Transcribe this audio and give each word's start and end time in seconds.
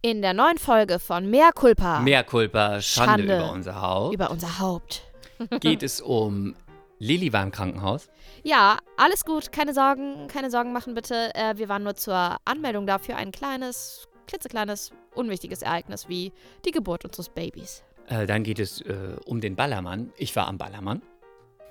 In 0.00 0.22
der 0.22 0.32
neuen 0.32 0.58
Folge 0.58 0.98
von 1.00 1.28
Mehr 1.28 1.50
Culpa. 1.52 2.00
Mehr 2.00 2.22
Culpa, 2.22 2.80
Schande, 2.80 3.24
Schande. 3.24 3.36
über 3.36 3.52
unser 3.52 3.80
Haupt. 3.82 4.14
Über 4.14 4.30
unser 4.30 4.58
Haupt. 4.60 5.02
Geht 5.60 5.82
es 5.82 6.00
um 6.00 6.54
Lilly 7.00 7.32
war 7.32 7.42
im 7.42 7.50
Krankenhaus. 7.50 8.08
Ja, 8.44 8.78
alles 8.96 9.24
gut. 9.24 9.50
Keine 9.52 9.74
Sorgen, 9.74 10.28
keine 10.28 10.50
Sorgen 10.50 10.72
machen 10.72 10.94
bitte. 10.94 11.34
Äh, 11.34 11.58
wir 11.58 11.68
waren 11.68 11.82
nur 11.82 11.94
zur 11.96 12.36
Anmeldung 12.44 12.86
dafür 12.86 13.16
ein 13.16 13.32
kleines, 13.32 14.08
klitzekleines, 14.28 14.92
unwichtiges 15.14 15.62
Ereignis 15.62 16.08
wie 16.08 16.32
die 16.64 16.70
Geburt 16.70 17.04
unseres 17.04 17.28
Babys. 17.28 17.82
Äh, 18.08 18.26
dann 18.26 18.42
geht 18.44 18.58
es 18.60 18.80
äh, 18.82 19.16
um 19.26 19.40
den 19.40 19.56
Ballermann. 19.56 20.12
Ich 20.16 20.34
war 20.36 20.46
am 20.46 20.58
Ballermann. 20.58 21.02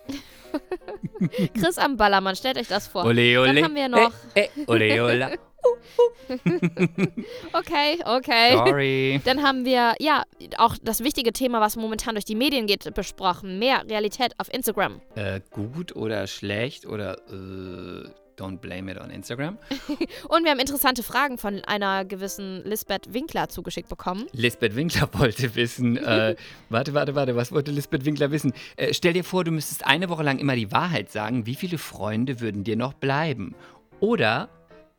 Chris 1.54 1.78
am 1.78 1.98
Ballermann, 1.98 2.36
stellt 2.36 2.58
euch 2.58 2.68
das 2.68 2.88
vor. 2.88 3.06
Ole, 3.06 3.40
ole. 3.40 3.54
Dann 3.54 3.64
haben 3.66 3.76
wir 3.76 3.90
noch- 3.90 4.12
Eh, 4.34 4.48
eh, 4.56 4.64
ole, 4.68 5.04
ole. 5.04 5.40
Okay, 7.54 8.00
okay. 8.06 8.54
Sorry. 8.54 9.22
Dann 9.26 9.42
haben 9.44 9.66
wir, 9.66 9.96
ja, 10.00 10.24
auch 10.58 10.76
das 10.82 11.04
wichtige 11.04 11.34
Thema, 11.34 11.62
was 11.62 11.76
momentan 11.76 12.16
durch 12.16 12.26
die 12.26 12.36
Medien 12.36 12.68
geht, 12.68 12.94
besprochen. 12.94 13.60
Mehr 13.60 13.84
Realität 13.90 14.34
auf 14.38 14.54
Instagram. 14.54 15.02
äh, 15.16 15.42
gut 15.52 15.96
oder 15.96 16.28
schlecht 16.28 16.86
oder 16.86 17.18
äh, 17.30 18.10
don't 18.38 18.58
blame 18.60 18.92
it 18.92 19.00
on 19.00 19.10
Instagram. 19.10 19.58
Und 20.30 20.44
wir 20.44 20.52
haben 20.52 20.60
interessante 20.60 21.02
Fragen 21.04 21.38
von 21.38 21.62
einer 21.66 22.06
gewissen 22.06 22.62
Lisbeth 22.66 23.14
Winkler 23.14 23.50
zugeschickt 23.50 23.90
bekommen. 23.90 24.28
Lisbeth 24.34 24.76
Winkler 24.76 25.10
wollte 25.20 25.56
wissen, 25.56 25.98
äh, 25.98 26.36
warte, 26.70 26.94
warte, 26.94 27.16
warte, 27.16 27.36
was 27.36 27.52
wollte 27.52 27.72
Lisbeth 27.72 28.06
Winkler 28.06 28.32
wissen? 28.32 28.54
Äh, 28.76 28.94
stell 28.94 29.14
dir 29.14 29.24
vor, 29.24 29.44
du 29.44 29.52
müsstest 29.52 29.86
eine 29.86 30.10
Woche 30.10 30.24
lang 30.24 30.38
immer 30.38 30.56
die 30.56 30.72
Wahrheit 30.72 31.12
sagen, 31.12 31.46
wie 31.46 31.56
viele 31.56 31.78
Freunde 31.78 32.40
würden 32.40 32.64
dir 32.64 32.76
noch 32.76 32.94
bleiben? 32.94 33.56
Oder 34.00 34.50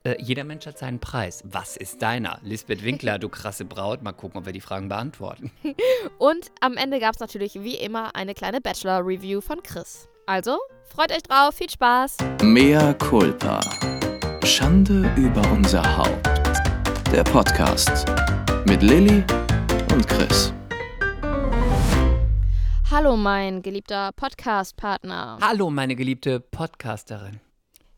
äh, 0.04 0.16
jeder 0.20 0.44
Mensch 0.44 0.66
hat 0.66 0.78
seinen 0.78 1.00
Preis. 1.00 1.42
Was 1.44 1.76
ist 1.76 2.02
deiner? 2.02 2.38
Lisbeth 2.42 2.84
Winkler, 2.84 3.18
du 3.18 3.28
krasse 3.28 3.64
Braut. 3.64 4.02
Mal 4.02 4.12
gucken, 4.12 4.38
ob 4.38 4.46
wir 4.46 4.52
die 4.52 4.60
Fragen 4.60 4.88
beantworten. 4.88 5.50
Und 6.18 6.46
am 6.60 6.76
Ende 6.76 7.00
gab 7.00 7.14
es 7.14 7.20
natürlich 7.20 7.62
wie 7.62 7.74
immer 7.74 8.14
eine 8.14 8.34
kleine 8.34 8.60
Bachelor-Review 8.60 9.40
von 9.40 9.62
Chris. 9.62 10.08
Also, 10.26 10.58
freut 10.84 11.10
euch 11.10 11.22
drauf, 11.22 11.54
viel 11.54 11.70
Spaß. 11.70 12.18
Mea 12.42 12.94
culpa. 12.94 13.60
Schande 14.44 15.10
über 15.16 15.42
unser 15.50 15.82
Haupt. 15.96 16.26
Der 17.12 17.24
Podcast 17.24 18.06
mit 18.66 18.82
Lilly 18.82 19.24
und 19.92 20.06
Chris. 20.06 20.52
Hallo, 22.90 23.16
mein 23.16 23.62
geliebter 23.62 24.12
Podcast-Partner. 24.12 25.38
Hallo, 25.42 25.70
meine 25.70 25.94
geliebte 25.96 26.40
Podcasterin. 26.40 27.40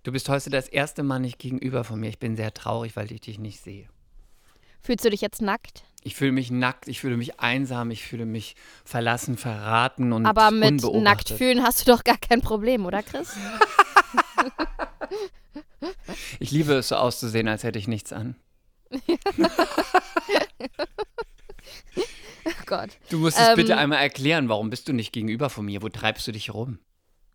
Du 0.03 0.12
bist 0.12 0.31
heute 0.31 0.48
das 0.48 0.67
erste 0.69 1.03
Mal 1.03 1.19
nicht 1.19 1.39
gegenüber 1.39 1.84
von 1.84 2.01
mir. 2.01 2.09
Ich 2.09 2.19
bin 2.19 2.34
sehr 2.34 2.55
traurig, 2.55 2.97
weil 2.97 3.12
ich 3.12 3.20
dich 3.20 3.39
nicht 3.39 3.61
sehe. 3.62 3.87
Fühlst 4.81 5.05
du 5.05 5.11
dich 5.11 5.20
jetzt 5.20 5.42
nackt? 5.42 5.84
Ich 6.03 6.15
fühle 6.15 6.33
mich 6.33 6.51
nackt, 6.51 6.89
ich 6.89 7.01
fühle 7.01 7.19
mich 7.19 7.39
einsam, 7.39 7.91
ich 7.91 8.03
fühle 8.03 8.25
mich 8.25 8.57
verlassen, 8.87 9.37
verraten 9.37 10.15
und 10.15 10.25
Aber 10.25 10.51
mit 10.51 10.83
nackt 10.83 11.29
fühlen 11.29 11.62
hast 11.62 11.83
du 11.87 11.92
doch 11.92 12.03
gar 12.03 12.17
kein 12.17 12.41
Problem, 12.41 12.87
oder 12.87 13.03
Chris? 13.03 13.37
Ich 16.39 16.51
liebe 16.51 16.75
es, 16.75 16.89
so 16.89 16.97
auszusehen, 16.97 17.48
als 17.48 17.62
hätte 17.62 17.79
ich 17.79 17.89
nichts 17.89 18.12
an. 18.12 18.37
Oh 22.47 22.62
Gott. 22.64 22.91
Du 23.11 23.19
musst 23.19 23.39
es 23.39 23.48
Ähm, 23.48 23.57
bitte 23.57 23.77
einmal 23.77 23.98
erklären, 23.98 24.48
warum 24.48 24.70
bist 24.70 24.89
du 24.89 24.95
nicht 24.95 25.12
gegenüber 25.12 25.51
von 25.51 25.67
mir? 25.67 25.83
Wo 25.83 25.89
treibst 25.91 26.27
du 26.27 26.33
dich 26.33 26.55
rum? 26.55 26.79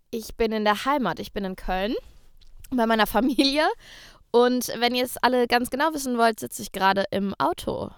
Ich 0.10 0.36
bin 0.36 0.52
in 0.52 0.64
der 0.64 0.86
Heimat. 0.86 1.20
Ich 1.20 1.32
bin 1.32 1.46
in 1.46 1.56
Köln 1.56 1.94
bei 2.78 2.86
meiner 2.86 3.08
Familie. 3.08 3.68
Und 4.32 4.68
wenn 4.80 4.96
ihr 4.96 5.06
es 5.06 5.18
alle 5.18 5.48
ganz 5.48 5.70
genau 5.70 5.94
wissen 5.94 6.18
wollt, 6.18 6.40
sitze 6.40 6.62
ich 6.62 6.72
gerade 6.72 7.06
im 7.12 7.34
Auto. 7.36 7.92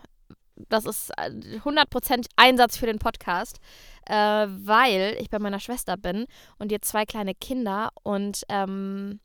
Das 0.69 0.85
ist 0.85 1.11
äh, 1.17 1.31
100% 1.59 2.27
Einsatz 2.35 2.77
für 2.77 2.85
den 2.85 2.99
Podcast, 2.99 3.59
äh, 4.05 4.13
weil 4.13 5.17
ich 5.19 5.29
bei 5.29 5.39
meiner 5.39 5.59
Schwester 5.59 5.97
bin 5.97 6.25
und 6.57 6.71
ihr 6.71 6.81
zwei 6.81 7.05
kleine 7.05 7.35
Kinder. 7.35 7.89
Und 8.03 8.43
ähm, 8.49 9.19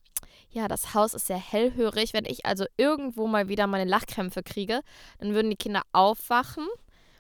ja, 0.51 0.69
das 0.69 0.95
Haus 0.95 1.15
ist 1.15 1.27
sehr 1.27 1.39
hellhörig. 1.39 2.13
Wenn 2.13 2.27
ich 2.27 2.45
also 2.45 2.65
irgendwo 2.77 3.27
mal 3.27 3.49
wieder 3.49 3.67
meine 3.67 3.89
Lachkrämpfe 3.89 4.43
kriege, 4.43 4.81
dann 5.19 5.35
würden 5.35 5.51
die 5.51 5.57
Kinder 5.57 5.83
aufwachen. 5.93 6.67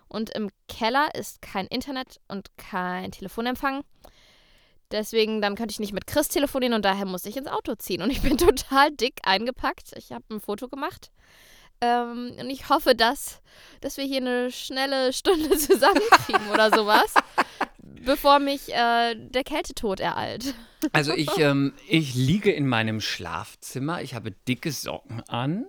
Und 0.09 0.31
im 0.31 0.51
Keller 0.69 1.15
ist 1.15 1.41
kein 1.41 1.67
Internet 1.67 2.21
und 2.29 2.49
kein 2.59 3.13
Telefonempfang. 3.13 3.83
Deswegen, 4.93 5.41
dann 5.41 5.57
könnte 5.57 5.73
ich 5.73 5.81
nicht 5.81 5.93
mit 5.93 6.07
Chris 6.07 6.29
telefonieren 6.29 6.75
und 6.75 6.85
daher 6.85 7.07
musste 7.07 7.29
ich 7.29 7.37
ins 7.37 7.49
Auto 7.49 7.75
ziehen. 7.75 8.03
Und 8.03 8.11
ich 8.11 8.21
bin 8.21 8.37
total 8.39 8.91
dick 8.91 9.21
eingepackt. 9.25 9.93
Ich 9.97 10.13
habe 10.13 10.25
ein 10.31 10.41
Foto 10.41 10.69
gemacht. 10.69 11.11
Ähm, 11.81 12.33
und 12.39 12.49
ich 12.49 12.69
hoffe, 12.69 12.95
dass, 12.95 13.43
dass 13.81 13.97
wir 13.97 14.05
hier 14.05 14.19
eine 14.19 14.53
schnelle 14.53 15.13
Stunde 15.13 15.51
zusammenkriegen 15.59 16.49
oder 16.53 16.71
sowas, 16.71 17.15
bevor 18.05 18.39
mich 18.39 18.73
äh, 18.73 19.17
der 19.17 19.43
Kältetod 19.43 19.99
ereilt. 19.99 20.55
Also 20.93 21.13
ich, 21.13 21.29
ähm, 21.39 21.73
ich 21.89 22.15
liege 22.15 22.53
in 22.53 22.69
meinem 22.69 23.01
Schlafzimmer, 23.01 24.03
ich 24.03 24.15
habe 24.15 24.31
dicke 24.31 24.71
Socken 24.71 25.23
an 25.29 25.67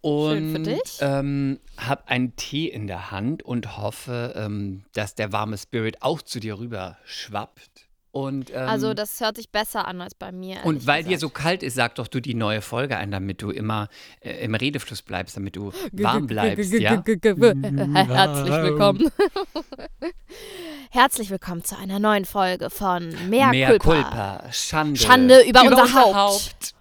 und 0.00 0.30
Schön 0.30 0.52
für 0.52 0.62
dich. 0.62 0.98
Ähm, 1.00 1.58
habe 1.76 2.06
einen 2.06 2.36
Tee 2.36 2.68
in 2.68 2.86
der 2.86 3.10
Hand 3.10 3.42
und 3.42 3.76
hoffe, 3.76 4.34
ähm, 4.36 4.84
dass 4.92 5.16
der 5.16 5.32
warme 5.32 5.58
Spirit 5.58 6.02
auch 6.02 6.22
zu 6.22 6.38
dir 6.38 6.58
rüber 6.58 6.98
schwappt. 7.04 7.87
Und, 8.10 8.50
ähm, 8.50 8.68
Also 8.68 8.94
das 8.94 9.20
hört 9.20 9.36
sich 9.36 9.50
besser 9.50 9.86
an 9.86 10.00
als 10.00 10.14
bei 10.14 10.32
mir. 10.32 10.64
und 10.64 10.86
weil 10.86 11.04
dir 11.04 11.18
so 11.18 11.28
gesagt. 11.28 11.42
kalt 11.44 11.62
ist, 11.62 11.74
sag 11.74 11.94
doch 11.96 12.08
du 12.08 12.20
die 12.20 12.34
neue 12.34 12.62
Folge 12.62 12.96
ein, 12.96 13.10
damit 13.10 13.42
du 13.42 13.50
immer 13.50 13.88
äh, 14.20 14.44
im 14.44 14.54
Redefluss 14.54 15.02
bleibst, 15.02 15.36
damit 15.36 15.56
du 15.56 15.72
warm 15.92 16.26
bleibst, 16.26 16.72
ja? 16.72 16.90
Herzlich 17.04 18.54
willkommen. 18.62 19.10
Herzlich 20.90 21.30
willkommen 21.30 21.62
zu 21.64 21.76
einer 21.76 21.98
neuen 21.98 22.24
Folge 22.24 22.70
von 22.70 23.14
Mehr, 23.28 23.48
Mehr 23.48 23.78
Culpa. 23.78 24.40
Culpa, 24.40 24.52
Schande. 24.52 24.98
Schande 24.98 25.42
über 25.46 25.62
unser 25.62 25.92
Haupt. 25.92 26.74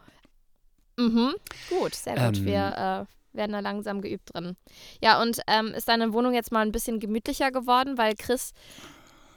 Mhm. 0.97 1.33
Gut, 1.69 1.93
sehr 1.93 2.15
gut. 2.15 2.37
Ähm. 2.37 2.45
Wir 2.45 3.05
äh, 3.05 3.37
werden 3.37 3.51
da 3.51 3.59
langsam 3.59 4.01
geübt 4.01 4.33
drin. 4.33 4.55
Ja, 5.01 5.21
und 5.21 5.41
ähm, 5.47 5.67
ist 5.67 5.89
deine 5.89 6.13
Wohnung 6.13 6.33
jetzt 6.33 6.51
mal 6.51 6.61
ein 6.65 6.71
bisschen 6.71 6.99
gemütlicher 6.99 7.51
geworden, 7.51 7.97
weil 7.97 8.15
Chris 8.15 8.53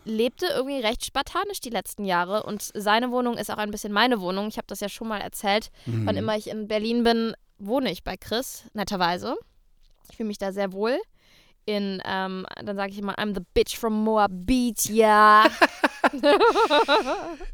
lebte 0.04 0.46
irgendwie 0.46 0.80
recht 0.80 1.04
spartanisch 1.04 1.60
die 1.60 1.70
letzten 1.70 2.04
Jahre 2.04 2.42
und 2.42 2.62
seine 2.74 3.10
Wohnung 3.10 3.36
ist 3.36 3.50
auch 3.50 3.58
ein 3.58 3.70
bisschen 3.70 3.92
meine 3.92 4.20
Wohnung. 4.20 4.48
Ich 4.48 4.56
habe 4.56 4.66
das 4.66 4.80
ja 4.80 4.88
schon 4.88 5.08
mal 5.08 5.20
erzählt. 5.20 5.70
Mhm. 5.86 6.06
Wann 6.06 6.16
immer 6.16 6.36
ich 6.36 6.48
in 6.48 6.68
Berlin 6.68 7.04
bin, 7.04 7.34
wohne 7.58 7.90
ich 7.90 8.02
bei 8.04 8.16
Chris, 8.16 8.64
netterweise. 8.72 9.36
Ich 10.10 10.16
fühle 10.16 10.28
mich 10.28 10.38
da 10.38 10.52
sehr 10.52 10.72
wohl. 10.72 10.98
In, 11.66 12.02
ähm, 12.04 12.46
dann 12.64 12.76
sage 12.76 12.92
ich 12.92 12.98
immer, 12.98 13.16
I'm 13.18 13.34
the 13.34 13.42
bitch 13.54 13.76
from 13.76 14.02
Moabit, 14.02 14.86
ja. 14.86 15.44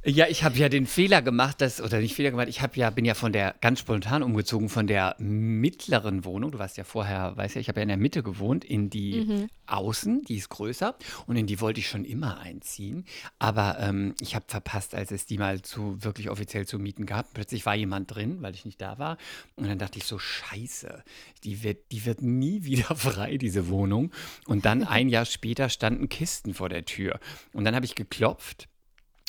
Ja, 0.04 0.26
ich 0.28 0.44
habe 0.44 0.56
ja 0.56 0.68
den 0.68 0.86
Fehler 0.86 1.20
gemacht, 1.22 1.60
dass, 1.60 1.80
oder 1.80 1.98
nicht 1.98 2.14
Fehler 2.14 2.30
gemacht, 2.30 2.48
ich 2.48 2.60
habe 2.62 2.76
ja, 2.76 2.90
bin 2.90 3.04
ja 3.04 3.14
von 3.14 3.32
der, 3.32 3.54
ganz 3.60 3.80
spontan 3.80 4.22
umgezogen, 4.22 4.68
von 4.68 4.86
der 4.86 5.16
mittleren 5.18 6.24
Wohnung, 6.24 6.52
du 6.52 6.58
warst 6.58 6.76
ja 6.76 6.84
vorher, 6.84 7.36
weißt 7.36 7.56
ja, 7.56 7.60
ich 7.60 7.68
habe 7.68 7.80
ja 7.80 7.82
in 7.82 7.88
der 7.88 7.96
Mitte 7.96 8.22
gewohnt, 8.22 8.64
in 8.64 8.90
die 8.90 9.16
Mhm. 9.26 9.48
Außen, 9.66 10.22
die 10.22 10.36
ist 10.36 10.48
größer 10.48 10.94
und 11.26 11.34
in 11.36 11.46
die 11.46 11.60
wollte 11.60 11.80
ich 11.80 11.88
schon 11.88 12.04
immer 12.04 12.38
einziehen, 12.38 13.04
aber 13.40 13.78
ähm, 13.80 14.14
ich 14.20 14.36
habe 14.36 14.44
verpasst, 14.46 14.94
als 14.94 15.10
es 15.10 15.26
die 15.26 15.38
mal 15.38 15.62
zu, 15.62 15.96
wirklich 16.04 16.30
offiziell 16.30 16.66
zu 16.66 16.78
mieten 16.78 17.04
gab. 17.04 17.34
Plötzlich 17.34 17.66
war 17.66 17.74
jemand 17.74 18.14
drin, 18.14 18.42
weil 18.42 18.54
ich 18.54 18.64
nicht 18.64 18.80
da 18.80 18.98
war 18.98 19.16
und 19.56 19.66
dann 19.66 19.78
dachte 19.78 19.98
ich 19.98 20.04
so, 20.04 20.18
scheiße, 20.18 21.02
die 21.42 21.64
wird, 21.64 21.90
die 21.90 22.04
wird 22.06 22.22
nie 22.22 22.62
wieder 22.64 22.94
frei, 22.94 23.38
diese 23.38 23.68
Wohnung. 23.68 24.12
Und 24.46 24.64
dann 24.64 24.84
ein 24.84 25.08
Jahr 25.08 25.24
später 25.24 25.68
standen 25.68 26.08
Kisten 26.08 26.54
vor 26.54 26.68
der 26.68 26.84
Tür 26.84 27.18
und 27.52 27.64
dann 27.64 27.74
habe 27.74 27.86
ich 27.86 27.96
geklopft 27.96 28.35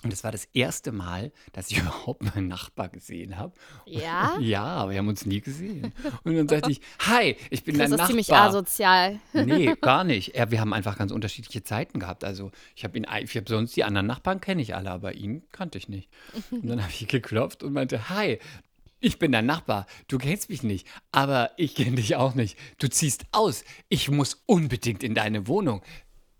und 0.03 0.13
es 0.13 0.23
war 0.23 0.31
das 0.31 0.45
erste 0.53 0.91
Mal, 0.91 1.31
dass 1.53 1.71
ich 1.71 1.77
überhaupt 1.81 2.23
meinen 2.23 2.47
Nachbar 2.47 2.89
gesehen 2.89 3.37
habe. 3.37 3.53
Ja? 3.85 4.37
Ja, 4.39 4.63
aber 4.63 4.91
wir 4.91 4.99
haben 4.99 5.07
uns 5.07 5.25
nie 5.25 5.41
gesehen. 5.41 5.91
Und 6.23 6.35
dann 6.35 6.47
sagte 6.47 6.71
ich, 6.71 6.81
hi, 6.99 7.35
ich 7.49 7.63
bin 7.63 7.75
Chris 7.75 7.85
dein 7.85 7.85
ist 7.85 7.91
Nachbar. 7.91 8.07
ziemlich 8.07 8.33
asozial. 8.33 9.19
Nee, 9.33 9.73
gar 9.81 10.03
nicht. 10.03 10.35
Ja, 10.35 10.51
wir 10.51 10.61
haben 10.61 10.73
einfach 10.73 10.97
ganz 10.97 11.11
unterschiedliche 11.11 11.63
Zeiten 11.63 11.99
gehabt. 11.99 12.23
Also 12.23 12.51
ich 12.75 12.83
habe 12.83 12.97
ihn, 12.97 13.07
ich 13.23 13.35
habe 13.35 13.49
sonst 13.49 13.75
die 13.75 13.83
anderen 13.83 14.05
Nachbarn 14.05 14.39
kenne 14.39 14.61
ich 14.61 14.75
alle, 14.75 14.91
aber 14.91 15.15
ihn 15.15 15.43
kannte 15.51 15.79
ich 15.79 15.89
nicht. 15.89 16.09
Und 16.51 16.67
dann 16.67 16.81
habe 16.81 16.91
ich 16.91 17.07
geklopft 17.07 17.63
und 17.63 17.73
meinte, 17.73 18.09
hi, 18.09 18.37
ich 18.99 19.19
bin 19.19 19.31
dein 19.31 19.45
Nachbar. 19.45 19.87
Du 20.07 20.17
kennst 20.17 20.49
mich 20.49 20.63
nicht, 20.63 20.87
aber 21.11 21.51
ich 21.57 21.75
kenne 21.75 21.95
dich 21.97 22.15
auch 22.15 22.35
nicht. 22.35 22.57
Du 22.77 22.87
ziehst 22.87 23.25
aus. 23.31 23.63
Ich 23.89 24.09
muss 24.09 24.43
unbedingt 24.45 25.03
in 25.03 25.15
deine 25.15 25.47
Wohnung. 25.47 25.81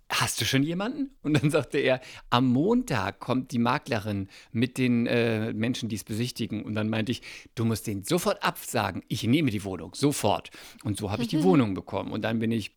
Hast 0.10 0.40
du 0.40 0.46
schon 0.46 0.64
jemanden? 0.64 1.12
Und 1.22 1.42
dann 1.42 1.52
sagte 1.52 1.80
er, 1.80 2.02
am 2.30 2.48
Montag 2.48 3.20
kommt 3.20 3.52
die 3.52 3.60
Maklerin 3.60 4.30
mit 4.52 4.78
den 4.78 5.06
äh, 5.08 5.54
Menschen, 5.54 5.90
die 5.90 5.96
es 5.96 6.04
besichtigen. 6.04 6.64
Und 6.64 6.76
dann 6.76 6.90
meinte 6.90 7.12
ich, 7.12 7.22
du 7.56 7.66
musst 7.66 7.88
den 7.88 8.04
sofort 8.04 8.44
absagen. 8.44 9.04
Ich 9.08 9.24
nehme 9.24 9.52
die 9.52 9.64
Wohnung, 9.64 9.94
sofort. 9.96 10.52
Und 10.84 10.98
so 10.98 11.12
habe 11.12 11.24
ich 11.24 11.28
die 11.28 11.44
Wohnung 11.44 11.74
bekommen. 11.74 12.12
Und 12.12 12.22
dann 12.24 12.40
bin 12.40 12.52
ich 12.52 12.72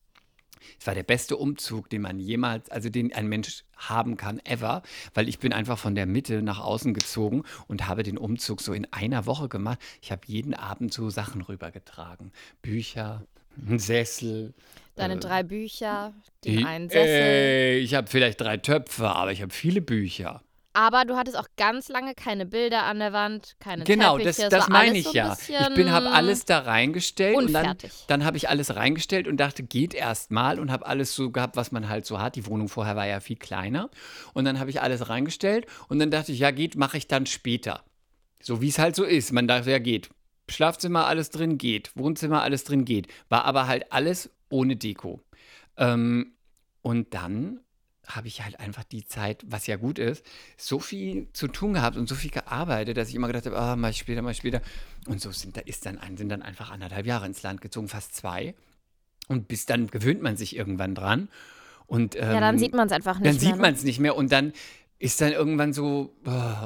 es 0.79 0.87
war 0.87 0.94
der 0.94 1.03
beste 1.03 1.37
Umzug, 1.37 1.88
den 1.91 2.03
man 2.03 2.19
jemals, 2.19 2.71
also 2.71 2.88
den 2.88 3.12
ein 3.12 3.29
Mensch 3.29 3.65
haben 3.76 4.17
kann, 4.17 4.41
ever, 4.44 4.83
weil 5.15 5.29
ich 5.29 5.38
bin 5.38 5.53
einfach 5.53 5.79
von 5.79 5.94
der 5.94 6.06
Mitte 6.06 6.43
nach 6.43 6.61
außen 6.61 6.94
gezogen 6.94 7.44
und 7.67 7.88
habe 7.88 8.03
den 8.03 8.19
Umzug 8.19 8.61
so 8.61 8.73
in 8.73 8.87
einer 8.93 9.26
Woche 9.26 9.49
gemacht. 9.49 9.79
Ich 10.03 10.12
habe 10.12 10.23
jeden 10.26 10.55
Abend 10.55 10.93
so 10.93 11.11
Sachen 11.11 11.43
rübergetragen. 11.43 12.33
Bücher, 12.62 13.26
Ein 13.69 13.79
Sessel. 13.79 14.55
Deine 14.97 15.15
Äh, 15.15 15.19
drei 15.19 15.43
Bücher, 15.43 16.13
den 16.45 16.59
Ich- 16.61 16.67
einen 16.67 16.89
Sessel. 16.91 17.07
Äh, 17.09 17.79
ich 17.79 17.95
habe 17.95 18.09
vielleicht 18.09 18.41
drei 18.41 18.57
Töpfe, 18.57 19.09
aber 19.09 19.33
ich 19.33 19.41
habe 19.43 19.53
viele 19.53 19.81
Bücher. 19.81 20.43
Aber 20.73 21.05
du 21.05 21.17
hattest 21.17 21.37
auch 21.37 21.49
ganz 21.57 21.89
lange 21.89 22.15
keine 22.15 22.47
Bilder 22.47 22.85
an 22.85 23.01
der 23.01 23.13
Wand, 23.13 23.57
keine 23.59 23.83
Genau, 23.83 24.19
Teppiche. 24.19 24.43
das, 24.43 24.51
das 24.51 24.69
meine 24.69 24.97
ich 24.99 25.05
so 25.07 25.13
ja. 25.15 25.37
Ich 25.41 25.75
bin, 25.75 25.91
habe 25.91 26.11
alles 26.13 26.45
da 26.45 26.61
reingestellt 26.61 27.37
und 27.37 27.53
dann, 27.53 27.63
unfertig. 27.71 28.05
dann 28.07 28.25
habe 28.25 28.37
ich 28.37 28.49
alles 28.49 28.77
reingestellt 28.77 29.27
und 29.27 29.39
dachte, 29.39 29.65
geht 29.65 29.95
erst 29.95 30.31
mal 30.31 30.61
und 30.61 30.71
habe 30.71 30.87
alles 30.87 31.13
so 31.17 31.31
gehabt, 31.33 31.57
was 31.57 31.73
man 31.73 31.89
halt 31.89 32.07
so 32.07 32.21
hat. 32.21 32.37
Die 32.37 32.47
Wohnung 32.47 32.69
vorher 32.69 32.95
war 32.95 33.07
ja 33.07 33.19
viel 33.19 33.35
kleiner 33.37 33.91
und 34.33 34.45
dann 34.45 34.61
habe 34.61 34.71
ich 34.71 34.81
alles 34.81 35.09
reingestellt 35.09 35.67
und 35.89 35.99
dann 35.99 36.13
dachte 36.13 36.31
ich, 36.31 36.39
ja 36.39 36.53
geht, 36.53 36.77
mache 36.77 36.99
ich 36.99 37.09
dann 37.09 37.27
später. 37.27 37.83
So 38.41 38.63
wie 38.63 38.69
es 38.69 38.79
halt 38.79 38.95
so 38.95 39.03
ist. 39.05 39.33
Man 39.33 39.49
dachte, 39.49 39.73
ja 39.73 39.81
geht. 39.81 40.09
Schlafzimmer 40.50 41.06
alles 41.06 41.31
drin 41.31 41.58
geht, 41.58 41.97
Wohnzimmer 41.97 42.43
alles 42.43 42.64
drin 42.64 42.85
geht. 42.85 43.08
War 43.29 43.44
aber 43.44 43.67
halt 43.67 43.93
alles 43.93 44.31
ohne 44.49 44.76
Deko. 44.76 45.20
Ähm, 45.76 46.32
und 46.82 47.14
dann 47.14 47.61
habe 48.06 48.29
ich 48.29 48.43
halt 48.43 48.58
einfach 48.58 48.85
die 48.85 49.05
Zeit, 49.05 49.44
was 49.47 49.67
ja 49.67 49.76
gut 49.76 49.99
ist, 49.99 50.25
so 50.56 50.79
viel 50.81 51.29
zu 51.32 51.49
tun 51.49 51.75
gehabt 51.75 51.97
und 51.97 52.08
so 52.08 52.14
viel 52.14 52.31
gearbeitet, 52.31 52.97
dass 52.97 53.08
ich 53.08 53.14
immer 53.14 53.29
gedacht 53.29 53.47
habe, 53.47 53.58
ah, 53.58 53.88
ich 53.88 53.99
später, 53.99 54.29
ich 54.29 54.37
später. 54.37 54.61
Und 55.06 55.20
so 55.20 55.31
sind, 55.31 55.56
da 55.56 55.61
ist 55.61 55.87
dann, 55.87 55.99
sind 56.17 56.29
dann 56.29 56.43
einfach 56.43 56.70
anderthalb 56.70 57.06
Jahre 57.06 57.26
ins 57.26 57.43
Land 57.43 57.61
gezogen, 57.61 57.88
fast 57.88 58.14
zwei. 58.14 58.55
Und 59.29 59.49
bis 59.49 59.67
dann 59.67 59.87
gewöhnt 59.87 60.23
man 60.23 60.37
sich 60.37 60.56
irgendwann 60.56 60.94
dran. 60.94 61.29
Und, 61.87 62.14
ähm, 62.17 62.23
ja, 62.23 62.41
dann 62.41 62.58
sieht 62.58 62.73
man 62.73 62.87
es 62.87 62.93
einfach 62.93 63.19
nicht 63.19 63.26
dann 63.26 63.35
mehr. 63.35 63.41
sieht 63.41 63.56
ne? 63.56 63.62
man 63.62 63.75
es 63.75 63.82
nicht 63.82 63.99
mehr 63.99 64.17
und 64.17 64.31
dann 64.31 64.52
ist 65.02 65.19
dann 65.23 65.32
irgendwann 65.32 65.73
so, 65.73 66.14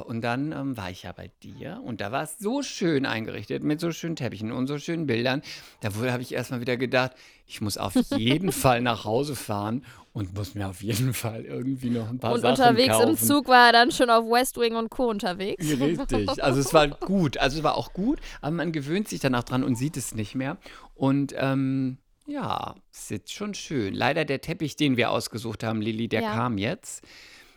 und 0.07 0.19
dann 0.21 0.51
ähm, 0.51 0.75
war 0.75 0.91
ich 0.91 1.03
ja 1.03 1.13
bei 1.13 1.31
dir 1.41 1.81
und 1.85 2.01
da 2.01 2.11
war 2.11 2.21
es 2.23 2.37
so 2.37 2.61
schön 2.61 3.05
eingerichtet 3.05 3.63
mit 3.63 3.79
so 3.79 3.93
schönen 3.93 4.17
Teppichen 4.17 4.51
und 4.51 4.67
so 4.67 4.77
schönen 4.77 5.07
Bildern. 5.07 5.41
Da 5.79 5.89
habe 6.11 6.21
ich 6.21 6.33
erstmal 6.33 6.59
wieder 6.59 6.75
gedacht, 6.75 7.13
ich 7.47 7.61
muss 7.61 7.77
auf 7.77 7.95
jeden 8.11 8.51
Fall 8.51 8.81
nach 8.81 9.05
Hause 9.05 9.37
fahren 9.37 9.85
und 10.11 10.33
muss 10.35 10.53
mir 10.53 10.67
auf 10.67 10.83
jeden 10.83 11.13
Fall 11.13 11.45
irgendwie 11.45 11.89
noch 11.89 12.09
ein 12.09 12.19
paar 12.19 12.33
Und 12.33 12.41
Sachen 12.41 12.51
unterwegs 12.51 12.89
kaufen. 12.97 13.09
im 13.11 13.17
Zug 13.17 13.47
war 13.47 13.67
er 13.67 13.71
dann 13.71 13.91
schon 13.91 14.09
auf 14.09 14.25
West 14.25 14.57
Wing 14.59 14.75
und 14.75 14.89
Co. 14.89 15.09
unterwegs. 15.09 15.65
Richtig. 15.79 16.43
Also 16.43 16.59
es 16.59 16.73
war 16.73 16.89
gut. 16.89 17.37
Also 17.37 17.59
es 17.59 17.63
war 17.63 17.77
auch 17.77 17.93
gut, 17.93 18.19
aber 18.41 18.51
man 18.51 18.73
gewöhnt 18.73 19.07
sich 19.07 19.21
danach 19.21 19.43
dran 19.43 19.63
und 19.63 19.75
sieht 19.75 19.95
es 19.95 20.13
nicht 20.13 20.35
mehr. 20.35 20.57
Und 20.93 21.33
ähm, 21.37 21.99
ja, 22.27 22.75
es 22.91 23.11
ist 23.11 23.31
schon 23.31 23.53
schön. 23.53 23.93
Leider 23.93 24.25
der 24.25 24.41
Teppich, 24.41 24.75
den 24.75 24.97
wir 24.97 25.11
ausgesucht 25.11 25.63
haben, 25.63 25.81
Lilly, 25.81 26.09
der 26.09 26.21
Ja. 26.21 26.33
kam 26.33 26.57
jetzt. 26.57 27.01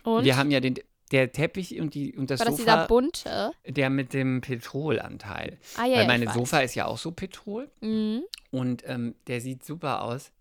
Und 0.03 0.23
Wir 0.25 0.37
haben 0.37 0.51
ja 0.51 0.59
den 0.59 0.75
der 1.11 1.31
Teppich 1.31 1.79
und, 1.81 1.95
die, 1.95 2.15
und 2.15 2.29
das 2.29 2.39
war 2.39 2.45
das 2.45 2.57
dieser 2.57 2.73
Sofa, 2.73 2.85
bunte? 2.85 3.51
der 3.67 3.89
mit 3.89 4.13
dem 4.13 4.41
Petrolanteil. 4.41 5.57
Ah 5.75 5.85
ja, 5.85 5.97
Weil 5.97 6.07
meine 6.07 6.23
ich 6.25 6.29
weiß. 6.29 6.35
Sofa 6.35 6.59
ist 6.59 6.75
ja 6.75 6.85
auch 6.85 6.99
so 6.99 7.11
Petrol 7.11 7.69
Mhm. 7.81 8.21
und 8.51 8.83
ähm, 8.85 9.15
der 9.27 9.41
sieht 9.41 9.65
super 9.65 10.03
aus. 10.03 10.31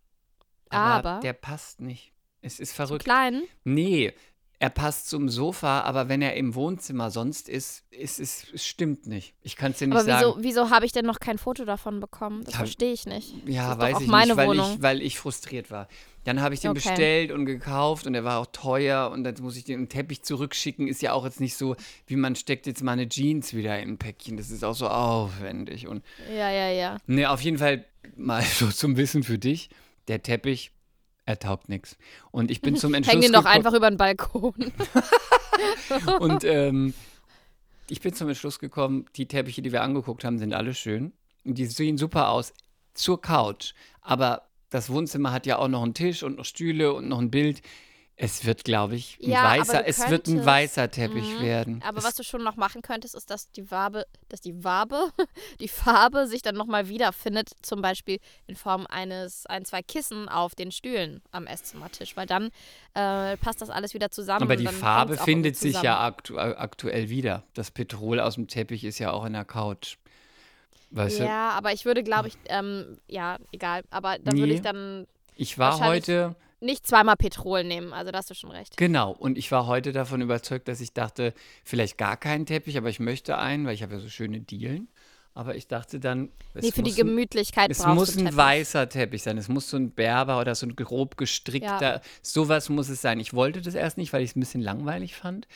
Aber, 0.68 1.08
Aber? 1.12 1.20
der 1.22 1.32
passt 1.32 1.80
nicht. 1.80 2.12
Es 2.42 2.60
ist 2.60 2.70
Zu 2.70 2.76
verrückt. 2.76 3.04
klein. 3.04 3.42
Nee, 3.64 4.12
er 4.58 4.70
passt 4.70 5.08
zum 5.08 5.28
Sofa, 5.30 5.80
aber 5.82 6.08
wenn 6.10 6.20
er 6.20 6.34
im 6.34 6.54
Wohnzimmer 6.54 7.10
sonst 7.10 7.48
ist, 7.48 7.84
ist 7.90 8.20
es 8.20 8.46
es 8.52 8.66
stimmt 8.66 9.06
nicht. 9.06 9.34
Ich 9.42 9.56
kann 9.56 9.70
es 9.72 9.78
dir 9.78 9.86
nicht 9.86 9.96
Aber 9.96 10.04
sagen. 10.04 10.34
wieso, 10.36 10.42
wieso 10.64 10.70
habe 10.70 10.84
ich 10.84 10.92
denn 10.92 11.06
noch 11.06 11.20
kein 11.20 11.38
Foto 11.38 11.64
davon 11.64 12.00
bekommen? 12.00 12.44
Das 12.44 12.54
Ja, 12.54 12.58
verstehe 12.58 12.92
ich 12.92 13.06
nicht. 13.06 13.34
Ja, 13.46 13.78
weiß 13.78 14.00
ich 14.02 14.08
meine 14.08 14.34
nicht, 14.34 14.36
weil 14.46 14.58
ich, 14.58 14.82
weil 14.82 15.00
ich 15.02 15.18
frustriert 15.18 15.70
war. 15.70 15.88
Dann 16.28 16.42
habe 16.42 16.52
ich 16.52 16.60
den 16.60 16.72
Okay. 16.72 16.80
bestellt 16.86 17.32
und 17.32 17.46
gekauft 17.46 18.06
und 18.06 18.12
der 18.12 18.22
war 18.22 18.38
auch 18.38 18.48
teuer 18.52 19.10
und 19.10 19.24
dann 19.24 19.34
muss 19.40 19.56
ich 19.56 19.64
den 19.64 19.88
Teppich 19.88 20.22
zurückschicken. 20.24 20.86
Ist 20.86 21.00
ja 21.00 21.14
auch 21.14 21.24
jetzt 21.24 21.40
nicht 21.40 21.56
so, 21.56 21.74
wie 22.06 22.16
man 22.16 22.36
steckt 22.36 22.66
jetzt 22.66 22.82
mal 22.82 22.92
eine 22.92 23.08
Jeans 23.08 23.54
wieder 23.54 23.78
in 23.80 23.92
ein 23.92 23.96
Päckchen. 23.98 24.36
Das 24.36 24.50
ist 24.50 24.62
auch 24.62 24.74
so 24.74 24.88
aufwendig. 24.88 25.88
Und 25.88 26.04
Ja, 26.30 26.50
ja, 26.50 26.68
ja. 26.68 26.98
ne, 27.06 27.30
auf 27.30 27.40
jeden 27.40 27.56
Fall 27.56 27.86
mal 28.14 28.42
so 28.42 28.68
zum 28.70 28.98
Wissen 28.98 29.22
für 29.22 29.38
dich, 29.38 29.70
der 30.08 30.22
Teppich, 30.22 30.70
er 31.24 31.38
taugt 31.38 31.70
nichts. 31.70 31.96
Und 32.30 32.50
ich 32.50 32.60
bin 32.60 32.76
zum 32.76 32.92
Entschluss 32.94 33.14
Häng 33.14 33.22
den 33.22 33.32
doch 33.32 33.46
einfach 33.46 33.72
über 33.72 33.88
den 33.90 33.96
Balkon. 33.96 34.52
Und 36.20 36.44
ähm, 36.44 36.92
ich 37.88 38.02
bin 38.02 38.12
zum 38.12 38.28
Entschluss 38.28 38.58
gekommen, 38.58 39.06
die 39.16 39.28
Teppiche, 39.28 39.62
die 39.62 39.72
wir 39.72 39.80
angeguckt 39.80 40.24
haben, 40.24 40.38
sind 40.38 40.52
alle 40.52 40.74
schön. 40.74 41.14
Und 41.46 41.56
die 41.56 41.64
sehen 41.64 41.96
super 41.96 42.28
aus 42.28 42.52
zur 42.92 43.18
Couch. 43.18 43.72
Aber 44.02 44.47
das 44.70 44.90
Wohnzimmer 44.90 45.32
hat 45.32 45.46
ja 45.46 45.58
auch 45.58 45.68
noch 45.68 45.82
einen 45.82 45.94
Tisch 45.94 46.22
und 46.22 46.36
noch 46.36 46.44
Stühle 46.44 46.92
und 46.92 47.08
noch 47.08 47.18
ein 47.18 47.30
Bild. 47.30 47.62
Es 48.20 48.44
wird, 48.44 48.64
glaube 48.64 48.96
ich, 48.96 49.16
ein 49.22 49.30
Ja, 49.30 49.44
weißer, 49.44 49.86
es 49.86 50.10
wird 50.10 50.26
ein 50.26 50.44
weißer 50.44 50.90
Teppich 50.90 51.38
Mhm. 51.38 51.40
werden. 51.44 51.82
Aber 51.86 51.98
es, 51.98 52.04
was 52.04 52.16
du 52.16 52.24
schon 52.24 52.42
noch 52.42 52.56
machen 52.56 52.82
könntest, 52.82 53.14
ist, 53.14 53.30
dass 53.30 53.52
die 53.52 53.62
Farbe, 53.62 54.06
dass 54.28 54.40
die 54.40 54.54
Farbe, 54.54 54.98
die 55.60 55.68
Farbe 55.68 56.26
sich 56.26 56.42
dann 56.42 56.56
nochmal 56.56 56.88
wiederfindet, 56.88 57.50
zum 57.62 57.80
Beispiel 57.80 58.18
in 58.48 58.56
Form 58.56 58.88
eines, 58.88 59.46
ein, 59.46 59.64
zwei 59.64 59.82
Kissen 59.82 60.28
auf 60.28 60.56
den 60.56 60.72
Stühlen 60.72 61.22
am 61.30 61.46
Esszimmertisch, 61.46 62.16
weil 62.16 62.26
dann 62.26 62.50
äh, 62.94 63.36
passt 63.36 63.62
das 63.62 63.70
alles 63.70 63.94
wieder 63.94 64.10
zusammen. 64.10 64.42
aber 64.42 64.56
die 64.56 64.66
Farbe 64.66 65.16
findet 65.16 65.54
sich 65.56 65.80
ja 65.80 66.04
aktu 66.04 66.36
aktuell 66.38 67.10
wieder. 67.10 67.44
Das 67.54 67.70
Petrol 67.70 68.18
aus 68.18 68.34
dem 68.34 68.48
Teppich 68.48 68.82
ist 68.82 68.98
ja 68.98 69.12
auch 69.12 69.26
in 69.26 69.34
der 69.34 69.44
Couch. 69.44 69.96
Weißt? 70.90 71.20
Ja, 71.20 71.50
aber 71.50 71.72
ich 71.72 71.84
würde, 71.84 72.02
glaube 72.02 72.28
ich, 72.28 72.34
ähm, 72.46 72.98
ja, 73.08 73.38
egal. 73.52 73.82
Aber 73.90 74.18
dann 74.18 74.36
würde 74.36 74.48
Nee. 74.48 74.54
ich 74.54 74.62
dann 74.62 75.06
Ich 75.36 75.58
war 75.58 75.80
heute 75.80 76.34
nicht 76.60 76.86
zweimal 76.86 77.16
Petrol 77.16 77.62
nehmen. 77.62 77.92
Also 77.92 78.10
da 78.10 78.18
hast 78.18 78.30
du 78.30 78.34
schon 78.34 78.50
recht. 78.50 78.76
Genau, 78.76 79.12
und 79.12 79.38
ich 79.38 79.52
war 79.52 79.66
heute 79.66 79.92
davon 79.92 80.20
überzeugt, 80.20 80.66
dass 80.66 80.80
ich 80.80 80.92
dachte, 80.92 81.34
vielleicht 81.62 81.98
gar 81.98 82.16
keinen 82.16 82.46
Teppich, 82.46 82.76
aber 82.78 82.88
ich 82.88 83.00
möchte 83.00 83.38
einen, 83.38 83.66
weil 83.66 83.74
ich 83.74 83.82
habe 83.82 83.94
ja 83.94 84.00
so 84.00 84.08
schöne 84.08 84.40
Dielen. 84.40 84.88
Aber 85.38 85.54
ich 85.54 85.68
dachte 85.68 86.00
dann, 86.00 86.30
es 86.52 86.64
nee, 86.64 86.72
für 86.72 86.82
die 86.82 86.90
muss, 86.90 86.98
ein, 86.98 87.06
Gemütlichkeit 87.06 87.70
es 87.70 87.78
brauchst 87.78 87.94
muss 87.94 88.16
ein 88.16 88.24
Teppich. 88.24 88.36
weißer 88.36 88.88
Teppich 88.88 89.22
sein. 89.22 89.38
Es 89.38 89.48
muss 89.48 89.70
so 89.70 89.76
ein 89.76 89.92
Berber 89.92 90.40
oder 90.40 90.56
so 90.56 90.66
ein 90.66 90.74
grob 90.74 91.16
gestrickter, 91.16 92.00
sowas 92.22 92.68
muss 92.70 92.88
es 92.88 93.00
sein. 93.02 93.20
Ich 93.20 93.32
wollte 93.34 93.62
das 93.62 93.76
erst 93.76 93.98
nicht, 93.98 94.12
weil 94.12 94.22
ich 94.22 94.30
es 94.30 94.36
ein 94.36 94.40
bisschen 94.40 94.62
langweilig 94.62 95.14
fand. 95.14 95.46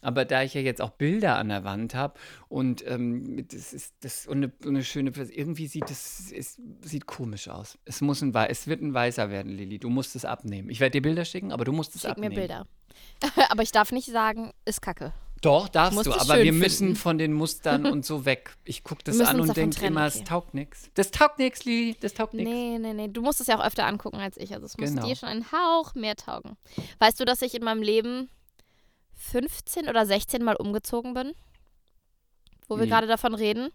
Aber 0.00 0.24
da 0.24 0.44
ich 0.44 0.54
ja 0.54 0.60
jetzt 0.60 0.80
auch 0.80 0.90
Bilder 0.90 1.38
an 1.38 1.48
der 1.48 1.64
Wand 1.64 1.96
habe 1.96 2.20
und 2.48 2.86
ähm, 2.86 3.44
das 3.50 3.72
ist 3.72 3.94
das 4.02 4.28
und 4.28 4.44
eine, 4.44 4.52
eine 4.64 4.84
schöne, 4.84 5.10
irgendwie 5.10 5.66
sieht 5.66 5.90
es, 5.90 6.30
es 6.30 6.56
sieht 6.82 7.06
komisch 7.06 7.48
aus. 7.48 7.78
Es 7.84 8.00
muss 8.00 8.22
ein, 8.22 8.32
es 8.32 8.68
wird 8.68 8.80
ein 8.80 8.94
weißer 8.94 9.28
werden, 9.28 9.50
Lilly. 9.50 9.80
Du 9.80 9.90
musst 9.90 10.14
es 10.14 10.24
abnehmen. 10.24 10.70
Ich 10.70 10.78
werde 10.78 10.92
dir 10.92 11.02
Bilder 11.02 11.24
schicken, 11.24 11.50
aber 11.50 11.64
du 11.64 11.72
musst 11.72 11.96
es 11.96 12.02
Schick 12.02 12.16
mir 12.16 12.26
abnehmen. 12.26 12.36
Bilder. 12.36 12.66
aber 13.50 13.64
ich 13.64 13.72
darf 13.72 13.90
nicht 13.90 14.06
sagen, 14.06 14.52
ist 14.64 14.82
kacke. 14.82 15.12
Doch, 15.42 15.68
darfst 15.68 16.06
du, 16.06 16.12
aber 16.12 16.42
wir 16.42 16.52
müssen 16.52 16.86
finden. 16.88 16.96
von 16.96 17.18
den 17.18 17.32
Mustern 17.32 17.84
und 17.86 18.06
so 18.06 18.24
weg. 18.24 18.56
Ich 18.64 18.82
gucke 18.84 19.02
das 19.04 19.16
müssen 19.16 19.28
an 19.28 19.40
und 19.40 19.56
denke 19.56 19.84
immer, 19.84 20.06
okay. 20.06 20.18
es 20.20 20.24
taugt 20.24 20.54
nichts. 20.54 20.88
Das 20.94 21.10
taugt 21.10 21.38
nichts, 21.38 21.64
Lili, 21.64 21.96
das 22.00 22.14
taugt 22.14 22.32
nichts. 22.34 22.50
Nee, 22.50 22.78
nee, 22.78 22.94
nee. 22.94 23.08
Du 23.08 23.22
musst 23.22 23.40
es 23.40 23.48
ja 23.48 23.58
auch 23.58 23.64
öfter 23.64 23.84
angucken 23.86 24.18
als 24.20 24.36
ich. 24.36 24.54
Also 24.54 24.66
es 24.66 24.78
muss 24.78 24.90
Genau. 24.90 25.06
dir 25.06 25.16
schon 25.16 25.28
einen 25.28 25.50
Hauch 25.52 25.94
mehr 25.94 26.16
taugen. 26.16 26.56
Weißt 27.00 27.18
du, 27.20 27.24
dass 27.24 27.42
ich 27.42 27.54
in 27.54 27.64
meinem 27.64 27.82
Leben 27.82 28.30
15 29.14 29.88
oder 29.88 30.06
16 30.06 30.42
Mal 30.42 30.56
umgezogen 30.56 31.14
bin? 31.14 31.32
Wo 32.68 32.76
wir 32.76 32.84
Nee. 32.84 32.90
gerade 32.90 33.06
davon 33.06 33.34
reden? 33.34 33.70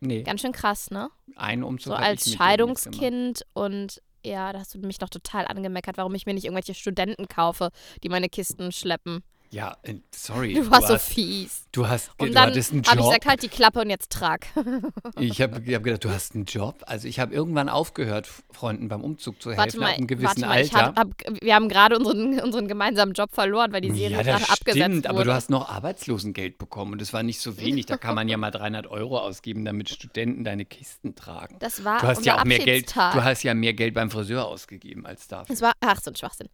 Nee, 0.00 0.22
Ganz 0.22 0.40
schön 0.42 0.52
krass, 0.52 0.90
ne? 0.90 1.08
einen 1.36 1.62
Umzug 1.62 1.92
So 1.92 1.94
als. 1.94 2.30
Scheidungskind 2.32 3.42
und 3.54 4.02
ja, 4.24 4.52
da 4.52 4.58
hast 4.60 4.74
du 4.74 4.78
mich 4.78 5.00
noch 5.00 5.08
total 5.10 5.46
angemeckert, 5.46 5.96
warum 5.96 6.14
ich 6.14 6.26
mir 6.26 6.34
nicht 6.34 6.44
irgendwelche 6.44 6.74
Studenten 6.74 7.28
kaufe, 7.28 7.70
die 8.02 8.08
meine 8.08 8.28
Kisten 8.28 8.72
schleppen. 8.72 9.22
Ja, 9.50 9.76
äh, 9.82 9.94
sorry. 10.10 10.54
Du 10.54 10.68
warst 10.70 10.88
so 10.88 10.94
hast, 10.94 11.08
fies. 11.08 11.66
du, 11.70 11.86
hast, 11.86 12.10
Und 12.18 12.28
du 12.28 12.34
dann 12.34 12.50
hattest 12.50 12.72
einen 12.72 12.82
habe 12.84 12.96
ich 12.96 13.00
Job. 13.02 13.10
gesagt, 13.10 13.26
halt 13.26 13.42
die 13.42 13.48
Klappe 13.48 13.80
und 13.80 13.90
jetzt 13.90 14.10
trag. 14.10 14.46
ich 15.20 15.40
habe 15.40 15.56
hab 15.56 15.84
gedacht, 15.84 16.04
du 16.04 16.10
hast 16.10 16.34
einen 16.34 16.44
Job. 16.44 16.82
Also 16.86 17.06
ich 17.06 17.20
habe 17.20 17.32
irgendwann 17.32 17.68
aufgehört, 17.68 18.28
Freunden 18.50 18.88
beim 18.88 19.02
Umzug 19.02 19.40
zu 19.40 19.50
helfen, 19.50 19.60
Warte 19.60 19.78
mal, 19.78 19.90
ab 19.92 19.98
einem 19.98 20.06
gewissen 20.08 20.26
warte 20.26 20.40
mal, 20.40 20.60
ich 20.60 20.74
Alter. 20.74 20.94
hab, 20.96 20.98
hab, 20.98 21.40
wir 21.40 21.54
haben 21.54 21.68
gerade 21.68 21.96
unseren, 21.96 22.40
unseren 22.40 22.66
gemeinsamen 22.66 23.12
Job 23.12 23.30
verloren, 23.32 23.72
weil 23.72 23.80
die 23.80 23.92
Serie 23.92 24.16
ja, 24.16 24.22
das 24.22 24.26
gerade 24.26 24.52
abgesetzt 24.52 24.76
stimmt, 24.84 24.96
wurde. 25.04 25.08
aber 25.10 25.24
du 25.24 25.32
hast 25.32 25.50
noch 25.50 25.68
Arbeitslosengeld 25.68 26.58
bekommen 26.58 26.92
und 26.92 27.00
das 27.00 27.12
war 27.12 27.22
nicht 27.22 27.40
so 27.40 27.56
wenig. 27.58 27.86
Da 27.86 27.96
kann 27.96 28.16
man 28.16 28.28
ja 28.28 28.36
mal 28.36 28.50
300 28.50 28.88
Euro 28.88 29.18
ausgeben, 29.20 29.64
damit 29.64 29.88
Studenten 29.88 30.42
deine 30.42 30.64
Kisten 30.64 31.14
tragen. 31.14 31.56
das 31.60 31.84
war 31.84 32.00
Du 32.00 32.08
hast 32.08 32.26
ja 32.26 32.40
auch 32.40 32.44
mehr 32.44 32.58
Geld. 32.58 32.94
Du 32.96 33.22
hast 33.22 33.42
ja 33.44 33.54
mehr 33.54 33.74
Geld 33.74 33.94
beim 33.94 34.10
Friseur 34.10 34.46
ausgegeben 34.46 35.06
als 35.06 35.28
dafür. 35.28 35.54
Es 35.54 35.62
war, 35.62 35.72
ach, 35.80 36.00
so 36.02 36.10
ein 36.10 36.16
Schwachsinn. 36.16 36.48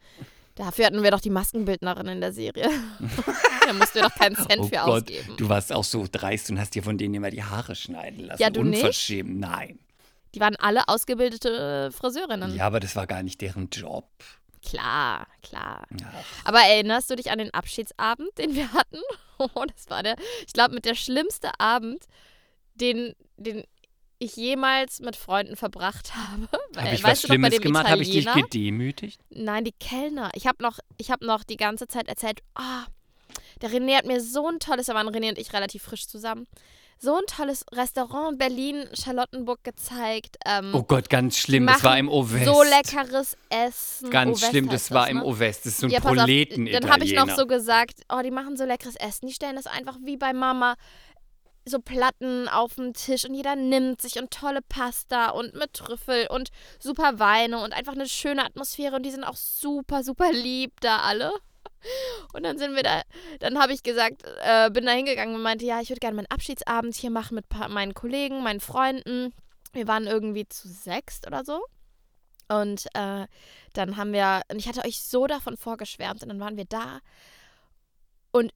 Dafür 0.61 0.85
hatten 0.87 1.03
wir 1.03 1.11
doch 1.11 1.21
die 1.23 1.31
Maskenbildnerin 1.31 2.07
in 2.07 2.21
der 2.21 2.33
Serie. 2.35 2.69
da 3.67 3.73
mussten 3.73 3.95
wir 3.95 4.03
doch 4.03 4.15
keinen 4.15 4.37
Cent 4.37 4.59
Oh 4.59 4.65
für 4.65 4.71
Gott, 4.77 5.11
ausgeben. 5.11 5.37
du 5.39 5.49
warst 5.49 5.73
auch 5.73 5.85
so 5.85 6.07
dreist 6.11 6.51
und 6.51 6.61
hast 6.61 6.75
dir 6.75 6.83
von 6.83 6.99
denen 6.99 7.15
immer 7.15 7.31
die 7.31 7.43
Haare 7.43 7.75
schneiden 7.75 8.27
lassen. 8.27 8.43
Ja, 8.43 8.51
du 8.51 8.63
nicht? 8.63 8.81
Unverschämt, 8.81 9.41
nein. 9.41 9.79
Die 10.35 10.41
waren 10.41 10.57
alle 10.57 10.87
ausgebildete 10.87 11.91
Friseurinnen. 11.93 12.55
Ja, 12.55 12.67
aber 12.67 12.79
das 12.79 12.95
war 12.95 13.07
gar 13.07 13.23
nicht 13.23 13.41
deren 13.41 13.71
Job. 13.71 14.07
Klar, 14.63 15.27
klar. 15.43 15.87
Ach, 16.05 16.45
Aber 16.45 16.59
erinnerst 16.59 17.09
du 17.09 17.17
dich 17.17 17.31
an 17.31 17.39
den 17.39 17.53
Abschiedsabend, 17.55 18.29
den 18.39 18.55
wir 18.55 18.73
hatten? 18.73 18.99
Oh, 19.55 19.65
das 19.65 19.89
war 19.89 20.03
der, 20.03 20.17
ich 20.47 20.53
glaube, 20.53 20.75
mit 20.75 20.85
der 20.85 20.95
schlimmste 20.95 21.59
Abend, 21.59 22.05
den, 22.75 23.15
den 23.39 23.65
ich 24.21 24.37
jemals 24.37 25.01
mit 25.01 25.17
Freunden 25.17 25.57
verbracht 25.57 26.13
habe. 26.15 26.49
habe 26.77 26.95
ich 26.95 27.03
was 27.03 27.11
weißt 27.11 27.23
bei 27.23 27.29
Schlimmes 27.29 27.61
gemacht? 27.61 27.89
Habe 27.89 28.03
ich 28.03 28.11
dich 28.11 28.33
gedemütigt? 28.33 29.21
Nein, 29.31 29.65
die 29.65 29.73
Kellner. 29.73 30.31
Ich 30.35 30.47
habe 30.47 30.63
noch, 30.63 30.79
ich 30.99 31.11
hab 31.11 31.23
noch 31.23 31.43
die 31.43 31.57
ganze 31.57 31.89
Zeit 31.89 32.07
erzählt, 32.07 32.41
ah, 32.55 32.85
der 33.63 33.71
René 33.71 33.97
hat 33.97 34.07
mir 34.07 34.21
so 34.21 34.47
ein 34.47 34.61
tolles, 34.61 34.87
da 34.87 34.95
waren 34.95 35.09
René 35.09 35.31
und 35.31 35.39
ich 35.39 35.53
relativ 35.53 35.83
frisch 35.83 36.07
zusammen, 36.07 36.47
so 37.03 37.17
ein 37.17 37.23
tolles 37.27 37.65
Restaurant 37.73 38.33
in 38.33 38.39
Berlin, 38.39 38.85
Charlottenburg 38.93 39.65
gezeigt. 39.65 40.37
Ähm, 40.45 40.71
Oh 40.75 40.83
Gott, 40.83 41.09
ganz 41.09 41.39
schlimm. 41.39 41.67
Das 41.67 41.83
war 41.83 41.99
im 41.99 42.11
O-West. 42.11 42.45
So 42.45 42.63
leckeres 42.63 43.39
Essen. 43.49 44.11
Ganz 44.11 44.47
schlimm, 44.47 44.69
das 44.69 44.91
war 44.91 45.07
ne? 45.07 45.13
im 45.13 45.23
O-West. 45.23 45.65
Das 45.65 45.73
ist 45.73 45.81
so 45.81 45.87
ein 45.87 45.93
Ja, 45.93 46.01
pass 46.01 46.11
auf, 46.11 46.17
proleten 46.17 46.67
Dann 46.67 46.91
habe 46.91 47.05
ich 47.05 47.15
noch 47.15 47.31
so 47.31 47.47
gesagt, 47.47 48.03
oh, 48.13 48.21
die 48.23 48.31
machen 48.31 48.59
so 48.59 48.67
leckeres 48.67 48.97
Essen. 48.97 49.29
Die 49.29 49.33
stellen 49.33 49.57
das 49.57 49.67
einfach 49.67 49.97
wie 50.05 50.19
bei 50.19 50.35
Mama 50.35 50.77
so 51.65 51.79
Platten 51.79 52.49
auf 52.49 52.75
den 52.75 52.95
Tisch 52.95 53.25
und 53.25 53.35
jeder 53.35 53.57
nimmt 53.57 54.01
sich 54.01 54.19
und 54.19 54.31
tolle 54.31 54.61
Pasta 54.63 55.31
und 55.31 55.55
mit 55.55 55.75
Trüffel 55.75 56.27
und 56.29 56.51
super 56.79 57.19
Weine 57.19 57.63
und 57.63 57.73
einfach 57.73 57.93
eine 57.93 58.09
schöne 58.09 58.45
Atmosphäre 58.45 58.97
und 58.97 59.05
die 59.05 59.11
sind 59.11 59.25
auch 59.25 59.37
super, 59.37 60.03
super 60.03 60.33
lieb 60.33 60.81
da 60.81 61.01
alle. 61.01 61.33
Und 62.35 62.43
dann 62.43 62.59
sind 62.59 62.75
wir 62.77 62.83
da, 62.83 63.03
dann 63.39 63.59
habe 63.59 63.73
ich 63.73 63.83
gesagt, 63.83 64.23
äh, 64.43 64.71
bin 64.71 64.85
da 64.85 64.93
hingegangen 64.93 65.35
und 65.35 65.41
meinte, 65.43 65.65
ja, 65.65 65.81
ich 65.81 65.89
würde 65.89 66.01
gerne 66.01 66.17
meinen 66.17 66.31
Abschiedsabend 66.31 66.95
hier 66.95 67.11
machen 67.11 67.35
mit 67.35 67.47
meinen 67.71 67.95
Kollegen, 67.95 68.43
meinen 68.43 68.61
Freunden. 68.61 69.33
Wir 69.73 69.89
waren 69.89 70.07
irgendwie 70.07 70.47
zu 70.47 70.69
sechst 70.69 71.27
oder 71.27 71.43
so. 71.43 71.65
Und 72.49 72.87
äh, 72.95 73.27
dann 73.73 73.97
haben 73.97 74.13
wir, 74.13 74.43
und 74.51 74.59
ich 74.59 74.69
hatte 74.69 74.85
euch 74.85 75.03
so 75.03 75.27
davon 75.27 75.57
vorgeschwärmt 75.57 76.23
und 76.23 76.29
dann 76.29 76.41
waren 76.41 76.59
wir 76.59 76.67
da 76.67 77.01
und 78.33 78.53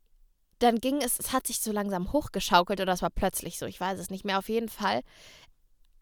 dann 0.64 0.80
ging 0.80 1.02
es, 1.02 1.18
es 1.18 1.32
hat 1.32 1.46
sich 1.46 1.60
so 1.60 1.72
langsam 1.72 2.12
hochgeschaukelt 2.12 2.80
oder 2.80 2.92
es 2.92 3.02
war 3.02 3.10
plötzlich 3.10 3.58
so, 3.58 3.66
ich 3.66 3.80
weiß 3.80 3.98
es 3.98 4.10
nicht 4.10 4.24
mehr. 4.24 4.38
Auf 4.38 4.48
jeden 4.48 4.68
Fall 4.68 5.02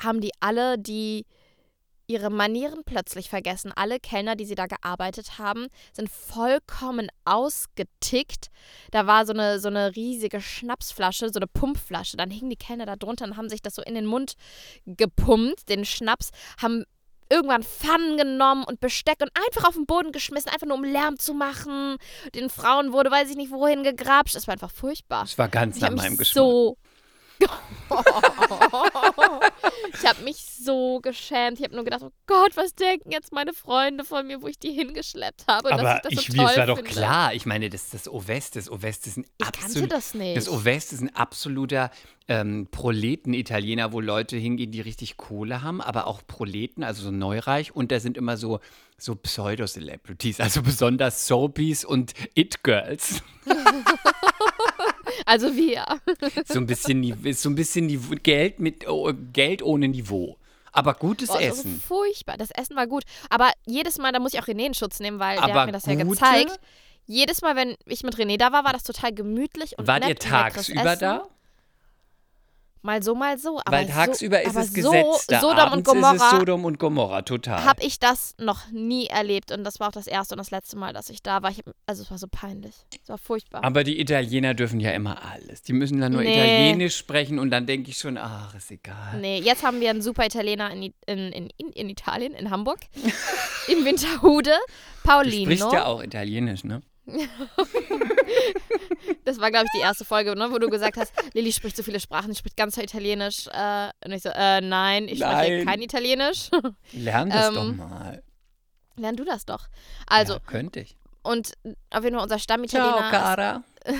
haben 0.00 0.20
die 0.20 0.32
alle, 0.40 0.78
die 0.78 1.26
ihre 2.06 2.30
Manieren 2.30 2.82
plötzlich 2.84 3.28
vergessen. 3.28 3.72
Alle 3.74 3.98
Kellner, 3.98 4.36
die 4.36 4.44
sie 4.44 4.54
da 4.54 4.66
gearbeitet 4.66 5.38
haben, 5.38 5.68
sind 5.92 6.10
vollkommen 6.10 7.08
ausgetickt. 7.24 8.48
Da 8.90 9.06
war 9.06 9.24
so 9.26 9.32
eine, 9.32 9.58
so 9.58 9.68
eine 9.68 9.96
riesige 9.96 10.40
Schnapsflasche, 10.40 11.30
so 11.32 11.38
eine 11.38 11.46
Pumpflasche. 11.46 12.16
Dann 12.16 12.30
hingen 12.30 12.50
die 12.50 12.56
Kellner 12.56 12.86
da 12.86 12.96
drunter 12.96 13.24
und 13.24 13.36
haben 13.36 13.48
sich 13.48 13.62
das 13.62 13.74
so 13.74 13.82
in 13.82 13.94
den 13.94 14.06
Mund 14.06 14.34
gepumpt, 14.84 15.68
den 15.68 15.84
Schnaps, 15.84 16.30
haben 16.60 16.84
irgendwann 17.32 17.62
Pfannen 17.62 18.16
genommen 18.16 18.64
und 18.64 18.80
Besteck 18.80 19.16
und 19.20 19.30
einfach 19.46 19.68
auf 19.68 19.74
den 19.74 19.86
Boden 19.86 20.12
geschmissen, 20.12 20.50
einfach 20.52 20.66
nur 20.66 20.76
um 20.76 20.84
Lärm 20.84 21.18
zu 21.18 21.34
machen. 21.34 21.96
Den 22.34 22.50
Frauen 22.50 22.92
wurde, 22.92 23.10
weiß 23.10 23.30
ich 23.30 23.36
nicht, 23.36 23.50
wohin 23.50 23.82
gegrapscht. 23.82 24.36
Es 24.36 24.46
war 24.46 24.52
einfach 24.52 24.70
furchtbar. 24.70 25.22
Das 25.22 25.38
war 25.38 25.48
ganz 25.48 25.76
Ich 25.76 25.82
nach 25.82 25.90
meinem 25.90 26.16
Geschmack. 26.16 26.34
so. 26.44 26.76
ich 29.92 30.06
habe 30.06 30.22
mich 30.22 30.36
so 30.36 31.00
geschämt. 31.00 31.58
Ich 31.58 31.64
habe 31.64 31.74
nur 31.74 31.84
gedacht, 31.84 32.02
oh 32.02 32.12
Gott, 32.26 32.56
was 32.56 32.74
denken 32.74 33.10
jetzt 33.10 33.32
meine 33.32 33.52
Freunde 33.52 34.04
von 34.04 34.26
mir, 34.26 34.42
wo 34.42 34.48
ich 34.48 34.58
die 34.58 34.72
hingeschleppt 34.72 35.46
habe? 35.46 35.72
Aber 35.72 35.96
ich, 35.96 36.02
das 36.02 36.12
ich, 36.12 36.26
so 36.26 36.32
mir 36.32 36.48
toll 36.48 36.56
war 36.56 36.66
doch 36.66 36.76
finde. 36.76 36.90
klar. 36.90 37.34
Ich 37.34 37.46
meine, 37.46 37.70
das 37.70 37.84
ist 37.84 37.94
das 37.94 38.08
O-West. 38.08 38.56
Das 38.56 38.70
O-West 38.70 39.06
ist 39.06 39.18
ein 39.18 39.26
Ich 39.38 39.52
kannte 39.52 39.88
das 39.88 40.14
nicht. 40.14 40.36
Das 40.36 40.48
O-West 40.48 40.92
ist 40.92 41.02
ein 41.02 41.14
absoluter 41.14 41.90
ähm, 42.28 42.68
Proleten-Italiener, 42.70 43.92
wo 43.92 44.00
Leute 44.00 44.36
hingehen, 44.36 44.70
die 44.70 44.80
richtig 44.80 45.16
Kohle 45.16 45.62
haben, 45.62 45.80
aber 45.80 46.06
auch 46.06 46.22
Proleten, 46.26 46.84
also 46.84 47.02
so 47.02 47.10
neureich. 47.10 47.74
Und 47.74 47.92
da 47.92 48.00
sind 48.00 48.16
immer 48.16 48.36
so, 48.36 48.60
so 48.96 49.14
Pseudo-Celebrities, 49.14 50.40
also 50.40 50.62
besonders 50.62 51.26
Soapies 51.26 51.84
und 51.84 52.14
It-Girls. 52.34 53.22
also 55.26 55.54
wir. 55.56 55.84
So 56.46 56.58
ein 56.58 56.66
bisschen, 56.66 57.34
so 57.34 57.48
ein 57.48 57.54
bisschen 57.54 57.86
Niveau, 57.86 58.14
Geld, 58.22 58.60
mit, 58.60 58.88
oh, 58.88 59.12
Geld 59.32 59.62
ohne 59.62 59.88
Niveau. 59.88 60.36
Aber 60.72 60.94
gutes 60.94 61.28
Boah, 61.28 61.40
Essen. 61.40 61.80
furchtbar. 61.80 62.36
Das 62.38 62.50
Essen 62.50 62.76
war 62.76 62.86
gut. 62.86 63.04
Aber 63.28 63.50
jedes 63.66 63.98
Mal, 63.98 64.12
da 64.12 64.18
muss 64.18 64.32
ich 64.32 64.40
auch 64.40 64.46
René 64.46 64.66
in 64.66 64.74
Schutz 64.74 65.00
nehmen, 65.00 65.18
weil 65.18 65.36
der 65.36 65.44
Aber 65.44 65.54
hat 65.54 65.66
mir 65.66 65.72
das 65.72 65.86
ja 65.86 65.94
gezeigt. 65.94 66.58
Jedes 67.06 67.42
Mal, 67.42 67.56
wenn 67.56 67.76
ich 67.86 68.02
mit 68.04 68.16
René 68.16 68.38
da 68.38 68.52
war, 68.52 68.64
war 68.64 68.72
das 68.72 68.84
total 68.84 69.12
gemütlich 69.12 69.78
und 69.78 69.86
Wart 69.86 70.02
nett 70.04 70.24
ihr 70.24 70.30
tagsüber 70.30 70.96
da? 70.96 71.28
Mal 72.84 73.02
so, 73.02 73.14
mal 73.14 73.38
so. 73.38 73.60
Aber 73.64 73.76
Weil 73.76 73.86
tagsüber 73.86 74.38
so, 74.38 74.42
ist 74.42 74.56
aber 74.56 74.60
es 74.64 74.72
Gesetz. 74.74 75.26
So, 75.30 75.38
Sodom 75.40 75.72
und 75.72 75.84
Gomorra 75.84 76.14
ist 76.16 76.22
es 76.22 76.30
Sodom 76.30 76.64
und 76.64 76.78
Gomorra, 76.80 77.22
total. 77.22 77.64
habe 77.64 77.82
ich 77.84 78.00
das 78.00 78.34
noch 78.38 78.70
nie 78.72 79.06
erlebt 79.06 79.52
und 79.52 79.62
das 79.62 79.78
war 79.78 79.88
auch 79.88 79.92
das 79.92 80.06
erste 80.08 80.34
und 80.34 80.38
das 80.38 80.50
letzte 80.50 80.76
Mal, 80.76 80.92
dass 80.92 81.08
ich 81.08 81.22
da 81.22 81.42
war. 81.42 81.50
Ich, 81.50 81.58
hab- 81.58 81.74
also 81.86 82.02
es 82.02 82.10
war 82.10 82.18
so 82.18 82.26
peinlich. 82.30 82.74
Es 83.02 83.08
war 83.08 83.18
furchtbar. 83.18 83.62
Aber 83.62 83.84
die 83.84 84.00
Italiener 84.00 84.54
dürfen 84.54 84.80
ja 84.80 84.90
immer 84.90 85.18
alles. 85.30 85.62
Die 85.62 85.72
müssen 85.72 86.00
dann 86.00 86.12
nur 86.12 86.22
Nee. 86.22 86.32
Italienisch 86.34 86.96
sprechen 86.96 87.38
und 87.38 87.50
dann 87.50 87.66
denke 87.66 87.90
ich 87.90 87.98
schon, 87.98 88.18
ach, 88.18 88.54
ist 88.56 88.70
egal. 88.72 89.18
Nee, 89.20 89.38
jetzt 89.38 89.62
haben 89.62 89.80
wir 89.80 89.90
einen 89.90 90.02
super 90.02 90.26
Italiener 90.26 90.70
in, 90.72 90.92
in, 91.06 91.18
in, 91.32 91.48
in, 91.72 91.88
Italien, 91.88 92.34
in 92.34 92.50
Hamburg, 92.50 92.80
in 93.68 93.84
Winterhude, 93.84 94.50
Du 94.50 95.08
Paulino. 95.08 95.44
sprichst 95.44 95.72
ja 95.72 95.84
auch 95.86 96.02
Italienisch, 96.02 96.64
ne? 96.64 96.82
Das 99.24 99.40
war, 99.40 99.50
glaube 99.50 99.66
ich, 99.66 99.72
die 99.78 99.82
erste 99.82 100.04
Folge, 100.04 100.34
ne, 100.36 100.48
wo 100.50 100.58
du 100.58 100.68
gesagt 100.68 100.96
hast, 100.96 101.12
Lilly 101.34 101.52
spricht 101.52 101.76
so 101.76 101.82
viele 101.82 102.00
Sprachen, 102.00 102.30
ich 102.32 102.38
spricht 102.38 102.56
ganz 102.56 102.74
toll 102.74 102.84
Italienisch. 102.84 103.46
Äh, 103.48 103.90
und 104.04 104.12
ich 104.12 104.22
so, 104.22 104.28
äh, 104.30 104.60
nein, 104.60 105.04
ich 105.08 105.18
spreche 105.18 105.56
Nein. 105.58 105.66
kein 105.66 105.82
Italienisch. 105.82 106.50
Lern 106.92 107.30
das 107.30 107.48
Ähm, 107.48 107.54
doch 107.54 107.72
mal. 107.88 108.22
Lern 108.96 109.16
du 109.16 109.24
das 109.24 109.44
doch. 109.46 109.68
Also, 110.06 110.34
ja, 110.34 110.38
könnte 110.40 110.80
ich. 110.80 110.96
und 111.22 111.52
auf 111.90 112.04
jeden 112.04 112.14
Fall 112.16 112.22
unser 112.24 112.36
Ciao, 112.38 112.42
Stammitaliener 112.44 113.10
cara. 113.10 113.62
ist 113.84 113.94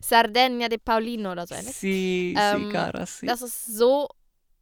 Sardegna 0.08 0.68
de 0.68 0.78
Paulino 0.78 1.32
oder 1.32 1.46
so 1.46 1.54
ähnlich. 1.54 1.76
Si, 1.76 2.34
Ähm, 2.38 2.66
si, 2.66 2.72
cara, 2.72 3.06
si. 3.06 3.26
Das 3.26 3.42
ist 3.42 3.66
so, 3.66 4.08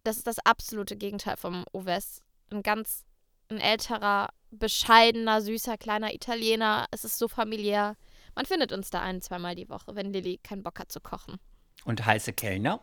das 0.04 0.16
ist 0.18 0.26
das 0.26 0.36
absolute 0.44 0.96
Gegenteil 0.96 1.36
vom 1.36 1.64
Oves. 1.72 2.20
Ein 2.50 2.62
ganz, 2.62 3.04
ein 3.50 3.58
älterer, 3.58 4.28
bescheidener, 4.58 5.40
süßer, 5.40 5.76
kleiner 5.76 6.14
Italiener. 6.14 6.86
Es 6.90 7.04
ist 7.04 7.18
so 7.18 7.28
familiär. 7.28 7.96
Man 8.34 8.46
findet 8.46 8.72
uns 8.72 8.90
da 8.90 9.00
ein, 9.00 9.22
zweimal 9.22 9.54
die 9.54 9.68
Woche, 9.68 9.94
wenn 9.94 10.12
Lilly 10.12 10.38
keinen 10.42 10.62
Bock 10.62 10.78
hat 10.78 10.90
zu 10.90 11.00
kochen. 11.00 11.38
Und 11.84 12.04
heiße 12.04 12.32
Kellner? 12.32 12.80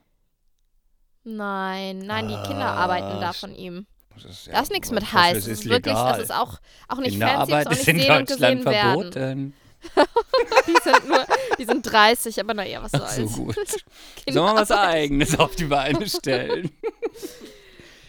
Nein, 1.23 1.99
nein, 1.99 2.27
die 2.27 2.47
Kinder 2.47 2.65
arbeiten 2.65 3.19
da 3.21 3.33
von 3.33 3.53
ihm. 3.53 3.85
Das 4.15 4.25
ist, 4.25 4.47
Da 4.47 4.61
ist 4.61 4.71
nichts 4.71 4.91
mit 4.91 5.11
heiß. 5.13 5.35
Das 5.35 5.47
ist 5.47 5.65
wirklich, 5.65 5.93
legal. 5.93 6.13
das 6.13 6.23
ist 6.23 6.31
auch, 6.33 6.59
auch 6.87 6.97
nicht 6.97 7.17
fancy, 7.17 7.53
ist 7.53 7.67
auch 7.67 7.71
nicht 7.71 7.83
sehen 7.83 8.11
und 8.17 8.27
gesehen 8.27 8.65
werden. 8.65 9.11
verboten. 9.11 9.53
Die 10.67 10.77
sind 10.83 11.07
nur, 11.07 11.25
die 11.57 11.65
sind 11.65 11.81
30, 11.81 12.39
aber 12.39 12.53
naja, 12.53 12.83
was 12.83 12.91
soll's. 12.91 13.15
so 13.15 13.43
gut. 13.45 13.55
Sollen 14.29 14.45
wir 14.53 14.61
was 14.61 14.69
Eigenes 14.69 15.39
auf 15.39 15.55
die 15.55 15.65
Beine 15.65 16.07
stellen? 16.07 16.69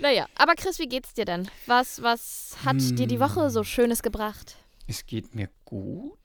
Naja, 0.03 0.27
aber 0.37 0.55
Chris, 0.57 0.79
wie 0.81 0.89
geht's 0.89 1.15
dir 1.15 1.25
denn? 1.25 1.49
Was, 1.67 2.03
was 2.03 2.57
hat 2.65 2.77
dir 2.81 3.07
die 3.07 3.21
Woche 3.21 3.45
Hm. 3.45 3.51
so 3.51 3.63
Schönes 3.65 4.03
gebracht? 4.03 4.57
Es 4.89 5.07
geht 5.07 5.35
mir 5.35 5.49
gut. 5.65 6.19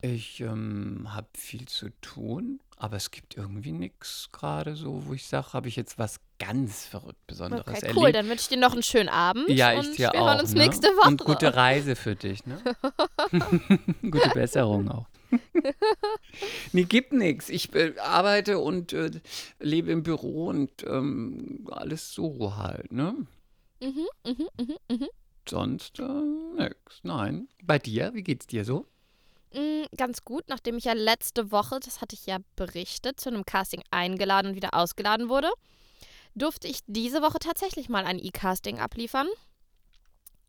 Ich 0.00 0.40
ähm, 0.40 1.06
habe 1.14 1.28
viel 1.34 1.66
zu 1.66 1.88
tun, 2.02 2.60
aber 2.76 2.96
es 2.96 3.10
gibt 3.10 3.36
irgendwie 3.36 3.72
nichts 3.72 4.28
gerade 4.32 4.76
so, 4.76 5.06
wo 5.06 5.14
ich 5.14 5.26
sage, 5.26 5.52
habe 5.54 5.68
ich 5.68 5.76
jetzt 5.76 5.98
was 5.98 6.20
ganz 6.38 6.84
verrückt 6.86 7.26
Besonderes 7.26 7.66
Okay, 7.68 7.86
erlebt. 7.86 7.96
cool, 7.98 8.12
dann 8.12 8.28
wünsche 8.28 8.42
ich 8.42 8.48
dir 8.48 8.58
noch 8.58 8.72
einen 8.74 8.82
schönen 8.82 9.08
Abend. 9.08 9.48
ja, 9.48 9.72
ich 9.72 9.78
und 9.78 9.96
dir 9.98 10.12
wir 10.12 10.20
auch. 10.22 10.28
hören 10.28 10.40
uns 10.40 10.52
ne? 10.54 10.64
nächste 10.64 10.88
Woche. 10.88 11.08
Und 11.08 11.24
gute 11.24 11.54
Reise 11.54 11.96
für 11.96 12.16
dich, 12.16 12.44
ne? 12.44 12.60
gute 14.10 14.28
Besserung 14.30 14.90
auch. 14.90 15.06
Nee, 16.72 16.84
gibt 16.84 17.12
nichts. 17.12 17.48
Ich 17.48 17.74
äh, 17.74 17.94
arbeite 17.98 18.58
und 18.58 18.92
äh, 18.92 19.10
lebe 19.60 19.90
im 19.92 20.02
Büro 20.02 20.46
und 20.48 20.70
ähm, 20.86 21.66
alles 21.70 22.12
so 22.12 22.56
halt, 22.56 22.92
ne? 22.92 23.14
Mhm, 23.80 24.06
mhm, 24.26 24.48
mhm, 24.58 24.76
mhm. 24.90 25.08
Sonst 25.48 25.98
äh, 26.00 26.02
nix. 26.56 27.00
Nein. 27.02 27.48
Bei 27.62 27.78
dir, 27.78 28.12
wie 28.14 28.22
geht's 28.22 28.46
dir 28.46 28.64
so? 28.64 28.86
Mm, 29.52 29.84
Ganz 29.96 30.24
gut, 30.24 30.44
nachdem 30.48 30.78
ich 30.78 30.84
ja 30.84 30.94
letzte 30.94 31.52
Woche, 31.52 31.78
das 31.80 32.00
hatte 32.00 32.14
ich 32.14 32.26
ja 32.26 32.38
berichtet, 32.56 33.20
zu 33.20 33.28
einem 33.28 33.44
Casting 33.44 33.82
eingeladen 33.90 34.48
und 34.50 34.54
wieder 34.56 34.74
ausgeladen 34.74 35.28
wurde, 35.28 35.50
durfte 36.34 36.66
ich 36.66 36.80
diese 36.86 37.22
Woche 37.22 37.38
tatsächlich 37.38 37.88
mal 37.88 38.04
ein 38.06 38.18
E-Casting 38.18 38.78
abliefern. 38.80 39.28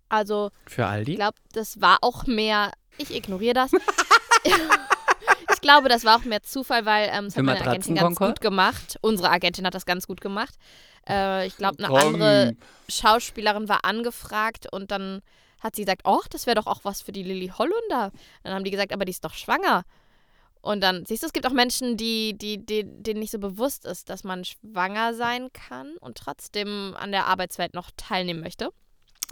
Also, 0.09 0.51
Für 0.65 0.83
ich 0.83 0.87
Aldi? 0.87 1.15
glaube, 1.15 1.37
das 1.51 1.81
war 1.81 1.97
auch 2.01 2.25
mehr, 2.25 2.71
ich 2.97 3.13
ignoriere 3.13 3.53
das. 3.53 3.71
ich 5.53 5.61
glaube, 5.61 5.89
das 5.89 6.05
war 6.05 6.17
auch 6.17 6.23
mehr 6.23 6.43
Zufall, 6.43 6.85
weil 6.85 7.09
ähm, 7.11 7.25
es 7.25 7.33
Für 7.33 7.39
hat 7.39 7.45
meine 7.45 7.67
Agentin 7.67 7.95
ganz 7.95 8.17
gut 8.17 8.41
gemacht. 8.41 8.97
Unsere 9.01 9.29
Agentin 9.29 9.65
hat 9.65 9.73
das 9.73 9.85
ganz 9.85 10.07
gut 10.07 10.21
gemacht. 10.21 10.55
Äh, 11.07 11.47
ich 11.47 11.57
glaube, 11.57 11.79
eine 11.79 11.87
Komm. 11.87 12.15
andere 12.15 12.55
Schauspielerin 12.89 13.69
war 13.69 13.85
angefragt 13.85 14.71
und 14.71 14.91
dann 14.91 15.21
hat 15.59 15.75
sie 15.75 15.83
gesagt, 15.83 16.01
oh, 16.05 16.21
das 16.29 16.45
wäre 16.45 16.55
doch 16.55 16.67
auch 16.67 16.81
was 16.83 17.01
für 17.01 17.11
die 17.11 17.23
Lilly 17.23 17.51
Hollunder. 17.57 18.11
Dann 18.43 18.53
haben 18.53 18.63
die 18.63 18.71
gesagt, 18.71 18.93
aber 18.93 19.05
die 19.05 19.11
ist 19.11 19.25
doch 19.25 19.33
schwanger. 19.33 19.83
Und 20.61 20.81
dann, 20.81 21.05
siehst 21.05 21.21
du, 21.21 21.27
es 21.27 21.33
gibt 21.33 21.45
auch 21.45 21.51
Menschen, 21.51 21.95
die, 21.95 22.35
die, 22.35 22.65
die, 22.65 22.83
denen 22.83 23.19
nicht 23.19 23.31
so 23.31 23.37
bewusst 23.37 23.85
ist, 23.85 24.09
dass 24.09 24.23
man 24.23 24.43
schwanger 24.45 25.13
sein 25.13 25.53
kann 25.53 25.95
und 25.97 26.17
trotzdem 26.17 26.95
an 26.97 27.11
der 27.11 27.27
Arbeitswelt 27.27 27.75
noch 27.75 27.91
teilnehmen 27.97 28.41
möchte. 28.41 28.71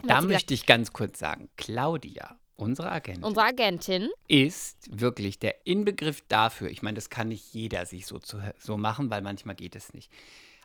Da 0.04 0.22
sie 0.22 0.28
gesagt, 0.28 0.28
möchte 0.28 0.54
ich 0.54 0.66
ganz 0.68 0.94
kurz 0.94 1.18
sagen, 1.18 1.50
Claudia, 1.58 2.38
unsere 2.56 2.92
Agentin, 2.92 3.24
unsere 3.24 3.46
Agentin, 3.46 4.10
ist 4.28 4.90
wirklich 4.92 5.40
der 5.40 5.66
Inbegriff 5.66 6.22
dafür. 6.28 6.70
Ich 6.70 6.82
meine, 6.82 6.96
das 6.96 7.10
kann 7.10 7.30
nicht 7.30 7.54
jeder 7.54 7.86
sich 7.86 8.06
so, 8.06 8.20
zu, 8.20 8.40
so 8.58 8.78
machen, 8.78 9.10
weil 9.10 9.22
manchmal 9.22 9.56
geht 9.56 9.76
es 9.76 9.94
nicht. 9.94 10.12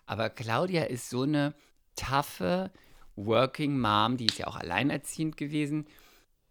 Aber 0.06 0.30
Claudia 0.30 0.84
ist 0.84 1.10
so 1.10 1.22
eine 1.22 1.54
taffe 1.96 2.70
Working 3.16 3.78
Mom, 3.78 4.16
die 4.16 4.26
ist 4.26 4.38
ja 4.38 4.46
auch 4.46 4.56
alleinerziehend 4.56 5.36
gewesen. 5.36 5.86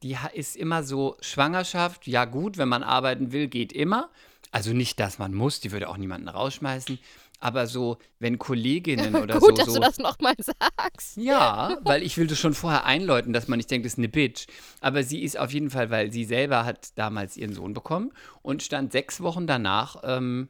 Die 0.04 0.18
ist 0.34 0.56
immer 0.56 0.84
so, 0.84 1.18
Schwangerschaft, 1.22 2.06
ja 2.06 2.26
gut, 2.26 2.58
wenn 2.58 2.70
man 2.70 2.84
arbeiten 2.84 3.32
will, 3.32 3.48
geht 3.48 3.74
immer. 3.74 4.12
Also 4.52 4.74
nicht, 4.74 5.00
dass 5.00 5.18
man 5.18 5.34
muss, 5.34 5.60
die 5.60 5.72
würde 5.72 5.90
auch 5.90 5.98
niemanden 5.98 6.28
rausschmeißen. 6.28 7.00
Aber 7.40 7.68
so, 7.68 7.98
wenn 8.20 8.40
Kolleginnen 8.40 9.16
oder 9.22 9.40
Gut, 9.40 9.50
so. 9.50 9.56
dass 9.56 9.66
so 9.68 9.74
du 9.76 9.80
das 9.80 10.00
nochmal 10.00 10.36
sagst. 10.38 11.18
ja, 11.18 11.78
weil 11.84 12.04
ich 12.04 12.18
will 12.18 12.28
das 12.28 12.40
schon 12.40 12.54
vorher 12.54 12.86
einläuten, 12.86 13.34
dass 13.34 13.48
man 13.48 13.58
nicht 13.58 13.70
denkt, 13.70 13.86
das 13.86 13.94
ist 13.94 14.00
eine 14.00 14.10
Bitch. 14.10 14.48
Aber 14.82 15.04
sie 15.04 15.24
ist 15.24 15.38
auf 15.38 15.52
jeden 15.52 15.70
Fall, 15.70 15.90
weil 15.90 16.12
sie 16.12 16.26
selber 16.26 16.66
hat 16.66 16.98
damals 16.98 17.38
ihren 17.38 17.54
Sohn 17.54 17.74
bekommen 17.74 18.12
und 18.42 18.64
stand 18.64 18.92
sechs 18.92 19.22
Wochen 19.22 19.46
danach, 19.46 19.98
ähm, 20.04 20.50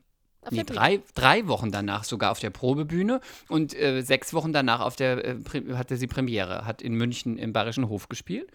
nee, 0.49 0.63
der 0.63 0.65
drei, 0.65 1.01
drei 1.13 1.47
Wochen 1.47 1.71
danach 1.71 2.03
sogar 2.03 2.31
auf 2.31 2.39
der 2.39 2.51
Probebühne 2.51 3.19
und 3.49 3.73
äh, 3.75 4.01
sechs 4.01 4.33
Wochen 4.33 4.53
danach 4.53 4.79
auf 4.79 4.95
der, 4.95 5.25
äh, 5.25 5.35
hatte 5.73 5.97
sie 5.97 6.07
Premiere, 6.07 6.65
hat 6.65 6.81
in 6.81 6.93
München 6.93 7.37
im 7.37 7.53
Bayerischen 7.53 7.89
Hof 7.89 8.07
gespielt. 8.09 8.49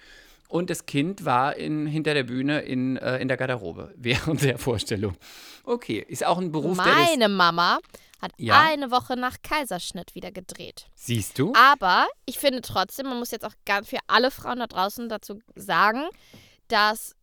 Und 0.49 0.69
das 0.69 0.85
Kind 0.85 1.25
war 1.25 1.57
in, 1.57 1.87
hinter 1.87 2.13
der 2.13 2.25
Bühne 2.25 2.61
in, 2.61 2.99
äh, 2.99 3.19
in 3.19 3.29
der 3.29 3.39
Garderobe 3.39 3.95
während 3.97 4.43
der 4.43 4.59
Vorstellung. 4.59 5.15
Okay, 5.65 6.05
ist 6.07 6.27
auch 6.27 6.39
ein 6.39 6.53
Beruf, 6.53 6.77
der 6.77 6.93
ist. 6.93 7.11
Meine 7.11 7.29
Mama 7.31 7.79
hat 8.23 8.33
Ja. 8.39 8.61
eine 8.61 8.91
Woche 8.91 9.17
nach 9.17 9.37
Kaiserschnitt 9.43 10.15
wieder 10.15 10.31
gedreht. 10.33 10.87
Siehst 10.95 11.39
du? 11.39 11.53
Aber 11.55 12.07
ich 12.25 12.39
finde 12.39 12.63
trotzdem, 12.63 13.07
man 13.09 13.19
muss 13.19 13.31
jetzt 13.33 13.45
auch 13.45 13.55
ganz 13.67 13.89
für 13.89 13.99
alle 14.07 14.31
Frauen 14.31 14.61
da 14.61 14.67
draußen 14.69 15.09
dazu 15.09 15.41
sagen, 15.55 16.05
dass 16.69 17.15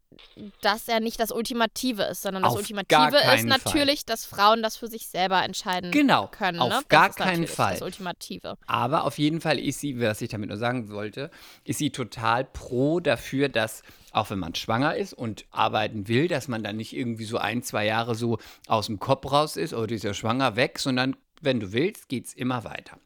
das 0.62 0.88
ja 0.88 1.00
nicht 1.00 1.20
das 1.20 1.32
Ultimative 1.32 2.02
ist, 2.04 2.24
sondern 2.24 2.42
das 2.44 2.52
Auf 2.54 2.58
Ultimative 2.60 3.18
ist 3.36 3.46
natürlich, 3.46 4.06
dass 4.06 4.26
Frauen 4.26 4.64
das 4.64 4.76
für 4.76 4.88
sich 4.88 5.08
selber 5.08 5.44
entscheiden 5.44 5.92
Genau, 5.92 6.28
können. 6.28 6.60
auf 6.60 6.72
ne? 6.72 6.82
gar 6.90 7.12
keinen 7.14 7.48
Fall. 7.48 7.74
Das 7.74 7.84
Ultimative. 7.84 8.58
Aber 8.66 9.04
auf 9.06 9.18
jeden 9.20 9.40
Fall 9.40 9.60
ist 9.60 9.80
sie, 9.80 10.02
was 10.02 10.20
ich 10.22 10.30
damit 10.30 10.50
nur 10.50 10.58
sagen 10.58 10.90
wollte, 10.90 11.30
ist 11.64 11.78
sie 11.78 11.92
total 11.92 12.44
pro 12.44 13.00
dafür, 13.00 13.50
dass 13.50 13.84
auch 14.12 14.30
wenn 14.30 14.40
man 14.40 14.56
schwanger 14.56 14.96
ist 14.96 15.14
und 15.14 15.46
arbeiten 15.52 16.08
will, 16.08 16.28
dass 16.28 16.48
man 16.48 16.64
dann 16.64 16.78
nicht 16.78 16.96
irgendwie 16.96 17.26
so 17.26 17.38
ein, 17.38 17.64
zwei 17.64 17.86
Jahre 17.86 18.16
so 18.16 18.38
aus 18.68 18.88
dem 18.88 19.00
Kopf 19.00 19.32
raus 19.32 19.56
ist, 19.56 19.74
oder 19.74 19.94
ist 19.94 20.04
ja 20.04 20.14
schwanger 20.14 20.56
weg, 20.56 20.80
sondern 20.80 21.16
wenn 21.42 21.60
du 21.60 21.72
willst, 21.72 22.10
geht 22.10 22.26
es 22.26 22.34
immer 22.34 22.64
weiter. 22.64 22.98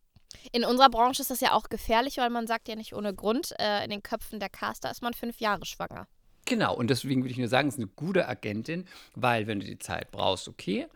In 0.51 0.65
unserer 0.65 0.89
Branche 0.89 1.21
ist 1.21 1.31
das 1.31 1.39
ja 1.39 1.53
auch 1.53 1.69
gefährlich, 1.69 2.17
weil 2.17 2.29
man 2.29 2.47
sagt 2.47 2.67
ja 2.67 2.75
nicht 2.75 2.93
ohne 2.93 3.13
Grund, 3.13 3.53
äh, 3.59 3.83
in 3.83 3.89
den 3.89 4.03
Köpfen 4.03 4.39
der 4.39 4.49
Caster 4.49 4.91
ist 4.91 5.01
man 5.01 5.13
fünf 5.13 5.39
Jahre 5.39 5.65
schwanger. 5.65 6.07
Genau, 6.45 6.75
und 6.75 6.89
deswegen 6.89 7.23
würde 7.23 7.31
ich 7.31 7.37
nur 7.37 7.47
sagen, 7.47 7.69
es 7.69 7.75
ist 7.75 7.79
eine 7.79 7.87
gute 7.87 8.27
Agentin, 8.27 8.85
weil 9.15 9.47
wenn 9.47 9.61
du 9.61 9.65
die 9.65 9.79
Zeit 9.79 10.11
brauchst, 10.11 10.49
okay. 10.49 10.87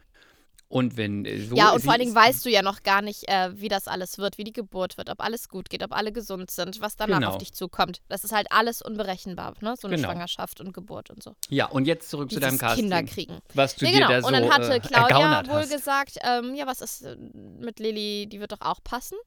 Und 0.69 0.97
wenn 0.97 1.23
äh, 1.23 1.39
so 1.39 1.55
ja, 1.55 1.71
und 1.71 1.81
vor 1.81 1.93
allen 1.93 2.01
Dingen 2.01 2.13
weißt 2.15 2.45
du 2.45 2.49
ja 2.49 2.61
noch 2.61 2.83
gar 2.83 3.01
nicht, 3.01 3.29
äh, 3.29 3.51
wie 3.59 3.69
das 3.69 3.87
alles 3.87 4.17
wird, 4.17 4.37
wie 4.37 4.43
die 4.43 4.51
Geburt 4.51 4.97
wird, 4.97 5.09
ob 5.09 5.21
alles 5.21 5.47
gut 5.47 5.69
geht, 5.69 5.81
ob 5.81 5.93
alle 5.95 6.11
gesund 6.11 6.51
sind, 6.51 6.81
was 6.81 6.97
danach 6.97 7.19
Genau. 7.19 7.29
auf 7.31 7.37
dich 7.37 7.53
zukommt. 7.53 8.01
Das 8.09 8.25
ist 8.25 8.33
halt 8.33 8.47
alles 8.51 8.81
unberechenbar, 8.81 9.53
ne? 9.61 9.75
So 9.79 9.87
eine 9.87 9.95
Genau. 9.95 10.09
Schwangerschaft 10.09 10.59
und 10.59 10.73
Geburt 10.73 11.09
und 11.09 11.23
so. 11.23 11.35
Ja, 11.49 11.67
und 11.67 11.85
jetzt 11.85 12.09
zurück 12.09 12.29
zu 12.31 12.39
deinem 12.41 12.51
Dieses 12.51 12.61
Casting. 12.61 12.83
Kinder 12.83 13.03
kriegen. 13.03 13.37
Was 13.53 13.75
du 13.77 13.85
Nee, 13.85 13.91
dir 13.93 13.97
genau. 13.99 14.09
da 14.11 14.21
so 14.21 14.27
und 14.27 14.33
dann 14.33 14.49
hatte 14.51 14.73
äh, 14.73 14.79
Claudia 14.81 15.47
wohl 15.47 15.53
hast. 15.61 15.71
gesagt, 15.71 16.17
ähm, 16.21 16.53
ja, 16.53 16.67
was 16.67 16.81
ist 16.81 17.03
äh, 17.03 17.15
mit 17.15 17.79
Lilly, 17.79 18.27
die 18.27 18.39
wird 18.41 18.51
doch 18.51 18.61
auch 18.61 18.83
passen. 18.83 19.17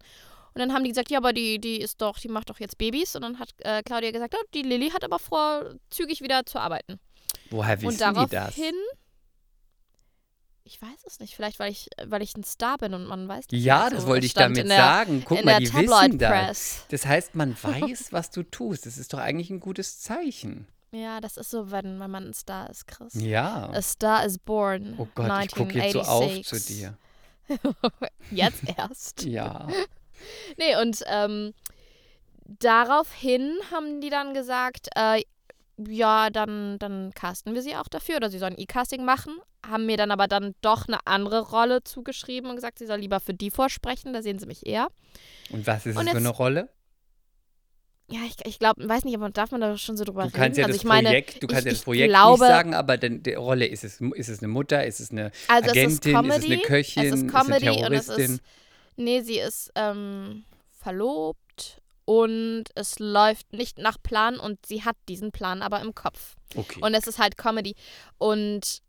Und 0.52 0.59
dann 0.59 0.75
haben 0.75 0.82
die 0.82 0.90
gesagt, 0.90 1.11
ja, 1.11 1.18
aber 1.18 1.32
die, 1.32 1.59
die 1.61 1.80
ist 1.80 2.02
doch, 2.02 2.18
die 2.18 2.28
macht 2.28 2.50
doch 2.50 2.59
jetzt 2.61 2.76
Babys. 2.76 3.14
Und 3.16 3.23
dann 3.23 3.38
hat 3.38 3.50
äh, 3.61 3.82
Claudia 3.82 4.11
gesagt, 4.11 4.35
oh, 4.38 4.44
die 4.52 4.62
Lilly 4.62 4.90
hat 4.90 5.04
aber 5.04 5.18
vor, 5.20 5.75
zügig 5.90 6.20
wieder 6.23 6.44
zu 6.44 6.59
arbeiten. 6.59 6.99
Woher 7.50 7.75
und 7.78 7.82
wissen 7.82 8.14
die 8.14 8.26
das? 8.30 8.56
Ich 10.71 10.81
weiß 10.81 11.05
es 11.05 11.19
nicht, 11.19 11.35
vielleicht 11.35 11.59
weil 11.59 11.73
ich, 11.73 11.89
weil 12.07 12.23
ich 12.23 12.37
ein 12.37 12.45
Star 12.45 12.79
bin 12.79 12.95
und 12.95 13.05
man 13.05 13.27
weiß 13.27 13.49
das 13.49 13.61
Ja, 13.61 13.89
so. 13.91 13.97
das 13.97 14.07
wollte 14.07 14.25
ich 14.25 14.35
damit 14.35 14.69
der, 14.69 14.77
sagen. 14.77 15.25
Guck 15.27 15.45
mal, 15.45 15.59
die 15.59 15.69
Tabloid 15.69 16.12
wissen 16.12 16.19
das. 16.19 16.85
Das 16.91 17.07
heißt, 17.07 17.35
man 17.35 17.57
weiß, 17.62 18.12
was 18.12 18.31
du 18.31 18.45
tust. 18.45 18.87
Das 18.87 18.97
ist 18.97 19.12
doch 19.12 19.19
eigentlich 19.19 19.50
ein 19.50 19.59
gutes 19.59 19.99
Zeichen. 20.00 20.69
Ja, 20.93 21.21
das 21.21 21.37
ist 21.37 21.50
so, 21.50 21.73
wenn, 21.73 21.99
wenn 21.99 22.11
man 22.11 22.29
ein 22.29 22.35
Star 22.35 22.71
ist, 22.71 22.87
Chris. 22.87 23.15
Ja. 23.15 23.69
A 23.71 23.83
Star 23.83 24.25
is 24.25 24.39
born. 24.39 24.95
Oh 24.99 25.09
Gott, 25.17 25.45
ich 25.45 25.50
gucke 25.50 25.77
jetzt 25.77 25.93
so 25.95 26.03
auf 26.03 26.23
zu 26.43 26.57
1986. 26.57 26.77
dir. 26.77 26.97
Jetzt 28.31 28.62
erst. 28.77 29.23
Ja. 29.27 29.67
Nee, 30.57 30.77
und 30.81 31.03
ähm, 31.07 31.53
daraufhin 32.45 33.59
haben 33.73 34.00
die 34.00 34.11
dann 34.11 34.35
gesagt, 34.35 34.89
äh, 34.95 35.23
ja, 35.89 36.31
dann, 36.31 36.79
dann 36.79 37.13
casten 37.15 37.55
wir 37.55 37.63
sie 37.63 37.77
auch 37.77 37.89
dafür 37.89 38.17
oder 38.17 38.31
sie 38.31 38.39
sollen 38.39 38.57
E-Casting 38.59 39.05
machen. 39.05 39.35
Haben 39.66 39.87
mir 39.87 39.97
dann 39.97 40.11
aber 40.11 40.27
dann 40.29 40.55
doch 40.62 40.88
eine 40.88 40.99
andere 41.07 41.40
Rolle 41.51 41.83
zugeschrieben 41.85 42.51
und 42.51 42.57
gesagt, 42.57 42.79
sie 42.79 42.87
soll 42.87 42.99
lieber 42.99 43.21
für 43.21 43.35
die 43.35 43.51
vorsprechen, 43.51 44.12
da 44.12 44.23
sehen 44.23 44.38
sie 44.38 44.47
mich 44.47 44.66
eher. 44.66 44.88
Und 45.51 45.66
was 45.66 45.87
ist 45.87 45.97
Und 45.97 46.07
es 46.07 46.11
für 46.11 46.16
eine 46.19 46.29
Rolle? 46.31 46.69
Ja, 48.09 48.21
ich, 48.27 48.35
ich 48.45 48.59
glaube, 48.59 48.88
weiß 48.88 49.05
nicht, 49.05 49.14
aber 49.14 49.31
darf 49.31 49.53
man 49.53 49.61
da 49.61 49.77
schon 49.79 49.97
so 49.97 50.03
drüber 50.05 50.27
Du 50.27 50.33
reden? 50.33 50.33
kannst 50.33 50.59
ja 50.59 50.64
also 50.64 50.73
das 50.75 50.83
ich 50.83 50.85
meine, 50.85 51.09
Projekt, 51.09 51.43
du 51.43 51.47
kannst 51.47 51.61
ich, 51.61 51.66
ja 51.66 51.73
das 51.73 51.85
Projekt 51.85 52.09
glaube, 52.11 52.31
nicht 52.31 52.38
sagen, 52.40 52.75
aber 52.75 52.97
denn 52.97 53.23
die 53.23 53.35
Rolle 53.35 53.66
ist 53.66 53.85
es, 53.85 54.01
ist 54.01 54.29
es 54.29 54.40
eine 54.40 54.49
Mutter, 54.49 54.85
ist 54.85 54.99
es 55.01 55.12
eine 55.12 55.31
also 55.47 55.71
es 55.71 55.85
ist 55.85 56.03
Agentin, 56.03 56.12
Comedy, 56.12 56.35
ist 56.37 56.38
es 56.38 56.45
eine 56.47 56.59
Köchin, 56.59 57.03
es 57.05 57.12
ist 57.12 57.27
ist 57.27 57.33
Comedy 57.33 57.69
eine 57.69 57.87
und 57.87 57.93
es 57.95 58.07
Terroristin? 58.07 58.35
ist, 58.35 58.43
nee, 58.97 59.21
sie 59.21 59.38
ist 59.38 59.71
ähm, 59.77 60.45
verlobt 60.73 61.80
und 62.11 62.64
es 62.75 62.99
läuft 62.99 63.53
nicht 63.53 63.79
nach 63.79 63.96
Plan 64.03 64.40
und 64.40 64.66
sie 64.66 64.83
hat 64.85 64.96
diesen 65.09 65.31
Plan 65.31 65.62
aber 65.62 65.81
im 65.81 65.94
Kopf. 65.94 66.35
okay. 66.57 66.81
Und 66.83 66.92
es 66.94 67.07
ist 67.07 67.20
halt 67.20 67.38
Comedy. 67.38 67.77
Und 68.18 68.83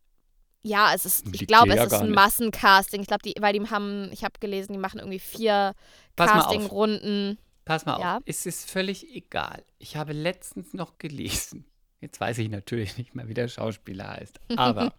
ja, 0.63 0.91
es 0.95 1.05
ist, 1.05 1.27
ich 1.31 1.45
glaube, 1.45 1.69
es 1.69 1.75
ja 1.75 1.84
ist 1.84 1.93
ein. 1.93 2.10
Massencasting. 2.10 3.01
Ich 3.01 3.07
glaube, 3.07 3.21
die, 3.23 3.36
weil 3.39 3.53
die 3.53 3.62
haben, 3.69 4.10
ich 4.12 4.23
habe 4.23 4.39
gelesen, 4.39 4.73
die 4.73 4.79
machen 4.79 4.97
irgendwie 4.97 5.19
vier 5.19 5.75
Pass 6.15 6.31
mal 6.31 6.39
auf. 6.39 6.45
Castingrunden. 6.45 7.38
Pass 7.63 7.86
mal 7.86 7.99
Ja. 7.99 8.17
auf, 8.17 8.23
es 8.25 8.47
ist 8.47 8.67
völlig 8.67 9.07
egal. 9.15 9.63
Ich 9.77 9.95
habe 9.97 10.13
letztens 10.13 10.73
noch 10.73 10.97
gelesen, 10.97 11.65
jetzt 12.01 12.19
weiß 12.19 12.39
ich 12.39 12.49
natürlich 12.49 12.97
nicht 12.97 13.13
mal, 13.13 13.27
wie 13.27 13.36
der 13.36 13.49
Schauspieler 13.49 14.07
heißt, 14.10 14.39
aber 14.55 14.95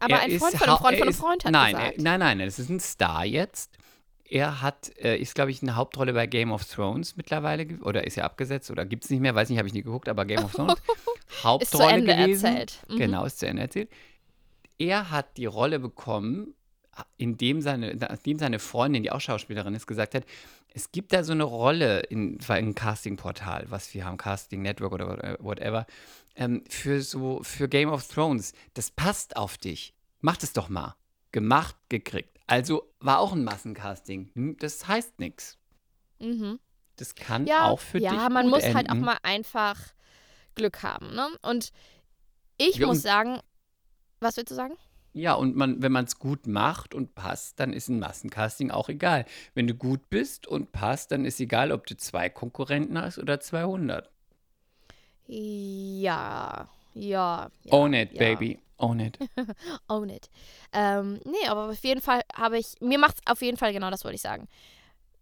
Aber 0.00 0.14
er 0.14 0.22
ein 0.22 0.40
Freund 0.40 0.56
von 0.56 0.68
einem 0.68 0.78
Freund 0.78 0.98
von 0.98 1.02
einem 1.06 1.14
Freund 1.14 1.44
hat 1.44 1.52
nein, 1.52 1.72
gesagt. 1.76 1.98
Er, 1.98 2.02
nein, 2.02 2.18
nein, 2.18 2.40
es 2.40 2.58
ist 2.58 2.68
ein 2.68 2.80
Star 2.80 3.24
jetzt. 3.24 3.78
Er 4.28 4.60
hat, 4.60 4.90
äh, 4.98 5.16
ist, 5.18 5.34
glaube 5.34 5.50
ich, 5.52 5.62
eine 5.62 5.76
Hauptrolle 5.76 6.12
bei 6.12 6.26
Game 6.26 6.50
of 6.50 6.64
Thrones 6.64 7.16
mittlerweile, 7.16 7.66
oder 7.82 8.06
ist 8.06 8.16
er 8.16 8.24
abgesetzt 8.24 8.70
oder 8.70 8.84
gibt 8.84 9.04
es 9.04 9.10
nicht 9.10 9.20
mehr, 9.20 9.34
weiß 9.34 9.48
nicht, 9.48 9.58
habe 9.58 9.68
ich 9.68 9.74
nie 9.74 9.82
geguckt, 9.82 10.08
aber 10.08 10.24
Game 10.24 10.44
of 10.44 10.52
Thrones, 10.52 10.74
Hauptrolle 11.42 11.62
Ist 11.62 11.70
zu 11.70 11.82
Ende 11.82 12.16
gewesen. 12.16 12.44
erzählt. 12.46 12.78
Mhm. 12.88 12.96
Genau, 12.96 13.24
ist 13.24 13.38
zu 13.38 13.46
Ende 13.46 13.62
erzählt. 13.62 13.90
Er 14.78 15.10
hat 15.10 15.36
die 15.36 15.46
Rolle 15.46 15.78
bekommen, 15.78 16.54
indem 17.16 17.60
seine, 17.60 17.94
nachdem 17.94 18.38
seine 18.38 18.58
Freundin, 18.58 19.02
die 19.02 19.12
auch 19.12 19.20
Schauspielerin 19.20 19.74
ist, 19.74 19.86
gesagt 19.86 20.14
hat, 20.14 20.24
es 20.74 20.92
gibt 20.92 21.12
da 21.12 21.24
so 21.24 21.32
eine 21.32 21.44
Rolle 21.44 22.00
in, 22.00 22.38
ein 22.48 22.74
Casting-Portal, 22.74 23.66
was 23.68 23.94
wir 23.94 24.04
haben, 24.04 24.16
Casting 24.18 24.60
Network 24.62 24.92
oder 24.92 25.36
whatever, 25.40 25.86
ähm, 26.34 26.64
für 26.68 27.00
so, 27.00 27.40
für 27.42 27.68
Game 27.68 27.88
of 27.90 28.06
Thrones. 28.06 28.52
Das 28.74 28.90
passt 28.90 29.36
auf 29.36 29.56
dich. 29.56 29.94
Mach 30.20 30.36
das 30.36 30.52
doch 30.52 30.68
mal. 30.68 30.94
Gemacht, 31.32 31.76
gekriegt. 31.88 32.35
Also 32.46 32.92
war 33.00 33.18
auch 33.20 33.32
ein 33.32 33.44
Massencasting. 33.44 34.30
Hm, 34.34 34.56
Das 34.58 34.86
heißt 34.86 35.18
nichts. 35.18 35.58
Mhm. 36.20 36.58
Das 36.96 37.14
kann 37.14 37.46
Ja, 37.46 37.66
auch 37.68 37.80
für 37.80 37.98
dich 37.98 38.10
ja, 38.10 38.28
man 38.28 38.48
muss 38.48 38.62
enden. 38.62 38.76
halt 38.76 38.90
auch 38.90 38.94
mal 38.94 39.18
einfach 39.22 39.78
Glück 40.54 40.82
haben. 40.82 41.14
Ne? 41.14 41.28
Und 41.42 41.70
ich 42.56 42.76
Ja, 42.76 42.86
muss 42.86 42.98
und- 42.98 43.02
sagen, 43.02 43.40
was 44.20 44.36
willst 44.36 44.50
du 44.50 44.54
sagen? 44.54 44.76
Ja, 45.12 45.32
und 45.34 45.56
man, 45.56 45.80
wenn 45.82 45.92
man 45.92 46.04
es 46.04 46.18
gut 46.18 46.46
macht 46.46 46.94
und 46.94 47.14
passt, 47.14 47.58
dann 47.58 47.72
ist 47.72 47.88
ein 47.88 47.98
Massencasting 47.98 48.70
auch 48.70 48.88
egal. 48.90 49.24
Wenn 49.54 49.66
du 49.66 49.74
gut 49.74 50.10
bist 50.10 50.46
und 50.46 50.72
passt, 50.72 51.10
dann 51.10 51.24
ist 51.24 51.40
egal, 51.40 51.72
ob 51.72 51.86
du 51.86 51.96
zwei 51.96 52.28
Konkurrenten 52.28 53.00
hast 53.00 53.18
oder 53.18 53.40
200. 53.40 54.10
Ja, 55.26 56.68
ja. 56.94 57.50
ja 57.62 57.72
Own 57.72 57.94
it, 57.94 58.12
ja. 58.12 58.18
baby. 58.18 58.60
Own 58.78 59.00
it. 59.00 59.18
Own 59.88 60.10
it. 60.10 60.28
Ähm, 60.72 61.20
nee, 61.24 61.48
aber 61.48 61.70
auf 61.70 61.84
jeden 61.84 62.02
Fall 62.02 62.22
habe 62.34 62.58
ich, 62.58 62.74
mir 62.80 62.98
macht 62.98 63.16
es 63.18 63.30
auf 63.30 63.42
jeden 63.42 63.56
Fall 63.56 63.72
genau 63.72 63.90
das 63.90 64.04
wollte 64.04 64.16
ich 64.16 64.22
sagen. 64.22 64.48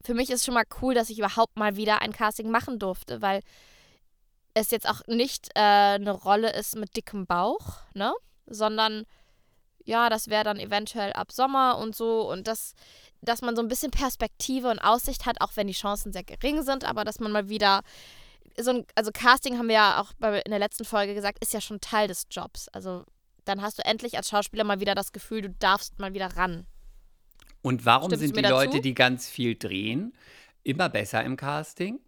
Für 0.03 0.15
mich 0.15 0.31
ist 0.31 0.45
schon 0.45 0.55
mal 0.55 0.65
cool, 0.83 0.95
dass 0.95 1.11
ich 1.11 1.19
überhaupt 1.19 1.57
mal 1.57 1.77
wieder 1.77 2.03
ein 2.03 2.13
Casting 2.13 2.51
machen 2.51 2.79
durfte, 2.79 3.23
weil 3.23 3.41
es 4.55 4.71
jetzt 4.71 4.89
auch 4.89 5.01
nicht 5.07 5.49
äh, 5.55 5.61
eine 5.61 6.13
Rolle 6.13 6.53
ist 6.53 6.77
mit 6.77 6.97
dickem 6.97 7.27
Bauch, 7.27 7.79
ne? 7.95 8.13
Sondern 8.47 9.05
ja, 9.85 10.09
das 10.09 10.29
wäre 10.29 10.45
dann 10.45 10.59
eventuell 10.59 11.13
ab 11.13 11.31
Sommer 11.33 11.79
und 11.79 11.95
so 11.95 12.31
und 12.31 12.47
das, 12.47 12.75
dass 13.21 13.43
man 13.43 13.55
so 13.55 13.63
ein 13.63 13.69
bisschen 13.69 13.91
Perspektive 13.91 14.71
und 14.71 14.79
Aussicht 14.79 15.27
hat, 15.27 15.41
auch 15.41 15.53
wenn 15.57 15.67
die 15.67 15.75
Chancen 15.75 16.13
sehr 16.13 16.25
gering 16.25 16.63
sind, 16.63 16.85
aber 16.85 17.05
dass 17.05 17.21
man 17.21 17.33
mal 17.33 17.49
wieder 17.49 17.83
so 18.59 18.71
ein, 18.71 18.87
also 18.95 19.11
Casting 19.13 19.59
haben 19.59 19.69
wir 19.69 19.75
ja 19.75 20.01
auch 20.01 20.13
bei, 20.19 20.41
in 20.41 20.51
der 20.51 20.59
letzten 20.59 20.85
Folge 20.85 21.15
gesagt, 21.15 21.43
ist 21.43 21.53
ja 21.53 21.61
schon 21.61 21.81
Teil 21.81 22.09
des 22.09 22.27
Jobs. 22.31 22.69
Also 22.69 23.05
dann 23.45 23.63
hast 23.63 23.79
du 23.79 23.85
endlich 23.85 24.17
als 24.17 24.29
Schauspieler 24.29 24.65
mal 24.65 24.81
wieder 24.81 24.95
das 24.95 25.13
Gefühl, 25.13 25.43
du 25.43 25.51
darfst 25.51 25.99
mal 25.99 26.15
wieder 26.15 26.37
ran. 26.37 26.67
Und 27.63 27.87
warum 27.87 28.11
Stimmst 28.11 28.27
sind 28.27 28.37
die 28.37 28.43
dazu? 28.43 28.55
Leute, 28.55 28.81
die 28.81 28.95
ganz 28.95 29.29
viel 29.29 29.57
drehen, 29.57 30.15
immer 30.63 30.89
besser 30.89 31.25
im 31.25 31.37
Casting? 31.37 31.99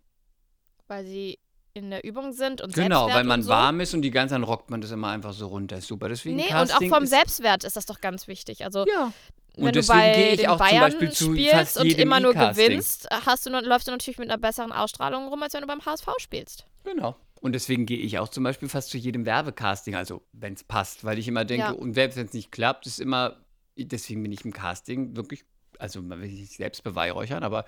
Weil 0.86 1.04
sie 1.06 1.38
in 1.72 1.90
der 1.90 2.04
Übung 2.04 2.32
sind 2.32 2.60
und 2.62 2.74
Genau, 2.74 3.08
weil 3.08 3.24
man 3.24 3.40
und 3.40 3.44
so. 3.44 3.50
warm 3.50 3.80
ist 3.80 3.92
und 3.92 4.02
die 4.02 4.10
ganze 4.10 4.34
Zeit 4.34 4.46
rockt 4.46 4.70
man 4.70 4.80
das 4.80 4.90
immer 4.90 5.08
einfach 5.08 5.32
so 5.34 5.46
runter. 5.48 5.76
Ist 5.76 5.88
super. 5.88 6.08
Deswegen 6.08 6.36
Nee, 6.36 6.44
und 6.44 6.48
Casting 6.50 6.90
auch 6.90 6.96
vom 6.96 7.06
Selbstwert 7.06 7.64
ist 7.64 7.76
das 7.76 7.84
doch 7.86 8.00
ganz 8.00 8.28
wichtig. 8.28 8.64
Also 8.64 8.86
Ja. 8.86 9.12
Wenn 9.56 9.64
Und 9.64 9.76
du 9.76 9.80
deswegen 9.80 9.98
bei 9.98 10.14
gehe 10.14 10.30
ich 10.32 10.36
den 10.40 10.46
auch 10.48 10.58
zum 10.58 10.66
Bayern 10.66 10.80
Beispiel 10.82 11.10
zu 11.12 11.32
spielst 11.32 11.78
und 11.78 11.86
immer 11.98 12.20
nur 12.20 12.32
E-Casting. 12.32 12.66
gewinnst, 12.68 13.08
hast 13.10 13.46
du, 13.46 13.50
läufst 13.50 13.88
du 13.88 13.92
natürlich 13.92 14.18
mit 14.18 14.28
einer 14.30 14.38
besseren 14.38 14.72
Ausstrahlung 14.72 15.28
rum, 15.28 15.42
als 15.42 15.54
wenn 15.54 15.62
du 15.62 15.66
beim 15.66 15.84
HSV 15.84 16.06
spielst. 16.18 16.66
Genau. 16.84 17.16
Und 17.40 17.52
deswegen 17.52 17.86
gehe 17.86 17.98
ich 17.98 18.18
auch 18.18 18.28
zum 18.28 18.44
Beispiel 18.44 18.68
fast 18.68 18.90
zu 18.90 18.98
jedem 18.98 19.24
Werbecasting, 19.26 19.94
also 19.94 20.22
wenn 20.32 20.54
es 20.54 20.64
passt, 20.64 21.04
weil 21.04 21.18
ich 21.18 21.28
immer 21.28 21.44
denke, 21.44 21.66
Ja. 21.66 21.72
und 21.72 21.94
selbst 21.94 22.16
wenn 22.16 22.26
es 22.26 22.32
nicht 22.32 22.50
klappt, 22.52 22.86
ist 22.86 23.00
immer 23.00 23.36
deswegen 23.76 24.22
bin 24.22 24.32
ich 24.32 24.44
im 24.44 24.52
Casting 24.54 25.16
wirklich, 25.16 25.44
also 25.78 26.00
man 26.00 26.20
will 26.22 26.30
sich 26.30 26.56
selbst 26.56 26.82
beweihräuchern, 26.82 27.42
aber 27.42 27.66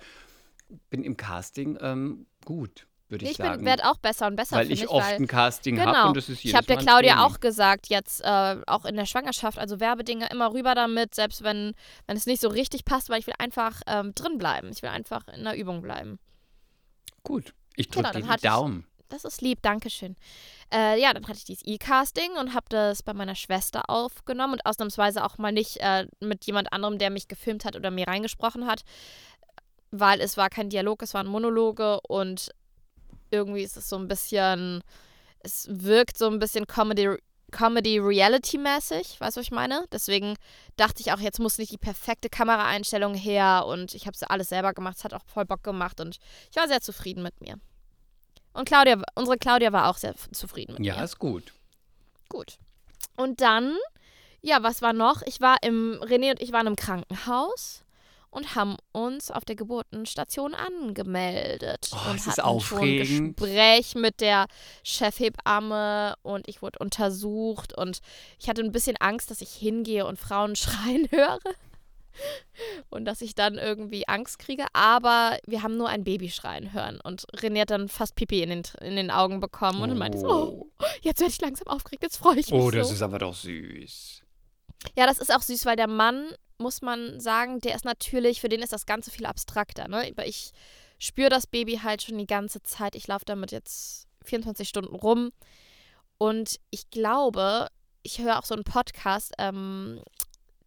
bin 0.89 1.03
im 1.03 1.17
Casting 1.17 1.77
ähm, 1.81 2.25
gut, 2.45 2.87
würde 3.09 3.25
ich, 3.25 3.31
Ich 3.31 3.37
sagen. 3.37 3.65
werde 3.65 3.89
auch 3.89 3.97
besser 3.97 4.27
und 4.27 4.35
besser. 4.35 4.55
weil 4.57 4.67
finde 4.67 4.83
ich 4.83 4.89
oft 4.89 5.07
weil, 5.07 5.15
ein 5.15 5.27
Casting 5.27 5.79
habe 5.79 5.91
Genau. 5.91 6.07
und 6.09 6.17
das 6.17 6.29
ist 6.29 6.43
jedes 6.43 6.45
Ich 6.51 6.55
habe 6.55 6.67
der 6.67 6.75
Mal 6.77 6.83
Claudia 6.83 7.23
auch 7.25 7.39
gesagt, 7.39 7.87
jetzt 7.87 8.21
äh, 8.23 8.57
auch 8.67 8.85
in 8.85 8.95
der 8.95 9.05
Schwangerschaft, 9.05 9.57
also 9.57 9.79
Werbedinge 9.79 10.27
immer 10.29 10.53
rüber 10.53 10.75
damit, 10.75 11.15
selbst 11.15 11.43
wenn, 11.43 11.73
wenn 12.07 12.17
es 12.17 12.25
nicht 12.25 12.41
so 12.41 12.49
richtig 12.49 12.85
passt, 12.85 13.09
weil 13.09 13.19
ich 13.19 13.27
will 13.27 13.33
einfach 13.39 13.81
ähm, 13.87 14.13
drin 14.15 14.37
bleiben. 14.37 14.69
Ich 14.71 14.81
will 14.81 14.89
einfach 14.89 15.27
in 15.29 15.43
der 15.43 15.57
Übung 15.57 15.81
bleiben. 15.81 16.19
Gut, 17.23 17.53
ich 17.75 17.89
Genau, 17.89 18.03
drücke 18.09 18.13
dann 18.19 18.27
dir 18.29 18.37
die 18.37 18.45
ich- 18.45 18.51
Daumen. 18.51 18.85
Das 19.11 19.25
ist 19.25 19.41
lieb, 19.41 19.63
Dankeschön. 19.63 20.15
Äh, 20.71 21.01
ja, 21.01 21.11
dann 21.15 21.23
hatte 21.27 21.39
ich 21.39 21.43
dieses 21.45 21.65
E-Casting 21.65 22.29
und 22.39 22.53
habe 22.53 22.67
das 22.69 23.01
bei 23.01 23.11
meiner 23.15 23.33
Schwester 23.33 23.89
aufgenommen 23.89 24.53
und 24.53 24.65
ausnahmsweise 24.67 25.23
auch 25.25 25.39
mal 25.39 25.51
nicht 25.51 25.77
äh, 25.77 26.05
mit 26.19 26.45
jemand 26.45 26.71
anderem, 26.71 26.99
der 26.99 27.09
mich 27.09 27.27
gefilmt 27.27 27.65
hat 27.65 27.75
oder 27.75 27.89
mir 27.89 28.07
reingesprochen 28.07 28.67
hat, 28.67 28.83
weil 29.89 30.21
es 30.21 30.37
war 30.37 30.49
kein 30.51 30.69
Dialog, 30.69 31.01
es 31.01 31.15
waren 31.15 31.25
Monologe 31.25 31.99
und 32.01 32.51
irgendwie 33.31 33.63
ist 33.63 33.77
es 33.77 33.89
so 33.89 33.97
ein 33.97 34.07
bisschen, 34.07 34.83
es 35.39 35.67
wirkt 35.69 36.17
so 36.17 36.27
ein 36.27 36.39
bisschen 36.39 36.67
Comedy, 36.67 37.17
Comedy-Reality-mäßig, 37.51 39.19
weißt 39.19 39.37
du, 39.37 39.39
was 39.39 39.45
ich 39.45 39.51
meine? 39.51 39.85
Deswegen 39.91 40.35
dachte 40.77 41.01
ich 41.01 41.11
auch, 41.11 41.19
jetzt 41.19 41.39
muss 41.39 41.57
nicht 41.57 41.71
die 41.71 41.77
perfekte 41.77 42.29
Kameraeinstellung 42.29 43.13
her 43.13 43.65
und 43.67 43.93
ich 43.95 44.05
habe 44.05 44.15
es 44.15 44.23
alles 44.23 44.49
selber 44.49 44.73
gemacht, 44.73 44.97
es 44.97 45.03
hat 45.03 45.13
auch 45.13 45.23
voll 45.25 45.45
Bock 45.45 45.63
gemacht 45.63 45.99
und 45.99 46.17
ich 46.51 46.57
war 46.57 46.67
sehr 46.67 46.81
zufrieden 46.81 47.23
mit 47.23 47.39
mir. 47.41 47.55
Und 48.53 48.65
Claudia, 48.67 49.01
unsere 49.15 49.37
Claudia 49.37 49.71
war 49.71 49.87
auch 49.89 49.97
sehr 49.97 50.15
zufrieden 50.31 50.73
mit 50.75 50.85
Ja, 50.85 50.97
mir. 50.97 51.03
ist 51.03 51.19
gut. 51.19 51.53
Gut. 52.29 52.57
Und 53.15 53.41
dann, 53.41 53.75
ja, 54.41 54.63
was 54.63 54.81
war 54.81 54.93
noch? 54.93 55.21
Ich 55.23 55.39
war 55.41 55.57
im, 55.61 55.99
René 56.01 56.31
und 56.31 56.41
ich 56.41 56.51
waren 56.51 56.67
im 56.67 56.75
Krankenhaus 56.75 57.83
und 58.31 58.55
haben 58.55 58.77
uns 58.91 59.31
auf 59.31 59.45
der 59.45 59.55
Geburtenstation 59.55 60.53
angemeldet. 60.53 61.89
Oh, 61.93 62.09
und 62.11 62.25
hatten 62.25 62.41
aufregend. 62.41 63.07
schon 63.07 63.25
ein 63.25 63.35
Gespräch 63.35 63.95
mit 63.95 64.21
der 64.21 64.47
Chefhebamme 64.83 66.15
und 66.21 66.47
ich 66.47 66.61
wurde 66.61 66.79
untersucht 66.79 67.75
und 67.77 67.99
ich 68.39 68.49
hatte 68.49 68.61
ein 68.61 68.71
bisschen 68.71 68.97
Angst, 68.97 69.31
dass 69.31 69.41
ich 69.41 69.51
hingehe 69.51 70.05
und 70.05 70.19
Frauen 70.19 70.55
schreien 70.55 71.07
höre. 71.11 71.39
Und 72.89 73.05
dass 73.05 73.21
ich 73.21 73.33
dann 73.33 73.57
irgendwie 73.57 74.07
Angst 74.09 74.39
kriege. 74.39 74.65
Aber 74.73 75.37
wir 75.45 75.63
haben 75.63 75.77
nur 75.77 75.87
ein 75.87 76.03
Baby 76.03 76.29
schreien 76.29 76.73
hören. 76.73 76.99
Und 77.01 77.25
René 77.37 77.61
hat 77.61 77.69
dann 77.69 77.87
fast 77.87 78.15
Pipi 78.15 78.41
in 78.41 78.49
den, 78.49 78.63
in 78.81 78.97
den 78.97 79.09
Augen 79.09 79.39
bekommen. 79.39 79.81
Und 79.81 79.89
dann 79.89 79.97
meinte 79.97 80.19
so, 80.19 80.27
oh, 80.27 80.85
jetzt 81.01 81.21
werde 81.21 81.31
ich 81.31 81.39
langsam 81.39 81.67
aufgeregt, 81.67 82.03
jetzt 82.03 82.17
freue 82.17 82.39
ich 82.39 82.51
mich 82.51 82.59
Oh, 82.59 82.65
so. 82.65 82.71
das 82.71 82.91
ist 82.91 83.01
aber 83.01 83.19
doch 83.19 83.35
süß. 83.35 84.21
Ja, 84.97 85.05
das 85.05 85.19
ist 85.19 85.33
auch 85.33 85.41
süß, 85.41 85.65
weil 85.65 85.77
der 85.77 85.87
Mann, 85.87 86.33
muss 86.59 86.81
man 86.81 87.19
sagen, 87.19 87.59
der 87.59 87.75
ist 87.75 87.85
natürlich, 87.85 88.41
für 88.41 88.49
den 88.49 88.61
ist 88.61 88.73
das 88.73 88.85
Ganze 88.85 89.11
viel 89.11 89.25
abstrakter. 89.25 89.87
Ne? 89.87 90.07
Aber 90.11 90.27
ich 90.27 90.51
spüre 90.97 91.29
das 91.29 91.47
Baby 91.47 91.79
halt 91.83 92.03
schon 92.03 92.17
die 92.17 92.27
ganze 92.27 92.61
Zeit. 92.61 92.95
Ich 92.95 93.07
laufe 93.07 93.25
damit 93.25 93.51
jetzt 93.51 94.07
24 94.25 94.67
Stunden 94.67 94.95
rum. 94.95 95.31
Und 96.17 96.59
ich 96.69 96.89
glaube, 96.89 97.69
ich 98.03 98.19
höre 98.19 98.37
auch 98.37 98.45
so 98.45 98.53
einen 98.53 98.65
Podcast, 98.65 99.33
ähm, 99.37 100.01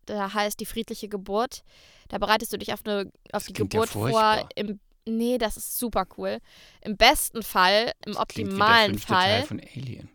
der 0.08 0.34
heißt 0.34 0.58
Die 0.58 0.66
friedliche 0.66 1.08
Geburt. 1.08 1.62
Da 2.08 2.18
bereitest 2.18 2.52
du 2.52 2.58
dich 2.58 2.72
auf, 2.72 2.80
eine, 2.84 3.12
auf 3.32 3.44
Das 3.44 3.46
die 3.46 3.52
klingt 3.52 3.74
ja 3.74 3.80
Geburt 3.80 3.90
vor. 3.90 4.48
Im, 4.54 4.80
nee, 5.06 5.38
das 5.38 5.56
ist 5.56 5.78
super 5.78 6.06
cool. 6.16 6.38
Im 6.80 6.96
besten 6.96 7.42
Fall, 7.42 7.92
im 8.04 8.14
Das 8.14 8.26
klingt 8.28 8.52
wie 8.52 8.56
der 8.56 8.64
optimalen 8.64 8.98
Fall. 8.98 9.40
Teil 9.40 9.46
von 9.46 9.60
Alien. 9.60 10.08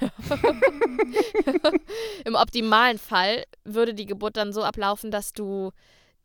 Im 2.24 2.34
optimalen 2.34 2.98
Fall 2.98 3.44
würde 3.64 3.94
die 3.94 4.06
Geburt 4.06 4.36
dann 4.36 4.52
so 4.52 4.62
ablaufen, 4.62 5.10
dass 5.10 5.32
du, 5.32 5.72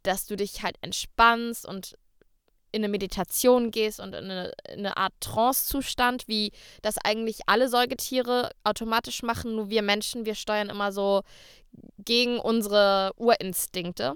dass 0.04 0.26
du 0.26 0.36
dich 0.36 0.64
halt 0.64 0.78
entspannst 0.82 1.66
und 1.66 1.96
in 2.74 2.82
eine 2.82 2.90
Meditation 2.90 3.70
gehst 3.70 4.00
und 4.00 4.16
in 4.16 4.26
eine, 4.26 4.52
in 4.68 4.80
eine 4.80 4.98
Art 4.98 5.14
Trance-Zustand, 5.20 6.28
wie 6.28 6.52
das 6.82 6.98
eigentlich 6.98 7.42
alle 7.46 7.70
Säugetiere 7.70 8.50
automatisch 8.64 9.22
machen. 9.22 9.56
Nur 9.56 9.70
wir 9.70 9.84
Menschen, 9.84 10.26
wir 10.26 10.34
steuern 10.34 10.70
immer 10.70 10.92
so 10.92 11.22
gegen 12.00 12.40
unsere 12.40 13.14
Urinstinkte 13.16 14.16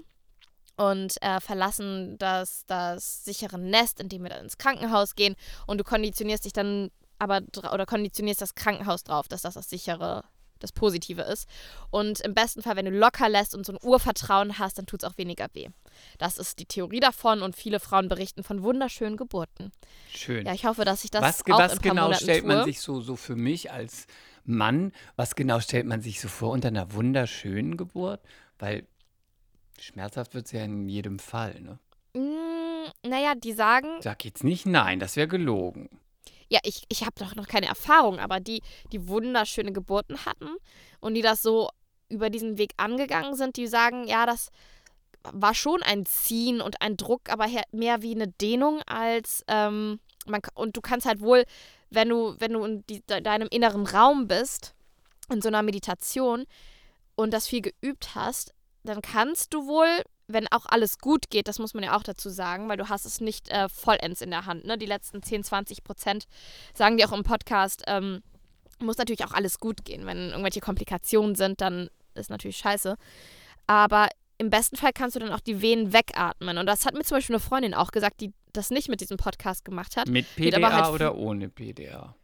und 0.76 1.22
äh, 1.22 1.40
verlassen 1.40 2.18
das, 2.18 2.64
das 2.66 3.24
sichere 3.24 3.58
Nest, 3.58 4.00
in 4.00 4.08
dem 4.08 4.22
wir 4.22 4.30
dann 4.30 4.44
ins 4.44 4.58
Krankenhaus 4.58 5.14
gehen. 5.14 5.36
Und 5.66 5.78
du 5.78 5.84
konditionierst 5.84 6.44
dich 6.44 6.52
dann 6.52 6.90
aber 7.18 7.42
oder 7.72 7.86
konditionierst 7.86 8.40
das 8.40 8.54
Krankenhaus 8.54 9.04
drauf, 9.04 9.28
dass 9.28 9.42
das 9.42 9.54
das 9.54 9.68
sichere, 9.68 10.24
das 10.58 10.72
Positive 10.72 11.22
ist. 11.22 11.48
Und 11.90 12.20
im 12.20 12.34
besten 12.34 12.62
Fall, 12.62 12.76
wenn 12.76 12.84
du 12.84 12.90
locker 12.90 13.28
lässt 13.28 13.54
und 13.54 13.64
so 13.64 13.72
ein 13.72 13.78
Urvertrauen 13.82 14.58
hast, 14.58 14.78
dann 14.78 14.86
tut 14.86 15.02
es 15.02 15.08
auch 15.08 15.18
weniger 15.18 15.48
weh. 15.52 15.68
Das 16.18 16.38
ist 16.38 16.58
die 16.58 16.66
Theorie 16.66 17.00
davon 17.00 17.42
und 17.42 17.56
viele 17.56 17.80
Frauen 17.80 18.08
berichten 18.08 18.42
von 18.42 18.62
wunderschönen 18.62 19.16
Geburten. 19.16 19.72
Schön. 20.12 20.46
Ja, 20.46 20.54
ich 20.54 20.64
hoffe, 20.64 20.84
dass 20.84 21.04
ich 21.04 21.10
das 21.10 21.22
was 21.22 21.42
auch 21.42 21.58
was 21.58 21.72
in 21.72 21.78
ein 21.78 21.82
paar 21.82 21.90
genau 21.90 22.02
Monaten 22.04 22.22
stellt 22.22 22.44
man 22.44 22.56
tue. 22.58 22.64
sich 22.64 22.80
so, 22.80 23.00
so 23.00 23.16
für 23.16 23.36
mich 23.36 23.70
als 23.72 24.06
Mann, 24.44 24.92
was 25.16 25.34
genau 25.34 25.60
stellt 25.60 25.86
man 25.86 26.00
sich 26.00 26.20
so 26.20 26.28
vor 26.28 26.50
unter 26.50 26.68
einer 26.68 26.92
wunderschönen 26.92 27.76
Geburt? 27.76 28.20
Weil 28.58 28.86
schmerzhaft 29.78 30.34
wird 30.34 30.46
es 30.46 30.52
ja 30.52 30.64
in 30.64 30.88
jedem 30.88 31.18
Fall, 31.18 31.60
ne? 31.60 31.78
Mm, 32.14 33.08
naja, 33.08 33.34
die 33.34 33.52
sagen, 33.52 33.88
Sag 34.00 34.24
jetzt 34.24 34.42
nicht 34.42 34.66
nein, 34.66 34.98
das 34.98 35.16
wäre 35.16 35.28
gelogen. 35.28 35.88
Ja, 36.48 36.60
ich, 36.62 36.84
ich 36.88 37.02
habe 37.02 37.14
doch 37.18 37.34
noch 37.34 37.46
keine 37.46 37.66
Erfahrung, 37.66 38.18
aber 38.18 38.40
die, 38.40 38.62
die 38.92 39.08
wunderschöne 39.08 39.72
Geburten 39.72 40.24
hatten 40.24 40.50
und 41.00 41.14
die 41.14 41.22
das 41.22 41.42
so 41.42 41.68
über 42.08 42.30
diesen 42.30 42.56
Weg 42.58 42.72
angegangen 42.76 43.34
sind, 43.34 43.56
die 43.56 43.66
sagen, 43.66 44.06
ja, 44.06 44.24
das 44.24 44.48
war 45.32 45.54
schon 45.54 45.82
ein 45.82 46.06
Ziehen 46.06 46.60
und 46.60 46.80
ein 46.80 46.96
Druck, 46.96 47.28
aber 47.28 47.46
mehr 47.72 48.02
wie 48.02 48.14
eine 48.14 48.28
Dehnung 48.28 48.80
als 48.86 49.44
ähm, 49.46 50.00
man, 50.26 50.40
und 50.54 50.76
du 50.76 50.80
kannst 50.80 51.06
halt 51.06 51.20
wohl, 51.20 51.44
wenn 51.90 52.08
du, 52.08 52.34
wenn 52.38 52.52
du 52.52 52.64
in 52.64 52.86
die, 52.86 53.00
de, 53.00 53.20
deinem 53.20 53.48
inneren 53.50 53.86
Raum 53.86 54.28
bist, 54.28 54.74
in 55.30 55.42
so 55.42 55.48
einer 55.48 55.62
Meditation 55.62 56.46
und 57.14 57.32
das 57.32 57.46
viel 57.46 57.62
geübt 57.62 58.14
hast, 58.14 58.54
dann 58.84 59.02
kannst 59.02 59.52
du 59.52 59.66
wohl, 59.66 60.02
wenn 60.28 60.46
auch 60.48 60.66
alles 60.66 60.98
gut 60.98 61.30
geht, 61.30 61.48
das 61.48 61.58
muss 61.58 61.74
man 61.74 61.82
ja 61.82 61.96
auch 61.96 62.02
dazu 62.02 62.28
sagen, 62.28 62.68
weil 62.68 62.76
du 62.76 62.88
hast 62.88 63.06
es 63.06 63.20
nicht 63.20 63.48
äh, 63.48 63.68
vollends 63.68 64.20
in 64.20 64.30
der 64.30 64.46
Hand, 64.46 64.64
ne? 64.64 64.78
Die 64.78 64.86
letzten 64.86 65.22
10, 65.22 65.42
20 65.42 65.82
Prozent 65.82 66.26
sagen 66.74 66.98
die 66.98 67.04
auch 67.04 67.12
im 67.12 67.22
Podcast, 67.22 67.82
ähm, 67.86 68.22
muss 68.78 68.98
natürlich 68.98 69.24
auch 69.24 69.32
alles 69.32 69.58
gut 69.58 69.84
gehen. 69.84 70.06
Wenn 70.06 70.30
irgendwelche 70.30 70.60
Komplikationen 70.60 71.34
sind, 71.34 71.60
dann 71.60 71.88
ist 72.14 72.30
natürlich 72.30 72.58
scheiße. 72.58 72.96
Aber 73.66 74.08
im 74.38 74.50
besten 74.50 74.76
Fall 74.76 74.92
kannst 74.92 75.16
du 75.16 75.20
dann 75.20 75.32
auch 75.32 75.40
die 75.40 75.62
Venen 75.62 75.92
wegatmen. 75.92 76.58
Und 76.58 76.66
das 76.66 76.86
hat 76.86 76.94
mir 76.94 77.02
zum 77.02 77.16
Beispiel 77.16 77.34
eine 77.34 77.40
Freundin 77.40 77.74
auch 77.74 77.90
gesagt, 77.90 78.20
die 78.20 78.32
das 78.52 78.70
nicht 78.70 78.88
mit 78.88 79.00
diesem 79.00 79.16
Podcast 79.16 79.64
gemacht 79.64 79.96
hat. 79.96 80.08
Mit 80.08 80.26
PDA 80.36 80.72
halt 80.72 80.94
oder 80.94 81.16
ohne 81.16 81.48
PDA? 81.48 82.14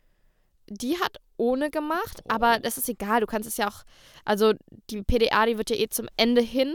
Die 0.68 0.98
hat 0.98 1.18
ohne 1.36 1.70
gemacht, 1.70 2.22
aber 2.28 2.58
das 2.58 2.78
ist 2.78 2.88
egal. 2.88 3.20
Du 3.20 3.26
kannst 3.26 3.48
es 3.48 3.56
ja 3.56 3.68
auch, 3.68 3.82
also 4.24 4.52
die 4.90 5.02
PDA, 5.02 5.46
die 5.46 5.58
wird 5.58 5.70
ja 5.70 5.76
eh 5.76 5.88
zum 5.88 6.08
Ende 6.16 6.40
hin. 6.40 6.74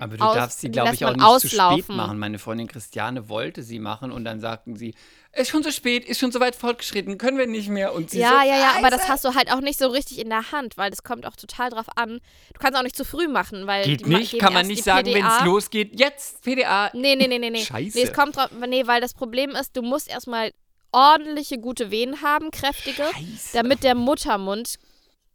Aber 0.00 0.16
du 0.16 0.24
Aus- 0.24 0.34
darfst 0.34 0.60
sie, 0.60 0.70
glaube 0.70 0.94
ich, 0.94 1.04
auch 1.04 1.14
nicht 1.14 1.40
zu 1.40 1.48
spät 1.48 1.60
auslaufen. 1.60 1.96
machen. 1.96 2.18
Meine 2.18 2.38
Freundin 2.38 2.66
Christiane 2.66 3.28
wollte 3.28 3.62
sie 3.62 3.78
machen 3.78 4.10
und 4.12 4.24
dann 4.24 4.40
sagten 4.40 4.74
sie, 4.74 4.94
ist 5.32 5.50
schon 5.50 5.62
so 5.62 5.70
spät, 5.70 6.04
ist 6.06 6.18
schon 6.18 6.32
so 6.32 6.40
weit 6.40 6.56
fortgeschritten, 6.56 7.18
können 7.18 7.36
wir 7.38 7.46
nicht 7.46 7.68
mehr. 7.68 7.92
Und 7.94 8.10
sie 8.10 8.18
ja, 8.18 8.30
so, 8.40 8.48
ja, 8.48 8.58
ja, 8.58 8.72
aber 8.78 8.90
das 8.90 9.08
hast 9.08 9.24
du 9.24 9.34
halt 9.34 9.52
auch 9.52 9.60
nicht 9.60 9.78
so 9.78 9.88
richtig 9.88 10.18
in 10.18 10.30
der 10.30 10.50
Hand, 10.52 10.76
weil 10.78 10.90
das 10.90 11.02
kommt 11.02 11.26
auch 11.26 11.36
total 11.36 11.70
drauf 11.70 11.86
an. 11.96 12.20
Du 12.54 12.58
kannst 12.58 12.78
auch 12.78 12.82
nicht 12.82 12.96
zu 12.96 13.04
früh 13.04 13.28
machen, 13.28 13.66
weil 13.66 13.84
Geht 13.84 14.06
nicht, 14.06 14.38
kann 14.38 14.54
man 14.54 14.66
nicht 14.66 14.82
sagen, 14.82 15.06
wenn 15.12 15.24
es 15.26 15.44
losgeht, 15.44 16.00
jetzt 16.00 16.42
PDA. 16.42 16.90
Nee, 16.94 17.14
nee, 17.14 17.28
nee, 17.28 17.38
nee, 17.38 17.50
nee. 17.50 17.62
Scheiße. 17.64 17.98
Nee, 17.98 18.04
es 18.04 18.12
kommt 18.12 18.36
drauf, 18.36 18.48
nee, 18.66 18.86
weil 18.86 19.00
das 19.02 19.12
Problem 19.14 19.50
ist, 19.50 19.76
du 19.76 19.82
musst 19.82 20.08
erstmal 20.08 20.50
ordentliche, 20.92 21.58
gute 21.58 21.90
Venen 21.90 22.22
haben, 22.22 22.50
kräftige, 22.50 23.04
Scheiße. 23.04 23.50
damit 23.52 23.84
der 23.84 23.94
Muttermund 23.94 24.76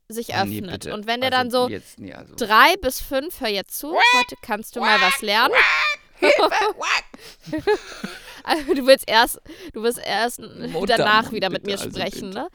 sich 0.08 0.34
Ah, 0.36 0.46
nee, 0.46 0.58
öffnet. 0.60 0.72
bitte. 0.84 0.94
Und 0.94 1.08
wenn 1.08 1.22
der 1.22 1.32
Also 1.34 1.38
dann 1.38 1.52
so 1.52 1.70
Jetzt, 1.70 2.00
nee, 2.00 2.13
also. 2.13 2.36
drei 2.36 2.76
bis 2.82 3.02
fünf, 3.02 3.41
hör 3.41 3.48
jetzt 3.50 3.78
zu, 3.78 3.94
heute 3.94 4.36
kannst 4.41 4.76
du 4.76 4.80
mal 4.82 5.00
was 5.02 5.22
lernen. 5.22 5.54
Also 8.44 8.74
du 8.76 8.86
willst 8.86 9.06
erst, 9.10 9.39
du 9.74 9.82
wirst 9.82 9.98
erst 10.00 10.39
danach 10.39 10.72
Muttermund, 10.72 11.32
wieder 11.32 11.50
mit 11.50 11.65
mir 11.65 11.72
bitte, 11.78 11.86
also 11.86 12.00
sprechen, 12.00 12.30
bitte. 12.30 12.39
ne? 12.44 12.48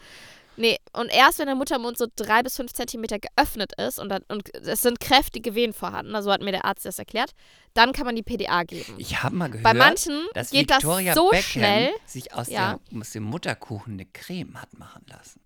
Nee, 0.57 0.77
und 0.93 1.09
erst 1.09 1.39
wenn 1.39 1.47
der 1.47 1.55
Muttermund 1.57 1.97
so 1.99 2.07
drei 2.17 2.43
bis 2.43 2.57
fünf 2.57 2.73
Zentimeter 2.73 3.19
geöffnet 3.19 3.73
ist 3.81 3.99
und, 3.99 4.09
dann, 4.11 4.23
und 4.29 4.55
es 4.55 4.83
sind 4.83 5.01
kräftige 5.01 5.55
Venen 5.55 5.73
vorhanden, 5.73 6.15
also 6.15 6.31
hat 6.31 6.43
mir 6.43 6.53
der 6.53 6.65
Arzt 6.65 6.85
das 6.85 6.99
erklärt, 6.99 7.33
dann 7.75 7.93
kann 7.93 8.05
man 8.07 8.15
die 8.15 8.23
PDA 8.23 8.63
geben. 8.65 8.95
Ich 8.99 9.23
habe 9.23 9.35
mal 9.37 9.49
gehört, 9.49 9.65
Bei 9.65 9.75
manchen 9.75 10.27
dass 10.35 10.51
geht 10.51 10.71
Victoria 10.71 11.15
das 11.15 11.23
so 11.23 11.31
Beckham 11.31 11.43
schnell. 11.45 11.91
sich 12.07 12.35
aus, 12.35 12.49
Ja. 12.49 12.79
der, 12.93 13.01
aus 13.01 13.11
dem 13.11 13.23
Mutterkuchen 13.25 13.95
eine 13.95 14.05
Creme 14.07 14.61
hat 14.61 14.73
machen 14.79 15.05
lassen. 15.09 15.40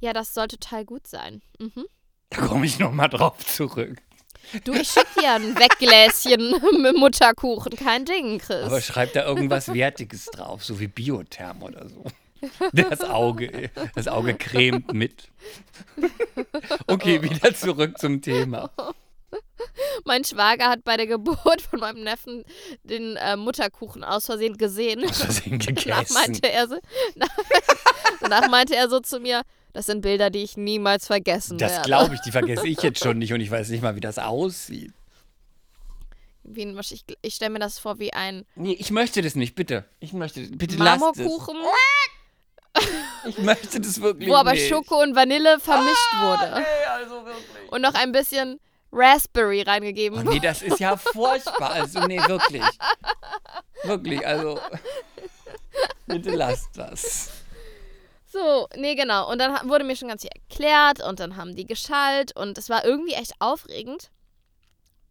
Ja, 0.00 0.12
das 0.12 0.34
soll 0.34 0.48
total 0.48 0.84
gut 0.84 1.06
sein. 1.06 1.42
Mhm. 1.58 1.86
Da 2.30 2.40
komme 2.46 2.66
ich 2.66 2.78
nochmal 2.78 3.08
drauf 3.08 3.38
zurück. 3.44 3.96
Du, 4.64 4.72
ich 4.74 4.88
schick 4.90 5.06
dir 5.18 5.32
ein 5.32 5.54
Weggläschen 5.58 6.60
mit 6.82 6.96
Mutterkuchen, 6.96 7.76
kein 7.76 8.04
Ding, 8.04 8.38
Chris. 8.38 8.64
Aber 8.64 8.80
schreibt 8.80 9.16
da 9.16 9.24
irgendwas 9.24 9.72
Wertiges 9.72 10.26
drauf, 10.26 10.64
so 10.64 10.78
wie 10.80 10.88
Biotherm 10.88 11.62
oder 11.62 11.88
so. 11.88 12.04
Das 12.72 13.00
Auge, 13.00 13.70
das 13.94 14.06
Auge 14.06 14.34
cremt 14.34 14.92
mit. 14.92 15.28
Okay, 16.86 17.22
wieder 17.22 17.54
zurück 17.54 17.96
zum 17.98 18.20
Thema. 18.20 18.70
mein 20.04 20.24
Schwager 20.24 20.68
hat 20.68 20.84
bei 20.84 20.98
der 20.98 21.06
Geburt 21.06 21.62
von 21.62 21.80
meinem 21.80 22.02
Neffen 22.04 22.44
den 22.82 23.16
äh, 23.16 23.36
Mutterkuchen 23.36 24.04
aus 24.04 24.26
Versehen 24.26 24.58
gesehen. 24.58 25.08
Aus 25.08 25.22
Versehen 25.22 25.58
Danach 25.58 25.66
gegessen. 25.66 26.14
meinte 26.14 26.52
er 26.52 26.68
so, 26.68 26.76
danach 28.20 28.50
meinte 28.50 28.76
er 28.76 28.90
so 28.90 29.00
zu 29.00 29.20
mir, 29.20 29.40
das 29.74 29.86
sind 29.86 30.00
Bilder, 30.00 30.30
die 30.30 30.42
ich 30.42 30.56
niemals 30.56 31.06
vergessen 31.06 31.58
Das 31.58 31.72
werde. 31.72 31.86
glaube 31.86 32.14
ich, 32.14 32.20
die 32.22 32.30
vergesse 32.32 32.66
ich 32.66 32.80
jetzt 32.80 33.00
schon 33.04 33.18
nicht 33.18 33.32
und 33.34 33.40
ich 33.40 33.50
weiß 33.50 33.68
nicht 33.68 33.82
mal, 33.82 33.94
wie 33.96 34.00
das 34.00 34.18
aussieht. 34.18 34.94
Wie 36.44 36.62
ein, 36.62 36.78
ich 36.78 37.04
ich 37.22 37.34
stelle 37.34 37.50
mir 37.50 37.58
das 37.58 37.78
vor 37.78 37.98
wie 37.98 38.12
ein 38.12 38.44
Nee, 38.54 38.76
ich 38.78 38.90
möchte 38.90 39.20
das 39.22 39.34
nicht, 39.34 39.54
bitte. 39.54 39.84
Ich 40.00 40.12
möchte, 40.12 40.40
bitte 40.42 40.76
lasst 40.76 41.02
es. 41.18 41.18
Marmorkuchen, 41.18 41.56
Ich 43.26 43.38
möchte 43.38 43.80
das 43.80 44.00
wirklich 44.00 44.28
wo 44.28 44.36
aber 44.36 44.52
nicht. 44.52 44.68
Schoko 44.68 45.00
und 45.02 45.14
Vanille 45.16 45.58
vermischt 45.58 46.12
wurde. 46.20 46.60
Nee, 46.60 46.86
also 46.90 47.24
wirklich. 47.24 47.72
Und 47.72 47.80
noch 47.82 47.94
ein 47.94 48.12
bisschen 48.12 48.60
Raspberry 48.92 49.62
reingegeben. 49.62 50.18
Oh, 50.26 50.30
nee, 50.30 50.38
das 50.38 50.62
ist 50.62 50.78
ja 50.80 50.96
furchtbar. 50.96 51.70
Also, 51.70 52.00
nee, 52.06 52.20
wirklich. 52.28 52.62
Wirklich, 53.82 54.26
also. 54.26 54.60
Bitte 56.06 56.30
lasst 56.30 56.68
das. 56.76 57.30
So, 58.34 58.68
nee, 58.76 58.96
genau. 58.96 59.30
Und 59.30 59.38
dann 59.38 59.68
wurde 59.68 59.84
mir 59.84 59.94
schon 59.94 60.08
ganz 60.08 60.22
viel 60.22 60.30
erklärt 60.34 61.00
und 61.00 61.20
dann 61.20 61.36
haben 61.36 61.54
die 61.54 61.66
geschallt 61.66 62.34
und 62.36 62.58
es 62.58 62.68
war 62.68 62.84
irgendwie 62.84 63.12
echt 63.14 63.32
aufregend. 63.38 64.10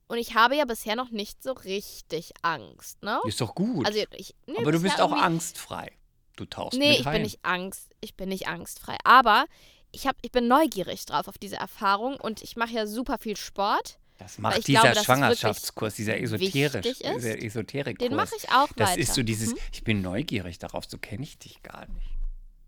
Und 0.07 0.17
ich 0.17 0.35
habe 0.35 0.57
ja 0.57 0.65
bisher 0.65 0.97
noch 0.97 1.09
nicht 1.09 1.41
so 1.41 1.53
richtig 1.53 2.33
Angst, 2.41 3.01
ne? 3.01 3.19
Ist 3.25 3.39
doch 3.39 3.55
gut. 3.55 3.85
Also 3.87 3.99
ich, 4.17 4.35
nee, 4.45 4.57
Aber 4.59 4.73
du 4.73 4.81
bist 4.81 4.99
auch 4.99 5.13
angstfrei. 5.13 5.91
Du 6.35 6.43
tauchst 6.45 6.77
Nee, 6.77 6.89
mit 6.89 6.99
ich 6.99 7.05
rein. 7.05 7.13
bin 7.13 7.21
nicht 7.23 7.39
Angst. 7.43 7.89
Ich 8.01 8.15
bin 8.15 8.27
nicht 8.29 8.47
angstfrei. 8.47 8.97
Aber 9.05 9.45
ich, 9.93 10.05
hab, 10.05 10.17
ich 10.21 10.31
bin 10.31 10.47
neugierig 10.49 11.05
drauf 11.05 11.27
auf 11.29 11.37
diese 11.37 11.55
Erfahrung 11.55 12.15
und 12.17 12.41
ich 12.41 12.57
mache 12.57 12.73
ja 12.73 12.85
super 12.87 13.17
viel 13.19 13.37
Sport. 13.37 13.97
Das 14.19 14.37
macht 14.37 14.57
ich 14.59 14.65
dieser 14.65 14.81
glaube, 14.81 14.99
Schwangerschaftskurs, 15.03 15.95
dieser 15.95 16.19
esoterisch, 16.19 16.85
ist. 16.85 17.03
dieser 17.03 17.41
Esoterikkurs. 17.41 18.07
Den 18.09 18.15
mache 18.17 18.35
ich 18.37 18.49
auch 18.51 18.67
Das 18.75 18.89
weiter. 18.91 18.99
ist 18.99 19.13
so 19.15 19.23
dieses, 19.23 19.51
Hm? 19.51 19.57
ich 19.71 19.83
bin 19.83 20.01
neugierig 20.01 20.59
darauf, 20.59 20.85
so 20.85 20.97
kenne 20.97 21.23
ich 21.23 21.37
dich 21.39 21.63
gar 21.63 21.87
nicht. 21.87 22.12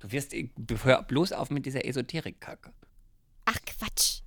Du 0.05 0.11
wirst, 0.11 0.35
hör 0.83 1.01
bloß 1.03 1.31
auf 1.31 1.49
mit 1.49 1.65
dieser 1.65 1.83
Esoterik-Kacke. 1.83 2.71
Ach 3.45 3.57
Quatsch. 3.65 4.19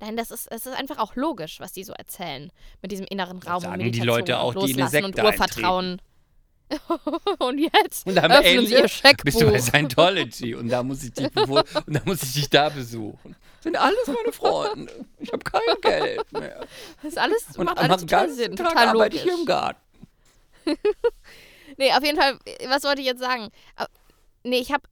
Nein, 0.00 0.16
das 0.16 0.30
ist, 0.30 0.46
es 0.50 0.64
ist 0.64 0.74
einfach 0.74 0.96
auch 0.96 1.14
logisch, 1.14 1.60
was 1.60 1.72
die 1.72 1.84
so 1.84 1.92
erzählen. 1.92 2.50
Mit 2.80 2.90
diesem 2.90 3.04
inneren 3.06 3.38
Raum 3.38 3.60
sagen 3.60 3.82
und 3.82 3.92
die 3.92 4.00
Leute 4.00 4.38
auch, 4.38 4.54
die 4.54 4.70
in 4.70 4.80
eine 4.80 4.84
Loslassen 4.84 5.04
und 5.04 5.16
Sekte 5.16 5.26
Urvertrauen. 5.26 6.02
und 7.40 7.58
jetzt 7.58 8.06
Und 8.06 8.16
am 8.16 8.30
öffnen 8.30 8.64
sie 8.66 8.74
ihr 8.74 8.88
Scheckbuch. 8.88 9.24
bist 9.24 9.40
du 9.42 9.50
bei 9.50 9.58
Scientology 9.58 10.54
und 10.54 10.68
da 10.68 10.82
muss 10.82 11.02
ich 11.02 11.12
dich, 11.12 11.26
und 11.36 11.66
da 11.94 12.00
muss 12.06 12.22
ich 12.22 12.32
dich 12.32 12.48
da 12.48 12.68
besuchen. 12.70 13.36
Sind 13.60 13.76
alles 13.76 14.06
meine 14.06 14.32
Freunde. 14.32 15.04
Ich 15.18 15.32
habe 15.32 15.44
kein 15.44 15.60
Geld 15.82 16.32
mehr. 16.32 16.60
Das 17.02 17.12
ist 17.12 17.18
alles, 17.18 17.56
Und 17.58 17.66
macht 17.66 17.78
alles 17.78 18.00
total 18.02 18.30
Sinn, 18.30 18.56
Tag 18.56 18.68
total 18.68 18.88
arbeite 18.88 19.16
ich 19.16 19.22
hier 19.22 19.34
im 19.38 19.44
Garten. 19.44 19.80
Nee, 21.76 21.92
auf 21.92 22.04
jeden 22.04 22.18
Fall, 22.20 22.36
was 22.68 22.82
wollte 22.82 23.00
ich 23.00 23.06
jetzt 23.06 23.20
sagen? 23.20 23.48
Äh, 23.76 23.86
Nee, 24.42 24.58
ich 24.58 24.72
habe 24.72 24.82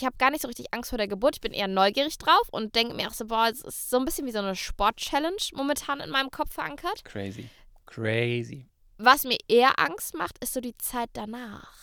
ich 0.00 0.06
hab 0.06 0.18
gar 0.18 0.30
nicht 0.30 0.40
so 0.40 0.48
richtig 0.48 0.72
Angst 0.72 0.90
vor 0.90 0.98
der 0.98 1.08
Geburt. 1.08 1.36
Ich 1.36 1.40
bin 1.40 1.52
eher 1.52 1.68
neugierig 1.68 2.16
drauf 2.16 2.48
und 2.50 2.74
denke 2.74 2.94
mir 2.94 3.08
auch 3.08 3.12
so, 3.12 3.26
boah, 3.26 3.48
es 3.48 3.60
ist 3.60 3.90
so 3.90 3.98
ein 3.98 4.04
bisschen 4.04 4.26
wie 4.26 4.32
so 4.32 4.38
eine 4.38 4.56
Sport-Challenge 4.56 5.36
momentan 5.54 6.00
in 6.00 6.10
meinem 6.10 6.30
Kopf 6.30 6.54
verankert. 6.54 7.04
Crazy. 7.04 7.50
Crazy. 7.84 8.66
Was 8.96 9.24
mir 9.24 9.38
eher 9.48 9.78
Angst 9.78 10.14
macht, 10.14 10.42
ist 10.42 10.54
so 10.54 10.60
die 10.60 10.76
Zeit 10.78 11.10
danach. 11.12 11.74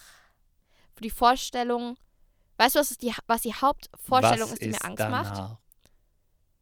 Die 0.99 1.09
Vorstellung, 1.11 1.97
weißt 2.57 2.75
du, 2.75 2.79
was, 2.79 2.91
ist 2.91 3.03
die, 3.03 3.13
was 3.27 3.41
die 3.41 3.53
Hauptvorstellung 3.53 4.49
Was 4.49 4.53
ist, 4.53 4.61
die 4.63 4.69
mir 4.69 4.83
Angst 4.83 5.09
macht? 5.09 5.37
danach? 5.37 5.57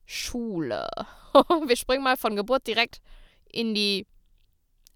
Schule. 0.06 0.88
Wir 1.68 1.78
springen 1.78 2.04
mal 2.04 2.18
von 2.18 2.36
Geburt 2.36 2.68
direkt 2.68 3.02
in 3.50 3.74
die 3.74 4.06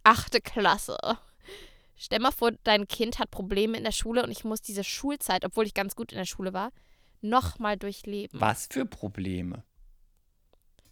achte 0.03 0.41
Klasse. 0.41 0.97
Stell 2.01 2.19
mal 2.19 2.31
vor, 2.31 2.51
dein 2.63 2.87
Kind 2.87 3.19
hat 3.19 3.29
Probleme 3.29 3.77
in 3.77 3.83
der 3.83 3.91
Schule 3.91 4.23
und 4.23 4.31
ich 4.31 4.45
muss 4.45 4.61
diese 4.61 4.85
Schulzeit, 4.85 5.43
obwohl 5.43 5.65
ich 5.65 5.73
ganz 5.73 5.95
gut 5.95 6.13
in 6.13 6.17
der 6.17 6.25
Schule 6.25 6.53
war, 6.53 6.71
nochmal 7.21 7.75
durchleben. 7.77 8.39
Was 8.39 8.67
für 8.71 8.85
Probleme? 8.85 9.63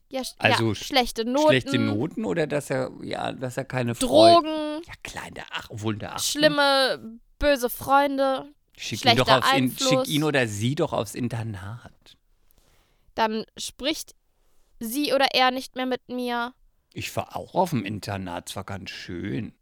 Ja, 0.10 0.22
Also 0.38 0.68
ja, 0.68 0.72
sch- 0.74 0.84
schlechte 0.84 1.26
Noten, 1.26 1.48
Schlechte 1.48 1.80
Noten 1.80 2.26
oder 2.26 2.46
dass 2.46 2.70
er, 2.70 2.92
ja, 3.02 3.32
dass 3.32 3.56
er 3.58 3.66
keine 3.66 3.96
Freude. 3.96 4.42
Drogen, 4.48 4.82
Ja, 4.86 4.94
kleine, 5.04 5.44
ach, 5.52 5.70
obwohl 5.70 5.98
der 5.98 6.16
Ach. 6.16 6.20
schlimme, 6.20 7.20
böse 7.40 7.70
Freunde. 7.70 8.54
Schick 8.78 9.04
ihn, 9.06 9.16
doch 9.16 9.28
aufs 9.30 9.54
In, 9.54 9.72
schick 9.78 10.08
ihn 10.08 10.24
oder 10.24 10.48
sie 10.48 10.76
doch 10.76 10.92
aufs 10.94 11.16
Internat. 11.16 12.18
Dann 13.16 13.46
spricht 13.58 14.14
sie 14.80 15.14
oder 15.14 15.28
er 15.34 15.52
nicht 15.52 15.76
mehr 15.76 15.86
mit 15.88 16.08
mir. 16.10 16.54
Ich 16.94 17.16
war 17.16 17.36
auch 17.36 17.56
auf 17.56 17.72
dem 17.72 17.84
Internat, 17.84 18.50
zwar 18.50 18.64
ganz 18.66 18.90
schön. 18.90 19.54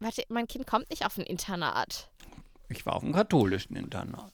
Warte, 0.00 0.24
mein 0.28 0.48
Kind 0.48 0.66
kommt 0.66 0.88
nicht 0.90 1.04
auf 1.04 1.18
ein 1.18 1.24
Internat. 1.24 2.10
Ich 2.68 2.86
war 2.86 2.94
auf 2.96 3.02
dem 3.02 3.12
katholischen 3.12 3.76
Internat. 3.76 4.32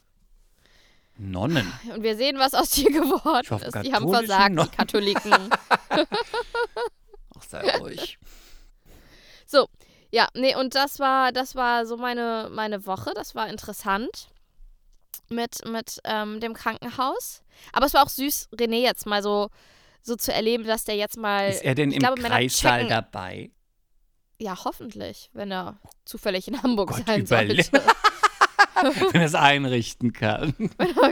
Nonnen. 1.19 1.73
Und 1.93 2.03
wir 2.03 2.17
sehen, 2.17 2.39
was 2.39 2.55
aus 2.55 2.71
dir 2.71 2.91
geworden 2.91 3.47
hoffe, 3.51 3.65
ist. 3.65 3.85
Die 3.85 3.93
haben 3.93 4.09
versagt, 4.09 4.55
noch. 4.55 4.69
die 4.69 4.77
Katholiken. 4.77 5.33
Ach, 5.91 7.43
sei 7.49 7.79
ruhig. 7.79 8.19
ja, 10.11 10.29
nee, 10.35 10.55
und 10.55 10.75
das 10.75 10.99
war, 10.99 11.33
das 11.33 11.55
war 11.55 11.87
so 11.87 11.97
meine, 11.97 12.49
meine 12.53 12.87
Woche. 12.87 13.13
Das 13.15 13.35
war 13.35 13.49
interessant 13.49 14.29
mit, 15.29 15.67
mit 15.67 16.01
ähm, 16.05 16.41
dem 16.41 16.55
Krankenhaus. 16.55 17.43
Aber 17.73 17.87
es 17.87 17.95
war 17.95 18.05
auch 18.05 18.09
süß, 18.09 18.51
René 18.53 18.83
jetzt 18.83 19.07
mal 19.07 19.23
so, 19.23 19.49
so 20.03 20.17
zu 20.17 20.33
erleben, 20.33 20.65
dass 20.65 20.85
der 20.85 20.97
jetzt 20.97 21.17
mal. 21.17 21.49
Ist 21.49 21.65
er 21.65 21.75
denn 21.75 21.91
im 21.91 21.99
glaube, 21.99 22.23
Kreissaal 22.23 22.87
dabei? 22.87 23.51
Ja, 24.39 24.65
hoffentlich, 24.65 25.31
wenn 25.33 25.51
er 25.51 25.79
zufällig 26.05 26.47
in 26.49 26.63
Hamburg 26.63 26.91
Gott, 26.91 27.07
sein 27.07 27.25
sollte. 27.27 27.67
Wenn 29.11 29.23
er 29.23 29.27
es 29.27 29.35
einrichten 29.35 30.13
kann. 30.13 30.55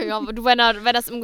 ja, 0.05 0.19
du, 0.19 0.45
wenn 0.45 0.59
er, 0.59 0.83
wenn 0.85 0.93
das 0.93 1.07
im 1.07 1.23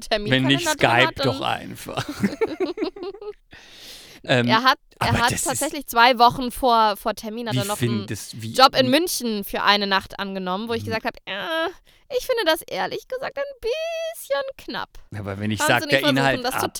Termin 0.00 0.30
Wenn 0.30 0.44
nicht, 0.44 0.68
Skype 0.68 1.08
hat, 1.08 1.26
doch 1.26 1.40
einfach. 1.40 2.06
ähm, 4.24 4.46
Er 4.46 4.62
hat, 4.62 4.78
er 5.00 5.18
hat 5.18 5.32
ist- 5.32 5.44
tatsächlich 5.44 5.86
zwei 5.88 6.16
Wochen 6.20 6.52
vor, 6.52 6.96
vor 6.96 7.14
Termin 7.14 7.48
hat 7.48 7.56
er 7.56 7.64
noch 7.64 7.80
einen 7.80 7.98
findest 8.06 8.40
wie, 8.40 8.52
Job 8.52 8.76
in 8.78 8.88
München 8.88 9.42
für 9.44 9.62
eine 9.62 9.88
Nacht 9.88 10.20
angenommen, 10.20 10.68
wo 10.68 10.74
ich 10.74 10.82
Mhm. 10.82 10.86
gesagt 10.86 11.06
habe, 11.06 11.16
äh, 11.24 11.68
ich 12.16 12.24
finde 12.26 12.44
das 12.46 12.62
ehrlich 12.62 13.08
gesagt 13.08 13.36
ein 13.38 13.42
bisschen 13.60 14.42
knapp. 14.58 14.90
Aber 15.18 15.40
wenn 15.40 15.50
ich 15.50 15.60
sage, 15.60 15.88
der 15.88 16.04
Inhalt 16.04 16.44
ab. 16.44 16.72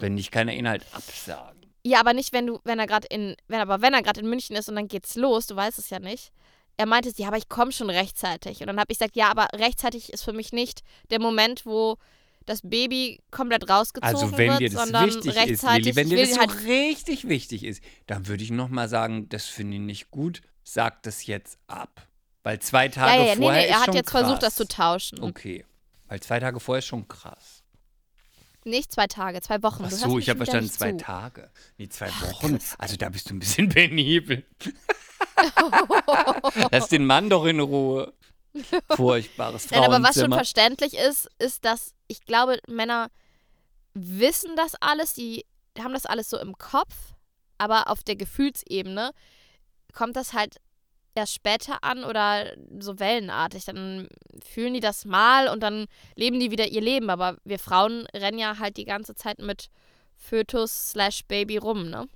Wenn 0.00 0.14
nicht, 0.14 0.32
kann 0.32 0.48
der 0.48 0.56
Inhalt 0.56 0.84
absagen. 0.92 1.57
Ja, 1.84 2.00
aber 2.00 2.12
nicht, 2.12 2.32
wenn 2.32 2.46
du, 2.46 2.60
wenn 2.64 2.78
er 2.78 2.86
gerade 2.86 3.06
in, 3.08 3.36
wenn 3.46 3.60
aber 3.60 3.80
wenn 3.82 3.94
er 3.94 4.02
gerade 4.02 4.20
in 4.20 4.28
München 4.28 4.56
ist 4.56 4.68
und 4.68 4.76
dann 4.76 4.88
geht's 4.88 5.16
los, 5.16 5.46
du 5.46 5.56
weißt 5.56 5.78
es 5.78 5.90
ja 5.90 5.98
nicht. 5.98 6.32
Er 6.76 6.86
meinte, 6.86 7.12
ja, 7.16 7.28
aber 7.28 7.38
ich 7.38 7.48
komme 7.48 7.72
schon 7.72 7.90
rechtzeitig. 7.90 8.60
Und 8.60 8.68
dann 8.68 8.78
habe 8.78 8.92
ich 8.92 8.98
gesagt, 8.98 9.16
ja, 9.16 9.30
aber 9.30 9.48
rechtzeitig 9.54 10.12
ist 10.12 10.22
für 10.22 10.32
mich 10.32 10.52
nicht 10.52 10.82
der 11.10 11.20
Moment, 11.20 11.66
wo 11.66 11.96
das 12.46 12.60
Baby 12.62 13.20
komplett 13.30 13.68
rausgezogen 13.68 14.16
Also 14.16 14.38
wenn 14.38 14.50
wird, 14.50 14.60
dir 14.60 14.70
das 14.70 14.82
sondern 14.82 15.06
wichtig 15.06 15.26
ist, 15.26 15.36
rechtzeitig. 15.36 15.84
Lilly, 15.84 15.96
wenn 15.96 16.08
dir 16.08 16.18
das 16.18 16.34
so 16.34 16.40
halt, 16.40 16.64
richtig 16.64 17.28
wichtig 17.28 17.64
ist, 17.64 17.82
dann 18.06 18.26
würde 18.26 18.42
ich 18.42 18.50
nochmal 18.50 18.88
sagen, 18.88 19.28
das 19.28 19.46
finde 19.46 19.76
ich 19.76 19.82
nicht 19.82 20.10
gut, 20.10 20.42
sag 20.64 21.02
das 21.02 21.26
jetzt 21.26 21.58
ab. 21.66 22.06
Weil 22.42 22.60
zwei 22.60 22.88
Tage 22.88 23.12
ja, 23.12 23.18
ja, 23.18 23.28
ja, 23.28 23.34
nee, 23.34 23.42
vorher 23.42 23.60
nee, 23.60 23.68
ist 23.68 23.72
er 23.72 23.78
hat 23.80 23.86
schon 23.86 23.94
jetzt 23.94 24.10
krass. 24.10 24.20
versucht, 24.22 24.42
das 24.42 24.54
zu 24.54 24.66
tauschen. 24.66 25.22
Okay. 25.22 25.64
Weil 26.06 26.20
zwei 26.20 26.40
Tage 26.40 26.60
vorher 26.60 26.78
ist 26.78 26.86
schon 26.86 27.06
krass. 27.06 27.57
Nicht 28.68 28.92
zwei 28.92 29.06
Tage, 29.06 29.40
zwei 29.40 29.62
Wochen. 29.62 29.84
Ach 29.86 29.90
so, 29.90 30.18
ich 30.18 30.28
habe 30.28 30.38
verstanden, 30.38 30.70
zwei 30.70 30.92
zu. 30.92 30.98
Tage. 30.98 31.50
Nee, 31.78 31.88
zwei 31.88 32.08
Wochen. 32.08 32.58
Also 32.78 32.96
da 32.96 33.08
bist 33.08 33.30
du 33.30 33.34
ein 33.34 33.38
bisschen 33.38 33.68
penibel. 33.70 34.44
Lass 36.70 36.88
den 36.88 37.06
Mann 37.06 37.30
doch 37.30 37.44
in 37.46 37.60
Ruhe. 37.60 38.12
Furchtbares 38.90 39.70
Nein, 39.70 39.84
aber 39.84 39.94
was 39.94 39.98
schon 39.98 40.02
Frauenzimmer. 40.04 40.36
verständlich 40.36 40.94
ist, 40.94 41.28
ist, 41.38 41.64
dass 41.64 41.94
ich 42.06 42.24
glaube, 42.24 42.58
Männer 42.66 43.10
wissen 43.94 44.56
das 44.56 44.74
alles, 44.80 45.14
die 45.14 45.44
haben 45.78 45.92
das 45.92 46.06
alles 46.06 46.30
so 46.30 46.38
im 46.38 46.56
Kopf, 46.56 46.94
aber 47.58 47.88
auf 47.88 48.02
der 48.02 48.16
Gefühlsebene 48.16 49.12
kommt 49.92 50.16
das 50.16 50.32
halt 50.32 50.56
erst 51.14 51.34
später 51.34 51.82
an 51.82 52.04
oder 52.04 52.52
so 52.78 52.98
wellenartig. 52.98 53.64
Dann 53.64 54.08
fühlen 54.44 54.74
die 54.74 54.80
das 54.80 55.04
mal 55.04 55.48
und 55.48 55.60
dann 55.62 55.86
leben 56.14 56.38
die 56.40 56.50
wieder 56.50 56.66
ihr 56.68 56.80
Leben. 56.80 57.10
Aber 57.10 57.36
wir 57.44 57.58
Frauen 57.58 58.06
rennen 58.14 58.38
ja 58.38 58.58
halt 58.58 58.76
die 58.76 58.84
ganze 58.84 59.14
Zeit 59.14 59.38
mit 59.38 59.68
Fötus 60.16 60.90
slash 60.90 61.24
Baby 61.26 61.56
rum, 61.58 61.88
ne? 61.90 62.08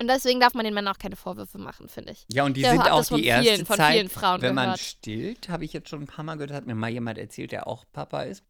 Und 0.00 0.08
deswegen 0.08 0.40
darf 0.40 0.54
man 0.54 0.64
den 0.64 0.74
Männern 0.74 0.92
auch 0.94 0.98
keine 0.98 1.14
Vorwürfe 1.14 1.58
machen, 1.58 1.88
finde 1.88 2.12
ich. 2.12 2.24
Ja, 2.32 2.44
und 2.44 2.56
die 2.56 2.62
Ja, 2.62 2.70
sind 2.72 2.90
auch 2.90 3.04
die 3.04 3.24
erste 3.26 3.52
vielen- 3.54 3.66
von 3.66 3.76
Zeit, 3.76 3.92
vielen 3.94 4.08
Frauen 4.08 4.42
wenn 4.42 4.54
man 4.54 4.64
gehört. 4.64 4.80
stillt, 4.80 5.48
habe 5.48 5.64
ich 5.64 5.72
jetzt 5.72 5.88
schon 5.90 6.02
ein 6.02 6.06
paar 6.06 6.24
Mal 6.24 6.34
gehört, 6.34 6.50
hat 6.52 6.66
mir 6.66 6.74
mal 6.74 6.90
jemand 6.90 7.18
erzählt, 7.18 7.52
der 7.52 7.68
auch 7.68 7.84
Papa 7.92 8.22
ist. 8.22 8.42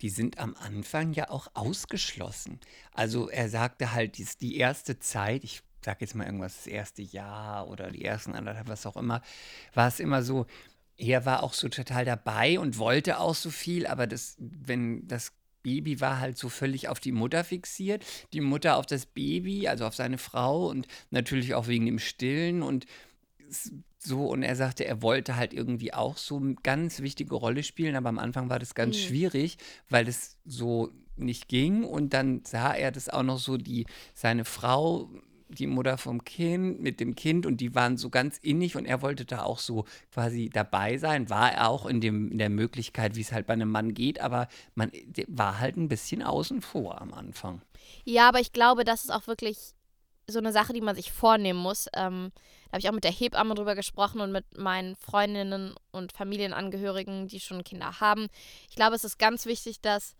Die 0.00 0.08
sind 0.08 0.38
am 0.38 0.56
Anfang 0.56 1.12
ja 1.12 1.30
auch 1.30 1.46
ausgeschlossen. 1.54 2.58
Also 2.92 3.28
er 3.28 3.48
sagte 3.48 3.92
halt, 3.92 4.18
dies- 4.18 4.36
die 4.36 4.56
erste 4.56 4.98
Zeit, 4.98 5.44
ich 5.44 5.62
sag 5.84 6.00
jetzt 6.00 6.14
mal 6.14 6.24
irgendwas, 6.26 6.56
das 6.56 6.66
erste 6.66 7.02
Jahr 7.02 7.68
oder 7.68 7.90
die 7.90 8.04
ersten 8.04 8.34
anderthalb, 8.34 8.68
was 8.68 8.86
auch 8.86 8.96
immer, 8.96 9.22
war 9.74 9.88
es 9.88 10.00
immer 10.00 10.22
so, 10.22 10.46
er 10.96 11.24
war 11.26 11.42
auch 11.42 11.54
so 11.54 11.68
total 11.68 12.04
dabei 12.04 12.58
und 12.58 12.78
wollte 12.78 13.18
auch 13.18 13.34
so 13.34 13.50
viel, 13.50 13.86
aber 13.86 14.06
das, 14.06 14.36
wenn 14.38 15.06
das 15.08 15.32
Baby 15.62 16.00
war 16.00 16.20
halt 16.20 16.36
so 16.36 16.48
völlig 16.48 16.88
auf 16.88 17.00
die 17.00 17.12
Mutter 17.12 17.42
fixiert, 17.42 18.04
die 18.32 18.40
Mutter 18.42 18.76
auf 18.76 18.86
das 18.86 19.06
Baby, 19.06 19.66
also 19.66 19.86
auf 19.86 19.94
seine 19.94 20.18
Frau 20.18 20.68
und 20.68 20.86
natürlich 21.10 21.54
auch 21.54 21.68
wegen 21.68 21.86
dem 21.86 21.98
Stillen 21.98 22.62
und 22.62 22.86
so 23.98 24.26
und 24.26 24.42
er 24.42 24.56
sagte, 24.56 24.84
er 24.84 25.00
wollte 25.02 25.36
halt 25.36 25.54
irgendwie 25.54 25.94
auch 25.94 26.16
so 26.18 26.36
eine 26.36 26.54
ganz 26.56 27.00
wichtige 27.00 27.34
Rolle 27.34 27.62
spielen, 27.62 27.96
aber 27.96 28.08
am 28.10 28.18
Anfang 28.18 28.50
war 28.50 28.58
das 28.58 28.74
ganz 28.74 28.96
Mhm. 28.96 29.00
schwierig, 29.00 29.56
weil 29.88 30.06
es 30.08 30.36
so 30.44 30.92
nicht 31.16 31.48
ging 31.48 31.84
und 31.84 32.12
dann 32.12 32.44
sah 32.44 32.74
er 32.74 32.90
das 32.90 33.08
auch 33.08 33.22
noch 33.22 33.38
so 33.38 33.56
die 33.56 33.86
seine 34.14 34.44
Frau 34.44 35.08
die 35.48 35.66
Mutter 35.66 35.98
vom 35.98 36.24
Kind 36.24 36.80
mit 36.80 37.00
dem 37.00 37.14
Kind 37.14 37.46
und 37.46 37.58
die 37.58 37.74
waren 37.74 37.96
so 37.96 38.10
ganz 38.10 38.38
innig 38.38 38.76
und 38.76 38.86
er 38.86 39.02
wollte 39.02 39.24
da 39.24 39.42
auch 39.42 39.58
so 39.58 39.84
quasi 40.12 40.50
dabei 40.52 40.96
sein, 40.98 41.30
war 41.30 41.52
er 41.52 41.68
auch 41.68 41.86
in 41.86 42.00
dem 42.00 42.30
in 42.30 42.38
der 42.38 42.50
Möglichkeit, 42.50 43.16
wie 43.16 43.20
es 43.20 43.32
halt 43.32 43.46
bei 43.46 43.52
einem 43.52 43.70
Mann 43.70 43.94
geht, 43.94 44.20
aber 44.20 44.48
man 44.74 44.90
war 45.28 45.60
halt 45.60 45.76
ein 45.76 45.88
bisschen 45.88 46.22
außen 46.22 46.62
vor 46.62 47.00
am 47.00 47.12
Anfang. 47.12 47.62
Ja, 48.04 48.28
aber 48.28 48.40
ich 48.40 48.52
glaube, 48.52 48.84
das 48.84 49.04
ist 49.04 49.10
auch 49.10 49.26
wirklich 49.26 49.74
so 50.26 50.38
eine 50.38 50.52
Sache, 50.52 50.72
die 50.72 50.80
man 50.80 50.96
sich 50.96 51.12
vornehmen 51.12 51.58
muss. 51.58 51.86
Ähm, 51.94 52.32
da 52.66 52.72
habe 52.72 52.80
ich 52.80 52.88
auch 52.88 52.94
mit 52.94 53.04
der 53.04 53.12
Hebamme 53.12 53.54
drüber 53.54 53.74
gesprochen 53.74 54.20
und 54.20 54.32
mit 54.32 54.56
meinen 54.56 54.96
Freundinnen 54.96 55.74
und 55.90 56.12
Familienangehörigen, 56.12 57.28
die 57.28 57.40
schon 57.40 57.62
Kinder 57.62 58.00
haben. 58.00 58.28
Ich 58.68 58.76
glaube, 58.76 58.96
es 58.96 59.04
ist 59.04 59.18
ganz 59.18 59.46
wichtig, 59.46 59.80
dass, 59.80 60.14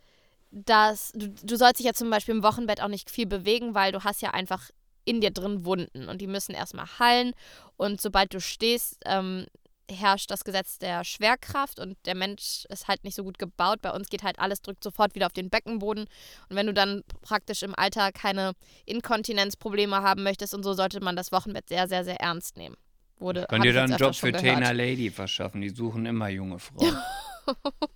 dass 0.51 1.13
du, 1.13 1.31
du 1.31 1.57
sollst 1.57 1.79
dich 1.79 1.87
ja 1.87 1.95
zum 1.95 2.11
Beispiel 2.11 2.35
im 2.35 2.43
Wochenbett 2.43 2.83
auch 2.83 2.89
nicht 2.89 3.11
viel 3.11 3.27
bewegen, 3.27 3.75
weil 3.75 3.93
du 3.93 4.05
hast 4.05 4.23
ja 4.23 4.31
einfach 4.31 4.71
in 5.05 5.21
dir 5.21 5.31
drin 5.31 5.65
Wunden 5.65 6.09
und 6.09 6.21
die 6.21 6.27
müssen 6.27 6.55
erstmal 6.55 6.87
heilen. 6.99 7.33
Und 7.77 8.01
sobald 8.01 8.33
du 8.35 8.41
stehst, 8.41 8.99
ähm, 9.05 9.47
herrscht 9.91 10.31
das 10.31 10.45
Gesetz 10.45 10.79
der 10.79 11.05
Schwerkraft 11.05 11.79
und 11.79 11.99
der 12.07 12.15
Mensch 12.15 12.65
ist 12.71 12.89
halt 12.89 13.05
nicht 13.05 13.15
so 13.15 13.23
gut 13.23 13.39
gebaut. 13.39 13.83
Bei 13.83 13.91
uns 13.91 14.09
geht 14.09 14.23
halt 14.23 14.39
alles, 14.39 14.63
drückt 14.63 14.83
sofort 14.83 15.15
wieder 15.15 15.27
auf 15.27 15.33
den 15.33 15.51
Beckenboden. 15.51 16.05
Und 16.49 16.57
wenn 16.57 16.67
du 16.67 16.73
dann 16.73 17.03
praktisch 17.21 17.63
im 17.63 17.75
Alter 17.75 18.11
keine 18.13 18.53
Inkontinenzprobleme 18.87 20.03
haben 20.03 20.23
möchtest 20.23 20.55
und 20.55 20.63
so, 20.63 20.73
sollte 20.73 21.01
man 21.01 21.17
das 21.17 21.33
Wochenbett 21.33 21.69
sehr, 21.69 21.87
sehr, 21.89 22.05
sehr 22.05 22.21
ernst 22.21 22.57
nehmen. 22.57 22.77
Wurde, 23.19 23.47
Könnt 23.49 23.65
ihr 23.65 23.73
dann 23.73 23.91
einen 23.91 23.99
Job 23.99 24.15
für. 24.15 24.33
Tainer 24.33 24.73
Lady 24.73 25.11
verschaffen? 25.11 25.61
Die 25.61 25.69
suchen 25.69 26.07
immer 26.07 26.29
junge 26.29 26.59
Frauen. 26.59 26.97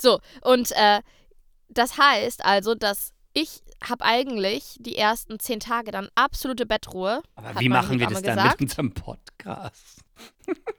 So, 0.00 0.20
und 0.42 0.70
äh, 0.72 1.00
das 1.68 1.98
heißt 1.98 2.44
also, 2.44 2.74
dass 2.74 3.12
ich 3.34 3.62
habe 3.82 4.04
eigentlich 4.04 4.76
die 4.80 4.96
ersten 4.96 5.38
zehn 5.38 5.60
Tage 5.60 5.90
dann 5.90 6.08
absolute 6.14 6.66
Bettruhe. 6.66 7.22
Aber 7.36 7.60
wie 7.60 7.68
machen 7.68 7.98
wir 7.98 8.06
das 8.06 8.18
Hebamme 8.18 8.26
dann 8.26 8.36
gesagt. 8.36 8.60
mit 8.60 8.70
unserem 8.70 8.92
Podcast? 8.92 10.04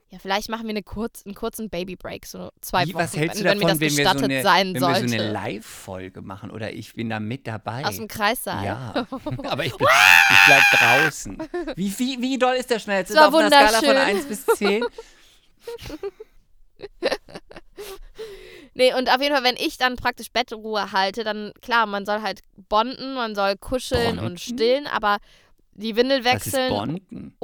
Ja, 0.10 0.18
vielleicht 0.18 0.50
machen 0.50 0.64
wir 0.64 0.72
eine 0.72 0.82
kurz, 0.82 1.24
einen 1.24 1.36
kurzen 1.36 1.70
Babybreak, 1.70 2.26
so 2.26 2.50
zwei 2.62 2.86
Wie, 2.86 2.94
Wochen, 2.94 3.04
was 3.04 3.16
hältst 3.16 3.40
du 3.40 3.44
wenn, 3.44 3.60
davon, 3.60 3.70
wenn 3.70 3.78
mir 3.78 3.80
wenn 3.80 3.80
das 3.80 3.80
wir 3.80 3.90
so 3.92 3.98
gestattet 3.98 4.24
eine, 4.24 4.42
sein 4.42 4.74
wenn 4.74 4.82
sollte. 4.82 5.02
wir 5.04 5.10
so 5.10 5.16
eine 5.16 5.32
Live-Folge 5.32 6.22
machen 6.22 6.50
oder 6.50 6.74
ich 6.74 6.94
bin 6.96 7.10
da 7.10 7.20
mit 7.20 7.46
dabei? 7.46 7.86
Aus 7.86 7.98
dem 7.98 8.08
Kreissaal. 8.08 8.66
ja, 8.66 8.94
aber 9.44 9.66
ich, 9.66 9.78
bin, 9.78 9.88
ich 10.32 10.38
bleib 10.48 10.64
draußen. 10.72 11.38
Wie, 11.76 11.98
wie, 12.00 12.22
wie 12.22 12.40
doll 12.40 12.56
ist 12.56 12.72
der 12.72 12.80
Schmerz? 12.80 13.14
War 13.14 13.28
auf 13.28 13.36
einer 13.36 13.50
Skala 13.50 13.80
von 13.80 13.88
wunderschön. 13.90 14.16
1 14.18 14.26
bis 14.26 14.46
10? 14.46 14.84
Nee, 18.74 18.94
und 18.94 19.10
auf 19.10 19.22
jeden 19.22 19.34
Fall, 19.34 19.44
wenn 19.44 19.58
ich 19.58 19.78
dann 19.78 19.96
praktisch 19.96 20.32
Bettruhe 20.32 20.92
halte, 20.92 21.24
dann 21.24 21.54
klar, 21.62 21.86
man 21.86 22.06
soll 22.06 22.22
halt 22.22 22.42
bonden, 22.70 23.16
man 23.16 23.36
soll 23.36 23.58
kuscheln 23.58 24.16
Bonden? 24.16 24.26
und 24.26 24.40
stillen, 24.40 24.88
aber 24.88 25.18
die 25.74 25.96
Windel 25.96 26.24
Was 26.24 26.46
ist 26.46 26.54
wechseln. 26.54 26.70
Bonden? 26.70 27.38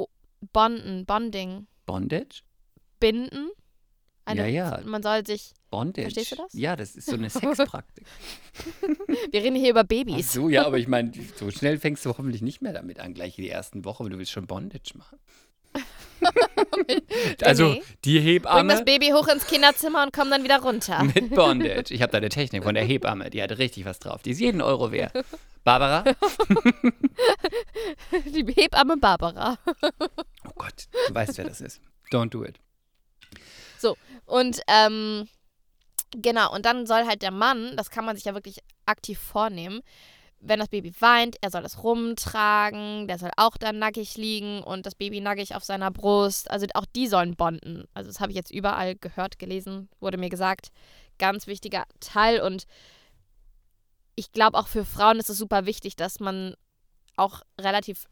Bonden, 0.52 1.04
Bonding, 1.04 1.66
Bondage? 1.84 2.42
binden. 3.00 3.50
Ja, 4.28 4.46
ja. 4.46 4.80
Man 4.84 5.02
soll 5.02 5.24
sich. 5.24 5.52
Bondage. 5.70 6.02
Verstehst 6.10 6.32
du 6.32 6.36
das? 6.36 6.52
Ja, 6.52 6.74
das 6.74 6.96
ist 6.96 7.06
so 7.06 7.14
eine 7.14 7.30
Sexpraktik. 7.30 8.06
Wir 9.30 9.42
reden 9.42 9.56
hier 9.56 9.70
über 9.70 9.80
Ach 9.80 9.86
Babys. 9.86 10.32
so, 10.32 10.48
ja, 10.48 10.66
aber 10.66 10.78
ich 10.78 10.88
meine, 10.88 11.12
so 11.36 11.50
schnell 11.50 11.78
fängst 11.78 12.04
du 12.04 12.10
hoffentlich 12.10 12.42
nicht 12.42 12.60
mehr 12.60 12.72
damit 12.72 12.98
an, 12.98 13.14
gleich 13.14 13.36
die 13.36 13.48
ersten 13.48 13.84
Wochen, 13.84 14.08
du 14.10 14.18
willst 14.18 14.32
schon 14.32 14.46
Bondage 14.46 14.96
machen. 14.96 15.18
also, 17.42 17.76
die 18.04 18.18
Bring 18.18 18.26
Hebamme 18.26 18.72
das 18.72 18.84
Baby 18.84 19.10
hoch 19.10 19.28
ins 19.28 19.46
Kinderzimmer 19.46 20.02
und 20.02 20.12
komm 20.12 20.30
dann 20.30 20.44
wieder 20.44 20.60
runter. 20.60 21.02
mit 21.04 21.30
Bondage. 21.34 21.92
Ich 21.92 22.02
habe 22.02 22.12
da 22.12 22.18
eine 22.18 22.28
Technik 22.28 22.64
von 22.64 22.74
der 22.74 22.84
Hebamme, 22.84 23.30
die 23.30 23.42
hat 23.42 23.56
richtig 23.58 23.84
was 23.84 23.98
drauf. 23.98 24.22
Die 24.22 24.30
ist 24.30 24.40
jeden 24.40 24.62
Euro 24.62 24.92
wert. 24.92 25.12
Barbara? 25.64 26.04
Die 28.26 28.46
Hebamme 28.54 28.96
Barbara. 28.98 29.58
Oh 30.44 30.52
Gott, 30.54 30.84
du 31.08 31.14
weißt, 31.14 31.38
wer 31.38 31.46
das 31.46 31.60
ist. 31.60 31.80
Don't 32.12 32.30
do 32.30 32.44
it. 32.44 32.60
Und 34.26 34.60
ähm, 34.66 35.28
genau, 36.10 36.52
und 36.52 36.66
dann 36.66 36.86
soll 36.86 37.06
halt 37.06 37.22
der 37.22 37.30
Mann, 37.30 37.76
das 37.76 37.90
kann 37.90 38.04
man 38.04 38.16
sich 38.16 38.24
ja 38.24 38.34
wirklich 38.34 38.58
aktiv 38.84 39.18
vornehmen, 39.18 39.80
wenn 40.48 40.60
das 40.60 40.68
Baby 40.68 40.92
weint, 41.00 41.36
er 41.40 41.50
soll 41.50 41.64
es 41.64 41.82
rumtragen, 41.82 43.08
der 43.08 43.18
soll 43.18 43.30
auch 43.36 43.56
dann 43.56 43.78
nackig 43.78 44.16
liegen 44.16 44.62
und 44.62 44.86
das 44.86 44.94
Baby 44.94 45.20
nackig 45.20 45.54
auf 45.54 45.64
seiner 45.64 45.90
Brust. 45.90 46.50
Also 46.50 46.66
auch 46.74 46.86
die 46.94 47.08
sollen 47.08 47.36
bonden. 47.36 47.84
Also 47.94 48.08
das 48.08 48.20
habe 48.20 48.30
ich 48.32 48.36
jetzt 48.36 48.52
überall 48.52 48.94
gehört, 48.94 49.38
gelesen, 49.38 49.88
wurde 50.00 50.18
mir 50.18 50.30
gesagt. 50.30 50.68
Ganz 51.18 51.46
wichtiger 51.46 51.84
Teil 52.00 52.40
und 52.40 52.66
ich 54.14 54.32
glaube 54.32 54.58
auch 54.58 54.68
für 54.68 54.84
Frauen 54.84 55.18
ist 55.18 55.30
es 55.30 55.38
super 55.38 55.66
wichtig, 55.66 55.96
dass 55.96 56.20
man 56.20 56.54
auch 57.16 57.42
relativ 57.60 58.06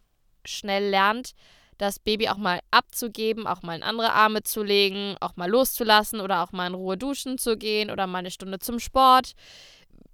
schnell 0.45 0.91
lernt, 0.91 1.33
das 1.79 1.99
Baby 1.99 2.29
auch 2.29 2.37
mal 2.37 2.61
abzugeben, 2.71 3.47
auch 3.47 3.63
mal 3.63 3.75
in 3.77 3.83
andere 3.83 4.13
Arme 4.13 4.43
zu 4.43 4.63
legen, 4.63 5.17
auch 5.21 5.37
mal 5.37 5.51
loszulassen 5.51 6.21
oder 6.21 6.43
auch 6.43 6.53
mal 6.53 6.67
in 6.67 6.75
Ruhe 6.75 6.97
duschen 6.97 7.39
zu 7.39 7.57
gehen 7.57 7.91
oder 7.91 8.07
mal 8.07 8.19
eine 8.19 8.31
Stunde 8.31 8.59
zum 8.59 8.79
Sport. 8.79 9.33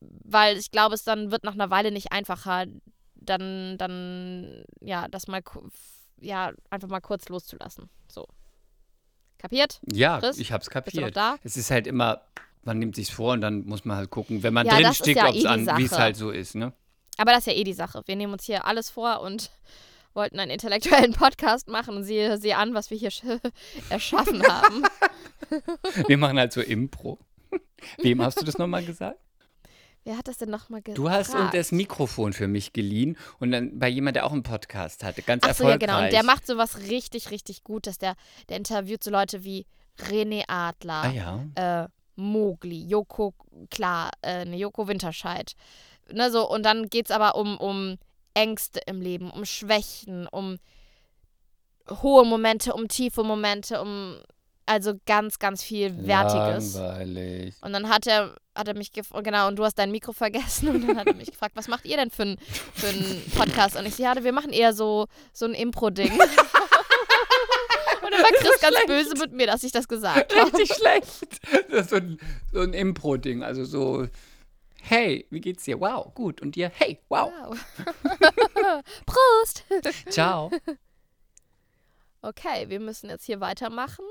Weil 0.00 0.56
ich 0.56 0.70
glaube, 0.70 0.94
es 0.94 1.04
dann 1.04 1.30
wird 1.30 1.44
nach 1.44 1.54
einer 1.54 1.70
Weile 1.70 1.90
nicht 1.90 2.12
einfacher, 2.12 2.66
dann, 3.14 3.76
dann, 3.78 4.64
ja, 4.80 5.08
das 5.08 5.28
mal, 5.28 5.42
ja, 6.20 6.52
einfach 6.70 6.88
mal 6.88 7.00
kurz 7.00 7.28
loszulassen. 7.28 7.90
So. 8.08 8.26
Kapiert? 9.38 9.80
Ja, 9.92 10.18
Chris, 10.20 10.38
ich 10.38 10.52
hab's 10.52 10.70
kapiert. 10.70 11.16
da? 11.16 11.36
Es 11.44 11.56
ist 11.56 11.70
halt 11.70 11.86
immer, 11.86 12.22
man 12.62 12.78
nimmt 12.78 12.94
sich's 12.96 13.10
vor 13.10 13.32
und 13.32 13.40
dann 13.40 13.64
muss 13.66 13.84
man 13.84 13.96
halt 13.96 14.10
gucken, 14.10 14.42
wenn 14.42 14.52
man 14.54 14.66
Ja, 14.66 14.78
drin 14.78 14.92
steckt, 14.94 15.16
ja 15.16 15.28
ob's 15.28 15.44
eh 15.44 15.46
an, 15.46 15.66
wie 15.78 15.84
es 15.84 15.98
halt 15.98 16.16
so 16.16 16.30
ist, 16.30 16.54
ne? 16.54 16.72
Aber 17.16 17.32
das 17.32 17.40
ist 17.40 17.46
ja 17.46 17.52
eh 17.54 17.64
die 17.64 17.72
Sache. 17.74 18.02
Wir 18.06 18.16
nehmen 18.16 18.32
uns 18.32 18.44
hier 18.44 18.64
alles 18.66 18.90
vor 18.90 19.20
und 19.20 19.50
wollten 20.14 20.38
einen 20.40 20.50
intellektuellen 20.50 21.12
Podcast 21.12 21.68
machen 21.68 21.96
und 21.96 22.04
siehe, 22.04 22.38
siehe 22.38 22.56
an, 22.56 22.74
was 22.74 22.90
wir 22.90 22.98
hier 22.98 23.10
sch- 23.10 23.40
erschaffen 23.90 24.42
haben. 24.46 24.82
Wir 26.06 26.16
machen 26.16 26.38
halt 26.38 26.52
so 26.52 26.60
Impro. 26.60 27.18
Wem 27.98 28.22
hast 28.22 28.40
du 28.40 28.44
das 28.44 28.56
nochmal 28.58 28.84
gesagt? 28.84 29.18
Wer 30.04 30.16
hat 30.16 30.28
das 30.28 30.38
denn 30.38 30.48
nochmal 30.50 30.80
gesagt? 30.80 30.98
Du 30.98 31.10
hast 31.10 31.34
uns 31.34 31.50
das 31.52 31.72
Mikrofon 31.72 32.32
für 32.32 32.48
mich 32.48 32.72
geliehen 32.72 33.16
und 33.38 33.50
dann 33.52 33.78
bei 33.78 33.88
jemand, 33.88 34.16
der 34.16 34.26
auch 34.26 34.32
einen 34.32 34.42
Podcast 34.42 35.04
hatte. 35.04 35.20
Ganz 35.22 35.44
Ach 35.44 35.54
so, 35.54 35.64
ja, 35.64 35.70
erfolgreich. 35.70 35.88
genau. 35.98 36.04
Und 36.04 36.12
der 36.12 36.22
macht 36.24 36.46
sowas 36.46 36.78
richtig, 36.88 37.30
richtig 37.30 37.64
gut, 37.64 37.86
dass 37.86 37.98
der, 37.98 38.14
der 38.48 38.56
interviewt 38.56 39.04
so 39.04 39.10
Leute 39.10 39.44
wie 39.44 39.66
René 39.98 40.44
Adler, 40.48 41.02
Ah 41.02 41.10
ja. 41.54 41.84
äh, 41.84 41.88
Mowgli, 42.16 42.86
Joko, 42.86 43.34
klar, 43.70 44.10
äh, 44.22 44.44
ne, 44.46 44.56
Joko 44.56 44.88
Winterscheid. 44.88 45.52
Ne, 46.12 46.30
so, 46.30 46.48
und 46.50 46.62
dann 46.64 46.88
geht 46.88 47.06
es 47.06 47.10
aber 47.10 47.34
um, 47.34 47.58
um 47.58 47.98
Ängste 48.34 48.80
im 48.86 49.00
Leben, 49.02 49.30
um 49.30 49.44
Schwächen, 49.44 50.26
um 50.28 50.58
hohe 52.02 52.24
Momente, 52.24 52.72
um 52.72 52.88
tiefe 52.88 53.22
Momente, 53.22 53.80
um 53.82 54.16
also 54.70 54.94
ganz, 55.04 55.40
ganz 55.40 55.64
viel 55.64 56.06
Wertiges. 56.06 56.74
Langweilig. 56.74 57.56
Und 57.61 57.72
dann 57.72 57.88
hat 57.88 58.06
er, 58.06 58.37
hat 58.54 58.68
er 58.68 58.74
mich 58.74 58.92
gefragt, 58.92 59.24
genau, 59.24 59.48
und 59.48 59.56
du 59.56 59.64
hast 59.64 59.74
dein 59.74 59.90
Mikro 59.90 60.12
vergessen 60.12 60.68
und 60.68 60.87
dann 60.87 60.96
hat 60.96 61.09
er 61.09 61.14
mich 61.14 61.33
gefragt, 61.33 61.56
was 61.56 61.66
macht 61.66 61.87
ihr 61.87 61.96
denn 61.96 62.12
für 62.12 62.22
einen 62.22 62.38
für 62.74 62.87
einen 62.87 63.20
Podcast? 63.35 63.76
Und 63.76 63.85
ich 63.87 63.96
so, 63.96 64.04
ja, 64.04 64.14
wir 64.22 64.33
machen 64.33 64.52
eher 64.52 64.72
so, 64.72 65.09
so 65.33 65.44
ein 65.44 65.54
Impro-Ding. 65.54 66.12
und 66.12 66.20
dann 68.12 68.22
war 68.22 68.30
Chris 68.30 68.61
ganz 68.61 68.76
böse 68.87 69.16
mit 69.18 69.33
mir, 69.33 69.48
dass 69.48 69.64
ich 69.64 69.72
das 69.72 69.88
gesagt 69.88 70.37
habe. 70.37 70.56
Richtig 70.56 70.72
schlecht. 70.76 71.40
Das 71.70 71.87
ist 71.87 71.90
so 71.90 71.96
ein, 71.96 72.18
so 72.52 72.61
ein 72.61 72.72
Impro-Ding. 72.72 73.42
Also 73.42 73.64
so, 73.64 74.06
hey, 74.83 75.26
wie 75.30 75.40
geht's 75.40 75.64
dir? 75.64 75.80
Wow, 75.80 76.14
gut. 76.14 76.40
Und 76.42 76.54
dir, 76.54 76.70
hey, 76.76 77.00
wow. 77.09 77.33
Wow. 77.48 77.59
Prost! 79.04 79.64
Ciao. 80.11 80.53
Okay, 82.22 82.68
wir 82.68 82.78
müssen 82.78 83.11
jetzt 83.11 83.24
hier 83.24 83.40
weitermachen. 83.40 84.05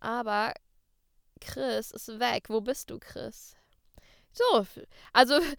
Aber 0.00 0.52
Chris 1.40 1.90
ist 1.90 2.08
weg. 2.20 2.44
Wo 2.48 2.60
bist 2.60 2.90
du, 2.90 2.98
Chris? 2.98 3.56
So, 4.32 4.66
also. 5.12 5.40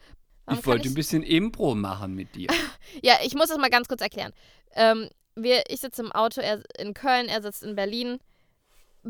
Ich 0.52 0.66
wollte 0.66 0.90
ein 0.90 0.96
bisschen 0.96 1.22
Impro 1.22 1.76
machen 1.76 2.16
mit 2.16 2.34
dir. 2.34 2.48
Ja, 3.04 3.18
ich 3.24 3.36
muss 3.36 3.50
das 3.50 3.60
mal 3.60 3.70
ganz 3.70 3.88
kurz 3.88 4.02
erklären. 4.02 4.34
Ähm, 4.74 5.10
wir, 5.36 5.62
ich 5.70 5.80
sitze 5.80 6.02
im 6.02 6.12
Auto, 6.12 6.42
er 6.42 6.64
in 6.80 6.96
Köln, 6.96 7.28
er 7.28 7.44
sitzt 7.44 7.62
in 7.62 7.76
Berlin. 7.76 8.18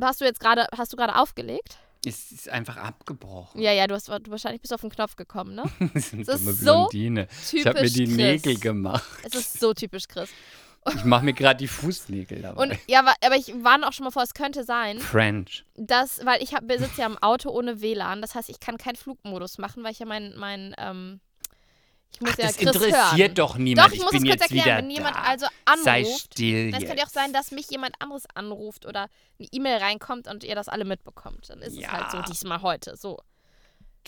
Hast 0.01 0.19
du 0.19 0.25
jetzt 0.25 0.41
gerade, 0.41 0.67
hast 0.77 0.91
du 0.91 0.97
gerade 0.97 1.15
aufgelegt? 1.15 1.77
Es 2.05 2.31
ist 2.31 2.49
einfach 2.49 2.77
abgebrochen. 2.77 3.61
Ja, 3.61 3.71
ja, 3.71 3.87
du 3.87 3.95
hast 3.95 4.07
du 4.07 4.13
wahrscheinlich 4.27 4.61
bist 4.61 4.73
auf 4.73 4.81
den 4.81 4.89
Knopf 4.89 5.15
gekommen, 5.15 5.55
ne? 5.55 5.63
Das 5.93 6.11
Das 6.11 6.41
ist 6.41 6.59
so 6.59 6.63
Blondine. 6.87 7.27
Ich 7.53 7.65
habe 7.65 7.81
mir 7.81 7.87
typisch 7.87 7.93
die 7.93 8.05
Chris. 8.05 8.15
Nägel 8.15 8.59
gemacht. 8.59 9.03
Es 9.23 9.35
ist 9.35 9.59
so 9.59 9.73
typisch 9.73 10.07
Chris. 10.07 10.29
Ich 10.95 11.03
mache 11.03 11.25
mir 11.25 11.33
gerade 11.33 11.57
die 11.57 11.67
Fußnägel 11.67 12.41
dabei. 12.41 12.61
Und 12.61 12.77
ja, 12.87 12.99
aber, 12.99 13.13
aber 13.23 13.35
ich 13.35 13.53
warne 13.63 13.87
auch 13.87 13.93
schon 13.93 14.05
mal 14.05 14.11
vor, 14.11 14.23
es 14.23 14.33
könnte 14.33 14.63
sein, 14.63 14.99
French. 14.99 15.65
dass, 15.75 16.25
weil 16.25 16.41
ich 16.41 16.53
hab, 16.53 16.63
sitze 16.71 17.01
ja 17.01 17.05
im 17.05 17.17
Auto 17.17 17.49
ohne 17.49 17.81
WLAN, 17.81 18.21
das 18.21 18.33
heißt, 18.35 18.49
ich 18.49 18.59
kann 18.59 18.77
keinen 18.77 18.95
Flugmodus 18.95 19.57
machen, 19.57 19.83
weil 19.83 19.91
ich 19.91 19.99
ja 19.99 20.05
mein, 20.05 20.33
mein 20.37 20.73
ähm, 20.77 21.19
ich 22.11 22.21
muss 22.21 22.31
Ach, 22.33 22.37
ja 22.39 22.47
das 22.47 22.57
Chris 22.57 22.67
interessiert 22.75 23.17
hören. 23.19 23.35
doch 23.35 23.57
niemand. 23.57 23.87
Doch, 23.87 23.91
ich, 23.93 23.99
ich 23.99 24.03
muss 24.03 24.11
bin 24.13 24.23
es 24.23 24.29
kurz 24.29 24.41
jetzt 24.41 24.51
erklären, 24.51 24.65
wieder 24.65 24.77
wenn 24.77 24.89
jemand 24.89 25.15
da. 25.15 25.21
also 25.21 25.45
Sei 25.83 25.99
anruft, 26.01 26.33
still 26.33 26.71
dann 26.71 26.81
jetzt. 26.81 26.89
kann 26.89 26.97
ja 26.97 27.03
auch 27.05 27.09
sein, 27.09 27.33
dass 27.33 27.51
mich 27.51 27.69
jemand 27.69 27.95
anderes 28.01 28.23
anruft 28.33 28.85
oder 28.85 29.09
eine 29.37 29.47
E-Mail 29.51 29.77
reinkommt 29.77 30.27
und 30.27 30.43
ihr 30.43 30.55
das 30.55 30.69
alle 30.69 30.85
mitbekommt. 30.85 31.49
Dann 31.49 31.59
ist 31.61 31.77
es 31.77 31.87
halt 31.87 32.09
so 32.11 32.17
Ja. 32.17 32.23
diesmal 32.23 32.61
heute. 32.61 32.95
So. 32.97 33.19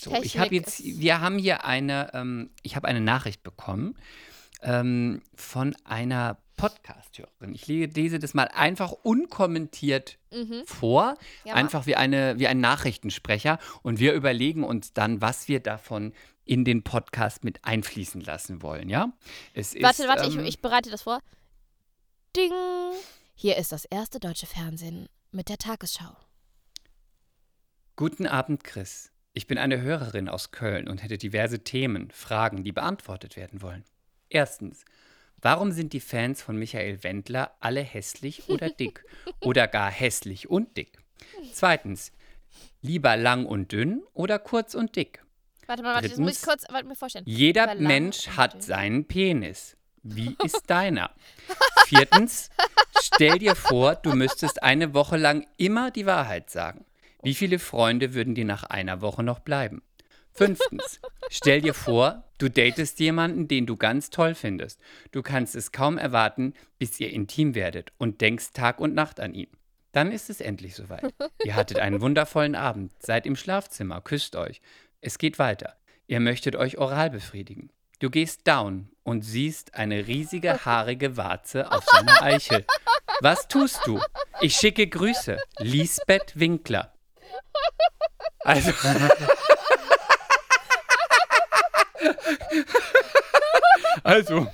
So, 0.00 0.12
ich 0.22 0.38
habe 0.38 0.54
jetzt, 0.54 0.82
wir 0.82 1.20
haben 1.20 1.38
hier 1.38 1.64
eine, 1.64 2.10
ähm, 2.14 2.50
ich 2.62 2.74
habe 2.76 2.88
eine 2.88 3.00
Nachricht 3.00 3.42
bekommen 3.44 3.94
ähm, 4.62 5.22
von 5.36 5.76
einer 5.84 6.38
Podcast-Hörerin. 6.68 7.54
Ich 7.54 7.66
le- 7.66 7.86
lese 7.86 8.18
das 8.18 8.34
mal 8.34 8.48
einfach 8.48 8.92
unkommentiert 8.92 10.18
Mhm. 10.32 10.62
vor, 10.66 11.16
Ja, 11.44 11.54
einfach 11.54 11.86
wie, 11.86 11.96
eine, 11.96 12.38
wie 12.38 12.46
ein 12.46 12.60
Nachrichtensprecher. 12.60 13.58
Und 13.82 13.98
wir 13.98 14.12
überlegen 14.14 14.64
uns 14.64 14.92
dann, 14.92 15.20
was 15.20 15.48
wir 15.48 15.60
davon 15.60 16.12
in 16.44 16.64
den 16.64 16.82
Podcast 16.82 17.44
mit 17.44 17.64
einfließen 17.64 18.20
lassen 18.20 18.62
wollen, 18.62 18.88
ja? 18.88 19.12
Es 19.54 19.74
ist, 19.74 19.82
Warte, 19.82 20.08
warte, 20.08 20.24
ähm, 20.24 20.40
ich, 20.40 20.48
ich 20.54 20.60
bereite 20.62 20.90
das 20.90 21.02
vor. 21.02 21.20
Ding! 22.36 22.52
Hier 23.34 23.56
ist 23.56 23.72
das 23.72 23.84
erste 23.84 24.20
deutsche 24.20 24.46
Fernsehen 24.46 25.08
mit 25.30 25.48
der 25.48 25.58
Tagesschau. 25.58 26.16
Guten 27.96 28.26
Abend, 28.26 28.64
Chris. 28.64 29.10
Ich 29.34 29.46
bin 29.46 29.58
eine 29.58 29.80
Hörerin 29.80 30.28
aus 30.28 30.50
Köln 30.50 30.88
und 30.88 31.02
hätte 31.02 31.18
diverse 31.18 31.60
Themen, 31.64 32.10
Fragen, 32.10 32.64
die 32.64 32.72
beantwortet 32.72 33.36
werden 33.36 33.62
wollen. 33.62 33.84
Erstens, 34.28 34.84
warum 35.42 35.72
sind 35.72 35.92
die 35.92 36.00
Fans 36.00 36.40
von 36.40 36.56
Michael 36.56 37.02
Wendler 37.02 37.54
alle 37.60 37.82
hässlich 37.82 38.48
oder 38.48 38.70
dick 38.70 39.04
oder 39.40 39.68
gar 39.68 39.90
hässlich 39.90 40.48
und 40.48 40.76
dick? 40.76 40.98
Zweitens, 41.52 42.12
lieber 42.80 43.16
lang 43.16 43.46
und 43.46 43.72
dünn 43.72 44.02
oder 44.14 44.38
kurz 44.38 44.74
und 44.74 44.96
dick? 44.96 45.22
Warte 45.66 45.82
mal, 45.82 45.94
warte, 45.94 46.08
das 46.08 46.18
muss 46.18 46.32
ich 46.32 46.38
Drittens, 46.38 46.62
kurz 46.62 46.72
warte, 46.72 46.86
mir 46.86 46.96
vorstellen. 46.96 47.24
Jeder 47.26 47.74
Mensch 47.76 48.28
hat 48.28 48.54
dünn. 48.54 48.60
seinen 48.62 49.04
Penis. 49.06 49.76
Wie 50.02 50.36
ist 50.44 50.68
deiner? 50.68 51.10
Viertens, 51.86 52.50
stell 53.00 53.38
dir 53.38 53.54
vor, 53.54 53.94
du 53.94 54.14
müsstest 54.14 54.62
eine 54.62 54.94
Woche 54.94 55.16
lang 55.16 55.46
immer 55.56 55.90
die 55.90 56.06
Wahrheit 56.06 56.50
sagen. 56.50 56.84
Wie 57.22 57.34
viele 57.34 57.60
Freunde 57.60 58.14
würden 58.14 58.34
dir 58.34 58.44
nach 58.44 58.64
einer 58.64 59.00
Woche 59.00 59.22
noch 59.22 59.38
bleiben? 59.38 59.82
Fünftens, 60.34 61.00
stell 61.30 61.60
dir 61.60 61.74
vor, 61.74 62.24
du 62.38 62.48
datest 62.48 62.98
jemanden, 63.00 63.48
den 63.48 63.66
du 63.66 63.76
ganz 63.76 64.10
toll 64.10 64.34
findest. 64.34 64.80
Du 65.10 65.22
kannst 65.22 65.54
es 65.54 65.72
kaum 65.72 65.98
erwarten, 65.98 66.54
bis 66.78 66.98
ihr 67.00 67.10
intim 67.10 67.54
werdet 67.54 67.92
und 67.98 68.20
denkst 68.20 68.52
Tag 68.54 68.80
und 68.80 68.94
Nacht 68.94 69.20
an 69.20 69.34
ihn. 69.34 69.50
Dann 69.92 70.10
ist 70.10 70.30
es 70.30 70.40
endlich 70.40 70.74
soweit. 70.74 71.12
Ihr 71.44 71.54
hattet 71.54 71.78
einen 71.78 72.00
wundervollen 72.00 72.54
Abend, 72.54 72.92
seid 73.02 73.26
im 73.26 73.36
Schlafzimmer, 73.36 74.00
küsst 74.00 74.36
euch. 74.36 74.62
Es 75.02 75.18
geht 75.18 75.38
weiter. 75.38 75.76
Ihr 76.06 76.20
möchtet 76.20 76.56
euch 76.56 76.78
oral 76.78 77.10
befriedigen. 77.10 77.70
Du 77.98 78.10
gehst 78.10 78.48
down 78.48 78.88
und 79.04 79.22
siehst 79.22 79.74
eine 79.74 80.06
riesige 80.06 80.64
haarige 80.64 81.16
Warze 81.16 81.70
auf 81.70 81.84
seiner 81.84 82.22
Eichel. 82.22 82.64
Was 83.20 83.48
tust 83.48 83.80
du? 83.84 84.00
Ich 84.40 84.56
schicke 84.56 84.86
Grüße. 84.86 85.36
Lisbeth 85.58 86.32
Winkler. 86.34 86.94
Also. 88.40 88.72
Also. 94.04 94.48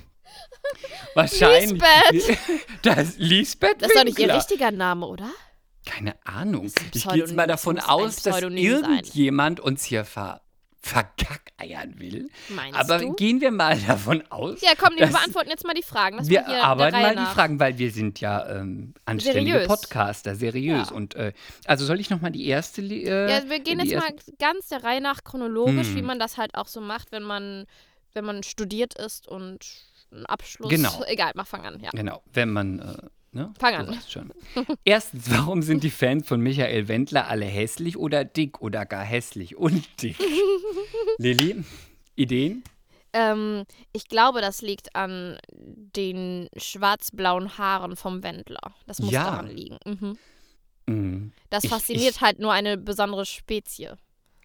Wahrscheinlich. 1.15 1.83
Lisbeth! 2.11 2.39
Das 2.83 3.17
Lisbeth 3.17 3.83
Das 3.83 3.89
ist 3.89 3.97
doch 3.97 4.05
nicht 4.05 4.19
ihr 4.19 4.35
richtiger 4.35 4.71
Name, 4.71 5.07
oder? 5.07 5.31
Keine 5.87 6.15
Ahnung. 6.25 6.71
Ich 6.93 7.09
gehe 7.09 7.17
jetzt 7.17 7.35
mal 7.35 7.47
davon 7.47 7.79
aus, 7.79 8.17
dass 8.17 8.37
Pseudonym 8.37 8.81
sein. 8.81 8.91
irgendjemand 8.91 9.61
uns 9.61 9.85
hier 9.85 10.05
ver 10.05 10.43
verkackeiern 10.81 11.99
will. 11.99 12.29
Meinst 12.49 12.79
Aber 12.79 12.99
du? 12.99 13.15
gehen 13.15 13.41
wir 13.41 13.51
mal 13.51 13.79
davon 13.87 14.23
aus. 14.31 14.61
Ja, 14.61 14.71
komm, 14.79 14.97
wir 14.97 15.07
beantworten 15.07 15.51
jetzt 15.51 15.65
mal 15.67 15.75
die 15.75 15.83
Fragen. 15.83 16.27
Wir 16.29 16.43
mal 16.43 16.61
arbeiten 16.61 17.01
mal 17.01 17.11
die 17.11 17.23
nach. 17.23 17.35
Fragen, 17.35 17.59
weil 17.61 17.79
wir 17.79 17.91
sind 17.91 18.21
ja 18.21 18.49
ähm, 18.49 18.95
anständige 19.05 19.51
Seriös. 19.59 19.69
Podcaster, 19.69 20.35
seriös. 20.35 20.91
Ja. 20.91 20.95
Und 20.97 21.15
äh, 21.17 21.33
also 21.67 21.85
soll 21.85 22.01
ich 22.01 22.11
noch 22.11 22.21
mal 22.21 22.31
die 22.31 22.47
erste? 22.47 22.81
Äh, 22.83 23.31
Ja, 23.31 23.49
wir 23.49 23.61
gehen 23.61 23.79
die 23.81 23.89
jetzt 23.89 24.01
mal 24.03 24.15
ganz 24.39 24.69
der 24.69 24.85
Reihe 24.85 25.01
nach 25.01 25.25
chronologisch, 25.25 25.89
Hm. 25.89 25.97
wie 25.97 26.03
man 26.03 26.19
das 26.19 26.37
halt 26.39 26.55
auch 26.55 26.69
so 26.69 26.81
macht, 26.81 27.13
wenn 27.13 27.23
man, 27.25 27.67
wenn 28.15 28.25
man 28.25 28.43
studiert 28.43 28.95
ist 28.99 29.27
und 29.29 29.67
einen 30.13 30.27
Abschluss. 30.27 30.71
Genau. 30.71 31.03
Egal, 31.07 31.33
mach 31.35 31.47
fang 31.47 31.67
an, 31.67 31.81
ja. 31.81 31.91
Genau, 31.91 32.23
wenn 32.33 32.51
man. 32.53 32.79
Äh, 32.79 33.09
ne? 33.33 33.53
Fang 33.59 33.75
an. 33.75 33.99
schon. 34.09 34.33
Erstens, 34.85 35.31
warum 35.31 35.63
sind 35.63 35.83
die 35.85 35.91
Fans 35.91 36.27
von 36.27 36.41
Michael 36.41 36.89
Wendler 36.89 37.29
alle 37.29 37.45
hässlich 37.47 37.97
oder 37.97 38.25
dick 38.25 38.61
oder 38.61 38.87
gar 38.87 39.05
hässlich 39.05 39.57
und 39.57 39.85
dick? 40.03 40.17
Lilly, 41.19 41.65
Ideen? 42.17 42.63
Ähm, 43.13 43.65
ich 43.93 44.09
glaube, 44.09 44.41
das 44.41 44.61
liegt 44.63 44.95
an 44.95 45.39
den 45.53 46.49
schwarz-blauen 46.57 47.57
Haaren 47.59 47.97
vom 47.97 48.23
Wendler. 48.23 48.75
Das 48.87 49.01
muss 49.01 49.13
Ja. 49.13 49.25
daran 49.31 49.49
liegen. 49.49 49.79
Mhm. 49.87 50.19
Mhm. 50.87 51.33
Das 51.51 51.65
Ich- 51.65 51.71
fasziniert 51.71 52.21
halt 52.21 52.39
nur 52.39 52.53
eine 52.53 52.77
besondere 52.77 53.25
Spezie. 53.27 53.97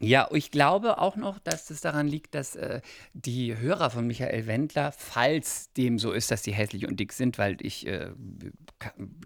Ja, 0.04 0.28
ich 0.32 0.52
glaube 0.52 0.98
auch 0.98 1.16
noch, 1.16 1.40
dass 1.40 1.70
es 1.70 1.82
daran 1.82 2.08
liegt, 2.08 2.36
dass 2.36 2.56
äh, 2.56 2.82
die 3.14 3.58
Hörer 3.58 3.90
von 3.90 4.08
Michael 4.08 4.48
Wendler, 4.48 4.92
falls 4.92 5.72
dem 5.74 6.00
so 6.00 6.12
ist, 6.12 6.32
dass 6.32 6.42
die 6.42 6.54
hässlich 6.54 6.88
und 6.88 7.00
dick 7.00 7.14
sind, 7.14 7.38
weil 7.38 7.58
ich 7.62 7.88
äh, 7.88 8.10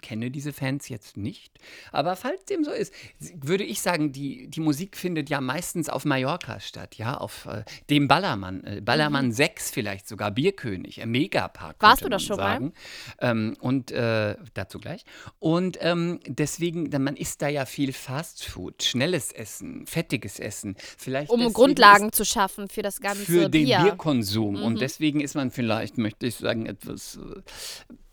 kenne 0.02 0.32
diese 0.32 0.54
Fans 0.54 0.90
jetzt 0.90 1.18
nicht, 1.18 1.60
aber 1.92 2.16
falls 2.16 2.46
dem 2.46 2.64
so 2.64 2.72
ist, 2.72 2.94
würde 3.20 3.64
ich 3.64 3.82
sagen, 3.82 4.12
die, 4.12 4.48
die 4.48 4.60
Musik 4.60 4.98
findet 4.98 5.30
ja 5.30 5.42
meistens 5.42 5.90
auf 5.90 6.06
Mallorca 6.06 6.60
statt, 6.60 6.96
ja, 6.96 7.18
auf 7.18 7.46
äh, 7.46 7.64
dem 7.90 8.08
Ballermann, 8.08 8.64
äh, 8.64 8.82
Ballermann 8.82 9.32
6 9.32 9.72
vielleicht 9.72 10.08
sogar, 10.08 10.32
Bierkönig, 10.32 11.02
äh, 11.02 11.06
Megapark. 11.06 11.78
Warst 11.80 12.04
du 12.04 12.10
da 12.10 12.18
man 12.18 12.20
schon 12.20 12.38
mal? 12.38 12.44
sagen. 12.58 12.74
Ähm, 13.20 13.58
und 13.60 13.92
äh, 13.92 14.36
dazu 14.54 14.80
gleich. 14.80 15.06
Und 15.40 15.78
ähm, 15.82 16.20
deswegen, 16.28 16.90
man 17.04 17.16
isst 17.16 17.42
da 17.42 17.48
ja 17.48 17.66
viel 17.66 17.94
Fastfood, 17.94 18.84
schnelles 18.84 19.32
Essen, 19.32 19.86
fettiges 19.86 20.40
Essen. 20.40 20.67
Vielleicht 20.76 21.30
Um 21.32 21.54
Grundlagen 21.54 22.12
zu 22.12 22.26
schaffen 22.26 22.68
für 22.68 22.82
das 22.82 23.00
ganze 23.02 23.22
ist 23.22 23.28
für 23.28 23.50
den 23.50 23.66
Bier. 23.66 23.80
Bierkonsum. 23.84 24.56
Mhm. 24.56 24.64
Und 24.64 24.82
deswegen 24.82 25.22
ist 25.22 25.36
man 25.36 25.52
vielleicht, 25.52 25.98
möchte 25.98 26.26
ich 26.28 26.36
sagen, 26.36 26.66
etwas, 26.66 27.18
äh, 27.18 27.42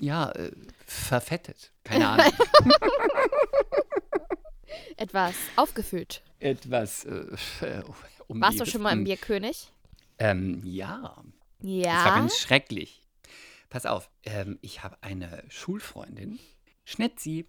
ja, 0.04 0.30
äh, 0.32 0.50
verfettet. 0.86 1.72
Keine 1.84 2.08
Ahnung. 2.08 2.32
Etwas 4.96 5.34
aufgefüllt. 5.56 6.22
etwas. 6.38 7.04
Äh, 7.04 7.26
um 8.26 8.40
Warst 8.40 8.60
du 8.60 8.66
schon 8.66 8.82
mal 8.82 8.92
im 8.92 9.04
Bierkönig? 9.04 9.70
Ähm, 10.18 10.62
ja. 10.64 11.00
Das 11.58 11.70
war 11.72 11.80
Ja. 11.80 12.14
ganz 12.16 12.38
schrecklich. 12.38 13.00
Pass 13.70 13.86
auf, 13.86 14.08
ähm, 14.24 14.58
ich 14.62 14.82
habe 14.84 14.96
eine 15.00 15.42
Schulfreundin, 15.48 16.38
Schnetzi. 16.84 17.46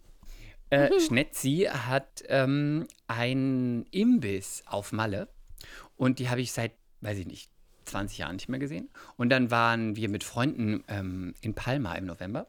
Äh, 0.70 1.00
Schnetzi 1.00 1.68
hat 1.70 2.24
ähm, 2.28 2.86
einen 3.06 3.86
Imbiss 3.90 4.64
auf 4.66 4.92
Malle 4.92 5.28
und 5.96 6.18
die 6.18 6.28
habe 6.28 6.40
ich 6.40 6.52
seit, 6.52 6.72
weiß 7.00 7.18
ich 7.18 7.26
nicht, 7.26 7.50
20 7.84 8.18
Jahren 8.18 8.36
nicht 8.36 8.48
mehr 8.48 8.58
gesehen. 8.58 8.90
Und 9.16 9.30
dann 9.30 9.50
waren 9.50 9.96
wir 9.96 10.08
mit 10.08 10.24
Freunden 10.24 10.84
ähm, 10.88 11.34
in 11.40 11.54
Palma 11.54 11.94
im 11.94 12.06
November. 12.06 12.48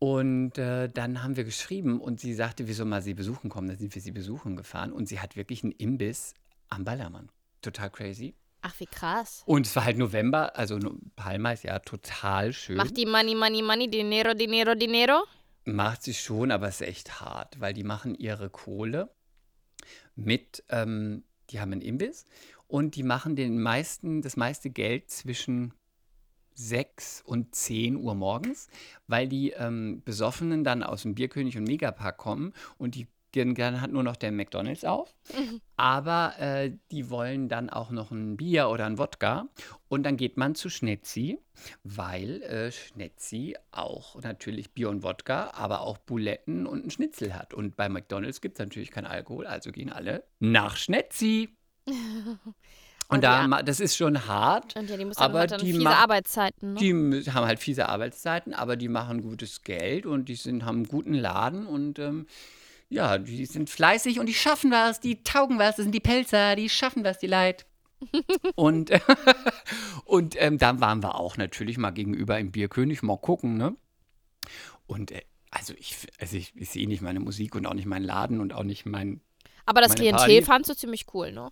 Und 0.00 0.58
äh, 0.58 0.88
dann 0.88 1.22
haben 1.22 1.36
wir 1.36 1.44
geschrieben 1.44 2.00
und 2.00 2.20
sie 2.20 2.34
sagte, 2.34 2.68
wir 2.68 2.74
sollen 2.74 2.88
mal 2.88 3.02
sie 3.02 3.14
besuchen 3.14 3.50
kommen. 3.50 3.68
Dann 3.68 3.78
sind 3.78 3.94
wir 3.94 4.02
sie 4.02 4.12
besuchen 4.12 4.56
gefahren 4.56 4.92
und 4.92 5.08
sie 5.08 5.20
hat 5.20 5.36
wirklich 5.36 5.64
einen 5.64 5.72
Imbiss 5.72 6.34
am 6.68 6.84
Ballermann. 6.84 7.30
Total 7.62 7.90
crazy. 7.90 8.34
Ach, 8.62 8.74
wie 8.78 8.86
krass. 8.86 9.42
Und 9.46 9.66
es 9.66 9.74
war 9.76 9.84
halt 9.84 9.98
November, 9.98 10.56
also 10.56 10.78
Palma 11.14 11.52
ist 11.52 11.62
ja 11.62 11.78
total 11.78 12.52
schön. 12.52 12.76
Macht 12.76 12.96
die 12.96 13.06
Money, 13.06 13.34
Money, 13.34 13.62
Money, 13.62 13.88
Dinero, 13.88 14.34
Dinero, 14.34 14.74
Dinero? 14.74 15.24
Macht 15.68 16.02
sie 16.02 16.14
schon, 16.14 16.50
aber 16.50 16.66
es 16.66 16.80
ist 16.80 16.86
echt 16.86 17.20
hart, 17.20 17.60
weil 17.60 17.74
die 17.74 17.84
machen 17.84 18.14
ihre 18.14 18.48
Kohle 18.48 19.10
mit, 20.16 20.64
ähm, 20.70 21.24
die 21.50 21.60
haben 21.60 21.72
einen 21.72 21.82
Imbiss 21.82 22.24
und 22.68 22.96
die 22.96 23.02
machen 23.02 23.36
den 23.36 23.60
meisten, 23.60 24.22
das 24.22 24.38
meiste 24.38 24.70
Geld 24.70 25.10
zwischen 25.10 25.74
6 26.54 27.20
und 27.20 27.54
10 27.54 27.96
Uhr 27.96 28.14
morgens, 28.14 28.68
weil 29.08 29.28
die 29.28 29.50
ähm, 29.50 30.00
Besoffenen 30.06 30.64
dann 30.64 30.82
aus 30.82 31.02
dem 31.02 31.14
Bierkönig 31.14 31.58
und 31.58 31.64
Megapark 31.64 32.16
kommen 32.16 32.54
und 32.78 32.94
die 32.94 33.06
dann, 33.32 33.54
dann 33.54 33.80
hat 33.80 33.92
nur 33.92 34.02
noch 34.02 34.16
der 34.16 34.32
McDonalds 34.32 34.84
auf. 34.84 35.14
Aber 35.76 36.34
äh, 36.38 36.72
die 36.90 37.10
wollen 37.10 37.48
dann 37.48 37.70
auch 37.70 37.90
noch 37.90 38.10
ein 38.10 38.36
Bier 38.36 38.68
oder 38.68 38.86
ein 38.86 38.98
Wodka. 38.98 39.48
Und 39.88 40.04
dann 40.04 40.16
geht 40.16 40.36
man 40.36 40.54
zu 40.54 40.68
Schnetzi, 40.70 41.38
weil 41.84 42.42
äh, 42.42 42.72
Schnetzi 42.72 43.56
auch 43.70 44.20
natürlich 44.22 44.72
Bier 44.72 44.88
und 44.88 45.02
Wodka, 45.02 45.52
aber 45.54 45.82
auch 45.82 45.98
Buletten 45.98 46.66
und 46.66 46.80
einen 46.80 46.90
Schnitzel 46.90 47.34
hat. 47.34 47.54
Und 47.54 47.76
bei 47.76 47.88
McDonalds 47.88 48.40
gibt 48.40 48.58
es 48.58 48.64
natürlich 48.64 48.90
keinen 48.90 49.06
Alkohol, 49.06 49.46
also 49.46 49.70
gehen 49.72 49.90
alle 49.90 50.24
nach 50.40 50.76
Schnetzi. 50.76 51.50
Und 53.10 53.24
ja. 53.24 53.40
da, 53.40 53.48
ma- 53.48 53.62
das 53.62 53.80
ist 53.80 53.96
schon 53.96 54.26
hart. 54.26 54.76
Und 54.76 54.90
ja, 54.90 54.96
die 54.98 55.04
müssen 55.06 55.18
dann 55.18 55.30
aber 55.30 55.38
halt 55.38 55.52
dann 55.52 55.60
die 55.60 55.72
fiese 55.72 55.88
Arbeitszeiten. 55.88 56.74
Ne? 56.74 56.78
Die 56.78 57.30
haben 57.32 57.46
halt 57.46 57.58
fiese 57.58 57.88
Arbeitszeiten, 57.88 58.52
aber 58.52 58.76
die 58.76 58.88
machen 58.88 59.22
gutes 59.22 59.62
Geld 59.62 60.04
und 60.04 60.28
die 60.28 60.34
sind, 60.34 60.66
haben 60.66 60.76
einen 60.76 60.88
guten 60.88 61.14
Laden 61.14 61.66
und 61.66 61.98
ähm, 61.98 62.26
ja, 62.88 63.18
die 63.18 63.46
sind 63.46 63.68
fleißig 63.70 64.18
und 64.18 64.26
die 64.26 64.34
schaffen 64.34 64.70
was, 64.70 65.00
die 65.00 65.22
taugen 65.22 65.58
was, 65.58 65.76
das 65.76 65.84
sind 65.84 65.94
die 65.94 66.00
Pelzer, 66.00 66.56
die 66.56 66.68
schaffen 66.68 67.04
was, 67.04 67.18
die 67.18 67.26
Leid. 67.26 67.66
und 68.54 68.90
und 70.04 70.36
ähm, 70.38 70.58
dann 70.58 70.80
waren 70.80 71.02
wir 71.02 71.16
auch 71.16 71.36
natürlich 71.36 71.78
mal 71.78 71.90
gegenüber 71.90 72.38
im 72.38 72.52
Bierkönig, 72.52 73.02
mal 73.02 73.18
gucken, 73.18 73.56
ne? 73.56 73.76
Und 74.86 75.10
äh, 75.10 75.22
also 75.50 75.74
ich, 75.76 75.96
also 76.18 76.36
ich, 76.36 76.54
ich 76.56 76.70
sehe 76.70 76.86
nicht 76.86 77.02
meine 77.02 77.20
Musik 77.20 77.54
und 77.54 77.66
auch 77.66 77.74
nicht 77.74 77.86
meinen 77.86 78.04
Laden 78.04 78.40
und 78.40 78.52
auch 78.52 78.64
nicht 78.64 78.86
mein. 78.86 79.20
Aber 79.66 79.80
das 79.80 79.94
Klientel 79.94 80.42
fandst 80.42 80.70
du 80.70 80.74
ziemlich 80.74 81.06
cool, 81.12 81.32
ne? 81.32 81.50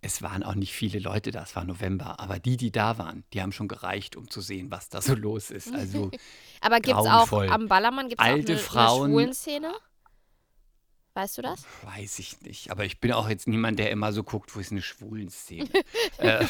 Es 0.00 0.22
waren 0.22 0.44
auch 0.44 0.54
nicht 0.54 0.72
viele 0.72 1.00
Leute 1.00 1.32
da, 1.32 1.42
es 1.42 1.56
war 1.56 1.64
November, 1.64 2.20
aber 2.20 2.38
die, 2.38 2.56
die 2.56 2.70
da 2.70 2.98
waren, 2.98 3.24
die 3.32 3.42
haben 3.42 3.50
schon 3.50 3.66
gereicht, 3.66 4.14
um 4.14 4.30
zu 4.30 4.40
sehen, 4.40 4.70
was 4.70 4.88
da 4.88 5.02
so 5.02 5.14
los 5.14 5.50
ist. 5.50 5.74
Also 5.74 6.12
Aber 6.60 6.76
gibt's 6.76 7.00
auch 7.00 7.04
Grauenvoll. 7.04 7.48
am 7.48 7.66
Ballermann 7.66 8.08
gibt's 8.08 8.22
Alte 8.22 8.52
auch 8.52 8.56
eine, 8.56 8.58
Frauen. 8.58 9.04
eine 9.04 9.12
Schwulenszene? 9.12 9.72
Weißt 11.18 11.36
du 11.36 11.42
das? 11.42 11.64
Weiß 11.82 12.20
ich 12.20 12.40
nicht. 12.42 12.70
Aber 12.70 12.84
ich 12.84 13.00
bin 13.00 13.10
auch 13.10 13.28
jetzt 13.28 13.48
niemand, 13.48 13.80
der 13.80 13.90
immer 13.90 14.12
so 14.12 14.22
guckt, 14.22 14.54
wo 14.54 14.60
ist 14.60 14.70
eine 14.70 14.82
Schwulenszene. 14.82 15.68
äh, 16.18 16.44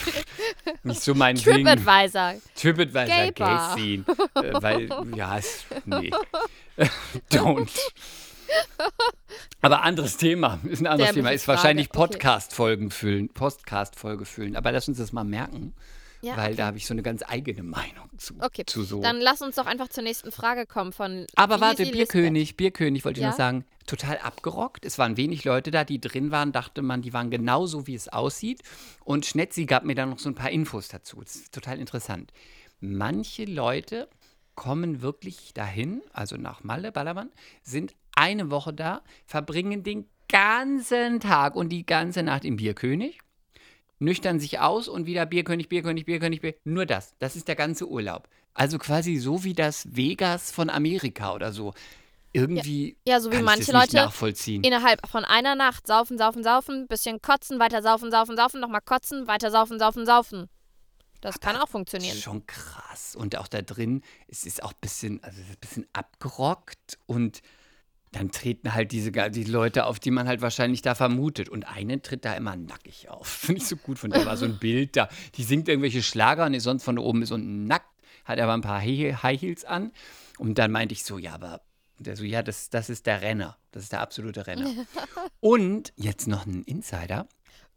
nicht 0.83 1.01
so 1.01 1.15
mein 1.15 1.37
Ding. 1.37 1.65
TripAdvisor. 1.65 2.35
TripAdvisor, 2.55 3.07
Gay 3.07 3.33
Gay 3.33 3.33
Bar. 3.33 3.73
Scene. 3.73 4.05
Äh, 4.35 4.63
weil, 4.63 4.91
ja, 5.17 5.39
es, 5.39 5.65
nee. 5.87 6.11
Don't. 7.33 7.71
Aber 9.63 9.85
anderes 9.85 10.19
Thema. 10.19 10.61
Ist 10.65 10.83
ein 10.83 10.87
anderes 10.87 11.15
Thema. 11.15 11.29
Dämliche 11.31 11.35
Ist 11.37 11.49
wahrscheinlich 11.49 11.87
Frage, 11.87 12.01
okay. 12.01 12.13
Podcast-Folgen 12.19 12.91
füllen. 12.91 13.31
Podcast-Folge 13.31 14.27
füllen. 14.27 14.55
Aber 14.55 14.71
lass 14.71 14.87
uns 14.87 14.99
das 14.99 15.13
mal 15.13 15.25
merken. 15.25 15.73
Ja, 16.21 16.37
weil 16.37 16.49
okay. 16.49 16.57
da 16.57 16.67
habe 16.67 16.77
ich 16.77 16.87
so 16.87 16.93
eine 16.93 17.03
ganz 17.03 17.23
eigene 17.27 17.63
Meinung 17.63 18.11
zu. 18.19 18.35
Okay, 18.39 18.65
zu 18.67 18.83
so. 18.83 19.01
Dann 19.01 19.19
lass 19.23 19.41
uns 19.41 19.55
doch 19.55 19.67
einfach 19.67 19.89
zur 19.89 20.03
nächsten 20.03 20.31
Frage 20.31 20.67
kommen 20.67 20.93
von. 20.93 21.27
Aber 21.37 21.59
warte, 21.63 21.87
Bierkönig, 21.87 22.57
Bierkönig 22.59 23.07
wollte 23.07 23.21
ich 23.21 23.23
Ja? 23.23 23.31
noch 23.31 23.37
sagen, 23.37 23.65
total 23.89 24.19
abgerockt. 24.19 24.85
Es 24.85 24.99
waren 24.99 25.17
wenig 25.17 25.45
Leute 25.45 25.71
da, 25.71 25.85
die 25.85 26.01
drin 26.01 26.31
waren, 26.31 26.53
dachte 26.53 26.83
man, 26.83 27.03
die 27.03 27.13
waren 27.13 27.31
genauso, 27.31 27.87
wie 27.87 27.95
es 27.95 28.09
aussieht. 28.09 28.63
Und 29.05 29.27
Schnetzi 29.27 29.67
gab 29.67 29.85
mir 29.85 29.95
dann 29.95 30.11
noch 30.11 30.19
so 30.19 30.29
ein 30.29 30.35
paar 30.35 30.51
Infos 30.51 30.89
dazu. 30.89 31.21
Das 31.23 31.37
ist 31.37 31.55
total 31.55 31.79
interessant. 31.79 32.33
Manche 32.81 33.45
Leute 33.45 34.09
kommen 34.55 35.03
wirklich 35.03 35.53
dahin, 35.55 36.03
also 36.13 36.37
nach 36.37 36.63
Malle, 36.63 36.93
Ballermann, 36.93 37.31
sind 37.63 37.95
eine 38.15 38.51
Woche 38.51 38.73
da, 38.73 39.03
verbringen 39.25 39.83
den 39.83 40.07
ganzen 40.29 41.21
Tag 41.21 41.57
und 41.57 41.71
die 41.71 41.87
ganze 41.87 42.23
Nacht 42.23 42.45
im 42.45 42.57
Bierkönig, 42.57 43.21
nüchtern 43.99 44.39
sich 44.41 44.61
aus 44.61 44.89
und 44.89 45.07
wieder 45.07 45.27
Bierkönig, 45.27 45.69
Bierkönig, 45.69 46.05
Bierkönig, 46.05 46.41
Bier. 46.41 46.55
Nur 46.65 46.87
das. 46.87 47.15
Das 47.19 47.37
ist 47.37 47.49
der 47.49 47.57
ganze 47.57 47.89
Urlaub. 47.89 48.29
Also 48.55 48.79
quasi 48.79 49.17
so 49.17 49.45
wie 49.45 49.55
das 49.55 49.97
Vegas 49.97 50.51
von 50.51 50.71
Amerika 50.71 51.35
oder 51.35 51.53
so. 51.53 51.75
Irgendwie 52.33 52.97
Ja, 53.07 53.21
so 53.21 53.31
wie 53.31 53.37
kann 53.37 53.45
manche 53.45 53.73
Leute 53.73 53.97
nachvollziehen. 53.97 54.63
Innerhalb 54.63 55.07
von 55.09 55.25
einer 55.25 55.55
Nacht 55.55 55.87
saufen, 55.87 56.19
saufen, 56.19 56.43
saufen, 56.45 56.87
bisschen 56.87 57.21
kotzen, 57.23 57.59
weiter 57.59 57.83
saufen, 57.83 58.11
saufen, 58.11 58.37
saufen, 58.37 58.61
nochmal 58.61 58.83
kotzen, 58.83 59.27
weiter 59.27 59.51
saufen, 59.51 59.79
saufen, 59.79 60.05
saufen. 60.07 60.49
Das 61.21 61.41
kann 61.41 61.57
auch 61.57 61.63
Das 61.63 61.71
funktionieren. 61.71 62.17
ist 62.17 62.23
schon 62.23 62.47
krass. 62.47 63.17
Und 63.17 63.37
auch 63.37 63.49
da 63.49 63.63
drin, 63.63 64.03
es 64.29 64.45
ist 64.45 64.63
auch 64.63 64.73
ein 64.73 64.79
bisschen, 64.81 65.23
also 65.25 65.41
ein 65.41 65.57
bisschen 65.61 65.87
abgerockt 65.93 66.99
und 67.07 67.41
dann 68.13 68.31
treten 68.31 68.73
halt 68.73 68.93
diese 68.93 69.11
die 69.13 69.45
Leute 69.45 69.85
auf, 69.85 69.99
die 70.01 70.11
man 70.11 70.29
halt 70.29 70.41
wahrscheinlich 70.41 70.81
da 70.81 70.95
vermutet. 70.95 71.49
Und 71.49 71.65
eine 71.65 72.01
tritt 72.01 72.25
da 72.25 72.35
immer 72.35 72.57
nackig 72.57 73.09
auf. 73.11 73.27
Finde 73.47 73.61
ich 73.61 73.69
so 73.69 73.77
gut. 73.77 73.99
Von 73.99 74.11
der 74.11 74.25
war 74.25 74.37
so 74.37 74.45
ein 74.47 74.59
Bild 74.61 74.97
da. 74.97 75.09
Die 75.35 75.43
singt 75.43 75.69
irgendwelche 75.69 76.03
Schlager 76.03 76.47
und 76.47 76.55
ist 76.55 76.65
sonst 76.65 76.85
von 76.85 76.99
oben 76.99 77.21
bis 77.21 77.33
unten 77.33 77.65
nackt, 77.65 77.91
hat 78.25 78.39
aber 78.39 78.55
ein 78.55 78.63
paar 78.63 78.81
High 78.81 79.41
Heels 79.41 79.65
an. 79.65 79.93
Und 80.39 80.57
dann 80.59 80.71
meinte 80.71 80.93
ich 80.95 81.05
so, 81.05 81.19
ja, 81.19 81.35
aber 81.35 81.61
der 81.99 82.17
so, 82.17 82.25
ja, 82.25 82.43
das, 82.43 82.71
das 82.71 82.91
ist 82.91 83.07
der 83.07 83.23
Renner. 83.23 83.57
Das 83.73 83.83
ist 83.83 83.93
der 83.93 84.01
absolute 84.01 84.47
Renner. 84.47 84.73
und 85.41 85.93
jetzt 85.97 86.27
noch 86.27 86.47
ein 86.47 86.63
Insider. 86.65 87.29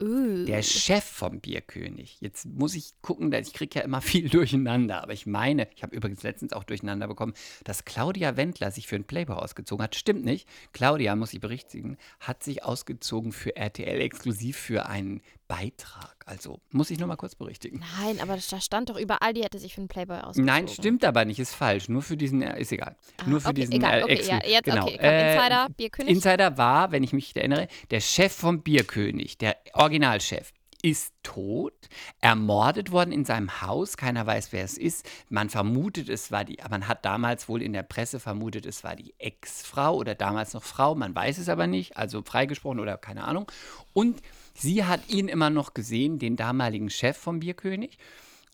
Uh. 0.02 0.46
Der 0.46 0.64
Chef 0.64 1.04
vom 1.04 1.42
Bierkönig. 1.42 2.18
Jetzt 2.22 2.46
muss 2.46 2.74
ich 2.74 2.94
gucken, 3.02 3.32
ich 3.34 3.54
kriege 3.54 3.80
ja 3.80 3.86
immer 3.86 4.02
viel 4.02 4.30
durcheinander. 4.30 5.04
Aber 5.04 5.14
ich 5.14 5.28
meine, 5.28 5.68
ich 5.76 5.84
habe 5.84 5.96
übrigens 5.96 6.24
letztens 6.24 6.54
auch 6.54 6.64
durcheinander 6.64 7.08
bekommen, 7.08 7.34
dass 7.64 7.86
Claudia 7.86 8.36
Wendler 8.36 8.72
sich 8.72 8.88
für 8.88 8.96
einen 8.96 9.06
Playboy 9.06 9.36
ausgezogen 9.36 9.84
hat. 9.84 9.96
Stimmt 9.96 10.26
nicht. 10.26 10.48
Claudia, 10.74 11.16
muss 11.16 11.34
ich 11.34 11.40
berichtigen, 11.40 11.98
hat 12.20 12.42
sich 12.44 12.64
ausgezogen 12.64 13.32
für 13.32 13.56
RTL 13.56 14.02
exklusiv 14.02 14.58
für 14.58 14.88
einen 14.88 15.22
Beitrag. 15.52 16.16
Also 16.26 16.62
muss 16.70 16.90
ich 16.92 16.98
nur 16.98 17.10
mal 17.10 17.18
kurz 17.18 17.36
berichtigen. 17.36 17.84
Nein, 18.00 18.22
aber 18.22 18.38
da 18.38 18.62
stand 18.62 18.90
doch 18.90 18.98
überall, 18.98 19.34
die 19.34 19.44
hätte 19.44 19.60
sich 19.60 19.76
für 19.76 19.82
einen 19.82 19.90
Playboy 19.90 20.20
ausgezogen. 20.20 20.46
Nein, 20.46 20.70
stimmt 20.70 21.04
aber 21.04 21.26
nicht, 21.26 21.40
ist 21.40 21.54
falsch. 21.54 21.90
Nur 21.90 22.02
für 22.02 22.16
diesen, 22.16 22.42
äh, 22.42 22.58
ist 22.58 22.72
egal. 22.72 22.96
Ah, 23.18 23.28
Nur 23.28 23.42
für 23.42 23.50
okay, 23.50 23.56
diesen 23.56 23.74
egal, 23.74 24.00
äh, 24.00 24.04
okay, 24.04 24.24
ja, 24.26 24.40
jetzt, 24.46 24.64
genau. 24.64 24.86
okay, 24.86 24.98
komm, 24.98 25.10
Insider, 25.12 25.68
Bierkönig. 25.76 26.16
Insider 26.16 26.58
war, 26.58 26.94
wenn 26.94 27.04
ich 27.04 27.12
mich 27.12 27.36
erinnere, 27.36 27.68
der 27.90 28.00
Chef 28.00 28.32
vom 28.32 28.62
Bierkönig, 28.62 29.40
der 29.40 29.58
Originalchef, 29.74 30.54
ist 30.84 31.14
tot, 31.22 31.74
ermordet 32.22 32.94
worden 32.94 33.12
in 33.12 33.26
seinem 33.26 33.62
Haus. 33.62 33.98
Keiner 33.98 34.26
weiß, 34.26 34.54
wer 34.54 34.64
es 34.64 34.78
ist. 34.78 35.06
Man 35.28 35.50
vermutet, 35.50 36.08
es 36.08 36.32
war 36.32 36.46
die, 36.46 36.60
man 36.70 36.88
hat 36.88 37.04
damals 37.04 37.50
wohl 37.50 37.62
in 37.62 37.74
der 37.74 37.84
Presse 37.84 38.22
vermutet, 38.22 38.66
es 38.66 38.86
war 38.86 38.96
die 38.96 39.14
Ex-Frau 39.20 39.96
oder 39.98 40.16
damals 40.16 40.54
noch 40.54 40.64
Frau. 40.64 40.96
Man 40.96 41.14
weiß 41.14 41.40
es 41.40 41.50
aber 41.50 41.68
nicht, 41.68 41.98
also 41.98 42.22
freigesprochen 42.24 42.80
oder 42.80 42.98
keine 42.98 43.26
Ahnung. 43.26 43.52
Und 43.94 44.22
sie 44.54 44.86
hat 44.86 45.10
ihn 45.10 45.28
immer 45.28 45.50
noch 45.50 45.74
gesehen, 45.74 46.20
den 46.20 46.36
damaligen 46.36 46.90
Chef 46.90 47.18
vom 47.18 47.40
Bierkönig. 47.40 47.98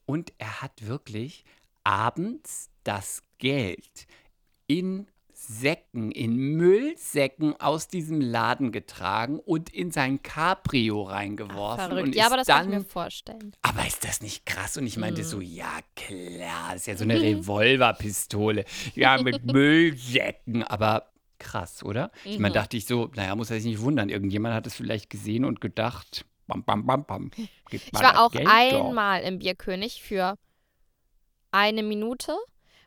Und 0.06 0.32
er 0.38 0.62
hat 0.62 0.88
wirklich 0.88 1.44
abends 1.84 2.70
das 2.84 3.22
Geld 3.40 4.08
in 4.68 5.08
Säcken, 5.40 6.12
in 6.12 6.36
Müllsäcken 6.36 7.60
aus 7.62 7.88
diesem 7.88 8.20
Laden 8.22 8.72
getragen 8.72 9.40
und 9.40 9.70
in 9.72 9.92
sein 9.92 10.22
Cabrio 10.24 11.04
reingeworfen. 11.04 11.86
Verrückt. 11.90 12.08
Und 12.08 12.16
Ja, 12.16 12.26
aber 12.26 12.38
das 12.38 12.48
dann, 12.48 12.58
kann 12.64 12.74
ich 12.74 12.80
mir 12.80 12.84
vorstellen. 12.86 13.52
aber 13.62 13.86
ist 13.86 14.04
das 14.04 14.22
nicht 14.22 14.46
krass? 14.48 14.78
Und 14.78 14.88
ich 14.88 14.98
meinte 14.98 15.22
Mhm. 15.22 15.26
so, 15.26 15.40
ja 15.42 15.78
klar, 15.96 16.70
das 16.74 16.82
ist 16.82 16.88
ja 16.88 16.98
so 16.98 17.04
eine 17.04 17.22
Revolverpistole. 17.22 18.66
Ja, 18.96 19.22
mit 19.22 19.46
Müllsäcken. 19.52 20.64
Aber 20.64 21.08
krass, 21.40 21.84
oder? 21.84 22.12
Ich 22.24 22.40
meine, 22.40 22.50
Mhm. 22.52 22.56
dachte 22.56 22.78
ich 22.78 22.86
so, 22.86 23.10
naja, 23.16 23.36
muss 23.36 23.50
er 23.50 23.58
sich 23.58 23.66
nicht 23.66 23.82
wundern. 23.82 24.10
Irgendjemand 24.10 24.54
hat 24.56 24.68
es 24.68 24.76
vielleicht 24.76 25.10
gesehen 25.10 25.46
und 25.46 25.62
gedacht, 25.62 26.26
bam, 26.48 26.64
bam, 26.64 26.86
bam, 26.86 27.06
bam. 27.06 27.32
Ich 27.72 27.92
war 27.94 28.24
auch 28.26 28.32
Geld 28.32 28.46
doch. 28.48 28.88
einmal 28.88 29.22
im 29.22 29.40
Bierkönig 29.40 30.02
für 30.02 30.36
eine 31.52 31.84
Minute, 31.84 32.36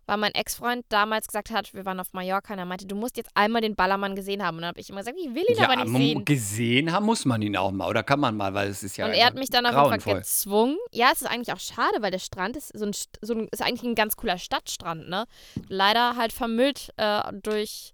weil 0.07 0.17
mein 0.17 0.33
Ex-Freund 0.33 0.85
damals 0.89 1.29
gesagt 1.29 1.51
hat, 1.51 1.73
wir 1.73 1.85
waren 1.85 2.01
auf 2.01 2.13
Mallorca 2.13 2.53
und 2.53 2.59
er 2.59 2.65
meinte, 2.65 2.87
du 2.87 2.97
musst 2.97 3.17
jetzt 3.17 3.31
einmal 3.35 3.63
den 3.63 3.77
Ballermann 3.77 4.17
gesehen 4.17 4.43
haben. 4.45 4.57
Und 4.57 4.63
dann 4.63 4.69
habe 4.71 4.81
ich 4.81 4.91
immer 4.91 5.01
gesagt, 5.01 5.17
ich 5.21 5.33
will 5.35 5.45
ihn 5.49 5.63
aber 5.63 5.75
Ja, 5.75 5.85
nicht 5.85 5.93
man- 5.93 6.03
sehen. 6.03 6.25
gesehen 6.25 6.93
haben 6.93 7.07
muss 7.07 7.25
man 7.25 7.41
ihn 7.43 7.57
auch 7.57 7.71
mal. 7.71 7.89
Oder 7.89 8.03
kann 8.03 8.19
man 8.19 8.37
mal, 8.37 8.53
weil 8.53 8.69
es 8.69 8.83
ist 8.83 8.97
ja 8.97 9.07
und 9.07 9.13
er 9.13 9.27
hat 9.27 9.35
mich 9.35 9.51
dann 9.51 9.67
auf 9.67 9.73
jeden 9.73 9.79
Fall 9.79 9.89
grauenvoll. 9.99 10.15
gezwungen. 10.21 10.77
Ja, 10.93 11.11
es 11.13 11.23
ist 11.23 11.29
eigentlich 11.29 11.53
auch 11.55 11.61
schade, 11.61 12.01
weil 12.03 12.11
der 12.11 12.19
Strand 12.19 12.57
ist 12.57 12.77
so 12.77 12.85
ein, 12.87 12.93
so 13.21 13.35
ein 13.35 13.49
ist 13.53 13.63
eigentlich 13.63 13.85
ein 13.85 13.95
ganz 13.95 14.17
cooler 14.17 14.39
Stadtstrand, 14.39 15.09
ne? 15.09 15.27
Leider 15.69 16.17
halt 16.17 16.33
vermüllt 16.33 16.93
äh, 16.97 17.23
durch 17.43 17.93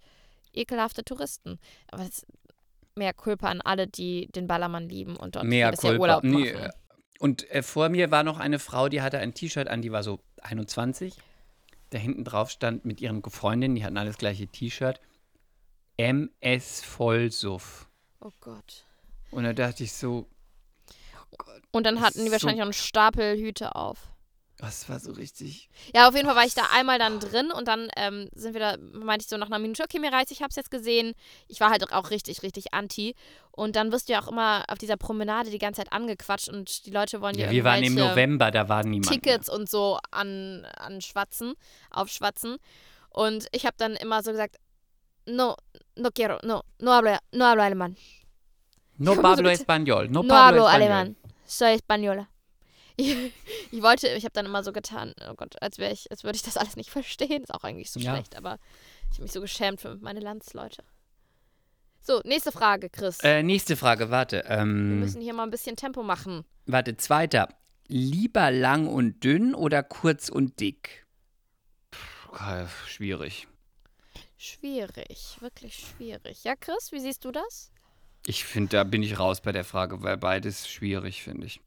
ekelhafte 0.57 1.05
Touristen. 1.05 1.59
Aber 1.91 2.03
es 2.03 2.09
ist 2.11 2.27
mehr 2.97 3.13
Kulpa 3.13 3.49
an 3.49 3.61
alle, 3.61 3.87
die 3.87 4.29
den 4.33 4.47
Ballermann 4.47 4.89
lieben 4.89 5.17
und 5.17 5.37
dort 5.37 5.45
Mehr 5.45 5.59
Jahr 5.69 5.73
Culpa. 5.77 6.01
Urlaub 6.01 6.25
Nee, 6.25 6.53
machen. 6.53 6.65
äh, 6.67 6.71
und 7.19 7.51
äh, 7.51 7.63
vor 7.63 7.89
mir 7.89 8.11
war 8.11 8.23
noch 8.23 8.39
eine 8.39 8.59
Frau, 8.59 8.89
die 8.89 9.03
hatte 9.03 9.19
ein 9.19 9.35
T-Shirt 9.35 9.69
an, 9.69 9.83
die 9.83 9.93
war 9.93 10.03
so 10.03 10.21
21. 10.43 11.15
Da 11.91 11.99
hinten 11.99 12.25
drauf 12.25 12.51
stand 12.51 12.85
mit 12.85 13.01
ihren 13.01 13.23
Freundinnen, 13.23 13.75
die 13.77 13.85
hatten 13.85 13.97
alles 13.99 14.19
gleiche 14.19 14.47
T-Shirt. 14.49 15.01
MS 15.97 16.83
Vollsuff. 16.83 17.89
Oh 18.21 18.31
Gott. 18.41 18.85
Und 19.31 19.45
da 19.45 19.53
dachte 19.53 19.83
ich 19.85 19.93
so, 19.93 20.29
Und 21.73 21.85
dann 21.85 22.01
hatten 22.01 22.21
die 22.21 22.27
So- 22.27 22.33
wahrscheinlich 22.33 22.61
auch 22.61 22.67
einen 22.67 22.73
Stapel 22.73 23.37
Hüte 23.37 23.75
auf. 23.77 24.11
Das 24.59 24.89
war 24.89 24.99
so 25.01 25.13
richtig. 25.13 25.69
Ja, 25.95 26.09
auf 26.09 26.15
jeden 26.15 26.27
Fall 26.27 26.37
war 26.37 26.45
ich 26.45 26.55
da 26.55 26.63
einmal 26.73 26.99
dann 26.99 27.21
drin 27.21 27.51
und 27.51 27.69
dann 27.69 27.89
ähm, 27.97 28.29
sind 28.35 28.55
wir 28.55 28.61
da, 28.61 28.77
meinte 28.79 29.25
ich 29.25 29.29
so 29.29 29.37
nach 29.37 29.49
einer 29.49 29.59
Minute, 29.59 29.83
okay, 29.83 29.99
mir 29.99 30.11
reizt, 30.11 30.33
ich 30.33 30.43
hab's 30.43 30.57
jetzt 30.57 30.71
gesehen. 30.71 31.13
Ich 31.47 31.61
war 31.61 31.71
halt 31.71 31.93
auch 31.93 32.11
richtig, 32.11 32.43
richtig 32.43 32.73
anti. 32.73 33.15
Und 33.51 33.77
dann 33.77 33.93
wirst 33.93 34.09
du 34.09 34.15
ja 34.15 34.23
auch 34.23 34.29
immer 34.29 34.65
auf 34.69 34.79
dieser 34.79 34.97
Promenade 34.97 35.51
die 35.51 35.59
ganze 35.59 35.83
Zeit 35.83 35.93
angequatscht 35.93 36.49
und 36.49 36.87
die 36.87 36.91
Leute 36.91 37.21
wollen 37.21 37.37
Ja, 37.37 37.51
wir 37.51 37.65
waren 37.65 37.83
im 37.83 37.95
November, 37.95 38.51
da 38.51 38.69
war 38.69 38.83
niemand. 38.83 39.13
Tickets 39.13 39.51
und 39.51 39.69
so 39.69 39.99
an, 40.11 40.67
an 40.77 41.03
Schwatzen, 41.03 41.55
aufschwatzen. 41.91 42.57
Und 43.11 43.49
ich 43.53 43.67
habe 43.67 43.77
dann 43.79 43.95
immer 43.95 44.23
so 44.23 44.31
gesagt, 44.31 44.57
no, 45.27 45.57
no 45.97 46.11
quiero, 46.15 46.39
no, 46.43 46.63
no 46.81 46.93
hablo, 46.93 47.17
no 47.33 47.45
hablo 47.45 47.63
alemán. 47.63 47.97
Mehr. 48.99 49.15
No 49.15 49.21
Pablo 49.21 49.51
Español. 49.51 50.09
No 50.09 50.23
hablo 50.35 50.67
alemán. 50.67 51.17
Soy 51.45 51.75
española. 51.75 52.29
Ich, 52.97 53.15
ich 53.71 53.83
wollte, 53.83 54.09
ich 54.09 54.25
habe 54.25 54.33
dann 54.33 54.47
immer 54.47 54.65
so 54.65 54.73
getan, 54.73 55.15
oh 55.29 55.35
Gott, 55.35 55.61
als 55.63 55.79
wäre 55.79 55.93
ich, 55.93 56.11
als 56.11 56.25
würde 56.25 56.37
ich 56.37 56.43
das 56.43 56.57
alles 56.57 56.77
nicht 56.77 56.89
verstehen. 56.91 57.43
Ist 57.43 57.53
auch 57.55 57.63
eigentlich 57.65 57.91
so 57.91 58.01
Ja. 58.01 58.15
schlecht, 58.15 58.37
aber 58.37 58.59
ich 59.11 59.17
habe 59.17 59.25
mich 59.25 59.33
so 59.33 59.41
geschämt 59.41 59.81
für 59.81 59.97
meine 59.97 60.21
Landsleute. 60.21 60.83
So, 62.01 62.21
nächste 62.25 62.53
Frage, 62.53 62.89
Chris. 62.89 63.19
Äh, 63.21 63.43
nächste 63.43 63.77
Frage, 63.77 64.11
warte. 64.11 64.45
Wir 64.47 64.59
Ähm, 64.59 65.01
müssen 65.01 65.21
hier 65.21 65.35
mal 65.35 65.43
ein 65.43 65.51
bisschen 65.51 65.77
Tempo 65.77 66.03
machen. 66.03 66.45
warte, 66.67 66.97
zweiter. 66.97 67.49
Lieber 67.89 68.51
lang 68.51 68.87
und 68.89 69.23
dünn 69.23 69.55
oder 69.55 69.83
kurz 69.83 70.29
und 70.29 70.59
dick? 70.61 71.05
Puh, 71.91 72.37
äh, 72.37 72.67
schwierig. 72.87 73.47
Schwierig, 74.39 75.37
wirklich 75.41 75.75
schwierig. 75.97 76.45
Ja, 76.45 76.55
Chris, 76.57 76.93
wie 76.93 77.01
siehst 77.01 77.25
du 77.25 77.33
das? 77.33 77.71
Ich 78.27 78.45
finde, 78.45 78.77
da 78.77 78.85
bin 78.85 79.03
ich 79.03 79.19
raus 79.19 79.41
bei 79.41 79.53
der 79.53 79.65
Frage, 79.65 80.03
weil 80.03 80.17
beides 80.17 80.69
schwierig, 80.69 81.23
finde 81.23 81.47
ich. 81.47 81.61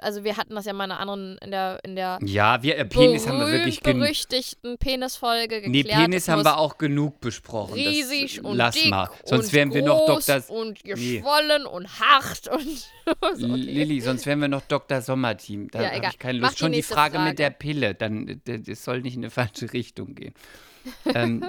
Also 0.00 0.24
wir 0.24 0.38
hatten 0.38 0.54
das 0.54 0.64
ja 0.64 0.72
mal 0.72 0.84
in 0.86 0.92
einer 0.92 1.00
anderen, 1.00 1.36
in 1.38 1.50
der, 1.50 1.78
in 1.84 1.94
der 1.94 2.18
Ja, 2.24 2.62
wir, 2.62 2.78
äh, 2.78 2.84
Penis 2.86 3.26
haben 3.28 3.38
wir 3.38 3.48
wirklich 3.52 3.82
genug. 3.82 4.06
berühmten 4.08 4.78
Penisfolge 4.78 5.60
geklärt. 5.60 5.70
Nee, 5.70 5.82
Penis 5.84 6.22
Es 6.22 6.28
haben 6.28 6.42
wir 6.44 6.56
auch 6.56 6.78
genug 6.78 7.20
besprochen. 7.20 7.74
riesig 7.74 8.36
das, 8.36 8.44
und 8.44 8.56
lass 8.56 8.74
dick 8.74 8.90
mal. 8.90 9.10
Sonst 9.24 9.46
und 9.48 9.52
wären 9.52 9.74
wir 9.74 9.82
noch 9.82 10.06
Dr. 10.06 10.42
und 10.48 10.82
Nee. 10.84 10.92
geschwollen 10.94 11.66
und 11.66 12.00
hart 12.00 12.48
und 12.48 12.66
so, 13.36 13.46
okay. 13.46 13.56
Lilly, 13.56 14.00
sonst 14.00 14.24
wären 14.26 14.40
wir 14.40 14.48
noch 14.48 14.62
Dr. 14.62 15.02
Sommerteam. 15.02 15.68
Da 15.70 15.82
Ja, 15.82 15.90
habe 15.92 16.06
ich 16.10 16.18
keine 16.18 16.38
Lust. 16.38 16.54
die 16.54 16.58
Schon 16.58 16.72
die 16.72 16.82
Frage 16.82 17.16
Frage. 17.16 17.28
mit 17.28 17.38
der 17.38 17.50
Pille, 17.50 17.94
dann 17.94 18.28
äh, 18.46 18.58
das 18.60 18.84
soll 18.84 19.02
nicht 19.02 19.16
in 19.16 19.20
eine 19.22 19.30
falsche 19.30 19.72
Richtung 19.72 20.14
gehen. 20.14 20.32
ähm, 21.14 21.44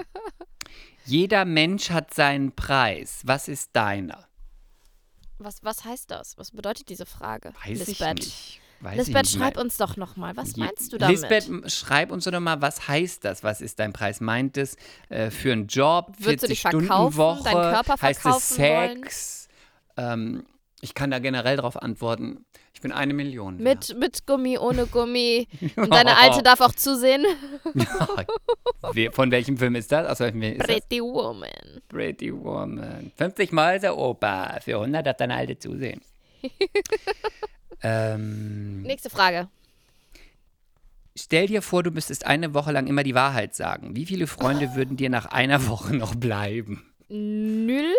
jeder 1.06 1.44
Mensch 1.44 1.90
hat 1.90 2.12
seinen 2.14 2.52
Preis. 2.52 3.22
Was 3.24 3.48
ist 3.48 3.70
deiner? 3.74 4.26
Was, 5.38 5.62
was 5.62 5.84
heißt 5.84 6.10
das? 6.10 6.38
Was 6.38 6.50
bedeutet 6.52 6.88
diese 6.88 7.06
Frage? 7.06 7.52
Weiß 7.64 7.86
Lisbeth. 7.86 8.18
ich 8.20 8.26
nicht. 8.26 8.60
Weiß 8.80 8.96
Lisbeth, 8.98 9.28
schreib 9.28 9.56
uns 9.56 9.76
doch 9.78 9.96
nochmal. 9.96 10.36
Was 10.36 10.56
meinst 10.56 10.92
du 10.92 10.98
damit? 10.98 11.18
Lisbeth, 11.20 11.72
schreib 11.72 12.10
uns 12.12 12.24
doch 12.24 12.40
mal, 12.40 12.60
was 12.60 12.86
heißt 12.86 13.24
das? 13.24 13.42
Was 13.42 13.60
ist 13.60 13.78
dein 13.78 13.92
Preis? 13.92 14.20
Meint 14.20 14.58
es 14.58 14.76
äh, 15.08 15.30
für 15.30 15.52
einen 15.52 15.68
Job, 15.68 16.08
Würdest 16.18 16.44
du 16.44 16.46
40 16.46 16.48
dich 16.48 16.60
Stunden 16.60 16.86
verkaufen, 16.86 17.16
Woche? 17.16 17.44
deinen 17.44 17.72
Körper 17.72 18.02
heißt 18.02 18.18
es 18.18 18.22
verkaufen? 18.22 19.02
Sex? 19.02 19.48
Ähm, 19.96 20.44
ich 20.80 20.92
kann 20.94 21.10
da 21.10 21.18
generell 21.18 21.56
drauf 21.56 21.80
antworten. 21.82 22.44
Ich 22.74 22.80
bin 22.80 22.92
eine 22.92 23.14
Million. 23.14 23.58
wert. 23.58 23.90
Mit, 23.90 23.98
mit 23.98 24.26
Gummi, 24.26 24.58
ohne 24.58 24.86
Gummi. 24.86 25.46
Und 25.76 25.94
deine 25.94 26.18
Alte 26.18 26.42
darf 26.42 26.60
auch 26.60 26.72
zusehen. 26.74 27.24
Von 29.12 29.30
welchem 29.30 29.56
Film 29.56 29.74
ist 29.76 29.90
das? 29.92 30.06
Aus 30.06 30.20
welchem 30.20 30.40
Film 30.40 30.52
ist 30.54 30.60
das? 30.60 30.66
Pretty 30.66 31.00
Woman. 31.00 31.48
Pretty 31.88 32.34
Woman. 32.34 33.12
50 33.16 33.52
Mal 33.52 33.78
der 33.80 33.96
Opa. 33.96 34.58
Für 34.60 34.74
100 34.80 35.06
darf 35.06 35.16
deine 35.16 35.34
Alte 35.34 35.58
zusehen. 35.58 36.02
ähm, 37.82 38.82
Nächste 38.82 39.08
Frage. 39.08 39.48
stell 41.16 41.46
dir 41.46 41.62
vor, 41.62 41.82
du 41.82 41.90
müsstest 41.90 42.26
eine 42.26 42.52
Woche 42.54 42.72
lang 42.72 42.86
immer 42.86 43.02
die 43.04 43.14
Wahrheit 43.14 43.54
sagen. 43.54 43.96
Wie 43.96 44.04
viele 44.04 44.26
Freunde 44.26 44.74
würden 44.74 44.96
dir 44.96 45.08
nach 45.10 45.26
einer 45.26 45.66
Woche 45.68 45.94
noch 45.96 46.14
bleiben? 46.14 46.92
Null? 47.08 47.94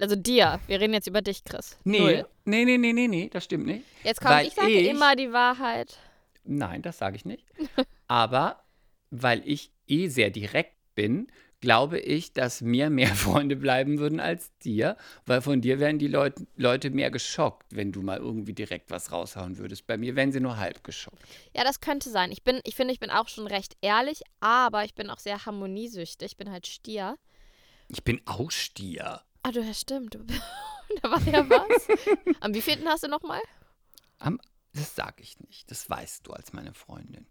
Also 0.00 0.16
dir. 0.16 0.60
Wir 0.66 0.80
reden 0.80 0.94
jetzt 0.94 1.06
über 1.08 1.22
dich, 1.22 1.44
Chris. 1.44 1.76
Nee, 1.84 1.98
Null. 2.00 2.26
nee, 2.44 2.64
nee, 2.64 2.78
nee, 2.78 2.92
nee, 2.92 3.08
nee, 3.08 3.28
das 3.32 3.44
stimmt 3.44 3.66
nicht. 3.66 3.84
Jetzt 4.04 4.20
kommt, 4.20 4.30
Weil 4.34 4.46
ich 4.46 4.54
sage 4.54 4.70
ich- 4.70 4.88
immer 4.88 5.16
die 5.16 5.32
Wahrheit. 5.32 5.98
Nein, 6.44 6.82
das 6.82 6.98
sage 6.98 7.16
ich 7.16 7.24
nicht. 7.24 7.44
Aber 8.08 8.62
weil 9.10 9.42
ich 9.44 9.72
eh 9.86 10.08
sehr 10.08 10.30
direkt 10.30 10.74
bin, 10.94 11.28
glaube 11.60 11.98
ich, 11.98 12.32
dass 12.32 12.60
mir 12.60 12.88
mehr 12.90 13.08
Freunde 13.14 13.56
bleiben 13.56 13.98
würden 13.98 14.20
als 14.20 14.56
dir, 14.58 14.96
weil 15.26 15.40
von 15.42 15.60
dir 15.60 15.80
wären 15.80 15.98
die 15.98 16.06
Leut 16.06 16.34
Leute 16.56 16.90
mehr 16.90 17.10
geschockt, 17.10 17.66
wenn 17.74 17.90
du 17.90 18.00
mal 18.02 18.18
irgendwie 18.18 18.52
direkt 18.52 18.90
was 18.92 19.10
raushauen 19.10 19.58
würdest. 19.58 19.86
Bei 19.88 19.96
mir 19.96 20.14
wären 20.14 20.30
sie 20.30 20.40
nur 20.40 20.56
halb 20.58 20.84
geschockt. 20.84 21.18
Ja, 21.56 21.64
das 21.64 21.80
könnte 21.80 22.10
sein. 22.10 22.30
Ich 22.30 22.44
bin, 22.44 22.60
ich 22.64 22.76
finde, 22.76 22.92
ich 22.94 23.00
bin 23.00 23.10
auch 23.10 23.28
schon 23.28 23.46
recht 23.48 23.76
ehrlich, 23.80 24.22
aber 24.40 24.84
ich 24.84 24.94
bin 24.94 25.10
auch 25.10 25.18
sehr 25.18 25.44
harmoniesüchtig. 25.44 26.30
Ich 26.32 26.36
bin 26.36 26.50
halt 26.52 26.66
Stier. 26.68 27.16
Ich 27.88 28.04
bin 28.04 28.20
auch 28.26 28.50
Stier. 28.52 29.22
Ah, 29.48 29.52
du, 29.52 29.62
ja, 29.62 29.72
stimmt. 29.72 30.18
Da 31.02 31.10
war 31.10 31.20
ja 31.22 31.48
was. 31.48 31.86
Am 32.40 32.54
wievielten 32.54 32.88
hast 32.88 33.02
du 33.02 33.08
nochmal? 33.08 33.40
Am, 34.18 34.40
das 34.72 34.94
sage 34.94 35.22
ich 35.22 35.38
nicht. 35.40 35.70
Das 35.70 35.88
weißt 35.88 36.26
du 36.26 36.32
als 36.32 36.52
meine 36.52 36.72
Freundin. 36.74 37.26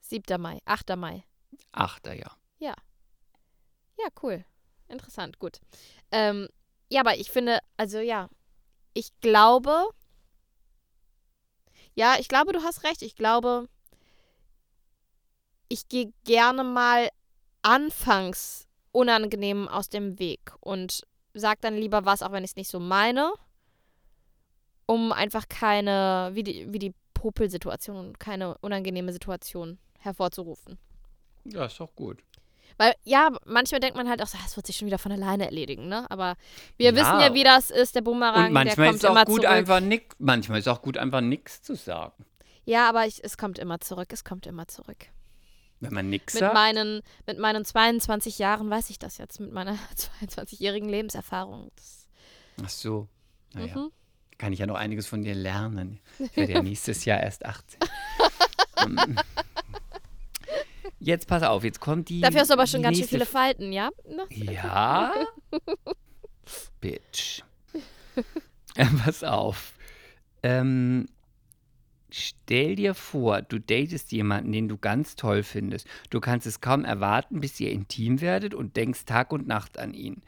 7. 0.00 0.40
Mai, 0.40 0.60
8. 0.66 0.96
Mai. 0.96 1.24
Achter 1.72 2.12
Jahr. 2.12 2.36
Ja, 3.98 4.06
cool. 4.22 4.44
Interessant, 4.88 5.38
gut. 5.38 5.60
Ähm, 6.10 6.48
ja, 6.90 7.00
aber 7.00 7.16
ich 7.16 7.30
finde, 7.30 7.58
also 7.76 7.98
ja, 7.98 8.30
ich 8.94 9.10
glaube, 9.20 9.88
ja, 11.94 12.16
ich 12.18 12.28
glaube, 12.28 12.52
du 12.52 12.62
hast 12.62 12.84
recht. 12.84 13.02
Ich 13.02 13.16
glaube, 13.16 13.68
ich 15.68 15.88
gehe 15.88 16.12
gerne 16.24 16.64
mal 16.64 17.10
anfangs 17.62 18.66
unangenehm 18.92 19.68
aus 19.68 19.88
dem 19.88 20.18
Weg 20.18 20.54
und 20.60 21.02
sag 21.34 21.60
dann 21.60 21.76
lieber 21.76 22.04
was, 22.04 22.22
auch 22.22 22.32
wenn 22.32 22.44
ich 22.44 22.50
es 22.50 22.56
nicht 22.56 22.70
so 22.70 22.80
meine, 22.80 23.32
um 24.86 25.12
einfach 25.12 25.48
keine, 25.48 26.30
wie 26.32 26.42
die, 26.42 26.72
wie 26.72 26.78
die 26.78 26.94
Popelsituation, 27.14 28.18
keine 28.18 28.56
unangenehme 28.58 29.12
Situation 29.12 29.78
hervorzurufen. 29.98 30.78
Ja, 31.44 31.66
ist 31.66 31.78
doch 31.80 31.94
gut. 31.94 32.22
Weil, 32.76 32.94
ja, 33.02 33.30
manchmal 33.44 33.80
denkt 33.80 33.96
man 33.96 34.08
halt 34.08 34.22
auch, 34.22 34.26
so, 34.28 34.38
das 34.42 34.54
wird 34.56 34.66
sich 34.66 34.76
schon 34.76 34.86
wieder 34.86 34.98
von 34.98 35.10
alleine 35.10 35.46
erledigen, 35.46 35.88
ne? 35.88 36.06
Aber 36.10 36.36
wir 36.76 36.90
Ja. 36.92 36.96
wissen 36.96 37.20
ja, 37.20 37.34
wie 37.34 37.42
das 37.42 37.70
ist, 37.70 37.96
der 37.96 38.02
Bumerang, 38.02 38.46
Und 38.46 38.52
manchmal 38.52 38.76
der 38.76 38.84
kommt 38.86 38.96
ist 38.96 39.06
auch 39.06 39.10
immer 39.10 39.24
gut, 39.24 39.42
zurück. 39.42 39.56
einfach 39.56 39.80
nix, 39.80 40.14
manchmal 40.18 40.58
ist 40.60 40.68
auch 40.68 40.80
gut, 40.80 40.96
einfach 40.96 41.20
nichts 41.20 41.60
zu 41.62 41.74
sagen. 41.74 42.24
Ja, 42.64 42.88
aber 42.88 43.06
ich, 43.06 43.24
es 43.24 43.36
kommt 43.36 43.58
immer 43.58 43.80
zurück, 43.80 44.08
es 44.12 44.22
kommt 44.24 44.46
immer 44.46 44.68
zurück. 44.68 45.06
Wenn 45.80 45.94
man 45.94 46.10
nichts 46.10 46.34
Mit 46.34 46.40
sagt. 46.40 46.54
meinen, 46.54 47.02
mit 47.26 47.38
meinen 47.38 47.64
22 47.64 48.38
Jahren 48.38 48.68
weiß 48.68 48.90
ich 48.90 48.98
das 48.98 49.18
jetzt, 49.18 49.38
mit 49.40 49.52
meiner 49.52 49.74
22-jährigen 50.28 50.88
Lebenserfahrung. 50.88 51.70
Das, 51.76 52.08
Ach 52.64 52.68
so. 52.68 53.08
Naja. 53.54 53.76
mhm. 53.76 53.90
kann 54.38 54.52
ich 54.52 54.58
ja 54.58 54.66
noch 54.66 54.74
einiges 54.76 55.06
von 55.06 55.22
dir 55.22 55.34
lernen. 55.34 56.00
Ich 56.18 56.36
werde 56.36 56.52
ja 56.54 56.62
nächstes 56.62 57.04
Jahr 57.04 57.20
erst 57.20 57.44
18. 57.44 57.80
Ähm, 58.84 59.16
jetzt 60.98 61.26
pass 61.28 61.42
auf, 61.42 61.64
jetzt 61.64 61.80
kommt 61.80 62.08
die. 62.08 62.20
Dafür 62.20 62.40
hast 62.40 62.48
du 62.50 62.54
aber 62.54 62.66
schon 62.66 62.82
ganz 62.82 62.98
schön 62.98 63.08
viele 63.08 63.26
Falten, 63.26 63.72
ja? 63.72 63.90
Ja? 64.30 65.14
Bitch. 66.80 67.42
Äh, 68.74 68.86
Pass 69.04 69.24
auf. 69.24 69.72
Ähm, 70.42 71.08
stell 72.10 72.76
dir 72.76 72.94
vor, 72.94 73.42
du 73.42 73.58
datest 73.58 74.12
jemanden, 74.12 74.52
den 74.52 74.68
du 74.68 74.76
ganz 74.76 75.16
toll 75.16 75.42
findest. 75.42 75.86
Du 76.10 76.20
kannst 76.20 76.46
es 76.46 76.60
kaum 76.60 76.84
erwarten, 76.84 77.40
bis 77.40 77.58
ihr 77.60 77.70
intim 77.70 78.20
werdet 78.20 78.54
und 78.54 78.76
denkst 78.76 79.04
Tag 79.04 79.32
und 79.32 79.46
Nacht 79.46 79.78
an 79.78 79.94
ihn. 79.94 80.22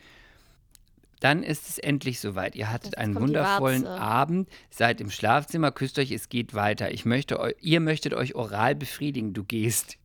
Dann 1.21 1.43
ist 1.43 1.69
es 1.69 1.79
endlich 1.79 2.19
soweit. 2.19 2.57
Ihr 2.57 2.71
hattet 2.71 2.93
Jetzt 2.93 2.99
einen 2.99 3.15
wundervollen. 3.15 3.87
Abend, 3.87 4.49
seid 4.71 5.01
im 5.03 5.11
Schlafzimmer, 5.11 5.71
küsst 5.71 5.99
euch, 5.99 6.11
es 6.13 6.31
geht 6.31 6.55
weiter. 6.55 6.93
Ich 6.93 7.05
möchte 7.05 7.55
ihr 7.61 7.81
möchtet 7.81 8.15
euch 8.15 8.35
oral 8.35 8.75
befriedigen. 8.75 9.35
Du 9.35 9.45
gehst 9.45 9.99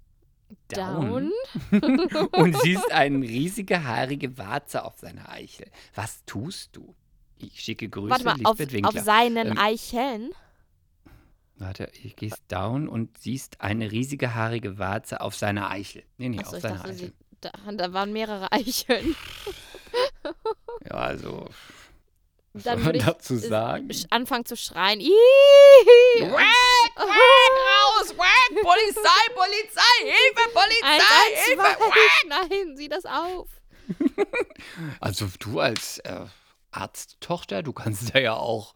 down. 0.68 1.32
und 2.32 2.62
siehst 2.62 2.92
eine 2.92 3.26
riesige 3.26 3.84
haarige 3.86 4.38
Warze 4.38 4.84
auf 4.84 4.98
seiner 5.00 5.30
Eichel. 5.30 5.68
Was 5.94 6.24
tust 6.26 6.76
du? 6.76 6.94
Ich 7.38 7.62
schicke 7.62 7.90
Grüße, 7.90 8.10
Warte 8.10 8.26
mal, 8.26 8.38
auf, 8.44 8.60
Lisbeth 8.60 8.86
auf 8.86 8.94
Winkler. 8.94 9.04
seinen 9.04 9.48
Ähm, 9.52 9.58
Eicheln? 9.58 10.32
Warte, 11.58 11.90
ich 12.04 12.16
gehst 12.16 12.42
down 12.50 12.90
und 12.90 13.18
siehst 13.18 13.62
eine 13.62 13.92
riesige 13.92 14.34
haarige 14.36 14.78
Warze 14.78 15.22
auf 15.22 15.36
seiner 15.36 15.70
Eichel. 15.70 16.04
Nee, 16.18 16.30
nee, 16.30 16.40
Achso, 16.40 16.58
auf 16.58 16.62
seiner 16.62 16.76
dachte, 16.76 16.90
Eichel. 16.90 17.08
sie, 17.08 17.14
da, 17.42 17.52
da 17.72 17.94
waren 17.94 18.12
mehrere 18.14 18.52
Eicheln. 18.52 19.16
Ja, 20.84 20.96
also, 20.96 21.48
was 22.52 22.64
Dann 22.64 22.64
soll 22.64 22.76
man 22.76 22.86
würde 22.86 22.98
ich 23.00 23.06
dazu 23.06 23.38
sagen? 23.38 23.90
anfangen 24.10 24.46
zu 24.46 24.58
schreien. 24.58 25.00
Ih! 25.00 25.10
raus, 26.98 28.14
wack, 28.18 28.62
Polizei, 28.62 29.34
Polizei, 29.34 29.82
Hilfe, 30.02 30.60
Eins, 30.84 31.04
eins, 31.04 31.46
zwei. 31.56 32.28
Nein, 32.28 32.78
sieh 32.78 32.90
das 32.90 33.06
auf. 33.06 33.50
Also 35.00 35.28
du 35.40 35.60
als 35.60 36.00
äh, 36.00 36.26
Arzttochter, 36.72 37.64
du 37.64 37.72
kannst 37.72 38.14
da 38.14 38.20
ja 38.20 38.34
auch 38.34 38.74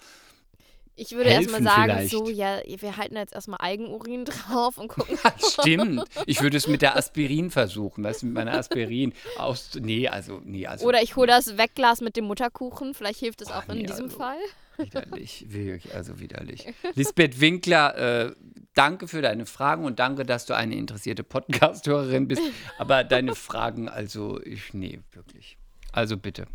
Ich 1.00 1.12
würde 1.14 1.30
erstmal 1.30 1.64
sagen, 1.64 1.84
vielleicht. 1.84 2.12
so, 2.12 2.30
ja, 2.30 2.60
wir 2.66 2.98
halten 2.98 3.16
jetzt 3.16 3.34
erstmal 3.34 3.60
Eigenurin 3.62 4.26
drauf 4.26 4.78
und 4.78 4.90
gucken. 4.90 5.18
Stimmt. 5.38 6.04
Ich 6.26 6.42
würde 6.42 6.58
es 6.58 6.68
mit 6.68 6.82
der 6.82 6.96
Aspirin 6.98 7.52
versuchen, 7.52 8.04
weißt 8.04 8.22
du, 8.22 8.26
mit 8.28 8.36
meiner 8.36 8.54
Aspirin 8.54 9.14
aus. 9.38 9.72
Nee, 9.80 10.08
also, 10.08 10.42
nee, 10.44 10.68
also. 10.68 10.86
Oder 10.86 11.02
ich 11.02 11.16
hole 11.16 11.28
das 11.28 11.58
Wegglas 11.58 12.02
mit 12.02 12.18
dem 12.18 12.26
Mutterkuchen. 12.26 12.94
Vielleicht 12.94 13.20
hilft 13.20 13.42
es 13.42 13.50
auch 13.52 13.68
in 13.70 13.78
nee, 13.80 13.86
diesem 13.86 14.06
also- 14.06 14.18
Fall. 14.18 14.38
Widerlich, 14.78 15.46
wirklich, 15.50 15.94
also 15.94 16.20
widerlich. 16.20 16.66
Lisbeth 16.96 17.42
Winkler, 17.42 18.28
äh, 18.28 18.36
danke 18.76 19.08
für 19.10 19.22
deine 19.22 19.46
Fragen 19.46 19.84
und 19.84 20.00
danke, 20.00 20.26
dass 20.26 20.46
du 20.46 20.56
eine 20.56 20.76
interessierte 20.76 21.24
Podcast-Hörerin 21.24 22.28
bist. 22.30 22.42
Aber 22.78 23.04
deine 23.04 23.36
Fragen, 23.36 23.90
also, 23.90 24.42
ich, 24.42 24.74
nee, 24.74 25.00
wirklich. 25.12 25.58
Also 25.92 26.16
bitte. 26.18 26.48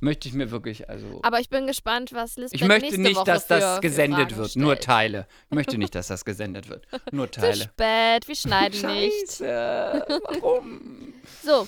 Möchte 0.00 0.28
ich 0.28 0.34
mir 0.34 0.50
wirklich, 0.52 0.88
also. 0.88 1.20
Aber 1.22 1.40
ich 1.40 1.48
bin 1.48 1.66
gespannt, 1.66 2.12
was 2.12 2.36
Lisbeth 2.36 2.60
Ich 2.60 2.66
möchte 2.66 3.00
nicht, 3.00 3.16
Woche 3.16 3.24
dass 3.24 3.46
das 3.48 3.80
gesendet 3.80 4.36
wird. 4.36 4.50
stellt. 4.50 4.62
Nur 4.64 4.76
Teile. 4.78 5.26
Ich 5.50 5.54
möchte 5.54 5.76
nicht, 5.78 5.94
dass 5.94 6.06
das 6.06 6.24
gesendet 6.24 6.68
wird. 6.68 6.86
Nur 7.10 7.26
Zu 7.32 7.40
Teile. 7.40 7.64
spät, 7.64 8.28
wir 8.28 8.36
schneiden 8.36 8.80
nicht. 8.94 9.40
Warum? 9.40 11.14
So, 11.44 11.66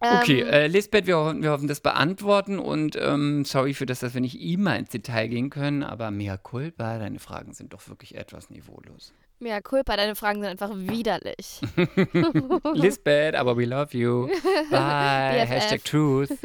Okay, 0.00 0.40
Ähm, 0.42 0.48
äh, 0.48 0.66
Lisbeth, 0.66 1.06
wir, 1.06 1.16
hoffen- 1.16 1.42
wir 1.42 1.50
hoffen, 1.50 1.68
das 1.68 1.80
beantworten 1.80 2.58
und 2.58 2.96
ähm, 2.96 3.44
sorry 3.44 3.72
für 3.74 3.86
das, 3.86 4.00
dass 4.00 4.12
wir 4.14 4.20
nicht 4.20 4.38
immer 4.40 4.76
ins 4.76 4.90
Detail 4.90 5.28
gehen 5.28 5.48
können, 5.50 5.82
aber 5.82 6.10
mea 6.10 6.36
culpa, 6.36 6.98
deine 6.98 7.18
Fragen 7.18 7.54
sind 7.54 7.72
doch 7.72 7.88
wirklich 7.88 8.14
etwas 8.14 8.50
niveaulos. 8.50 9.12
Mea 9.44 9.60
culpa, 9.60 9.96
deine 9.96 10.16
Fragen 10.16 10.40
sind 10.40 10.50
einfach 10.50 10.70
widerlich. 10.74 11.60
Lisbeth, 12.72 13.34
aber 13.34 13.56
we 13.56 13.66
love 13.66 13.96
you. 13.96 14.26
Bye. 14.70 15.46
Hashtag 15.46 15.84
Truth. 15.84 16.30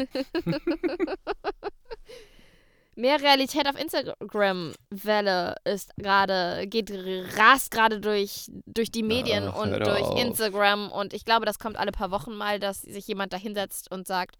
Mehr 2.95 3.21
Realität 3.21 3.65
auf 3.69 3.79
Instagram-Welle 3.79 5.55
ist 5.63 5.95
gerade, 5.95 6.67
geht, 6.67 6.91
rast 7.37 7.71
gerade 7.71 8.01
durch, 8.01 8.51
durch 8.65 8.91
die 8.91 9.03
Medien 9.03 9.47
Ach, 9.47 9.61
und 9.61 9.71
durch 9.71 10.01
auf. 10.01 10.19
Instagram. 10.19 10.91
Und 10.91 11.13
ich 11.13 11.23
glaube, 11.23 11.45
das 11.45 11.59
kommt 11.59 11.77
alle 11.77 11.93
paar 11.93 12.11
Wochen 12.11 12.35
mal, 12.35 12.59
dass 12.59 12.81
sich 12.81 13.07
jemand 13.07 13.31
da 13.31 13.37
hinsetzt 13.37 13.89
und 13.89 14.05
sagt, 14.05 14.35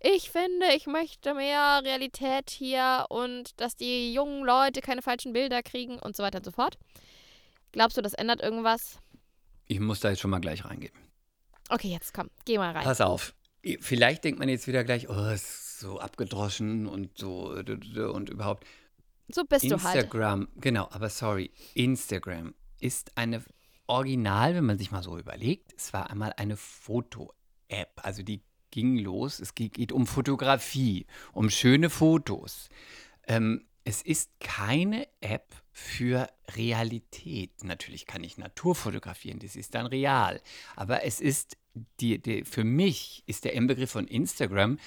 ich 0.00 0.30
finde, 0.30 0.66
ich 0.74 0.88
möchte 0.88 1.34
mehr 1.34 1.82
Realität 1.84 2.50
hier 2.50 3.06
und 3.10 3.60
dass 3.60 3.76
die 3.76 4.12
jungen 4.12 4.44
Leute 4.44 4.80
keine 4.80 5.02
falschen 5.02 5.32
Bilder 5.32 5.62
kriegen 5.62 6.00
und 6.00 6.16
so 6.16 6.24
weiter 6.24 6.38
und 6.38 6.44
so 6.44 6.50
fort. 6.50 6.78
Glaubst 7.72 7.96
du, 7.96 8.02
das 8.02 8.14
ändert 8.14 8.40
irgendwas? 8.40 8.98
Ich 9.66 9.80
muss 9.80 10.00
da 10.00 10.10
jetzt 10.10 10.20
schon 10.20 10.30
mal 10.30 10.40
gleich 10.40 10.64
reingehen. 10.64 10.94
Okay, 11.68 11.88
jetzt 11.88 12.12
komm, 12.12 12.30
geh 12.44 12.58
mal 12.58 12.72
rein. 12.72 12.82
Pass 12.84 13.00
auf. 13.00 13.34
Vielleicht 13.80 14.24
denkt 14.24 14.38
man 14.38 14.48
jetzt 14.48 14.66
wieder 14.66 14.82
gleich, 14.84 15.08
oh, 15.08 15.30
ist 15.30 15.78
so 15.78 16.00
abgedroschen 16.00 16.86
und 16.86 17.18
so 17.18 17.50
und 17.52 18.28
überhaupt. 18.30 18.66
So 19.28 19.44
bist 19.44 19.64
du 19.64 19.80
halt. 19.82 19.94
Instagram, 19.96 20.48
genau, 20.56 20.88
aber 20.90 21.08
sorry, 21.08 21.52
Instagram 21.74 22.54
ist 22.80 23.16
eine 23.16 23.44
Original, 23.86 24.54
wenn 24.54 24.64
man 24.64 24.78
sich 24.78 24.90
mal 24.90 25.02
so 25.02 25.18
überlegt, 25.18 25.72
es 25.76 25.92
war 25.92 26.10
einmal 26.10 26.32
eine 26.36 26.56
Foto-App, 26.56 28.00
also 28.02 28.22
die 28.22 28.42
ging 28.70 28.98
los, 28.98 29.40
es 29.40 29.54
geht, 29.54 29.74
geht 29.74 29.92
um 29.92 30.06
Fotografie, 30.06 31.06
um 31.32 31.50
schöne 31.50 31.90
Fotos. 31.90 32.68
Ähm, 33.26 33.66
es 33.84 34.02
ist 34.02 34.30
keine 34.40 35.08
App 35.20 35.54
für 35.80 36.28
Realität. 36.56 37.64
Natürlich 37.64 38.04
kann 38.06 38.22
ich 38.22 38.36
Natur 38.36 38.74
fotografieren, 38.74 39.38
das 39.38 39.56
ist 39.56 39.74
dann 39.74 39.86
real. 39.86 40.40
Aber 40.76 41.04
es 41.04 41.20
ist, 41.20 41.56
die, 42.00 42.20
die, 42.20 42.44
für 42.44 42.64
mich 42.64 43.24
ist 43.26 43.44
der 43.44 43.54
Inbegriff 43.54 43.90
von 43.90 44.06
Instagram, 44.06 44.78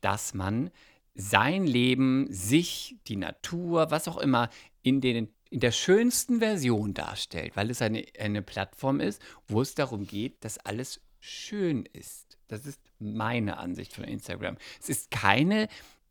dass 0.00 0.34
man 0.34 0.70
sein 1.14 1.66
Leben, 1.66 2.26
sich, 2.30 2.96
die 3.06 3.16
Natur, 3.16 3.92
was 3.92 4.08
auch 4.08 4.18
immer, 4.18 4.50
in, 4.82 5.00
den, 5.00 5.28
in 5.50 5.60
der 5.60 5.72
schönsten 5.72 6.40
Version 6.40 6.94
darstellt, 6.94 7.54
weil 7.54 7.70
es 7.70 7.80
eine, 7.80 8.04
eine 8.18 8.42
Plattform 8.42 8.98
ist, 8.98 9.22
wo 9.46 9.62
es 9.62 9.74
darum 9.74 10.04
geht, 10.04 10.44
dass 10.44 10.58
alles 10.58 11.00
schön 11.20 11.86
ist. 11.92 12.38
Das 12.48 12.66
ist 12.66 12.80
meine 12.98 13.58
Ansicht 13.58 13.92
von 13.92 14.04
Instagram. 14.04 14.56
Es 14.80 14.88
ist 14.88 15.10
keine 15.12 15.68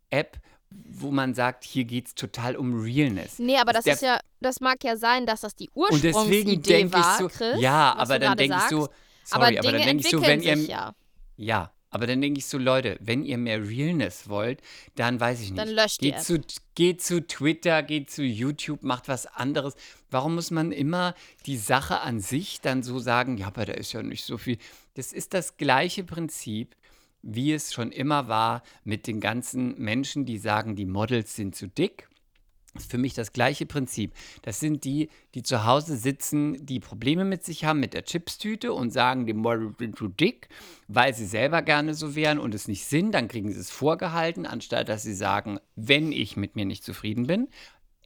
App, 0.10 0.40
wo 0.72 1.12
man 1.12 1.34
sagt, 1.34 1.64
hier 1.64 1.86
geht 1.86 2.08
es 2.08 2.16
total 2.16 2.56
um 2.56 2.82
Realness. 2.82 3.40
Nee, 3.40 3.58
aber 3.58 3.74
das 3.74 3.86
Der- 3.86 3.94
ist 3.96 4.02
ja, 4.02 4.20
das 4.40 4.60
mag 4.60 4.84
ja 4.84 4.98
sein, 4.98 5.26
dass 5.26 5.42
das 5.42 5.56
die 5.56 5.70
Und 5.74 6.04
deswegen 6.04 6.16
Ursprungsidee 6.16 6.62
denke 6.62 6.98
ich 6.98 7.04
war, 7.04 7.18
so, 7.18 7.28
Chris, 7.28 7.60
ja, 7.60 7.96
aber 7.96 8.20
dann 8.20 8.38
denke 8.38 8.58
ich 8.58 8.70
so, 8.70 8.90
sorry, 9.24 9.58
aber 9.58 9.68
aber, 9.68 9.78
dann 9.78 9.82
denke 9.82 10.04
ich 10.06 10.12
so, 10.12 10.22
wenn 10.22 10.42
ihr, 10.42 10.56
ja. 10.56 10.94
ja, 11.38 11.72
aber 11.92 12.06
dann 12.06 12.22
denke 12.22 12.38
ich 12.38 12.46
so, 12.46 12.58
Leute, 12.58 12.98
wenn 13.00 13.24
ihr 13.24 13.38
mehr 13.38 13.68
Realness 13.68 14.30
wollt, 14.30 14.62
dann 14.96 15.20
weiß 15.20 15.42
ich 15.42 15.50
nicht. 15.52 15.60
Dann 15.60 15.70
löscht 15.70 16.00
geht 16.00 16.22
zu, 16.22 16.40
geht 16.76 17.02
zu 17.02 17.26
Twitter, 17.26 17.82
geht 17.82 18.12
zu 18.12 18.22
YouTube, 18.24 18.84
macht 18.84 19.08
was 19.08 19.26
anderes. 19.26 19.74
Warum 20.12 20.36
muss 20.36 20.52
man 20.52 20.72
immer 20.72 21.16
die 21.48 21.58
Sache 21.58 22.02
an 22.02 22.20
sich 22.20 22.62
dann 22.62 22.84
so 22.84 23.00
sagen, 23.00 23.38
ja, 23.38 23.48
aber 23.48 23.66
da 23.66 23.74
ist 23.74 23.92
ja 23.94 24.04
nicht 24.04 24.24
so 24.24 24.38
viel. 24.38 24.58
Das 24.94 25.14
ist 25.14 25.34
das 25.34 25.58
gleiche 25.58 26.04
Prinzip, 26.04 26.76
wie 27.22 27.54
es 27.54 27.74
schon 27.74 27.92
immer 27.92 28.28
war 28.28 28.64
mit 28.84 29.08
den 29.08 29.20
ganzen 29.20 29.78
Menschen, 29.78 30.26
die 30.26 30.38
sagen, 30.38 30.76
die 30.76 30.86
Models 30.86 31.36
sind 31.36 31.56
zu 31.56 31.68
dick. 31.68 32.08
Das 32.74 32.84
ist 32.84 32.92
für 32.92 33.00
mich 33.00 33.16
das 33.16 33.34
gleiche 33.34 33.66
Prinzip. 33.66 34.14
Das 34.44 34.60
sind 34.60 34.84
die, 34.84 35.10
die 35.34 35.42
zu 35.42 35.66
Hause 35.66 35.98
sitzen, 35.98 36.66
die 36.66 36.80
Probleme 36.80 37.26
mit 37.26 37.44
sich 37.44 37.66
haben 37.66 37.80
mit 37.80 37.96
der 37.96 38.04
Chipstüte 38.04 38.74
und 38.74 38.92
sagen, 38.92 39.26
die 39.26 39.34
Models 39.34 39.78
sind 39.80 39.98
zu 39.98 40.08
dick, 40.08 40.50
weil 40.88 41.16
sie 41.16 41.26
selber 41.26 41.64
gerne 41.64 41.96
so 41.96 42.16
wären 42.16 42.38
und 42.38 42.54
es 42.54 42.68
nicht 42.68 42.86
sind. 42.86 43.14
Dann 43.14 43.28
kriegen 43.28 43.52
sie 43.52 43.60
es 43.60 43.72
vorgehalten, 43.72 44.46
anstatt 44.46 44.88
dass 44.88 45.02
sie 45.02 45.16
sagen, 45.16 45.60
wenn 45.76 46.12
ich 46.12 46.38
mit 46.38 46.56
mir 46.56 46.66
nicht 46.66 46.84
zufrieden 46.84 47.26
bin, 47.26 47.48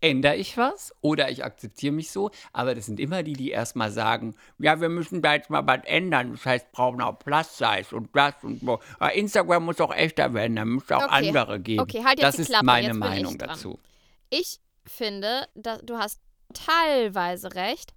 ändere 0.04 0.36
ich 0.36 0.58
was 0.58 0.94
oder 1.02 1.32
ich 1.32 1.44
akzeptiere 1.44 1.94
mich 1.94 2.12
so. 2.12 2.30
Aber 2.52 2.76
das 2.76 2.86
sind 2.86 3.00
immer 3.00 3.24
die, 3.24 3.34
die 3.34 3.52
erstmal 3.52 3.90
sagen, 3.92 4.36
ja, 4.60 4.82
wir 4.82 4.90
müssen 4.90 5.22
da 5.22 5.34
jetzt 5.36 5.50
mal 5.50 5.66
was 5.66 5.80
ändern. 5.86 6.34
Das 6.34 6.46
heißt, 6.46 6.72
brauchen 6.72 7.02
auch 7.02 7.18
Plus-Size 7.20 7.96
und 7.96 8.10
das 8.14 8.34
und 8.44 8.62
so. 8.62 8.80
Instagram 9.14 9.66
muss 9.66 9.80
auch 9.80 9.94
echter 9.94 10.34
werden, 10.34 10.58
da 10.58 10.66
muss 10.66 10.84
es 10.84 10.92
auch 10.92 11.04
Okay. 11.04 11.30
andere 11.30 11.60
geben. 11.60 11.82
Okay, 11.82 12.04
halt 12.04 12.20
jetzt 12.20 12.34
das 12.34 12.40
ist 12.40 12.48
Klappe, 12.50 12.66
meine 12.66 12.88
jetzt 12.88 12.96
ich 12.96 13.00
Meinung 13.00 13.38
dran. 13.38 13.50
dazu. 13.50 13.80
Ich 14.30 14.60
finde, 14.86 15.48
dass, 15.56 15.80
du 15.84 15.98
hast 15.98 16.20
teilweise 16.54 17.56
recht, 17.56 17.94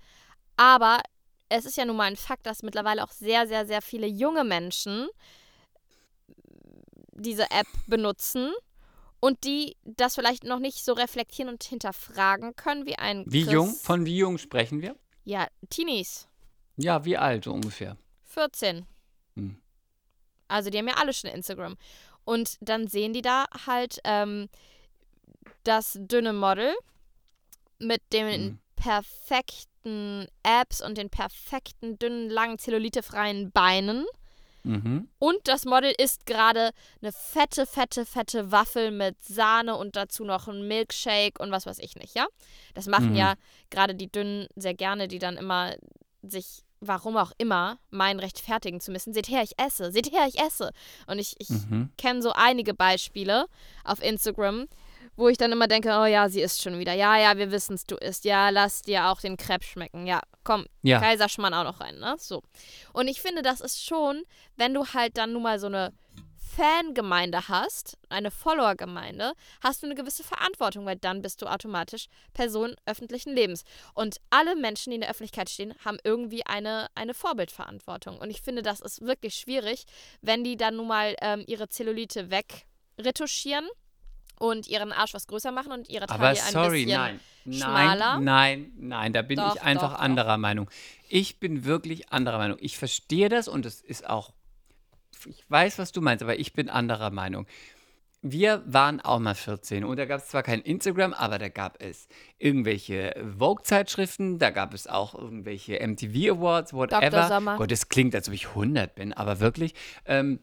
aber 0.57 1.01
es 1.49 1.65
ist 1.65 1.77
ja 1.77 1.85
nun 1.85 1.97
mal 1.97 2.05
ein 2.05 2.17
Fakt, 2.17 2.47
dass 2.47 2.63
mittlerweile 2.63 3.03
auch 3.03 3.11
sehr, 3.11 3.47
sehr, 3.47 3.67
sehr 3.67 3.83
viele 3.83 4.07
junge 4.07 4.45
Menschen 4.45 5.09
diese 7.13 7.51
App 7.51 7.67
benutzen 7.87 8.53
und 9.21 9.45
die 9.45 9.77
das 9.85 10.15
vielleicht 10.15 10.45
noch 10.45 10.59
nicht 10.59 10.85
so 10.85 10.93
reflektieren 10.93 11.49
und 11.51 11.63
hinterfragen 11.65 12.55
können 12.57 12.87
wie 12.87 12.97
ein 12.97 13.25
Wie 13.27 13.43
Chris. 13.43 13.53
jung? 13.53 13.75
Von 13.75 14.07
wie 14.07 14.17
jung 14.19 14.39
sprechen 14.39 14.83
wir? 14.83 14.97
Ja, 15.25 15.47
Teenies. 15.71 16.29
Ja, 16.77 17.05
wie 17.05 17.17
alt 17.17 17.45
so 17.45 17.53
ungefähr? 17.53 17.97
14. 18.25 18.87
Hm. 19.35 19.61
Also 20.49 20.71
die 20.71 20.79
haben 20.79 20.89
ja 20.89 20.95
alle 20.95 21.13
schon 21.13 21.31
Instagram. 21.31 21.77
Und 22.25 22.57
dann 22.61 22.87
sehen 22.89 23.13
die 23.13 23.23
da 23.23 23.47
halt 23.67 23.99
ähm, 24.05 24.49
das 25.65 25.97
dünne 26.01 26.33
Model 26.33 26.75
mit 27.79 28.03
den 28.13 28.29
Hm. 28.43 28.59
perfekten 28.77 30.27
Apps 30.43 30.81
und 30.83 30.99
den 30.99 31.11
perfekten, 31.11 31.99
dünnen, 31.99 32.29
langen, 32.29 32.59
zellulitefreien 32.59 33.51
Beinen. 33.53 34.05
Mhm. 34.67 35.09
Und 35.19 35.39
das 35.45 35.65
Model 35.65 35.93
isst 35.97 36.27
gerade 36.27 36.71
eine 37.01 37.13
fette, 37.13 37.67
fette, 37.67 38.05
fette 38.05 38.51
Waffel 38.51 38.91
mit 38.91 39.23
Sahne 39.23 39.77
und 39.77 39.97
dazu 39.97 40.25
noch 40.25 40.49
ein 40.49 40.67
Milkshake 40.69 41.41
und 41.41 41.51
was 41.51 41.67
weiß 41.67 41.79
ich 41.79 41.95
nicht, 41.97 42.15
ja? 42.15 42.27
Das 42.75 42.87
machen 42.87 43.11
Mhm. 43.11 43.17
ja 43.17 43.35
gerade 43.71 43.95
die 43.95 44.11
Dünnen 44.11 44.49
sehr 44.57 44.75
gerne, 44.75 45.09
die 45.09 45.19
dann 45.19 45.37
immer 45.37 45.75
sich, 46.23 46.63
warum 46.81 47.17
auch 47.17 47.33
immer, 47.39 47.79
meinen, 47.91 48.21
rechtfertigen 48.21 48.81
zu 48.81 48.91
müssen. 48.91 49.15
Seht 49.15 49.29
her, 49.29 49.43
ich 49.43 49.59
esse. 49.59 49.93
Seht 49.93 50.13
her, 50.13 50.27
ich 50.29 50.39
esse. 50.41 50.73
Und 51.07 51.19
ich, 51.19 51.35
ich 51.39 51.49
Mhm. 51.51 51.91
kenne 51.97 52.21
so 52.21 52.33
einige 52.33 52.75
Beispiele 52.75 53.47
auf 53.85 54.03
Instagram, 54.03 54.67
wo 55.17 55.29
ich 55.29 55.39
dann 55.39 55.53
immer 55.53 55.67
denke, 55.67 55.89
oh 55.89 56.05
ja, 56.05 56.29
sie 56.29 56.43
isst 56.43 56.63
schon 56.63 56.79
wieder. 56.79 56.93
Ja, 56.93 57.17
ja, 57.17 57.37
wir 57.37 57.51
wissen's, 57.51 57.85
du 57.85 57.97
isst. 57.97 58.25
Ja, 58.25 58.51
lass 58.51 58.83
dir 58.83 59.07
auch 59.07 59.21
den 59.21 59.37
Crepe 59.37 59.65
schmecken. 59.65 60.07
Ja, 60.07 60.21
komm, 60.45 60.67
Ja. 60.83 61.01
Kaiserschmarrn 61.01 61.55
auch 61.55 61.65
noch 61.65 61.81
rein, 61.81 61.99
ne? 61.99 62.17
So. 62.19 62.43
Und 62.93 63.09
ich 63.09 63.21
finde, 63.21 63.43
das 63.43 63.61
ist 63.61 63.85
schon, 63.85 64.23
wenn 64.57 64.75
du 64.75 64.87
halt 64.87 65.17
dann 65.17 65.33
nun 65.33 65.43
mal 65.43 65.59
so 65.59 65.67
eine 65.67 65.93
Fangemeinde 66.57 67.49
hast, 67.49 67.99
eine 68.09 68.31
Follower-Gemeinde, 68.31 69.35
hast 69.63 69.83
du 69.83 69.87
eine 69.87 69.95
gewisse 69.95 70.25
Verantwortung, 70.25 70.87
weil 70.87 70.97
dann 70.97 71.21
bist 71.21 71.43
du 71.43 71.47
automatisch 71.47 72.07
Person 72.33 72.75
öffentlichen 72.87 73.35
Lebens. 73.35 73.63
Und 73.93 74.17
alle 74.31 74.57
Menschen, 74.57 74.91
die 74.91 74.95
in 74.95 75.01
der 75.03 75.11
Öffentlichkeit 75.11 75.51
stehen, 75.51 75.75
haben 75.85 75.99
irgendwie 76.03 76.47
eine, 76.47 76.87
eine 76.95 77.13
Vorbildverantwortung. 77.13 78.19
Und 78.19 78.31
ich 78.31 78.41
finde, 78.41 78.63
das 78.63 78.81
ist 78.81 79.03
wirklich 79.03 79.35
schwierig, 79.35 79.85
wenn 80.23 80.45
die 80.45 80.57
dann 80.57 80.77
nun 80.77 80.89
mal 80.89 81.15
ähm, 81.21 81.45
ihre 81.47 81.69
Zellulite 81.69 82.31
wegretuschieren 82.31 83.69
und 84.39 84.69
ihren 84.69 84.93
Arsch 84.93 85.15
was 85.15 85.27
größer 85.27 85.53
machen 85.53 85.73
und 85.73 85.89
ihre 85.89 86.07
Taille 86.07 86.21
Aber 86.21 86.29
ein 86.29 86.37
sorry, 86.37 86.85
bisschen 86.85 87.01
nein. 87.01 87.21
schmaler. 87.51 88.21
Nein, 88.21 88.23
nein, 88.23 88.73
nein, 88.77 89.13
da 89.13 89.23
bin 89.23 89.37
Doch, 89.37 89.57
ich 89.57 89.63
einfach 89.63 89.91
doch, 89.91 89.97
doch. 89.97 90.01
anderer 90.01 90.39
Meinung. 90.39 90.71
Ich 91.09 91.41
bin 91.41 91.65
wirklich 91.65 92.11
anderer 92.11 92.39
Meinung. 92.39 92.59
Ich 92.61 92.79
verstehe 92.79 93.29
das 93.29 93.49
und 93.49 93.67
es 93.67 93.81
ist 93.81 94.09
auch, 94.09 94.33
ich 95.25 95.45
weiß, 95.49 95.79
was 95.79 95.93
du 95.93 96.01
meinst, 96.01 96.23
aber 96.23 96.39
ich 96.39 96.53
bin 96.53 96.69
anderer 96.69 97.11
Meinung. 97.11 97.47
Wir 98.23 98.63
waren 98.67 99.01
auch 99.01 99.21
mal 99.21 99.35
14 99.35 99.85
und 99.85 99.99
da 99.99 100.05
gab 100.05 100.21
es 100.21 100.29
zwar 100.29 100.43
kein 100.43 100.61
Instagram, 100.61 101.13
aber 101.13 101.39
da 101.39 101.49
gab 101.49 101.81
es 101.81 102.09
irgendwelche 102.39 103.15
Vogue-Zeitschriften, 103.39 104.39
da 104.39 104.51
gab 104.51 104.75
es 104.75 104.89
auch 104.89 105.15
irgendwelche 105.15 105.79
MTV 105.87 106.33
Awards, 106.33 106.73
whatever. 106.73 107.29
Sommer. 107.29 107.57
Gott, 107.57 107.71
es 107.71 107.89
klingt, 107.89 108.15
als 108.15 108.27
ob 108.29 108.35
ich 108.35 108.49
100 108.49 108.95
bin, 108.97 109.13
aber 109.13 109.39
wirklich. 109.39 109.75
Ähm, 110.07 110.41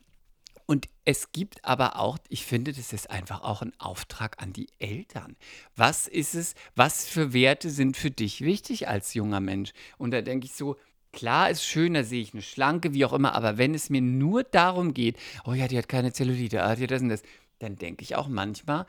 und 0.66 0.88
es 1.06 1.32
gibt 1.32 1.64
aber 1.66 2.00
auch, 2.00 2.18
ich 2.30 2.46
finde, 2.46 2.72
das 2.72 2.94
ist 2.94 3.10
einfach 3.10 3.44
auch 3.44 3.62
ein 3.62 3.74
Auftrag 3.80 4.42
an 4.42 4.54
die 4.54 4.68
Eltern. 4.80 5.36
Was 5.76 6.08
ist 6.08 6.36
es, 6.36 6.56
was 6.76 7.06
für 7.06 7.34
Werte 7.34 7.70
sind 7.70 7.98
für 7.98 8.12
dich 8.12 8.42
wichtig 8.42 8.88
als 8.88 9.14
junger 9.14 9.42
Mensch? 9.42 9.74
Und 9.98 10.12
da 10.12 10.22
denke 10.22 10.46
ich 10.46 10.54
so, 10.54 10.78
klar 11.12 11.50
ist 11.50 11.66
schön, 11.66 11.94
da 11.94 12.04
sehe 12.04 12.22
ich 12.22 12.34
eine 12.34 12.42
Schlanke, 12.42 12.94
wie 12.94 13.06
auch 13.06 13.14
immer, 13.14 13.36
aber 13.36 13.58
wenn 13.58 13.74
es 13.74 13.90
mir 13.90 14.02
nur 14.02 14.44
darum 14.44 14.94
geht, 14.94 15.18
oh 15.46 15.54
ja, 15.54 15.68
die 15.68 15.78
hat 15.78 15.90
keine 15.90 16.14
Zellulite, 16.14 16.64
ah, 16.64 16.76
die 16.76 16.84
hat 16.84 16.92
das 16.92 17.02
und 17.02 17.10
das, 17.10 17.24
dann 17.60 17.76
denke 17.76 18.04
ich 18.04 18.16
auch 18.16 18.28
manchmal, 18.28 18.86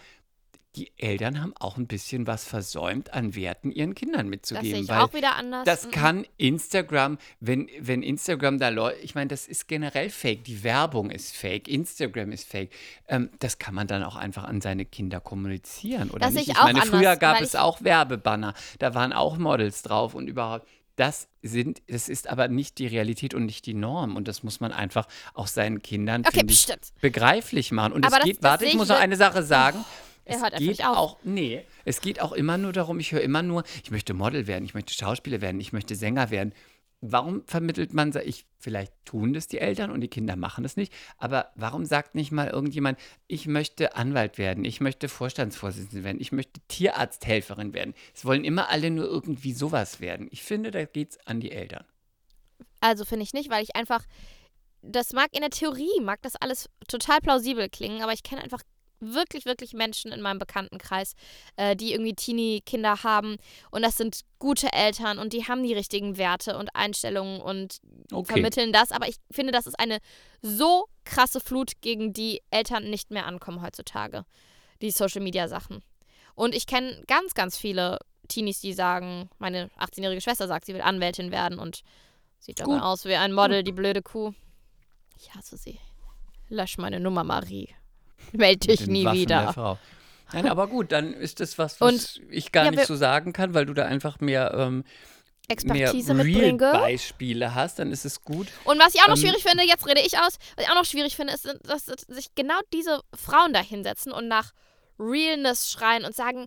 die 0.77 0.93
Eltern 0.99 1.41
haben 1.41 1.55
auch 1.59 1.77
ein 1.77 1.87
bisschen 1.87 2.27
was 2.27 2.45
versäumt 2.45 3.13
an 3.15 3.35
Werten 3.35 3.71
ihren 3.71 3.95
Kindern 3.95 4.23
Das 4.27 4.31
mitzugeben. 4.31 4.71
sehe 4.71 4.81
ich 4.83 4.89
weil 4.89 4.99
auch 5.01 5.13
wieder 5.15 5.37
anders. 5.37 5.65
das 5.65 5.87
Mhm. 5.87 5.91
kann 5.93 6.27
Instagram, 6.37 7.19
wenn, 7.41 7.69
wenn 7.81 8.03
Instagram 8.03 8.59
da 8.59 8.69
Leute, 8.71 8.99
ich 9.01 9.15
meine, 9.15 9.29
das 9.29 9.47
ist 9.47 9.69
generell 9.69 10.11
fake. 10.11 10.45
Die 10.45 10.65
Werbung 10.65 11.11
ist 11.11 11.37
fake, 11.37 11.69
Instagram 11.69 12.33
ist 12.33 12.49
fake. 12.49 12.71
Ähm, 13.09 13.31
das 13.39 13.59
kann 13.59 13.75
man 13.75 13.87
dann 13.87 14.03
auch 14.03 14.17
einfach 14.17 14.45
an 14.45 14.61
seine 14.61 14.85
Kinder 14.85 15.21
kommunizieren, 15.21 16.11
oder 16.11 16.21
Das 16.21 16.35
nicht? 16.35 16.49
ich 16.49 16.55
Ich 16.55 16.59
auch 16.59 16.65
meine, 16.65 16.81
früher 16.83 16.99
anders, 17.11 17.19
gab 17.21 17.37
weil 17.37 17.45
es 17.45 17.55
auch 17.57 17.83
Werbebanner, 17.83 18.55
da 18.79 18.95
waren 18.95 19.13
auch 19.13 19.37
Models 19.39 19.83
drauf 19.83 20.15
und 20.15 20.27
überhaupt. 20.29 20.67
Das 20.97 21.27
sind, 21.43 21.83
das 21.89 22.09
ist 22.09 22.29
aber 22.29 22.47
nicht 22.47 22.79
die 22.79 22.87
Realität 22.87 23.35
und 23.35 23.47
nicht 23.47 23.67
die 23.67 23.75
Norm. 23.75 24.15
Und 24.15 24.29
das 24.29 24.45
muss 24.45 24.61
man 24.61 24.71
einfach 24.71 25.09
auch 25.35 25.49
seinen 25.49 25.83
Kindern 25.83 26.23
Okay, 26.25 26.45
ich, 26.49 26.69
begreiflich 27.01 27.73
machen. 27.73 27.93
Und 27.93 28.05
Aber 28.07 28.15
es 28.17 28.21
das- 28.21 28.25
geht, 28.27 28.37
das 28.37 28.43
warte, 28.51 28.65
ich 28.67 28.75
muss 28.77 28.89
noch 28.89 29.01
eine 29.01 29.17
Sache 29.17 29.43
sagen. 29.43 29.85
Er 30.25 30.37
es 30.37 30.43
hört 30.43 30.55
einfach 30.55 30.59
geht 30.59 30.69
nicht 30.69 30.87
auf. 30.87 30.97
auch, 30.97 31.19
nee, 31.23 31.65
es 31.85 32.01
geht 32.01 32.21
auch 32.21 32.33
immer 32.33 32.59
nur 32.59 32.73
darum, 32.73 32.99
ich 32.99 33.13
höre 33.13 33.21
immer 33.21 33.43
nur, 33.43 33.65
ich 33.83 33.91
möchte 33.91 34.15
Model 34.15 34.47
werden, 34.47 34.65
ich 34.65 34.75
möchte 34.75 34.95
Schauspieler 34.95 35.41
werden, 35.41 35.61
ich 35.61 35.73
möchte 35.73 35.95
Sänger 35.95 36.31
werden. 36.31 36.55
Warum 37.07 37.45
vermittelt 37.47 37.93
man, 37.93 38.15
ich, 38.25 38.47
vielleicht 38.59 38.93
tun 39.05 39.35
das 39.35 39.47
die 39.47 39.59
Eltern 39.59 39.91
und 39.91 40.01
die 40.01 40.09
Kinder 40.09 40.37
machen 40.37 40.63
das 40.63 40.79
nicht, 40.79 40.91
aber 41.19 41.51
warum 41.55 41.85
sagt 41.85 42.15
nicht 42.15 42.33
mal 42.33 42.49
irgendjemand, 42.49 42.99
ich 43.27 43.47
möchte 43.47 43.95
Anwalt 43.95 44.39
werden, 44.39 44.65
ich 44.65 44.81
möchte 44.81 45.11
Vorstandsvorsitzende 45.11 46.03
werden, 46.03 46.19
ich 46.19 46.33
möchte 46.33 46.63
Tierarzthelferin 46.69 47.75
werden. 47.75 47.93
Es 48.15 48.25
wollen 48.25 48.45
immer 48.45 48.71
alle 48.71 48.91
nur 48.91 49.05
irgendwie 49.05 49.53
sowas 49.53 50.01
werden. 50.01 50.29
Ich 50.31 50.43
finde, 50.43 50.71
da 50.71 50.87
geht 50.87 51.11
es 51.11 51.27
an 51.27 51.41
die 51.41 51.53
Eltern. 51.53 51.85
Also 52.81 53.05
finde 53.05 53.25
ich 53.25 53.35
nicht, 53.35 53.51
weil 53.51 53.63
ich 53.63 53.77
einfach, 53.77 54.07
das 54.81 55.13
mag 55.13 55.29
in 55.33 55.43
der 55.43 55.51
Theorie, 55.51 56.01
mag 56.01 56.23
das 56.23 56.37
alles 56.37 56.71
total 56.89 57.21
plausibel 57.21 57.69
klingen, 57.69 58.03
aber 58.03 58.15
ich 58.15 58.23
kenne 58.23 58.43
einfach 58.43 58.63
wirklich, 59.13 59.45
wirklich 59.45 59.73
Menschen 59.75 60.13
in 60.13 60.21
meinem 60.21 60.39
Bekanntenkreis, 60.39 61.15
äh, 61.57 61.75
die 61.77 61.93
irgendwie 61.93 62.15
Teenie-Kinder 62.15 63.03
haben 63.03 63.37
und 63.71 63.83
das 63.83 63.97
sind 63.97 64.21
gute 64.39 64.73
Eltern 64.73 65.19
und 65.19 65.33
die 65.33 65.47
haben 65.49 65.63
die 65.63 65.75
richtigen 65.75 66.17
Werte 66.17 66.57
und 66.57 66.75
Einstellungen 66.75 67.41
und 67.41 67.81
Okay. 68.13 68.33
vermitteln 68.33 68.73
das, 68.73 68.93
aber 68.93 69.09
ich 69.09 69.17
finde, 69.31 69.53
das 69.53 69.67
ist 69.67 69.79
eine 69.79 69.99
so 70.43 70.87
krasse 71.05 71.41
Flut, 71.41 71.73
gegen 71.81 72.13
die 72.13 72.41
Eltern 72.51 72.89
nicht 72.91 73.11
mehr 73.11 73.27
ankommen 73.27 73.61
heutzutage, 73.63 74.25
die 74.81 74.91
Social-Media-Sachen. 74.91 75.83
Und 76.35 76.55
ich 76.55 76.67
kenne 76.67 77.03
ganz, 77.07 77.35
ganz 77.35 77.57
viele 77.57 77.99
Teenies, 78.29 78.61
die 78.61 78.73
sagen, 78.73 79.29
meine 79.39 79.71
18-jährige 79.79 80.21
Schwester 80.21 80.49
sagt, 80.49 80.65
sie 80.67 80.75
will 80.75 80.81
Anwältin 80.83 81.31
werden 81.31 81.59
und 81.59 81.83
sieht 82.39 82.61
dabei 82.61 82.81
aus 82.81 83.05
wie 83.05 83.15
ein 83.15 83.33
Model, 83.33 83.63
die 83.63 83.73
blöde 83.73 84.03
Kuh. 84.03 84.33
Ich 85.19 85.35
hasse 85.35 85.57
sie. 85.57 85.79
Lösch 86.49 86.77
meine 86.79 87.01
Nummer, 87.01 87.25
Marie. 87.25 87.69
Meld 88.33 88.67
mit 88.67 88.81
dich 88.81 88.87
nie 88.87 89.05
Waffen 89.05 89.27
Der 89.27 89.51
wieder. 89.51 89.79
Nein, 90.33 90.49
aber 90.49 90.67
gut, 90.67 90.91
dann 90.93 91.13
ist 91.13 91.41
das 91.41 91.59
was, 91.59 91.81
was 91.81 92.21
ich 92.31 92.51
gar 92.51 92.65
ja, 92.65 92.71
nicht 92.71 92.87
so 92.87 92.97
sagen 92.97 93.33
kann, 93.33 93.55
weil 93.55 93.67
du 93.67 93.75
da 93.75 93.85
einfach 93.85 94.21
mehr, 94.21 94.53
ähm, 94.57 94.85
mehr 95.63 95.89
Expertise 95.89 96.15
mitbringe. 96.15 96.61
Real-Beispiele 96.61 97.55
hast, 97.55 97.79
dann 97.79 97.93
ist 97.93 98.05
es 98.05 98.23
gut. 98.23 98.49
Und 98.65 98.81
was 98.81 98.95
ich 98.95 99.03
auch 99.03 99.09
noch 99.09 99.17
Ähm, 99.17 99.23
schwierig 99.23 99.45
finde, 99.45 99.65
jetzt 99.65 99.87
rede 99.87 100.01
ich 100.01 100.19
aus, 100.19 100.39
was 100.57 100.65
ich 100.65 100.71
auch 100.71 100.75
noch 100.75 100.85
schwierig 100.85 101.15
finde, 101.15 101.35
ist, 101.35 101.47
dass 101.65 101.85
sich 101.85 102.35
genau 102.35 102.59
diese 102.73 103.01
Frauen 103.15 103.53
da 103.53 103.61
hinsetzen 103.61 104.13
und 104.13 104.27
nach 104.27 104.53
Realness 104.99 105.71
schreien 105.71 106.05
und 106.05 106.17
sagen, 106.17 106.47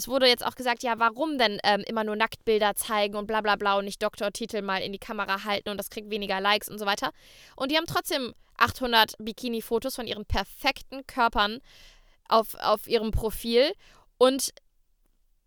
es 0.00 0.08
wurde 0.08 0.26
jetzt 0.26 0.46
auch 0.46 0.54
gesagt, 0.54 0.82
ja, 0.82 0.98
warum 0.98 1.36
denn 1.36 1.58
ähm, 1.62 1.84
immer 1.86 2.04
nur 2.04 2.16
Nacktbilder 2.16 2.74
zeigen 2.74 3.16
und 3.16 3.26
bla 3.26 3.42
bla 3.42 3.56
bla 3.56 3.76
und 3.76 3.84
nicht 3.84 4.02
Doktortitel 4.02 4.62
mal 4.62 4.78
in 4.78 4.92
die 4.92 4.98
Kamera 4.98 5.44
halten 5.44 5.68
und 5.68 5.76
das 5.76 5.90
kriegt 5.90 6.08
weniger 6.08 6.40
Likes 6.40 6.70
und 6.70 6.78
so 6.78 6.86
weiter. 6.86 7.10
Und 7.54 7.70
die 7.70 7.76
haben 7.76 7.84
trotzdem 7.86 8.34
800 8.56 9.12
Bikini-Fotos 9.18 9.96
von 9.96 10.06
ihren 10.06 10.24
perfekten 10.24 11.06
Körpern 11.06 11.60
auf, 12.28 12.54
auf 12.54 12.88
ihrem 12.88 13.10
Profil 13.10 13.72
und 14.16 14.54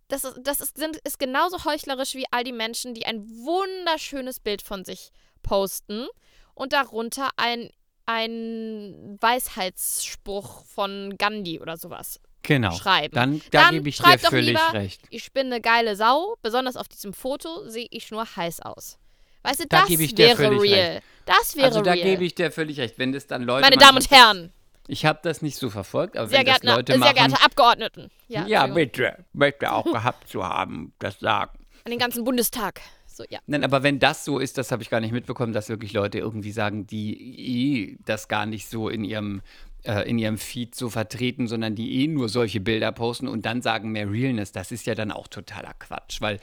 das, 0.08 0.24
ist, 0.24 0.38
das 0.44 0.62
ist, 0.62 0.78
sind, 0.78 0.98
ist 0.98 1.18
genauso 1.18 1.66
heuchlerisch 1.66 2.14
wie 2.14 2.26
all 2.30 2.44
die 2.44 2.52
Menschen, 2.52 2.94
die 2.94 3.08
ein 3.08 3.28
wunderschönes 3.28 4.40
Bild 4.40 4.62
von 4.62 4.86
sich 4.86 5.10
posten 5.42 6.06
und 6.54 6.74
darunter 6.74 7.30
ein, 7.38 7.72
ein 8.06 9.18
Weisheitsspruch 9.20 10.64
von 10.66 11.16
Gandhi 11.18 11.60
oder 11.60 11.78
sowas 11.78 12.20
Genau. 12.44 12.72
schreiben. 12.74 13.14
Dann, 13.16 13.42
da 13.52 13.64
Dann 13.64 13.76
gebe 13.76 13.90
ich 13.90 13.98
dir 13.98 14.20
völlig 14.20 14.48
lieber, 14.50 14.74
recht. 14.74 15.02
Ich 15.10 15.32
bin 15.32 15.48
eine 15.48 15.62
geile 15.62 15.96
Sau, 15.96 16.36
besonders 16.42 16.76
auf 16.78 16.88
diesem 16.88 17.14
Foto 17.14 17.68
sehe 17.70 17.88
ich 17.90 18.12
nur 18.12 18.26
heiß 18.36 18.62
aus. 18.62 18.98
Weißt 19.44 19.62
du, 19.62 19.66
Da 19.68 19.82
das 19.82 19.90
wäre 20.18 20.62
real. 20.62 21.02
Das 21.26 21.56
wäre 21.56 21.68
Also 21.68 21.82
da 21.82 21.94
real. 21.94 22.04
gebe 22.06 22.24
ich 22.26 22.36
dir 22.36 22.52
völlig 22.52 22.80
recht. 22.80 22.98
Wenn 23.00 23.12
das 23.14 23.28
dann 23.28 23.44
Leute. 23.44 23.62
Meine 23.62 23.78
Damen 23.78 23.98
und 23.98 24.10
Herren, 24.12 24.52
Ich 24.88 25.06
habe 25.06 25.20
das 25.24 25.42
nicht 25.42 25.56
so 25.58 25.70
verfolgt, 25.70 26.18
aber 26.18 26.28
sehr, 26.28 26.40
wenn 26.40 26.46
das 26.46 26.60
geehrte, 26.60 26.76
Leute 26.78 26.92
sehr 26.94 27.00
machen. 27.00 27.16
geehrte 27.16 27.42
Abgeordneten. 27.46 28.12
Ja, 28.28 28.46
ja, 28.46 28.68
bitte. 28.68 29.24
Möchte 29.34 29.72
auch 29.72 29.86
gehabt 29.86 30.28
zu 30.30 30.46
haben, 30.46 30.94
das 31.00 31.20
sagen. 31.20 31.58
An 31.86 31.92
den 31.92 32.00
ganzen 32.00 32.24
Bundestag. 32.26 32.82
So, 33.08 33.24
ja. 33.30 33.40
Nein, 33.46 33.64
aber 33.64 33.84
wenn 33.84 34.00
das 34.00 34.26
so 34.26 34.40
ist, 34.40 34.58
das 34.58 34.72
habe 34.72 34.82
ich 34.82 34.90
gar 34.90 35.00
nicht 35.00 35.12
mitbekommen, 35.12 35.54
dass 35.54 35.70
wirklich 35.70 35.94
Leute 35.94 36.18
irgendwie 36.20 36.52
sagen, 36.52 36.88
die 36.88 37.98
das 38.06 38.28
gar 38.28 38.46
nicht 38.46 38.68
so 38.70 38.90
in 38.90 39.04
ihrem, 39.04 39.42
äh, 39.84 40.10
in 40.10 40.18
ihrem 40.18 40.38
Feed 40.38 40.76
so 40.76 40.90
vertreten, 40.90 41.48
sondern 41.48 41.76
die 41.76 42.04
eh 42.04 42.08
nur 42.08 42.30
solche 42.30 42.60
Bilder 42.60 42.92
posten 42.92 43.28
und 43.28 43.46
dann 43.46 43.62
sagen 43.62 43.92
mehr 43.92 44.10
Realness. 44.10 44.52
Das 44.52 44.72
ist 44.72 44.86
ja 44.86 44.96
dann 44.96 45.12
auch 45.12 45.28
totaler 45.28 45.74
Quatsch, 45.74 46.22
weil 46.22 46.40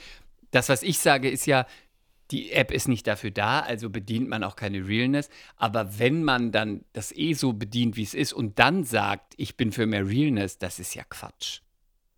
das, 0.50 0.68
was 0.68 0.82
ich 0.82 0.98
sage, 0.98 1.30
ist 1.30 1.46
ja, 1.46 1.66
die 2.30 2.52
App 2.52 2.70
ist 2.70 2.86
nicht 2.86 3.06
dafür 3.06 3.30
da, 3.30 3.60
also 3.60 3.90
bedient 3.90 4.28
man 4.28 4.44
auch 4.44 4.56
keine 4.56 4.86
Realness. 4.86 5.30
Aber 5.56 5.98
wenn 5.98 6.22
man 6.22 6.52
dann 6.52 6.84
das 6.92 7.12
eh 7.12 7.32
so 7.32 7.52
bedient, 7.52 7.96
wie 7.96 8.02
es 8.02 8.14
ist 8.14 8.32
und 8.32 8.58
dann 8.58 8.84
sagt, 8.84 9.34
ich 9.36 9.56
bin 9.56 9.72
für 9.72 9.86
mehr 9.86 10.06
Realness, 10.06 10.58
das 10.58 10.78
ist 10.78 10.94
ja 10.94 11.02
Quatsch. 11.08 11.60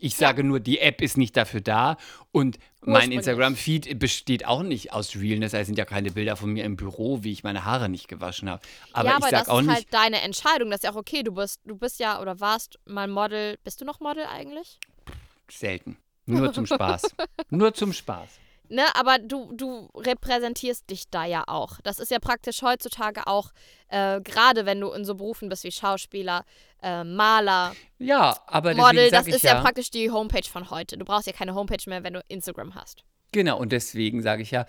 Ich 0.03 0.17
sage 0.17 0.45
nur, 0.45 0.61
die 0.61 0.81
App 0.81 1.01
ist 1.01 1.17
nicht 1.17 1.37
dafür 1.37 1.61
da 1.61 1.97
und 2.33 2.59
mein 2.81 2.95
Ursprünglich. 2.95 3.19
Instagram-Feed 3.19 3.99
besteht 3.99 4.47
auch 4.47 4.63
nicht 4.63 4.93
aus 4.93 5.15
Realness. 5.15 5.53
Da 5.53 5.65
sind 5.65 5.79
ja 5.79 5.85
keine 5.85 6.11
Bilder 6.11 6.37
von 6.37 6.53
mir 6.53 6.65
im 6.65 6.77
Büro, 6.77 7.23
wie 7.23 7.33
ich 7.33 7.45
meine 7.45 7.65
Haare 7.65 7.89
nicht 7.89 8.09
gewaschen 8.09 8.51
habe. 8.51 8.63
Aber 8.93 9.09
ja, 9.09 9.19
ich 9.19 9.23
aber 9.23 9.31
sag 9.31 9.39
das 9.41 9.49
auch 9.49 9.61
ist 9.61 9.67
nicht, 9.67 9.75
halt 9.77 9.87
deine 9.91 10.21
Entscheidung. 10.23 10.71
Das 10.71 10.81
ist 10.81 10.85
ja 10.85 10.93
auch 10.93 10.97
okay. 10.97 11.23
Du 11.23 11.33
bist, 11.33 11.61
du 11.65 11.77
bist 11.77 12.01
ja 12.01 12.21
oder 12.21 12.41
warst 12.41 12.79
mal 12.85 13.07
Model. 13.07 13.59
Bist 13.63 13.81
du 13.81 13.85
noch 13.85 14.01
Model 14.01 14.25
eigentlich? 14.27 14.79
selten. 15.59 15.97
Nur 16.27 16.53
zum 16.53 16.67
Spaß. 16.67 17.03
Nur 17.51 17.75
zum 17.75 17.93
Spaß. 17.93 18.29
Ne, 18.69 18.85
aber 18.95 19.19
du, 19.19 19.53
du 19.55 19.91
repräsentierst 19.95 20.89
dich 20.89 21.11
da 21.11 21.25
ja 21.27 21.45
auch. 21.47 21.79
Das 21.83 21.99
ist 21.99 22.11
ja 22.11 22.19
praktisch 22.19 22.63
heutzutage 22.63 23.27
auch, 23.27 23.51
äh, 23.89 24.21
gerade 24.23 24.65
wenn 24.65 24.81
du 24.81 24.91
in 24.93 25.05
so 25.05 25.15
Berufen 25.15 25.49
bist 25.51 25.65
wie 25.65 25.73
Schauspieler, 25.73 26.45
äh, 26.83 27.05
Maler, 27.05 27.75
Ja, 27.99 28.37
aber 28.47 28.75
Model, 28.75 29.11
das 29.11 29.27
ist 29.27 29.43
ja, 29.43 29.61
praktisch 29.61 29.91
die 29.91 30.11
Homepage 30.11 30.49
von 30.49 30.71
heute. 30.71 30.97
Du 30.97 31.05
brauchst 31.05 31.27
ja 31.27 31.33
keine 31.33 31.55
Homepage 31.55 31.83
mehr, 31.87 32.03
wenn 32.03 32.15
du 32.15 32.23
Instagram 32.29 32.75
hast. 32.75 33.05
Genau, 33.33 33.59
und 33.59 33.73
deswegen 33.73 34.23
sage 34.23 34.43
ich 34.43 34.51
ja, 34.51 34.67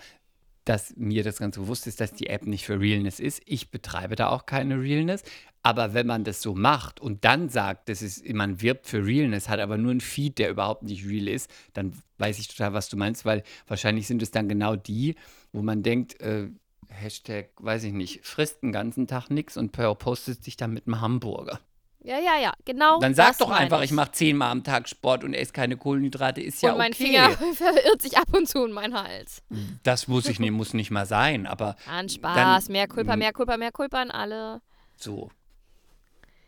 dass 0.64 0.96
mir 0.96 1.22
das 1.24 1.38
ganz 1.38 1.56
bewusst 1.56 1.86
ist, 1.86 2.00
dass 2.00 2.12
die 2.12 2.28
App 2.28 2.46
nicht 2.46 2.64
für 2.64 2.80
Realness 2.80 3.20
ist. 3.20 3.42
Ich 3.46 3.70
betreibe 3.70 4.16
da 4.16 4.28
auch 4.28 4.46
keine 4.46 4.80
Realness. 4.80 5.22
Aber 5.62 5.94
wenn 5.94 6.06
man 6.06 6.24
das 6.24 6.42
so 6.42 6.54
macht 6.54 7.00
und 7.00 7.24
dann 7.24 7.48
sagt, 7.48 7.88
das 7.88 8.02
ist, 8.02 8.28
man 8.28 8.60
wirbt 8.60 8.86
für 8.86 9.04
Realness, 9.04 9.48
hat 9.48 9.60
aber 9.60 9.78
nur 9.78 9.92
einen 9.92 10.02
Feed, 10.02 10.38
der 10.38 10.50
überhaupt 10.50 10.82
nicht 10.82 11.06
real 11.06 11.26
ist, 11.26 11.50
dann 11.72 11.94
weiß 12.18 12.38
ich 12.38 12.48
total, 12.48 12.74
was 12.74 12.90
du 12.90 12.98
meinst, 12.98 13.24
weil 13.24 13.42
wahrscheinlich 13.66 14.06
sind 14.06 14.20
es 14.20 14.30
dann 14.30 14.46
genau 14.46 14.76
die, 14.76 15.14
wo 15.52 15.62
man 15.62 15.82
denkt, 15.82 16.20
äh, 16.20 16.50
Hashtag, 16.88 17.50
weiß 17.56 17.84
ich 17.84 17.94
nicht, 17.94 18.26
frisst 18.26 18.62
den 18.62 18.72
ganzen 18.72 19.06
Tag 19.06 19.30
nichts 19.30 19.56
und 19.56 19.72
postet 19.72 20.44
sich 20.44 20.58
dann 20.58 20.74
mit 20.74 20.86
einem 20.86 21.00
Hamburger. 21.00 21.60
Ja, 22.06 22.18
ja, 22.18 22.38
ja, 22.38 22.52
genau. 22.66 23.00
Dann 23.00 23.14
sag 23.14 23.38
doch 23.38 23.50
einfach, 23.50 23.80
ich 23.82 23.90
mache 23.90 24.12
zehnmal 24.12 24.50
am 24.50 24.62
Tag 24.62 24.88
Sport 24.90 25.24
und 25.24 25.32
esse 25.32 25.52
keine 25.54 25.78
Kohlenhydrate, 25.78 26.42
ist 26.42 26.62
ja 26.62 26.72
Und 26.72 26.78
mein 26.78 26.92
okay. 26.92 27.04
Finger 27.06 27.30
verirrt 27.54 28.02
sich 28.02 28.18
ab 28.18 28.28
und 28.36 28.46
zu 28.46 28.62
in 28.66 28.72
meinen 28.72 28.92
Hals. 28.94 29.42
Das 29.84 30.06
muss 30.06 30.26
ich 30.28 30.38
nicht, 30.38 30.50
muss 30.50 30.74
nicht 30.74 30.90
mal 30.90 31.06
sein, 31.06 31.46
aber 31.46 31.76
An 31.88 32.10
Spaß, 32.10 32.66
Dann- 32.66 32.72
mehr 32.72 32.88
Kulpa, 32.88 33.16
mehr 33.16 33.32
Kulpa, 33.32 33.56
mehr 33.56 33.72
Kulpa 33.72 34.02
an 34.02 34.10
alle. 34.10 34.60
so. 34.96 35.30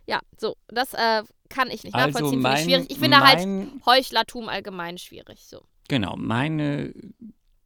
Ja, 0.09 0.21
so, 0.39 0.57
das 0.69 0.93
äh, 0.95 1.25
kann 1.49 1.69
ich 1.71 1.83
nicht 1.85 1.95
Also 1.95 2.11
nachvollziehen. 2.21 2.43
finde 2.43 2.49
ich 2.49 2.55
mein- 2.55 2.65
schwierig. 2.65 2.91
Ich 2.91 2.99
finde 2.99 3.21
halt 3.21 3.39
mein- 3.39 3.81
Heuchlertum 3.87 4.49
allgemein 4.51 4.99
schwierig. 4.99 5.47
So. 5.49 5.63
Genau, 5.89 6.15
meine 6.17 6.93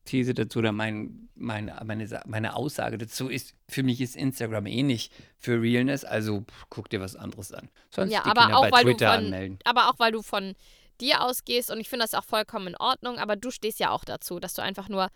These 0.05 0.35
dazu 0.35 0.61
oder 0.61 0.73
mein, 0.73 1.29
meine, 1.35 1.79
meine, 1.85 2.23
meine 2.27 2.57
Aussage 2.57 2.99
dazu 2.99 3.29
ist, 3.29 3.55
für 3.69 3.83
mich 3.83 4.01
ist 4.01 4.17
Instagram 4.17 4.67
eh 4.67 4.83
nicht 4.83 5.13
für 5.39 5.61
Realness, 5.61 6.05
also 6.05 6.41
pff, 6.41 6.67
guck 6.71 6.89
dir 6.91 7.01
was 7.01 7.17
anderes 7.17 7.53
an. 7.53 7.69
Sonst 7.91 8.13
Ja, 8.13 8.25
aber 8.25 8.57
auch, 8.57 8.63
bei 8.63 8.73
weil 8.73 8.85
du 8.85 8.91
Twitter 8.93 9.15
von, 9.15 9.25
anmelden. 9.27 9.59
aber 9.65 9.89
auch 9.91 9.99
weil 9.99 10.13
du 10.13 10.23
von 10.23 10.55
dir 11.01 11.23
ausgehst 11.23 11.71
und 11.71 11.81
ich 11.81 11.89
finde 11.89 12.05
das 12.05 12.15
auch 12.15 12.25
vollkommen 12.25 12.69
in 12.69 12.77
Ordnung, 12.77 13.19
aber 13.19 13.37
du 13.37 13.51
stehst 13.51 13.79
ja 13.79 13.91
auch 13.91 14.05
dazu, 14.05 14.41
dass 14.41 14.55
du 14.55 14.63
einfach 14.63 14.89
nur 14.89 15.09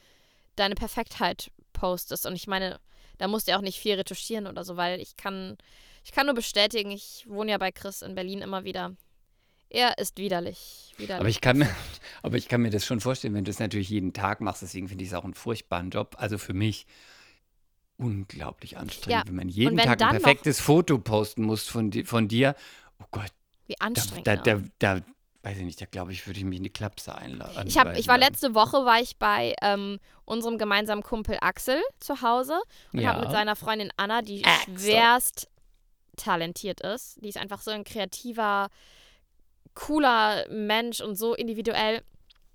deine 0.57 0.75
Perfektheit 0.75 1.51
postest 1.73 2.27
und 2.27 2.35
ich 2.37 2.47
meine, 2.47 2.79
da 3.19 3.29
musst 3.29 3.47
du 3.47 3.53
ja 3.53 3.59
auch 3.59 3.63
nicht 3.63 3.79
viel 3.79 3.95
retuschieren 3.95 4.47
oder 4.47 4.65
so, 4.65 4.77
weil 4.77 5.01
ich 5.01 5.17
kann, 5.17 5.57
ich 6.05 6.13
kann 6.13 6.27
nur 6.27 6.35
bestätigen, 6.35 6.91
ich 6.91 7.25
wohne 7.29 7.53
ja 7.53 7.59
bei 7.59 7.73
Chris 7.73 8.03
in 8.03 8.15
Berlin 8.15 8.41
immer 8.41 8.65
wieder. 8.65 8.93
Er 9.75 9.99
ist 9.99 10.19
widerlich, 10.19 10.95
widerlich. 10.99 11.21
Aber 11.21 11.29
ich, 11.29 11.41
kann 11.41 11.59
mir, 11.59 11.69
aber 12.23 12.37
ich 12.37 12.49
kann 12.49 12.63
mir 12.63 12.71
das 12.71 12.85
schon 12.87 13.01
vorstellen, 13.01 13.35
wenn 13.35 13.45
du 13.45 13.51
es 13.51 13.59
natürlich 13.59 13.89
jeden 13.89 14.13
Tag 14.13 14.41
machst, 14.41 14.63
deswegen 14.63 14.89
finde 14.89 15.03
ich 15.05 15.11
es 15.11 15.15
auch 15.15 15.25
einen 15.25 15.35
furchtbaren 15.35 15.91
Job. 15.91 16.15
Also 16.19 16.39
für 16.39 16.55
mich 16.55 16.87
unglaublich 17.97 18.77
anstrengend, 18.77 19.25
Ja, 19.25 19.29
wenn 19.29 19.37
man 19.37 19.49
jeden 19.49 19.77
wenn 19.79 19.85
Tag 19.85 20.03
ein 20.03 20.11
perfektes 20.11 20.61
Foto 20.61 20.99
posten 20.99 21.43
muss 21.43 21.69
von, 21.69 21.91
di 21.91 22.05
von 22.05 22.29
dir. 22.29 22.55
Oh 23.01 23.05
Gott, 23.11 23.31
Wie 23.67 23.75
da, 23.79 23.85
anstrengend. 23.87 24.27
da, 24.27 24.35
ne? 24.37 24.43
da, 24.79 24.97
da 24.97 25.05
weiß 25.43 25.59
ich 25.59 25.65
nicht, 25.65 25.81
da 25.81 25.87
glaube 25.87 26.13
ich, 26.13 26.27
würde 26.27 26.39
ich 26.39 26.45
mich 26.45 26.57
in 26.59 26.65
die 26.65 26.71
Klapse 26.71 27.15
einladen. 27.15 27.69
Ich, 27.69 27.77
hab, 27.79 27.97
ich 27.97 28.09
war 28.09 28.17
letzte 28.19 28.55
Woche 28.55 28.85
war 28.85 29.01
ich 29.01 29.17
bei 29.19 29.55
ähm, 29.61 29.99
unserem 30.25 30.57
gemeinsamen 30.59 31.03
Kumpel 31.03 31.37
Axel 31.41 31.81
zu 32.01 32.23
Hause 32.23 32.61
und 32.93 33.01
Ja. 33.01 33.11
habe 33.11 33.23
mit 33.23 33.31
seiner 33.31 33.55
Freundin 33.55 33.91
Anna, 33.97 34.23
die 34.23 34.45
Axel. 34.45 34.79
schwerst 34.79 35.49
talentiert 36.17 36.81
ist. 36.81 37.19
Die 37.23 37.29
ist 37.29 37.37
einfach 37.39 37.61
so 37.61 37.71
ein 37.73 37.85
kreativer, 37.85 38.69
cooler 39.75 40.49
Mensch 40.49 41.01
und 41.01 41.17
so 41.17 41.35
individuell 41.35 42.03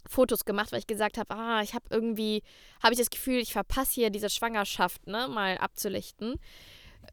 Fotos 0.07 0.45
gemacht, 0.45 0.71
weil 0.71 0.79
ich 0.79 0.87
gesagt 0.87 1.17
habe, 1.17 1.33
ah, 1.35 1.61
ich 1.61 1.73
habe 1.73 1.85
irgendwie, 1.89 2.41
habe 2.81 2.93
ich 2.93 2.99
das 2.99 3.09
Gefühl, 3.09 3.39
ich 3.39 3.53
verpasse 3.53 3.93
hier 3.93 4.09
diese 4.09 4.29
Schwangerschaft, 4.29 5.05
ne, 5.07 5.27
mal 5.27 5.57
abzulichten. 5.57 6.39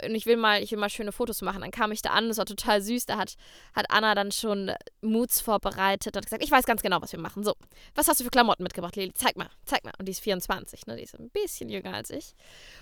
Und 0.03 0.15
ich 0.15 0.27
will 0.27 0.37
mal, 0.37 0.63
ich 0.63 0.73
will 0.73 0.79
mal 0.79 0.91
schöne 0.91 1.13
Fotos 1.13 1.43
machen. 1.43 1.63
Dann 1.63 1.71
kam 1.71 1.93
ich 1.93 2.03
da 2.03 2.11
an, 2.11 2.29
das 2.29 2.39
war 2.39 2.45
total 2.45 2.83
süß. 2.83 3.07
Da 3.07 3.17
hat, 3.17 3.37
hat 3.75 3.87
Anna 3.89 4.15
dann 4.15 4.31
schon 4.31 4.73
Moods 5.01 5.41
vorbereitet, 5.41 6.17
hat 6.17 6.25
gesagt, 6.25 6.45
ich 6.45 6.51
weiß 6.51 6.67
ganz 6.67 6.83
genau, 6.83 7.01
was 7.01 7.13
wir 7.13 7.21
machen. 7.21 7.45
So, 7.45 7.55
was 7.95 8.09
hast 8.09 8.21
du 8.21 8.25
für 8.25 8.31
Klamotten 8.31 8.63
mitgebracht, 8.63 8.97
Lili? 8.97 9.13
Zeig 9.15 9.37
mal, 9.37 9.49
zeig 9.65 9.85
mal. 9.85 9.93
Und 9.99 10.07
die 10.07 10.13
ist 10.13 10.21
24, 10.21 10.87
ne? 10.87 10.97
Die 10.97 11.03
ist 11.03 11.19
ein 11.19 11.31
bisschen 11.31 11.69
jünger 11.71 11.95
als 11.95 12.11
ich. 12.11 12.35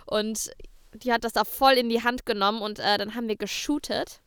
Und 0.06 0.50
die 0.94 1.12
hat 1.12 1.24
das 1.24 1.32
da 1.32 1.44
voll 1.44 1.74
in 1.74 1.88
die 1.88 2.02
Hand 2.02 2.26
genommen 2.26 2.62
und 2.62 2.78
äh, 2.78 2.98
dann 2.98 3.14
haben 3.14 3.28
wir 3.28 3.36
geshootet. 3.36 4.20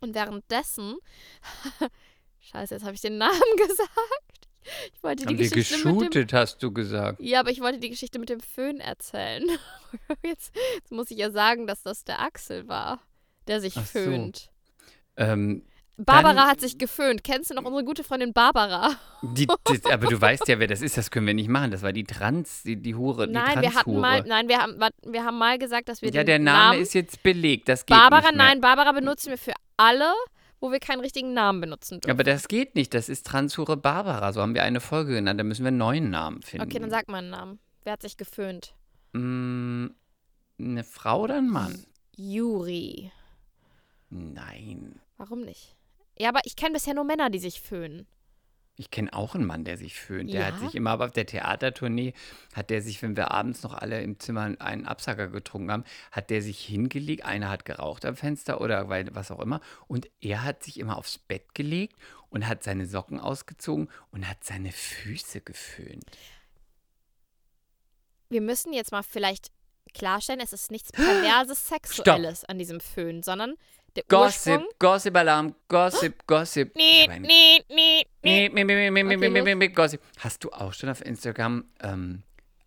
Und 0.00 0.14
währenddessen, 0.14 0.96
scheiße, 2.50 2.74
jetzt 2.74 2.84
habe 2.84 2.94
ich 2.94 3.00
den 3.00 3.18
Namen 3.18 3.40
gesagt. 3.68 3.90
Ich 4.94 5.02
wollte 5.02 5.24
die 5.24 5.28
Haben 5.34 5.38
wir 5.38 5.48
Geschichte 5.48 5.76
mit 5.76 5.84
dem 5.86 5.98
geshootet, 5.98 6.32
hast 6.32 6.62
du 6.62 6.72
gesagt. 6.72 7.20
ja, 7.20 7.38
aber 7.40 7.50
ich 7.50 7.60
wollte 7.60 7.78
die 7.78 7.90
Geschichte 7.90 8.18
mit 8.18 8.28
dem 8.28 8.40
Föhn 8.40 8.80
erzählen. 8.80 9.44
Jetzt, 10.24 10.52
jetzt 10.74 10.90
muss 10.92 11.10
ich 11.10 11.18
ja 11.18 11.30
sagen, 11.30 11.66
dass 11.66 11.82
das 11.82 12.02
der 12.04 12.20
Axel 12.20 12.66
war, 12.68 13.00
der 13.46 13.60
sich 13.60 13.76
Ach 13.78 13.86
so. 13.86 13.98
föhnt. 14.00 14.50
Ähm, 15.16 15.64
Barbara 15.96 16.34
Dann- 16.34 16.48
hat 16.48 16.60
sich 16.60 16.76
geföhnt. 16.76 17.24
Kennst 17.24 17.48
du 17.50 17.54
noch 17.54 17.62
unsere 17.64 17.82
gute 17.84 18.04
Freundin 18.04 18.32
Barbara? 18.34 18.90
die, 19.22 19.46
die, 19.68 19.90
aber 19.90 20.08
du 20.08 20.20
weißt 20.20 20.46
ja, 20.48 20.58
wer 20.58 20.66
das 20.66 20.82
ist, 20.82 20.98
das 20.98 21.10
können 21.10 21.26
wir 21.28 21.32
nicht 21.34 21.48
machen. 21.48 21.70
Das 21.70 21.80
war 21.82 21.92
die 21.92 22.04
Trans, 22.04 22.62
die, 22.64 22.76
die 22.76 22.94
Hure, 22.94 23.26
die 23.28 23.32
nein, 23.32 23.62
wir 23.62 23.72
hatten 23.74 23.98
mal, 23.98 24.22
nein, 24.26 24.48
wir 24.48 24.58
haben, 24.58 24.78
wir 25.06 25.24
haben 25.24 25.38
mal 25.38 25.58
gesagt, 25.58 25.88
dass 25.88 26.02
wir 26.02 26.10
Ja, 26.10 26.22
den 26.22 26.26
der 26.26 26.38
Name 26.40 26.58
Namen 26.72 26.82
ist 26.82 26.92
jetzt 26.92 27.22
belegt, 27.22 27.68
das 27.70 27.86
geht 27.86 27.96
Barbara, 27.96 28.26
nicht 28.26 28.36
mehr. 28.36 28.46
nein, 28.46 28.60
Barbara 28.60 28.92
benutzen 28.92 29.30
wir 29.30 29.38
für 29.38 29.54
alle, 29.78 30.12
wo 30.60 30.72
wir 30.72 30.80
keinen 30.80 31.00
richtigen 31.00 31.34
Namen 31.34 31.60
benutzen 31.60 32.00
dürfen. 32.00 32.10
Aber 32.10 32.24
das 32.24 32.48
geht 32.48 32.74
nicht, 32.74 32.94
das 32.94 33.08
ist 33.08 33.26
Transhure 33.26 33.76
Barbara, 33.76 34.32
so 34.32 34.40
haben 34.40 34.54
wir 34.54 34.62
eine 34.62 34.80
Folge 34.80 35.14
genannt, 35.14 35.38
da 35.40 35.44
müssen 35.44 35.64
wir 35.64 35.68
einen 35.68 35.78
neuen 35.78 36.10
Namen 36.10 36.42
finden. 36.42 36.66
okay, 36.66 36.78
dann 36.78 36.90
sag 36.90 37.08
mal 37.08 37.18
einen 37.18 37.30
Namen. 37.30 37.58
Wer 37.84 37.92
hat 37.92 38.02
sich 38.02 38.16
geföhnt? 38.16 38.74
Mm, 39.12 39.86
eine 40.58 40.84
Frau 40.84 41.22
oder 41.22 41.36
ein 41.36 41.48
Mann? 41.48 41.86
Juri. 42.16 43.12
Nein. 44.10 45.00
Warum 45.18 45.42
nicht? 45.42 45.76
Ja, 46.18 46.30
aber 46.30 46.40
ich 46.44 46.56
kenne 46.56 46.72
bisher 46.72 46.94
nur 46.94 47.04
Männer, 47.04 47.30
die 47.30 47.38
sich 47.38 47.60
föhnen. 47.60 48.06
Ich 48.78 48.90
kenne 48.90 49.12
auch 49.14 49.34
einen 49.34 49.46
Mann, 49.46 49.64
der 49.64 49.78
sich 49.78 49.94
föhnt. 49.98 50.32
Der 50.32 50.46
hat 50.46 50.54
Ja? 50.54 50.60
sich 50.66 50.74
immer 50.74 50.90
aber 50.90 51.06
auf 51.06 51.12
der 51.12 51.24
Theatertournee, 51.26 52.12
hat 52.54 52.68
der 52.70 52.82
sich, 52.82 53.00
wenn 53.02 53.16
wir 53.16 53.30
abends 53.30 53.62
noch 53.62 53.72
alle 53.72 54.02
im 54.02 54.18
Zimmer 54.20 54.54
einen 54.58 54.86
Absacker 54.86 55.28
getrunken 55.28 55.72
haben, 55.72 55.84
hat 56.12 56.28
der 56.30 56.42
sich 56.42 56.60
hingelegt. 56.60 57.24
Einer 57.24 57.48
hat 57.48 57.64
geraucht 57.64 58.04
am 58.04 58.16
Fenster 58.16 58.60
oder 58.60 58.88
weil, 58.90 59.14
was 59.14 59.30
auch 59.30 59.40
immer. 59.40 59.60
Und 59.88 60.08
er 60.20 60.44
hat 60.44 60.62
sich 60.62 60.78
immer 60.78 60.98
aufs 60.98 61.16
Bett 61.18 61.54
gelegt 61.54 61.96
und 62.28 62.46
hat 62.46 62.62
seine 62.64 62.86
Socken 62.86 63.18
ausgezogen 63.18 63.88
und 64.10 64.28
hat 64.28 64.44
seine 64.44 64.72
Füße 64.72 65.40
geföhnt. 65.40 66.04
wir 68.28 68.40
müssen 68.40 68.72
jetzt 68.72 68.92
mal 68.92 69.02
vielleicht 69.02 69.52
klarstellen, 69.94 70.40
es 70.40 70.52
ist 70.52 70.70
nichts 70.70 70.92
perverses 70.92 71.68
Sexuelles 71.68 72.44
an 72.44 72.58
diesem 72.58 72.80
Föhn, 72.80 73.22
sondern 73.22 73.54
der 73.96 74.04
Gossip, 74.08 74.52
Ursprung. 74.52 74.68
Gossip-Alarm, 74.78 75.54
Gossip, 75.68 76.22
Gossip. 76.26 76.72
Nee, 76.76 77.04
Aber 77.04 77.12
ein- 77.14 77.22
nee, 77.22 77.62
nee, 77.68 78.02
nee. 78.22 78.48
Nee, 78.48 78.48
nee, 78.48 78.64
nee, 78.64 78.90
nee, 78.90 79.02
nee, 79.02 79.16
nee, 79.16 79.26
los. 79.26 79.44
nee, 79.44 79.54
nee, 79.54 79.68
Gossip. 79.68 80.00
Hast 80.18 80.44
du 80.44 80.50
auch 80.52 80.72
schon 80.72 80.88
auf 80.90 81.04
Instagram 81.04 81.64
ähm, 81.82 82.22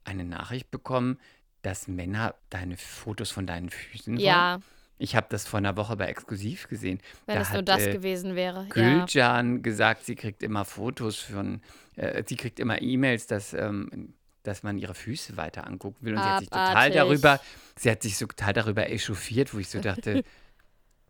eine 0.05 0.23
Nachricht 0.25 0.71
bekommen, 0.71 1.17
dass 1.61 1.87
Männer 1.87 2.35
deine 2.49 2.77
Fotos 2.77 3.31
von 3.31 3.45
deinen 3.47 3.69
Füßen 3.69 4.15
wollen? 4.15 4.25
Ja, 4.25 4.59
Ich 4.97 5.15
habe 5.15 5.27
das 5.29 5.47
vor 5.47 5.57
einer 5.59 5.75
Woche 5.77 5.95
bei 5.97 6.07
Exklusiv 6.07 6.67
gesehen. 6.67 6.99
wenn 7.25 7.35
da 7.35 7.41
es 7.41 7.49
nur 7.49 7.59
hat, 7.59 7.67
das 7.69 7.83
äh, 7.87 7.91
gewesen 7.93 8.35
wäre. 8.35 8.63
Ja. 8.63 8.69
Gülcan 8.73 9.61
gesagt, 9.61 10.05
sie 10.05 10.15
kriegt 10.15 10.41
immer 10.43 10.65
Fotos 10.65 11.17
von, 11.19 11.61
äh, 11.95 12.23
sie 12.25 12.35
kriegt 12.37 12.59
immer 12.59 12.81
E-Mails, 12.81 13.27
dass, 13.27 13.53
ähm, 13.53 14.13
dass 14.43 14.63
man 14.63 14.77
ihre 14.77 14.95
Füße 14.95 15.35
weiter 15.37 15.67
angucken 15.67 15.97
will. 16.05 16.13
Und 16.15 16.23
sie 16.23 16.29
hat 16.29 16.39
sich 16.39 16.49
total 16.49 16.67
Abartig. 16.69 16.93
darüber, 16.95 17.39
sie 17.77 17.91
hat 17.91 18.01
sich 18.01 18.17
so 18.17 18.25
total 18.25 18.53
darüber 18.53 18.89
echauffiert, 18.89 19.53
wo 19.53 19.59
ich 19.59 19.69
so 19.69 19.79
dachte, 19.81 20.23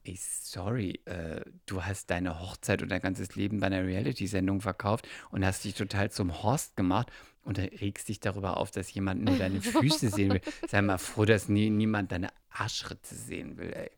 ey, 0.04 0.18
sorry, 0.20 1.02
äh, 1.06 1.41
du 1.66 1.84
hast 1.84 2.10
deine 2.10 2.39
Hochzeit 2.39 2.82
und 2.82 2.89
dein 2.89 3.02
ganzes 3.02 3.36
Leben 3.36 3.60
bei 3.60 3.68
einer 3.68 3.86
Reality-Sendung 3.86 4.62
verkauft 4.62 5.08
und 5.32 5.45
hast 5.45 5.64
dich 5.66 5.76
total 5.76 6.12
zum 6.12 6.43
Horst 6.43 6.76
gemacht 6.76 7.12
und 7.43 7.58
regst 7.58 8.10
dich 8.10 8.20
darüber 8.20 8.58
auf, 8.58 8.72
dass 8.72 8.93
jemand 8.93 9.24
nur 9.24 9.38
deine 9.38 9.62
Füße 9.62 10.10
sehen 10.12 10.34
will. 10.34 10.41
Sei 10.68 10.82
mal 10.82 10.97
froh, 10.97 11.26
dass 11.26 11.50
nie, 11.50 11.70
niemand 11.70 12.12
deine 12.12 12.30
Arschritze 12.50 13.16
sehen 13.16 13.58
will, 13.58 13.72
ey. 13.74 13.91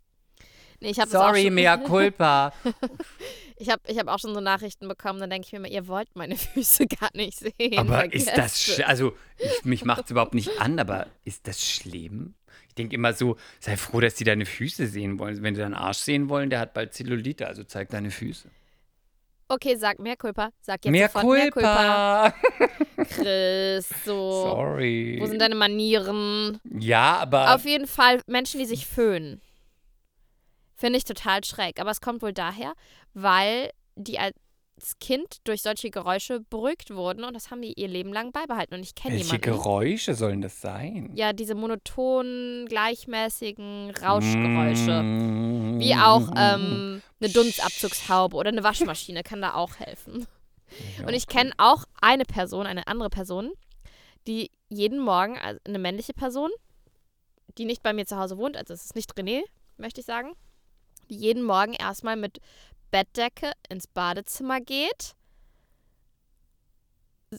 Nee, 0.84 0.90
ich 0.90 1.00
habe 1.00 1.10
auch, 1.10 1.28
Sorry, 1.28 1.44
schon- 1.44 1.54
mea 1.54 1.78
culpa. 1.78 2.54
ich 3.58 3.70
hab, 3.70 3.88
ich 3.88 4.00
hab 4.00 4.08
auch 4.08 4.18
schon 4.18 4.34
so 4.34 4.42
Nachrichten 4.42 4.88
bekommen, 4.88 5.20
dann 5.20 5.30
denke 5.30 5.46
ich 5.46 5.52
mir 5.52 5.60
immer, 5.60 5.68
ihr 5.68 5.88
wollt 5.88 6.10
meine 6.16 6.36
Füße 6.38 6.88
gar 6.88 7.10
nicht 7.14 7.38
sehen. 7.38 7.78
Aber 7.78 8.12
ist 8.12 8.36
das, 8.36 8.80
also 8.86 9.14
ich, 9.38 9.64
mich 9.64 9.86
macht 9.86 10.06
es 10.06 10.12
überhaupt 10.12 10.34
nicht 10.34 10.60
an, 10.60 10.80
aber 10.80 11.06
ist 11.24 11.48
das 11.48 11.64
schlimm? 11.64 12.34
Ich 12.72 12.76
denke 12.76 12.96
immer 12.96 13.12
so, 13.12 13.36
sei 13.60 13.76
froh, 13.76 14.00
dass 14.00 14.16
die 14.16 14.24
deine 14.24 14.46
Füße 14.46 14.88
sehen 14.88 15.20
wollen. 15.20 15.44
Wenn 15.44 15.56
sie 15.56 15.62
deinen 15.62 15.74
Arsch 15.74 15.98
sehen 15.98 16.30
wollen, 16.30 16.50
der 16.50 16.62
hat 16.62 16.74
bald 16.74 16.94
Zellulite, 16.94 17.46
also 17.46 17.66
zeig 17.66 17.90
deine 17.90 18.12
Füße. 18.12 18.48
Okay, 19.50 19.76
sag 19.76 20.00
mehr 20.00 20.16
Culpa. 20.16 20.52
Sag 20.62 20.86
jetzt 20.86 20.92
Mehr 20.94 21.10
sofort 21.10 21.38
mehr 21.38 21.52
Culpa. 21.52 22.34
Culpa. 22.58 22.74
Chris, 23.10 23.90
so. 24.06 24.44
Sorry. 24.44 25.18
Wo 25.20 25.26
sind 25.26 25.42
deine 25.42 25.56
Manieren? 25.56 26.62
ja, 26.64 27.18
aber 27.18 27.56
Auf 27.56 27.66
jeden 27.66 27.88
Fall 27.88 28.22
Menschen, 28.26 28.62
die 28.62 28.66
sich 28.66 28.88
föhnen. 28.88 29.42
Finde 30.78 30.98
ich 30.98 31.04
total 31.04 31.44
schräg. 31.44 31.82
Aber 31.82 31.92
es 31.92 32.00
kommt 32.00 32.22
wohl 32.22 32.32
daher, 32.32 32.72
weil 33.14 33.72
die 33.98 34.18
als 34.18 34.38
Kind 35.00 35.38
durch 35.44 35.62
solche 35.62 35.90
Geräusche 35.90 36.40
beruhigt 36.40 36.94
wurden 36.94 37.24
und 37.24 37.36
das 37.36 37.52
haben 37.52 37.62
die 37.62 37.74
ihr 37.74 37.88
Leben 37.88 38.12
lang 38.14 38.32
beibehalten. 38.32 38.74
Und 38.76 38.82
ich 38.82 38.96
kenne 38.96 39.16
welche 39.16 39.36
jemanden. 39.36 39.52
Geräusche 39.52 40.16
sollen 40.16 40.42
das 40.42 40.62
sein? 40.62 41.12
Ja, 41.14 41.34
diese 41.34 41.56
monotonen, 41.56 42.66
gleichmäßigen 42.68 43.92
Rauschgeräusche. 43.92 45.04
Mm. 45.04 45.80
Wie 45.80 45.96
auch 45.96 46.32
ähm, 46.36 47.02
eine 47.20 47.30
Dunstabzugshaube 47.30 48.36
oder 48.36 48.50
eine 48.50 48.64
Waschmaschine 48.64 49.24
kann 49.24 49.42
da 49.42 49.54
auch 49.54 49.76
helfen. 49.78 50.28
Ja, 51.00 51.08
Und 51.08 51.14
ich 51.14 51.28
kenne 51.28 51.52
auch 51.58 51.84
eine 52.02 52.26
Person, 52.26 52.66
eine 52.66 52.88
andere 52.88 53.10
Person, 53.10 53.52
die 54.28 54.52
jeden 54.70 55.00
Morgen, 55.00 55.38
also 55.38 55.60
eine 55.66 55.80
männliche 55.80 56.14
Person, 56.14 56.50
die 57.58 57.66
nicht 57.66 57.84
bei 57.84 57.94
mir 57.94 58.06
zu 58.06 58.18
Hause 58.18 58.38
wohnt, 58.38 58.56
also 58.58 58.74
es 58.74 58.86
ist 58.86 58.96
nicht 58.96 59.14
René, 59.14 59.42
möchte 59.78 60.00
ich 60.00 60.06
sagen, 60.06 60.34
die 61.10 61.16
jeden 61.16 61.44
Morgen 61.44 61.74
erstmal 61.74 62.16
mit 62.16 62.40
Bettdecke 62.92 63.52
ins 63.70 63.88
Badezimmer 63.88 64.60
geht 64.62 65.16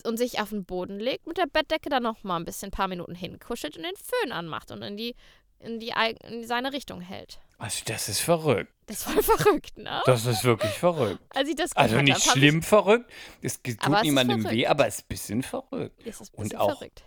und 0.05 0.17
sich 0.17 0.41
auf 0.41 0.49
den 0.51 0.65
Boden 0.65 0.99
legt, 0.99 1.27
mit 1.27 1.37
der 1.37 1.47
Bettdecke 1.47 1.91
dann 1.91 2.03
noch 2.03 2.23
mal 2.25 2.37
ein 2.37 2.45
bisschen 2.45 2.69
ein 2.69 2.73
paar 2.73 2.89
Minuten 2.89 3.15
hinkuschelt 3.15 3.77
und 3.77 3.83
den 3.83 3.97
Föhn 3.97 4.33
anmacht 4.33 4.71
und 4.71 4.83
in 4.83 4.97
die 4.97 5.15
in 5.59 5.79
die 5.79 5.93
in 6.25 6.45
seine 6.45 6.73
Richtung 6.73 7.01
hält. 7.01 7.39
Also 7.59 7.83
das 7.85 8.09
ist 8.09 8.19
verrückt. 8.21 8.73
Das 8.87 8.97
ist 8.97 9.05
voll 9.05 9.23
verrückt, 9.23 9.79
ne? 9.79 10.03
Das 10.07 10.27
ist 10.27 10.43
wirklich 10.43 10.73
verrückt. 10.73 11.21
Als 11.31 11.49
ich 11.49 11.55
das 11.55 11.77
Also 11.77 12.01
nicht 12.01 12.27
hab, 12.27 12.33
schlimm 12.37 12.63
verrückt. 12.63 13.09
Es 13.43 13.61
Aber 13.61 13.77
tut 13.79 13.93
es 13.93 13.99
ist 14.01 14.03
niemandem 14.03 14.51
weh, 14.51 14.67
aber 14.67 14.89
es 14.89 14.97
ist 14.97 15.05
ein 15.05 15.09
bisschen 15.09 15.43
verrückt. 15.45 15.95
Ich, 16.01 16.07
ist 16.09 16.21
ein 16.21 16.29
Und 16.39 16.43
bisschen 16.45 16.59
auch- 16.59 16.77
verrückt. 16.79 17.05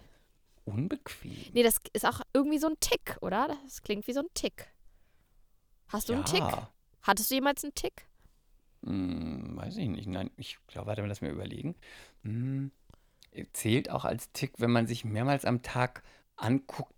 Unbequem. 0.63 1.51
Nee, 1.53 1.63
das 1.63 1.77
ist 1.91 2.05
auch 2.05 2.21
irgendwie 2.33 2.57
so 2.57 2.67
ein 2.67 2.79
Tick, 2.79 3.17
oder? 3.21 3.55
Das 3.65 3.81
klingt 3.81 4.07
wie 4.07 4.13
so 4.13 4.21
ein 4.21 4.29
Tick. 4.33 4.67
Hast 5.89 6.07
du 6.07 6.13
einen 6.13 6.23
Tick? 6.25 6.39
Ja. 6.39 6.69
Hattest 7.01 7.29
du 7.29 7.35
jemals 7.35 7.63
einen 7.63 7.75
Tick? 7.75 8.07
Hm, 8.85 9.55
weiß 9.57 9.77
ich 9.77 9.87
nicht. 9.89 10.07
Nein, 10.07 10.29
ich 10.37 10.57
glaube, 10.67 10.87
warte 10.87 11.01
mal, 11.01 11.07
lass 11.07 11.21
mir 11.21 11.29
überlegen. 11.29 11.75
Hm, 12.23 12.71
zählt 13.53 13.89
auch 13.89 14.05
als 14.05 14.31
Tick, 14.31 14.53
wenn 14.59 14.71
man 14.71 14.87
sich 14.87 15.03
mehrmals 15.03 15.43
am 15.45 15.61
Tag 15.61 16.03
anguckt 16.37 16.93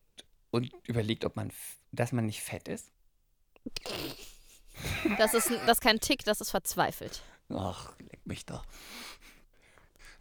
und 0.51 0.71
überlegt, 0.87 1.25
ob 1.25 1.35
man, 1.35 1.51
dass 1.91 2.11
man 2.11 2.25
nicht 2.25 2.41
fett 2.41 2.67
ist? 2.67 2.91
Das 5.17 5.33
ist, 5.33 5.49
das 5.65 5.77
ist 5.77 5.81
kein 5.81 5.99
Tick, 5.99 6.23
das 6.25 6.41
ist 6.41 6.51
verzweifelt. 6.51 7.21
Ach, 7.49 7.97
leck 7.99 8.19
mich 8.25 8.45
doch. 8.45 8.65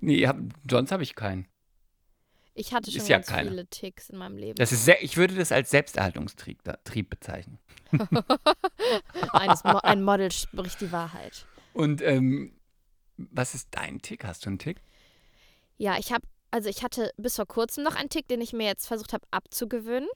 Nee, 0.00 0.26
hab, 0.26 0.36
sonst 0.70 0.92
habe 0.92 1.02
ich 1.02 1.14
keinen. 1.14 1.46
Ich 2.54 2.72
hatte 2.72 2.90
schon 2.90 3.00
Ist 3.00 3.08
ja 3.08 3.16
ganz 3.18 3.26
keiner. 3.26 3.50
viele 3.50 3.66
Ticks 3.66 4.08
in 4.08 4.16
meinem 4.16 4.38
Leben. 4.38 4.54
Das 4.54 4.72
ist 4.72 4.84
sehr, 4.86 5.02
ich 5.02 5.18
würde 5.18 5.34
das 5.34 5.52
als 5.52 5.70
Selbsterhaltungstrieb 5.70 6.62
da- 6.64 6.78
bezeichnen. 7.10 7.58
Mo 7.92 9.78
ein 9.82 10.02
Model 10.02 10.32
spricht 10.32 10.80
die 10.80 10.90
Wahrheit. 10.90 11.44
Und 11.76 12.00
ähm, 12.00 12.54
was 13.18 13.54
ist 13.54 13.68
dein 13.72 14.00
Tick? 14.00 14.24
Hast 14.24 14.46
du 14.46 14.48
einen 14.48 14.58
Tick? 14.58 14.80
Ja, 15.76 15.98
ich 15.98 16.10
habe, 16.10 16.26
also 16.50 16.70
ich 16.70 16.82
hatte 16.82 17.12
bis 17.18 17.36
vor 17.36 17.44
kurzem 17.44 17.84
noch 17.84 17.96
einen 17.96 18.08
Tick, 18.08 18.26
den 18.28 18.40
ich 18.40 18.54
mir 18.54 18.66
jetzt 18.66 18.86
versucht 18.86 19.12
habe 19.12 19.26
abzugewöhnen. 19.30 20.08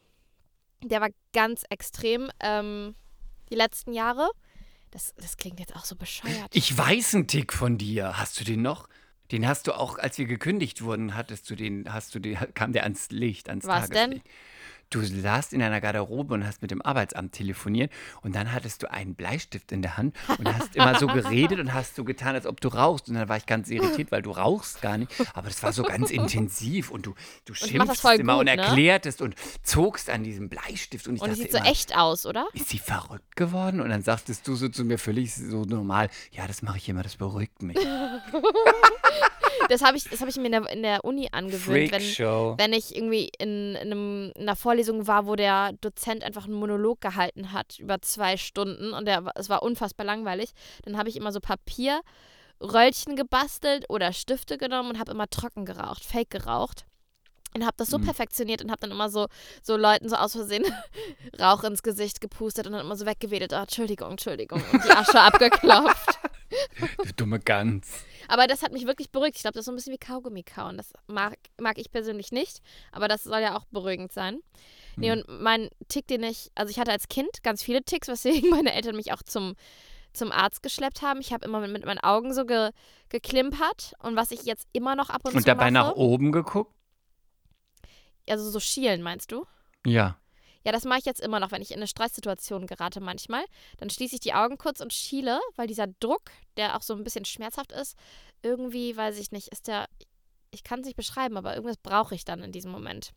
Der 0.83 1.03
war 1.03 1.11
ganz 1.35 1.65
extrem 1.69 2.31
ähm, 2.41 2.95
die 3.51 3.57
letzten 3.57 3.93
Jahre. 3.93 4.31
Das, 4.91 5.13
das 5.17 5.37
klingt 5.37 5.61
jetzt 5.61 5.77
auch 5.77 5.85
so 5.85 5.97
bescheuert. 5.97 6.49
Ich 6.55 6.77
weiß 6.77 7.15
einen 7.15 7.27
Tick 7.27 7.53
von 7.53 7.77
dir. 7.77 8.17
Hast 8.19 8.41
du 8.41 8.45
den 8.45 8.63
noch? 8.63 8.89
Den 9.31 9.47
hast 9.47 9.67
du 9.67 9.73
auch, 9.73 9.99
als 9.99 10.17
wir 10.17 10.25
gekündigt 10.25 10.83
wurden, 10.83 11.15
hattest 11.15 11.51
du 11.51 11.57
den, 11.57 11.93
hast 11.93 12.15
du 12.15 12.21
den, 12.21 12.39
kam 12.55 12.73
der 12.73 12.85
ans 12.85 13.11
Licht, 13.11 13.51
ans 13.51 13.67
Was 13.67 13.91
denn? 13.91 14.23
Du 14.91 15.05
saßt 15.05 15.53
in 15.53 15.63
einer 15.63 15.81
Garderobe 15.81 16.35
und 16.35 16.45
hast 16.45 16.63
mit 16.63 16.73
dem 16.73 16.83
Arbeitsamt 16.83 17.31
telefoniert 17.31 17.93
und 18.23 18.35
dann 18.35 18.53
hattest 18.53 18.83
du 18.83 18.91
einen 18.91 19.15
Bleistift 19.15 19.71
in 19.71 19.83
der 19.83 19.97
Hand 19.97 20.17
und 20.37 20.53
hast 20.53 20.75
immer 20.75 20.99
so 20.99 21.07
geredet 21.07 21.61
und 21.61 21.73
hast 21.73 21.95
so 21.95 22.03
getan, 22.03 22.35
als 22.35 22.45
ob 22.45 22.61
du 22.61 22.67
rauchst. 22.67 23.09
Und 23.09 23.15
dann 23.15 23.29
war 23.29 23.37
ich 23.37 23.47
ganz 23.47 23.71
irritiert, 23.71 24.11
weil 24.11 24.23
du 24.23 24.33
rauchst 24.33 24.83
gar 24.83 24.99
nicht. 24.99 25.13
Aber 25.33 25.47
das 25.47 25.63
war 25.63 25.73
so 25.73 25.85
ganz 25.85 26.11
intensiv 26.11 26.91
und 26.91 27.07
du, 27.07 27.15
du 27.45 27.53
das 27.53 27.69
schimpfst 27.69 28.01
voll 28.01 28.15
immer 28.17 28.39
gut, 28.39 28.41
und 28.41 28.57
ne? 28.57 28.61
erklärtest 28.61 29.23
und 29.23 29.37
zogst 29.63 30.11
an 30.11 30.25
diesem 30.25 30.49
Bleistift. 30.49 31.07
Und 31.07 31.15
ich 31.15 31.23
Und 31.23 31.29
dachte 31.29 31.43
sieht 31.43 31.53
so 31.53 31.59
immer, 31.59 31.69
echt 31.69 31.97
aus, 31.97 32.27
oder? 32.27 32.49
ist 32.53 32.71
sie 32.71 32.79
verrückt 32.79 33.37
geworden? 33.37 33.81
Und 33.81 33.91
dann 33.91 34.03
sagtest 34.03 34.49
du 34.49 34.57
so 34.57 34.69
zu 34.69 34.85
mir 34.85 34.99
völlig 34.99 35.33
so 35.33 35.65
normal, 35.65 36.11
ja, 36.33 36.49
das 36.49 36.63
mache 36.63 36.79
ich 36.79 36.89
immer, 36.89 37.05
das 37.05 37.15
beruhigt 37.15 37.63
mich. 37.63 37.79
Das 39.71 39.83
habe 39.83 39.97
ich, 39.97 40.05
das 40.05 40.21
hab 40.21 40.29
ich 40.29 40.37
mir 40.37 40.47
in 40.47 40.53
der, 40.53 40.69
in 40.71 40.83
der 40.83 41.05
Uni 41.05 41.29
angewöhnt. 41.33 41.93
Wenn, 41.93 42.03
wenn 42.59 42.73
ich 42.73 42.95
irgendwie 42.95 43.31
in, 43.39 43.77
in, 43.77 43.93
einem, 43.93 44.33
in 44.35 44.43
einer 44.43 44.57
Vorlesung 44.57 45.07
war, 45.07 45.27
wo 45.27 45.37
der 45.37 45.73
Dozent 45.81 46.25
einfach 46.25 46.45
einen 46.45 46.55
Monolog 46.55 47.01
gehalten 47.01 47.53
hat 47.53 47.79
über 47.79 48.03
zwei 48.03 48.37
Stunden 48.37 48.93
und 48.93 49.07
der, 49.07 49.25
es 49.37 49.49
war 49.49 49.63
unfassbar 49.63 50.05
langweilig, 50.05 50.51
dann 50.85 50.99
habe 50.99 51.09
ich 51.09 51.17
immer 51.17 51.33
so 51.33 51.41
Papierröllchen 51.41 53.17
gebastelt 53.17 53.87
oder 53.89 54.13
Stifte 54.13 54.59
genommen 54.59 54.91
und 54.91 54.99
habe 54.99 55.13
immer 55.13 55.29
trocken 55.29 55.65
geraucht, 55.65 56.05
fake 56.05 56.31
geraucht. 56.31 56.85
Und 57.53 57.65
habe 57.65 57.75
das 57.79 57.89
so 57.89 57.99
Mhm. 57.99 58.05
perfektioniert 58.05 58.63
und 58.63 58.71
habe 58.71 58.81
dann 58.81 58.93
immer 58.93 59.11
so, 59.11 59.27
so 59.61 59.77
Leuten 59.77 60.09
so 60.09 60.15
aus 60.15 60.33
Versehen 60.33 60.65
Rauch 61.41 61.65
ins 61.65 61.83
Gesicht 61.83 62.21
gepustet 62.21 62.67
und 62.67 62.75
dann 62.75 62.83
immer 62.85 62.95
so 62.95 63.07
weggewedelt. 63.07 63.53
Oh, 63.53 63.57
Entschuldigung, 63.57 64.13
Entschuldigung. 64.13 64.63
Und 64.73 64.85
die 64.85 64.91
Asche 64.91 65.21
abgeklopft. 65.21 66.19
Du 67.07 67.13
dumme 67.17 67.39
Gans. 67.41 68.05
Aber 68.29 68.47
das 68.47 68.63
hat 68.63 68.73
mich 68.73 68.87
wirklich 68.87 69.11
beruhigt. 69.11 69.37
Ich 69.37 69.43
glaube, 69.43 69.55
das 69.55 69.61
ist 69.63 69.67
so 69.67 69.73
ein 69.73 69.77
bisschen 69.77 69.93
wie 69.93 69.99
Kaugummi 69.99 70.43
kauen. 70.43 70.77
Das 70.77 70.93
mag, 71.07 71.37
mag 71.61 71.79
ich 71.79 71.91
persönlich 71.91 72.33
nicht, 72.33 72.61
aber 72.93 73.09
das 73.09 73.23
soll 73.25 73.41
ja 73.41 73.57
auch 73.57 73.65
beruhigend 73.71 74.13
sein. 74.13 74.41
Nee, 74.97 75.11
Hm. 75.13 75.19
und 75.27 75.41
mein 75.43 75.71
Tick, 75.89 76.07
den 76.09 76.23
ich, 76.23 76.51
also 76.55 76.71
ich 76.71 76.79
hatte 76.79 76.93
als 76.93 77.09
Kind 77.09 77.43
ganz 77.43 77.63
viele 77.63 77.83
Ticks, 77.83 78.09
weswegen 78.09 78.51
meine 78.51 78.73
Eltern 78.75 78.97
mich 78.97 79.13
auch 79.13 79.23
zum, 79.23 79.55
zum 80.13 80.33
Arzt 80.33 80.63
geschleppt 80.63 81.03
haben. 81.03 81.21
Ich 81.21 81.33
habe 81.33 81.45
immer 81.45 81.61
mit, 81.61 81.73
mit 81.73 81.85
meinen 81.87 81.99
Augen 82.01 82.35
so 82.35 82.45
ge, 82.45 82.71
geklimpert 83.09 83.95
und 84.03 84.17
was 84.17 84.31
ich 84.31 84.45
jetzt 84.45 84.67
immer 84.73 84.97
noch 84.97 85.11
ab 85.11 85.23
und, 85.25 85.35
Und 85.35 85.41
zu 85.41 85.47
dabei 85.47 85.71
mache, 85.71 85.89
nach 85.89 85.93
oben 85.97 86.33
geguckt? 86.33 86.73
also 88.29 88.49
so 88.49 88.61
schielen, 88.61 89.03
meinst 89.03 89.33
du? 89.33 89.45
Ja. 89.85 90.20
Ja, 90.65 90.73
das 90.73 90.85
mache 90.85 90.99
ich 90.99 91.05
jetzt 91.07 91.21
immer 91.21 91.41
noch, 91.41 91.53
wenn 91.53 91.63
ich 91.63 91.71
in 91.71 91.79
eine 91.79 91.87
Stresssituation 91.87 92.67
gerate 92.67 93.01
manchmal. 93.01 93.45
Dann 93.79 93.89
schließe 93.89 94.17
ich 94.17 94.21
die 94.21 94.35
Augen 94.35 94.59
kurz 94.59 94.81
und 94.81 94.93
schiele, 94.93 95.41
weil 95.57 95.67
dieser 95.67 95.87
Druck, 95.87 96.31
der 96.57 96.77
auch 96.77 96.83
so 96.83 96.95
ein 96.95 97.05
bisschen 97.05 97.25
schmerzhaft 97.25 97.73
ist, 97.73 97.97
irgendwie, 98.43 98.97
weiß 98.97 99.19
ich 99.19 99.33
nicht, 99.33 99.49
ist 99.49 99.69
der, 99.69 99.89
ich 100.51 100.63
kann 100.63 100.81
es 100.81 100.87
nicht 100.87 100.97
beschreiben, 100.97 101.37
aber 101.37 101.55
irgendwas 101.55 101.79
brauche 101.79 102.15
ich 102.15 102.25
dann 102.25 102.43
in 102.43 102.53
diesem 102.53 102.73
Moment. 102.73 103.13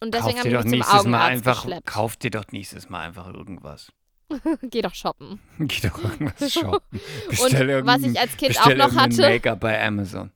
Und 0.00 0.14
deswegen 0.14 0.38
habe 0.38 0.48
ich 0.48 0.54
mich 0.54 0.62
zum 0.62 0.70
nächstes 0.70 0.92
Mal 0.94 1.00
Augenarzt 1.00 1.30
einfach, 1.30 1.62
geschleppt. 1.62 1.86
kauf 1.86 2.16
dir 2.16 2.30
doch 2.30 2.44
nächstes 2.50 2.88
Mal 2.88 3.00
einfach 3.00 3.28
irgendwas. 3.28 3.92
Geh 4.62 4.82
doch 4.82 4.94
shoppen. 4.94 5.40
Geh 5.58 5.86
doch 5.88 6.02
irgendwas 6.02 6.52
shoppen. 6.52 7.00
Und 7.30 7.50
Bestell 7.50 7.86
was 7.86 8.02
ich 8.02 8.18
als 8.18 8.36
Kind 8.36 8.58
auch 8.60 8.74
noch 8.74 8.94
hatte, 8.94 9.20
Make-up 9.20 9.60
bei 9.60 9.82
Amazon. 9.86 10.32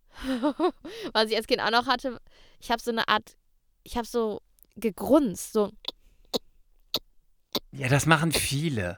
was 1.13 1.31
ich 1.31 1.37
als 1.37 1.47
Kind 1.47 1.63
auch 1.63 1.71
noch 1.71 1.87
hatte, 1.87 2.21
ich 2.61 2.71
habe 2.71 2.83
so 2.83 2.91
eine 2.91 3.07
Art, 3.09 3.37
ich 3.83 3.97
habe 3.97 4.07
so 4.07 4.41
gegrunzt, 4.79 5.53
so. 5.53 5.73
Ja, 7.73 7.89
das 7.89 8.07
machen 8.07 8.33
viele. 8.33 8.97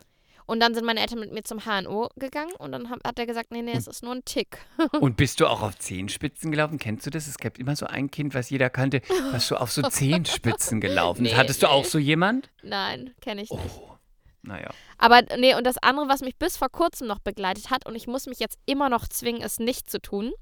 Und 0.50 0.58
dann 0.58 0.74
sind 0.74 0.84
meine 0.84 0.98
Eltern 0.98 1.20
mit 1.20 1.32
mir 1.32 1.44
zum 1.44 1.60
HNO 1.64 2.08
gegangen 2.16 2.50
und 2.58 2.72
dann 2.72 2.90
hat, 2.90 3.16
er 3.20 3.26
gesagt, 3.26 3.52
nee, 3.52 3.62
nee, 3.62 3.70
es 3.76 3.86
ist 3.86 4.02
nur 4.02 4.16
ein 4.16 4.24
Tick. 4.24 4.58
Und 5.00 5.16
bist 5.16 5.38
du 5.38 5.46
auch 5.46 5.62
auf 5.62 5.78
Zehenspitzen 5.78 6.50
gelaufen? 6.50 6.76
Kennst 6.76 7.06
du 7.06 7.10
das? 7.10 7.28
Es 7.28 7.38
gab 7.38 7.56
immer 7.56 7.76
so 7.76 7.86
ein 7.86 8.10
Kind, 8.10 8.34
was 8.34 8.50
jeder 8.50 8.68
kannte, 8.68 9.00
was 9.30 9.46
so 9.46 9.56
auf 9.56 9.70
so 9.70 9.80
Zehenspitzen 9.88 10.80
gelaufen 10.80 11.24
ist. 11.24 11.30
Nee, 11.30 11.38
Hattest 11.38 11.62
du 11.62 11.68
auch 11.68 11.84
nee. 11.84 11.88
so 11.88 11.98
jemand? 11.98 12.50
Nein, 12.64 13.14
kenne 13.20 13.42
ich 13.42 13.50
nicht. 13.50 13.62
Oh, 13.62 13.96
naja. 14.42 14.70
Aber 14.98 15.22
nee, 15.38 15.54
und 15.54 15.64
das 15.64 15.78
andere, 15.78 16.08
was 16.08 16.20
mich 16.20 16.36
bis 16.36 16.56
vor 16.56 16.68
kurzem 16.68 17.06
noch 17.06 17.20
begleitet 17.20 17.70
hat, 17.70 17.86
und 17.86 17.94
ich 17.94 18.08
muss 18.08 18.26
mich 18.26 18.40
jetzt 18.40 18.58
immer 18.66 18.88
noch 18.88 19.06
zwingen, 19.06 19.42
es 19.42 19.60
nicht 19.60 19.88
zu 19.88 20.00
tun, 20.00 20.32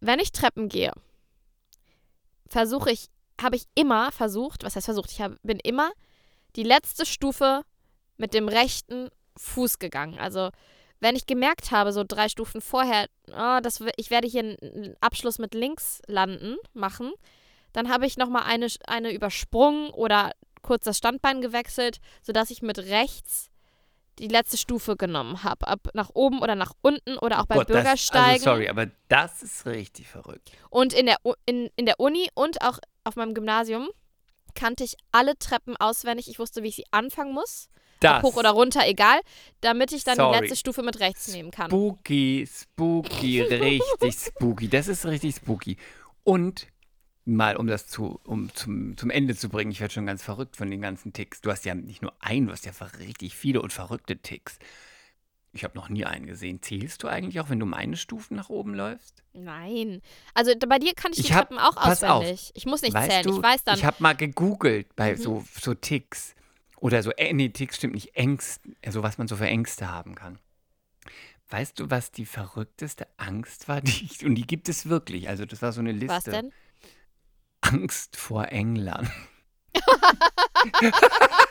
wenn 0.00 0.18
ich 0.18 0.32
Treppen 0.32 0.70
gehe, 0.70 0.92
versuche 2.48 2.90
ich, 2.90 3.08
habe 3.40 3.56
ich 3.56 3.64
immer 3.74 4.12
versucht, 4.12 4.64
was 4.64 4.76
heißt 4.76 4.86
versucht, 4.86 5.12
ich 5.12 5.20
hab, 5.20 5.32
bin 5.42 5.58
immer 5.58 5.90
die 6.56 6.62
letzte 6.62 7.04
Stufe 7.04 7.62
mit 8.16 8.34
dem 8.34 8.48
rechten 8.48 9.10
Fuß 9.36 9.78
gegangen. 9.78 10.18
Also 10.18 10.50
wenn 11.00 11.16
ich 11.16 11.26
gemerkt 11.26 11.70
habe, 11.70 11.92
so 11.92 12.04
drei 12.06 12.28
Stufen 12.28 12.60
vorher, 12.60 13.08
oh, 13.28 13.58
das, 13.62 13.82
ich 13.96 14.10
werde 14.10 14.26
hier 14.26 14.40
einen 14.40 14.96
Abschluss 15.00 15.38
mit 15.38 15.54
links 15.54 16.00
landen, 16.06 16.56
machen, 16.72 17.12
dann 17.72 17.90
habe 17.90 18.06
ich 18.06 18.16
nochmal 18.16 18.44
eine, 18.44 18.68
eine 18.86 19.12
übersprungen 19.12 19.90
oder 19.90 20.32
kurz 20.62 20.84
das 20.84 20.96
Standbein 20.96 21.42
gewechselt, 21.42 21.98
sodass 22.22 22.50
ich 22.50 22.62
mit 22.62 22.78
rechts 22.78 23.50
die 24.18 24.28
letzte 24.28 24.56
Stufe 24.56 24.96
genommen 24.96 25.42
habe. 25.42 25.68
Ab 25.68 25.80
nach 25.92 26.10
oben 26.14 26.40
oder 26.40 26.54
nach 26.54 26.72
unten 26.80 27.18
oder 27.18 27.40
auch 27.40 27.46
bei 27.46 27.56
Gott, 27.56 27.68
das, 27.68 27.76
Bürgersteigen. 27.76 28.32
also 28.32 28.44
sorry, 28.44 28.68
aber 28.68 28.86
das 29.08 29.42
ist 29.42 29.66
richtig 29.66 30.08
verrückt. 30.08 30.50
Und 30.70 30.94
in 30.94 31.04
der, 31.04 31.18
in, 31.44 31.68
in 31.76 31.84
der 31.84 32.00
Uni 32.00 32.30
und 32.34 32.62
auch 32.62 32.78
auf 33.06 33.16
meinem 33.16 33.34
Gymnasium 33.34 33.88
kannte 34.54 34.84
ich 34.84 34.96
alle 35.12 35.38
Treppen 35.38 35.76
auswendig. 35.76 36.28
Ich 36.28 36.38
wusste, 36.38 36.62
wie 36.62 36.68
ich 36.68 36.76
sie 36.76 36.86
anfangen 36.90 37.32
muss. 37.32 37.68
Das. 38.00 38.22
Ob 38.22 38.32
hoch 38.32 38.36
oder 38.38 38.50
runter, 38.50 38.86
egal. 38.86 39.20
Damit 39.60 39.92
ich 39.92 40.04
dann 40.04 40.16
Sorry. 40.16 40.34
die 40.34 40.40
letzte 40.40 40.56
Stufe 40.56 40.82
mit 40.82 41.00
rechts 41.00 41.28
nehmen 41.28 41.50
kann. 41.50 41.70
Spooky, 41.70 42.48
spooky, 42.50 43.42
richtig 43.42 44.14
spooky. 44.14 44.68
Das 44.68 44.88
ist 44.88 45.06
richtig 45.06 45.36
spooky. 45.36 45.76
Und 46.24 46.66
mal, 47.24 47.56
um 47.56 47.66
das 47.66 47.86
zu, 47.86 48.20
um 48.24 48.52
zum, 48.54 48.96
zum 48.96 49.10
Ende 49.10 49.36
zu 49.36 49.48
bringen, 49.48 49.70
ich 49.70 49.80
werde 49.80 49.94
schon 49.94 50.06
ganz 50.06 50.22
verrückt 50.22 50.56
von 50.56 50.70
den 50.70 50.80
ganzen 50.80 51.12
Ticks. 51.12 51.40
Du 51.40 51.50
hast 51.50 51.64
ja 51.64 51.74
nicht 51.74 52.02
nur 52.02 52.12
einen, 52.20 52.46
du 52.46 52.52
hast 52.52 52.66
ja 52.66 52.72
richtig 52.98 53.34
viele 53.34 53.62
und 53.62 53.72
verrückte 53.72 54.16
Ticks. 54.16 54.58
Ich 55.56 55.64
habe 55.64 55.76
noch 55.76 55.88
nie 55.88 56.04
einen 56.04 56.26
gesehen. 56.26 56.62
Zählst 56.62 57.02
du 57.02 57.08
eigentlich 57.08 57.40
auch, 57.40 57.48
wenn 57.50 57.58
du 57.58 57.66
meine 57.66 57.96
Stufen 57.96 58.36
nach 58.36 58.48
oben 58.50 58.74
läufst? 58.74 59.22
Nein. 59.32 60.02
Also 60.34 60.52
bei 60.68 60.78
dir 60.78 60.94
kann 60.94 61.10
ich 61.12 61.16
die 61.18 61.24
Ich 61.24 61.32
hab- 61.32 61.48
Treppen 61.48 61.58
auch 61.58 61.74
pass 61.74 62.02
auf. 62.04 62.20
auswendig. 62.20 62.52
Ich 62.54 62.66
muss 62.66 62.82
nicht 62.82 62.92
zählen. 62.96 63.22
du, 63.24 63.36
ich 63.38 63.42
weiß 63.42 63.64
dann. 63.64 63.76
Ich 63.78 63.84
habe 63.84 63.96
mal 64.00 64.14
gegoogelt 64.14 64.94
bei 64.96 65.12
Mhm. 65.12 65.16
so, 65.16 65.44
so 65.60 65.74
Ticks. 65.74 66.34
Oder 66.78 67.02
so, 67.02 67.10
äh, 67.12 67.32
nee, 67.32 67.48
Ticks 67.48 67.76
stimmt 67.76 67.94
nicht, 67.94 68.14
Ängste, 68.16 68.68
also 68.84 69.02
was 69.02 69.16
man 69.18 69.28
so 69.28 69.36
für 69.36 69.46
Ängste 69.46 69.90
haben 69.90 70.14
kann. 70.14 70.38
Weißt 71.48 71.78
du, 71.80 71.90
was 71.90 72.10
die 72.10 72.26
verrückteste 72.26 73.06
Angst 73.16 73.68
war? 73.68 73.80
Die 73.82 74.04
ich, 74.04 74.24
und 74.26 74.34
die 74.34 74.46
gibt 74.46 74.68
es 74.68 74.86
wirklich. 74.88 75.28
Also, 75.28 75.46
das 75.46 75.62
war 75.62 75.72
so 75.72 75.80
eine 75.80 75.92
Liste. 75.92 76.08
was 76.14 76.24
denn? 76.24 76.52
Angst 77.62 78.16
vor 78.16 78.48
England. 78.48 79.10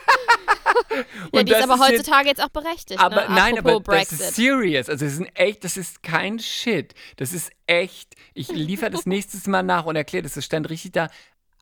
Ja, 1.32 1.42
die 1.42 1.52
ist 1.52 1.60
das 1.60 1.70
aber 1.70 1.74
jetzt- 1.88 1.98
heutzutage 1.98 2.28
jetzt 2.28 2.42
auch 2.42 2.48
berechtigt. 2.48 3.00
Aber 3.00 3.28
ne? 3.28 3.34
nein, 3.34 3.58
aber 3.58 3.70
Apropos 3.76 3.94
das 4.08 4.12
ist 4.12 4.34
serious. 4.36 4.88
Also, 4.88 5.04
es 5.04 5.18
ist 5.18 5.26
echt, 5.34 5.64
das 5.64 5.76
ist 5.76 6.02
kein 6.02 6.38
Shit. 6.38 6.94
Das 7.16 7.32
ist 7.32 7.50
echt. 7.66 8.14
Ich 8.34 8.48
liefere 8.48 8.90
das 8.90 9.06
nächstes 9.06 9.46
Mal 9.46 9.62
nach 9.62 9.86
und 9.86 9.96
erkläre 9.96 10.22
das. 10.22 10.36
Es 10.36 10.44
stand 10.44 10.68
richtig 10.70 10.92
da. 10.92 11.08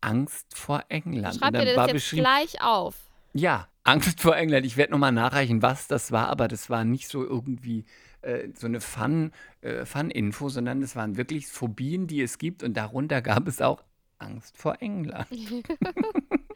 Angst 0.00 0.46
vor 0.54 0.84
England. 0.88 1.36
Schreib 1.38 1.54
dir 1.54 1.74
das 1.74 1.92
jetzt 1.92 2.10
gleich 2.10 2.60
auf. 2.62 2.94
ja, 3.32 3.68
Angst 3.84 4.20
vor 4.20 4.36
England. 4.36 4.66
Ich 4.66 4.76
werde 4.76 4.92
nochmal 4.92 5.12
nachreichen, 5.12 5.62
was 5.62 5.86
das 5.88 6.12
war, 6.12 6.28
aber 6.28 6.46
das 6.48 6.68
war 6.70 6.84
nicht 6.84 7.08
so 7.08 7.22
irgendwie 7.24 7.84
äh, 8.22 8.48
so 8.54 8.66
eine 8.66 8.80
Fun, 8.82 9.32
äh, 9.62 9.84
Fun-Info, 9.86 10.48
sondern 10.50 10.80
das 10.82 10.94
waren 10.96 11.16
wirklich 11.16 11.46
Phobien, 11.48 12.06
die 12.06 12.20
es 12.22 12.36
gibt 12.38 12.62
und 12.62 12.74
darunter 12.74 13.22
gab 13.22 13.48
es 13.48 13.60
auch 13.62 13.82
Angst 14.18 14.56
vor 14.58 14.76
England. 14.80 15.26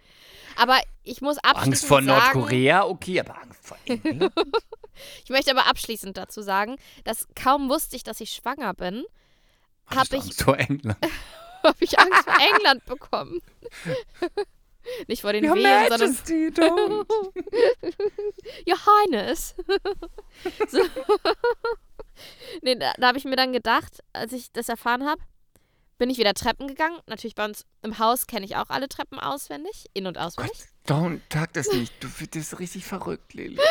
Aber 0.58 0.80
ich 1.04 1.20
muss 1.20 1.38
abschließend 1.38 1.66
Angst 1.68 1.86
vor 1.86 2.02
sagen, 2.02 2.06
Nordkorea, 2.06 2.84
okay, 2.84 3.20
aber 3.20 3.38
Angst 3.40 3.66
vor 3.66 3.78
England? 3.86 4.32
Ich 5.22 5.30
möchte 5.30 5.52
aber 5.52 5.68
abschließend 5.68 6.16
dazu 6.16 6.42
sagen, 6.42 6.74
dass 7.04 7.28
kaum 7.36 7.68
wusste 7.68 7.94
ich, 7.94 8.02
dass 8.02 8.20
ich 8.20 8.32
schwanger 8.32 8.74
bin, 8.74 9.04
Hattest 9.86 9.96
Hab 9.96 10.08
du 10.08 10.16
ich- 10.16 10.22
Angst 10.24 10.42
vor 10.42 10.58
England. 10.58 10.98
habe 11.62 11.76
ich 11.84 11.98
Angst 12.00 12.24
vor 12.24 12.34
England 12.40 12.84
bekommen. 12.84 13.40
Nicht 15.06 15.22
vor 15.22 15.32
den 15.32 15.44
Your 15.48 15.54
Wehen, 15.54 15.88
sondern 15.88 16.10
Majesty, 16.10 16.48
don't. 16.48 17.06
Johannes. 18.66 19.54
so. 20.68 20.80
nee, 22.62 22.74
da, 22.74 22.92
da 22.98 23.08
habe 23.08 23.18
ich 23.18 23.24
mir 23.24 23.36
dann 23.36 23.52
gedacht, 23.52 24.02
als 24.12 24.32
ich 24.32 24.50
das 24.50 24.68
erfahren 24.68 25.06
habe, 25.06 25.20
bin 25.98 26.10
ich 26.10 26.18
wieder 26.18 26.34
Treppen 26.34 26.68
gegangen. 26.68 26.98
Natürlich 27.06 27.34
bei 27.34 27.44
uns 27.44 27.64
im 27.82 27.98
Haus 27.98 28.26
kenne 28.26 28.46
ich 28.46 28.56
auch 28.56 28.70
alle 28.70 28.88
Treppen 28.88 29.18
auswendig, 29.18 29.86
in- 29.94 30.06
und 30.06 30.16
auswendig. 30.18 30.56
Don't, 30.86 31.20
sag 31.32 31.52
das 31.52 31.68
nicht. 31.72 31.92
Du 32.02 32.08
bist 32.30 32.58
richtig 32.58 32.84
verrückt, 32.84 33.34
Lili. 33.34 33.60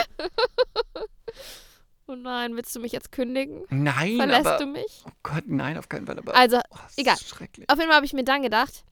Oh 2.09 2.15
nein, 2.15 2.55
willst 2.55 2.73
du 2.73 2.79
mich 2.79 2.93
jetzt 2.93 3.11
kündigen? 3.11 3.65
Nein, 3.69 4.15
Verlässt 4.15 4.47
aber. 4.47 4.57
du 4.59 4.65
mich? 4.67 5.03
Oh 5.05 5.11
Gott, 5.23 5.43
nein, 5.47 5.77
auf 5.77 5.89
keinen 5.89 6.05
Fall. 6.07 6.17
Aber, 6.17 6.33
Also, 6.35 6.57
oh, 6.69 6.77
egal. 6.95 7.17
Schrecklich. 7.17 7.69
auf 7.69 7.77
jeden 7.77 7.89
Fall 7.89 7.97
habe 7.97 8.05
ich 8.05 8.13
mir 8.13 8.23
dann 8.23 8.43
gedacht, 8.43 8.85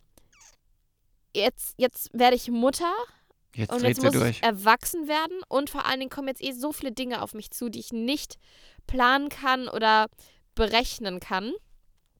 jetzt, 1.34 1.76
jetzt 1.78 2.10
werde 2.12 2.36
ich 2.36 2.50
Mutter 2.50 2.94
Jetzt 3.56 3.72
Und 3.72 3.86
jetzt 3.86 4.04
muss 4.04 4.12
durch. 4.12 4.30
ich 4.32 4.44
erwachsen 4.44 5.08
werden 5.08 5.40
und 5.48 5.70
vor 5.70 5.86
allen 5.86 6.00
Dingen 6.00 6.10
kommen 6.10 6.28
jetzt 6.28 6.44
eh 6.44 6.52
so 6.52 6.74
viele 6.74 6.92
Dinge 6.92 7.22
auf 7.22 7.34
mich 7.34 7.52
zu, 7.52 7.70
die 7.70 7.80
ich 7.80 7.94
nicht 7.94 8.36
planen 8.86 9.30
kann 9.30 9.70
oder 9.70 10.08
berechnen 10.56 11.22
kann. 11.22 11.54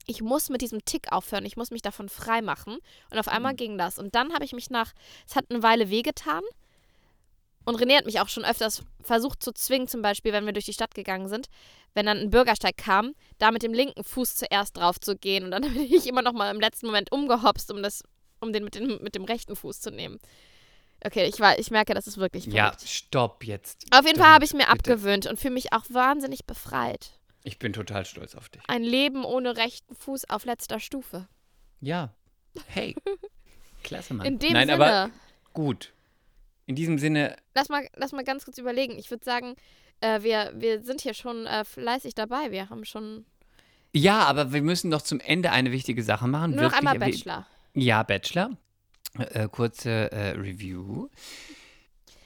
Ich 0.06 0.22
muss 0.22 0.48
mit 0.50 0.62
diesem 0.62 0.84
Tick 0.84 1.10
aufhören, 1.12 1.44
ich 1.44 1.56
muss 1.56 1.70
mich 1.70 1.82
davon 1.82 2.08
frei 2.08 2.40
machen. 2.40 2.78
Und 3.10 3.18
auf 3.18 3.28
einmal 3.28 3.52
Mhm. 3.52 3.56
ging 3.56 3.78
das. 3.78 3.98
Und 3.98 4.14
dann 4.14 4.32
habe 4.32 4.44
ich 4.44 4.52
mich 4.52 4.70
nach, 4.70 4.92
es 5.28 5.34
hat 5.36 5.46
eine 5.50 5.62
Weile 5.62 5.90
wehgetan. 5.90 6.42
Und 7.64 7.80
René 7.80 7.96
hat 7.96 8.06
mich 8.06 8.20
auch 8.20 8.28
schon 8.28 8.44
öfters 8.44 8.84
versucht 9.02 9.42
zu 9.42 9.52
zwingen, 9.52 9.88
zum 9.88 10.00
Beispiel, 10.00 10.32
wenn 10.32 10.46
wir 10.46 10.52
durch 10.52 10.66
die 10.66 10.72
Stadt 10.72 10.94
gegangen 10.94 11.28
sind, 11.28 11.48
wenn 11.94 12.06
dann 12.06 12.18
ein 12.18 12.30
Bürgersteig 12.30 12.76
kam, 12.76 13.14
da 13.38 13.50
mit 13.50 13.64
dem 13.64 13.72
linken 13.74 14.04
Fuß 14.04 14.36
zuerst 14.36 14.76
drauf 14.76 15.00
zu 15.00 15.16
gehen. 15.16 15.44
Und 15.44 15.50
dann 15.50 15.62
bin 15.74 15.82
ich 15.82 16.06
immer 16.06 16.22
noch 16.22 16.32
mal 16.32 16.54
im 16.54 16.60
letzten 16.60 16.86
Moment 16.86 17.10
umgehopst, 17.10 17.72
um, 17.72 17.82
das, 17.82 18.04
um 18.40 18.52
den 18.52 18.62
mit, 18.62 18.76
dem 18.76 19.02
mit 19.02 19.16
dem 19.16 19.24
rechten 19.24 19.56
Fuß 19.56 19.80
zu 19.80 19.90
nehmen. 19.90 20.20
Okay, 21.04 21.26
ich, 21.26 21.40
war, 21.40 21.58
ich 21.58 21.70
merke, 21.72 21.92
das 21.94 22.06
ist 22.06 22.18
wirklich 22.18 22.46
Ja, 22.46 22.66
verrückt. 22.70 22.88
stopp 22.88 23.44
jetzt. 23.44 23.84
Auf 23.90 24.06
jeden 24.06 24.18
Fall 24.18 24.32
habe 24.32 24.44
ich 24.44 24.52
mir 24.52 24.58
bitte. 24.60 24.70
abgewöhnt 24.70 25.26
und 25.26 25.38
fühle 25.40 25.54
mich 25.54 25.72
auch 25.72 25.84
wahnsinnig 25.88 26.46
befreit. 26.46 27.10
Ich 27.46 27.60
bin 27.60 27.72
total 27.72 28.04
stolz 28.04 28.34
auf 28.34 28.48
dich. 28.48 28.60
Ein 28.66 28.82
Leben 28.82 29.24
ohne 29.24 29.56
rechten 29.56 29.94
Fuß 29.94 30.28
auf 30.30 30.44
letzter 30.44 30.80
Stufe. 30.80 31.28
Ja. 31.80 32.12
Hey. 32.66 32.96
Klasse, 33.84 34.14
Mann. 34.14 34.26
In 34.26 34.38
dem 34.40 34.52
Nein, 34.52 34.66
Sinne, 34.68 34.84
aber 34.84 35.10
gut. 35.52 35.92
In 36.66 36.74
diesem 36.74 36.98
Sinne, 36.98 37.36
lass, 37.54 37.68
mal, 37.68 37.88
lass 37.94 38.10
mal 38.10 38.24
ganz 38.24 38.44
kurz 38.44 38.58
überlegen. 38.58 38.98
Ich 38.98 39.12
würde 39.12 39.24
sagen, 39.24 39.54
äh, 40.00 40.22
wir, 40.22 40.54
wir 40.56 40.82
sind 40.82 41.02
hier 41.02 41.14
schon 41.14 41.46
äh, 41.46 41.64
fleißig 41.64 42.16
dabei. 42.16 42.50
Wir 42.50 42.68
haben 42.68 42.84
schon 42.84 43.24
ja, 43.92 44.24
aber 44.24 44.52
wir 44.52 44.60
müssen 44.62 44.90
doch 44.90 45.02
zum 45.02 45.20
Ende 45.20 45.52
eine 45.52 45.70
wichtige 45.70 46.02
Sache 46.02 46.26
machen. 46.26 46.50
nur 46.50 46.64
noch 46.64 46.72
Wirklich, 46.72 46.78
einmal 46.78 46.94
wir- 46.94 47.12
Bachelor. 47.12 47.46
Ja, 47.74 48.02
Bachelor. 48.02 48.56
Äh, 49.18 49.48
kurze 49.48 50.10
äh, 50.12 50.30
Review. 50.30 51.08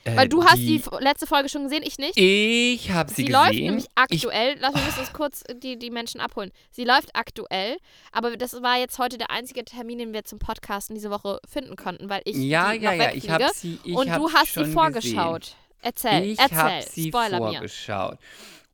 Äh, 0.04 0.16
Weil 0.16 0.28
du 0.30 0.42
hast 0.44 0.56
die 0.56 0.76
f- 0.76 0.88
letzte 1.00 1.26
Folge 1.26 1.50
schon 1.50 1.64
gesehen, 1.64 1.82
ich 1.84 1.98
nicht. 1.98 2.16
Ich 2.16 2.90
habe 2.90 3.10
sie 3.10 3.16
Sie 3.16 3.24
gesehen. 3.26 3.32
läuft 3.38 3.54
nämlich 3.54 3.84
Ich, 3.84 3.90
aktuell, 3.96 4.56
lass 4.58 4.72
mich 4.74 4.96
uns 4.98 5.12
kurz 5.12 5.44
die, 5.62 5.78
die 5.78 5.90
Menschen 5.90 6.20
abholen. 6.22 6.52
Sie 6.70 6.84
läuft 6.84 7.14
aktuell, 7.14 7.76
aber 8.10 8.36
das 8.38 8.54
war 8.62 8.78
jetzt 8.78 8.98
heute 8.98 9.18
der 9.18 9.30
einzige 9.30 9.62
Termin, 9.64 9.98
den 9.98 10.12
wir 10.14 10.24
zum 10.24 10.38
Podcasten 10.38 10.94
diese 10.94 11.10
Woche 11.10 11.38
finden 11.46 11.76
konnten, 11.76 12.08
weil 12.08 12.22
ich 12.24 12.34
ja, 12.36 12.72
die 12.72 12.78
ja, 12.82 12.92
ja, 12.94 13.12
ich 13.12 13.28
habe 13.28 13.50
sie. 13.54 13.78
Ich 13.84 13.94
Und 13.94 14.08
du 14.08 14.32
hast 14.32 14.54
sie 14.54 14.64
vorgeschaut. 14.64 15.54
Erzähl, 15.82 16.20
Gesehen. 16.20 16.32
Ich 16.32 16.38
erzähl, 16.38 16.56
habe 16.58 16.82
sie 16.90 17.08
spoiler 17.08 17.40
mir. 17.40 17.52
vorgeschaut. 17.52 18.18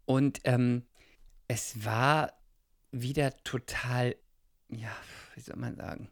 Und 0.04 0.40
ähm, 0.44 0.84
es 1.48 1.84
war 1.84 2.32
wieder 2.92 3.36
total, 3.42 4.14
ja, 4.68 4.90
wie 5.34 5.40
soll 5.40 5.56
man 5.56 5.74
sagen? 5.76 6.08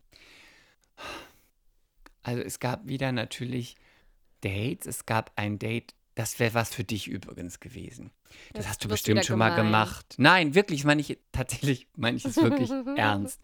Also 2.22 2.42
es 2.42 2.58
gab 2.58 2.86
wieder 2.86 3.12
natürlich 3.12 3.76
Dates. 4.44 4.86
Es 4.86 5.06
gab 5.06 5.32
ein 5.36 5.58
Date, 5.58 5.94
das 6.14 6.38
wäre 6.38 6.54
was 6.54 6.74
für 6.74 6.84
dich 6.84 7.08
übrigens 7.08 7.60
gewesen. 7.60 8.10
Das 8.52 8.60
Jetzt 8.64 8.68
hast 8.68 8.84
du 8.84 8.88
bestimmt 8.88 9.24
schon 9.24 9.38
mal 9.38 9.50
gemein. 9.50 9.66
gemacht. 9.66 10.14
Nein, 10.18 10.54
wirklich, 10.54 10.84
meine 10.84 11.00
ich 11.00 11.18
tatsächlich, 11.32 11.88
meine 11.96 12.16
ich 12.16 12.24
es 12.24 12.36
wirklich 12.36 12.70
ernst. 12.96 13.40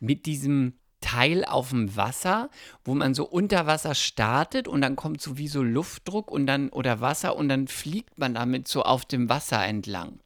Mit 0.00 0.26
diesem 0.26 0.74
Teil 1.00 1.44
auf 1.44 1.70
dem 1.70 1.94
Wasser, 1.96 2.50
wo 2.84 2.94
man 2.94 3.14
so 3.14 3.24
unter 3.26 3.66
Wasser 3.66 3.94
startet 3.94 4.66
und 4.66 4.80
dann 4.80 4.96
kommt 4.96 5.20
so 5.20 5.36
wie 5.38 5.46
so 5.48 5.62
Luftdruck 5.62 6.30
und 6.30 6.46
dann 6.46 6.68
oder 6.70 7.00
Wasser 7.00 7.36
und 7.36 7.48
dann 7.48 7.68
fliegt 7.68 8.18
man 8.18 8.34
damit 8.34 8.66
so 8.68 8.82
auf 8.82 9.04
dem 9.04 9.28
Wasser 9.28 9.64
entlang. 9.64 10.20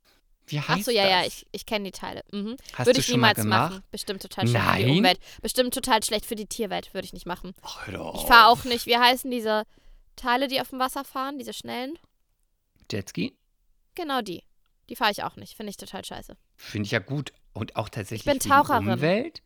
Wie 0.47 0.59
heißt 0.61 0.71
Ach 0.81 0.85
so, 0.87 0.91
ja, 0.91 1.03
das? 1.05 1.11
ja, 1.13 1.25
ich, 1.27 1.47
ich 1.53 1.67
kenne 1.67 1.85
die 1.87 1.91
Teile. 1.93 2.23
Mhm. 2.33 2.57
Hast 2.75 2.87
Würde 2.87 2.95
du 2.95 3.01
ich 3.01 3.07
schon 3.07 3.21
mal 3.21 3.29
niemals 3.29 3.43
gemacht? 3.43 3.71
machen. 3.73 3.85
Bestimmt 3.93 4.23
total 4.23 4.49
schlecht 4.49 4.65
für 4.65 4.77
die 4.79 4.85
Nein? 4.87 4.99
Umwelt. 4.99 5.21
Bestimmt 5.43 5.75
total 5.75 6.03
schlecht 6.03 6.27
für 6.27 6.35
die 6.35 6.47
Tierwelt. 6.47 6.93
Würde 6.93 7.05
ich 7.05 7.13
nicht 7.13 7.27
machen. 7.27 7.53
Ach, 7.63 7.87
hör 7.87 7.95
doch 7.95 8.15
Ich 8.23 8.27
fahre 8.27 8.49
auch 8.49 8.65
nicht. 8.65 8.87
Wie 8.87 8.97
heißen 8.97 9.31
diese 9.31 9.65
Teile, 10.17 10.49
die 10.49 10.61
auf 10.61 10.71
dem 10.71 10.79
Wasser 10.79 11.05
fahren? 11.05 11.39
Diese 11.39 11.53
schnellen? 11.53 11.99
Jetski? 12.91 13.37
Genau 13.95 14.21
die. 14.23 14.43
Die 14.89 14.97
fahre 14.97 15.13
ich 15.13 15.23
auch 15.23 15.37
nicht. 15.37 15.57
Finde 15.57 15.71
ich 15.71 15.77
total 15.77 16.05
scheiße. 16.05 16.37
Finde 16.57 16.87
ich 16.87 16.91
ja 16.93 16.99
gut. 16.99 17.33
Und 17.53 17.77
auch 17.77 17.89
tatsächlich 17.89 18.25
bin 18.25 18.35
wegen 18.43 18.51
Taucherin. 18.51 18.89
umwelt. 18.89 19.43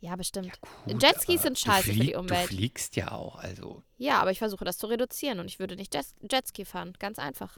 Ja, 0.00 0.14
bestimmt. 0.16 0.60
Gut, 0.84 1.02
Jetskis 1.02 1.42
sind 1.42 1.58
scheiße 1.58 1.92
für 1.92 1.98
die 1.98 2.14
Umwelt. 2.14 2.50
Du 2.50 2.54
fliegst 2.56 2.96
ja 2.96 3.12
auch, 3.12 3.36
also 3.36 3.82
Ja, 3.96 4.20
aber 4.20 4.30
ich 4.30 4.38
versuche 4.38 4.64
das 4.64 4.76
zu 4.78 4.86
reduzieren 4.86 5.40
und 5.40 5.46
ich 5.46 5.58
würde 5.58 5.74
nicht 5.74 5.94
Jet 5.94 6.06
Jetski 6.30 6.64
fahren. 6.64 6.92
Ganz 6.98 7.18
einfach. 7.18 7.56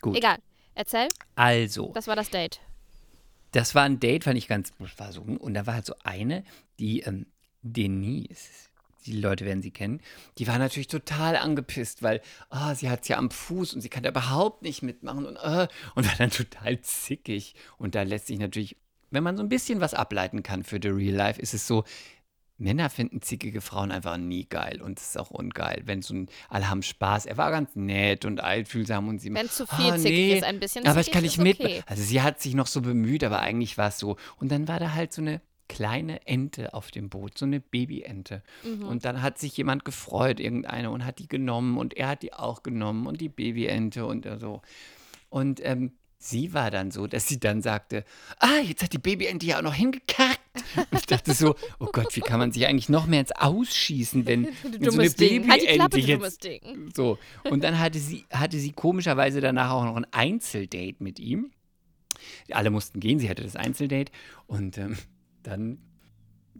gut. 0.00 0.16
Egal. 0.16 0.38
Erzähl. 0.74 1.08
Also, 1.34 1.92
Das 1.92 2.06
war 2.06 2.16
das 2.16 2.30
Date. 2.30 2.60
das 3.52 3.74
war 3.74 3.82
ein 3.84 4.00
Date, 4.00 4.24
fand 4.24 4.38
ich 4.38 4.48
ganz, 4.48 4.72
war 4.96 5.12
so, 5.12 5.20
und 5.22 5.54
da 5.54 5.66
war 5.66 5.74
halt 5.74 5.86
so 5.86 5.94
eine, 6.04 6.44
die, 6.78 7.00
ähm, 7.00 7.26
Denise, 7.62 8.67
die 9.06 9.12
Leute 9.20 9.44
werden 9.44 9.62
sie 9.62 9.70
kennen, 9.70 10.00
die 10.38 10.46
war 10.46 10.58
natürlich 10.58 10.88
total 10.88 11.36
angepisst, 11.36 12.02
weil, 12.02 12.20
ah, 12.50 12.74
sie 12.74 12.90
hat 12.90 13.02
es 13.02 13.08
ja 13.08 13.16
am 13.18 13.30
Fuß 13.30 13.74
und 13.74 13.80
sie 13.80 13.88
kann 13.88 14.02
da 14.02 14.10
überhaupt 14.10 14.62
nicht 14.62 14.82
mitmachen 14.82 15.24
und, 15.26 15.36
äh, 15.36 15.68
und 15.94 16.06
war 16.06 16.16
dann 16.18 16.30
total 16.30 16.80
zickig. 16.80 17.54
Und 17.78 17.94
da 17.94 18.02
lässt 18.02 18.26
sich 18.26 18.38
natürlich, 18.38 18.76
wenn 19.10 19.22
man 19.22 19.36
so 19.36 19.42
ein 19.42 19.48
bisschen 19.48 19.80
was 19.80 19.94
ableiten 19.94 20.42
kann 20.42 20.64
für 20.64 20.78
the 20.82 20.88
real 20.88 21.14
life, 21.14 21.40
ist 21.40 21.54
es 21.54 21.66
so, 21.66 21.84
Männer 22.60 22.90
finden 22.90 23.22
zickige 23.22 23.60
Frauen 23.60 23.92
einfach 23.92 24.16
nie 24.16 24.44
geil 24.44 24.82
und 24.82 24.98
es 24.98 25.10
ist 25.10 25.18
auch 25.18 25.30
ungeil, 25.30 25.82
wenn 25.84 26.02
so 26.02 26.12
ein, 26.12 26.28
alle 26.48 26.68
haben 26.68 26.82
Spaß. 26.82 27.26
Er 27.26 27.36
war 27.36 27.52
ganz 27.52 27.76
nett 27.76 28.24
und 28.24 28.40
einfühlsam 28.40 29.06
und 29.06 29.20
sie 29.20 29.32
Wenn 29.32 29.48
zu 29.48 29.64
viel 29.64 29.92
Ah, 29.92 29.96
zickig 29.96 30.10
nee, 30.10 30.34
ist, 30.38 30.42
ein 30.44 30.58
bisschen 30.58 30.84
aber 30.84 31.00
ich 31.00 31.12
kann 31.12 31.22
nicht 31.22 31.38
mit. 31.38 31.60
okay. 31.60 31.82
Also 31.86 32.02
sie 32.02 32.20
hat 32.20 32.42
sich 32.42 32.54
noch 32.54 32.66
so 32.66 32.80
bemüht, 32.80 33.22
aber 33.22 33.38
eigentlich 33.38 33.78
war 33.78 33.88
es 33.90 33.98
so. 34.00 34.16
Und 34.40 34.50
dann 34.50 34.66
war 34.66 34.80
da 34.80 34.92
halt 34.94 35.12
so 35.12 35.22
eine 35.22 35.40
kleine 35.68 36.26
Ente 36.26 36.74
auf 36.74 36.90
dem 36.90 37.08
Boot, 37.08 37.38
so 37.38 37.44
eine 37.44 37.60
Babyente. 37.60 38.42
Mhm. 38.64 38.88
Und 38.88 39.04
dann 39.04 39.22
hat 39.22 39.38
sich 39.38 39.56
jemand 39.56 39.84
gefreut, 39.84 40.40
irgendeine, 40.40 40.90
und 40.90 41.04
hat 41.04 41.18
die 41.18 41.28
genommen 41.28 41.78
und 41.78 41.94
er 41.94 42.08
hat 42.08 42.22
die 42.22 42.32
auch 42.32 42.62
genommen 42.62 43.06
und 43.06 43.20
die 43.20 43.28
Babyente 43.28 44.06
und 44.06 44.26
so. 44.40 44.62
Und 45.28 45.60
ähm, 45.64 45.92
sie 46.18 46.52
war 46.52 46.70
dann 46.70 46.90
so, 46.90 47.06
dass 47.06 47.28
sie 47.28 47.38
dann 47.38 47.62
sagte, 47.62 48.04
ah, 48.40 48.60
jetzt 48.62 48.82
hat 48.82 48.92
die 48.92 48.98
Babyente 48.98 49.46
ja 49.46 49.58
auch 49.58 49.62
noch 49.62 49.74
hingekackt. 49.74 50.40
Und 50.76 50.98
ich 50.98 51.06
dachte 51.06 51.32
so, 51.32 51.54
oh 51.78 51.88
Gott, 51.92 52.14
wie 52.16 52.20
kann 52.20 52.40
man 52.40 52.50
sich 52.50 52.66
eigentlich 52.66 52.88
noch 52.88 53.06
mehr 53.06 53.20
ins 53.20 53.32
Ausschießen, 53.32 54.26
wenn, 54.26 54.48
so 54.80 54.98
eine. 54.98 55.48
Halt 55.48 55.62
Klappe, 55.66 55.96
Babyente 55.96 56.12
dummes 56.12 56.38
jetzt 56.42 56.44
Ding. 56.44 56.90
so, 56.94 57.18
und 57.44 57.62
dann 57.62 57.78
hatte 57.78 57.98
sie, 57.98 58.24
hatte 58.30 58.58
sie 58.58 58.72
komischerweise 58.72 59.40
danach 59.40 59.70
auch 59.70 59.84
noch 59.84 59.96
ein 59.96 60.06
Einzeldate 60.12 60.96
mit 60.98 61.20
ihm. 61.20 61.52
Alle 62.50 62.70
mussten 62.70 62.98
gehen, 62.98 63.20
sie 63.20 63.30
hatte 63.30 63.44
das 63.44 63.54
Einzeldate. 63.54 64.10
Und 64.46 64.76
ähm, 64.78 64.96
dann, 65.48 65.78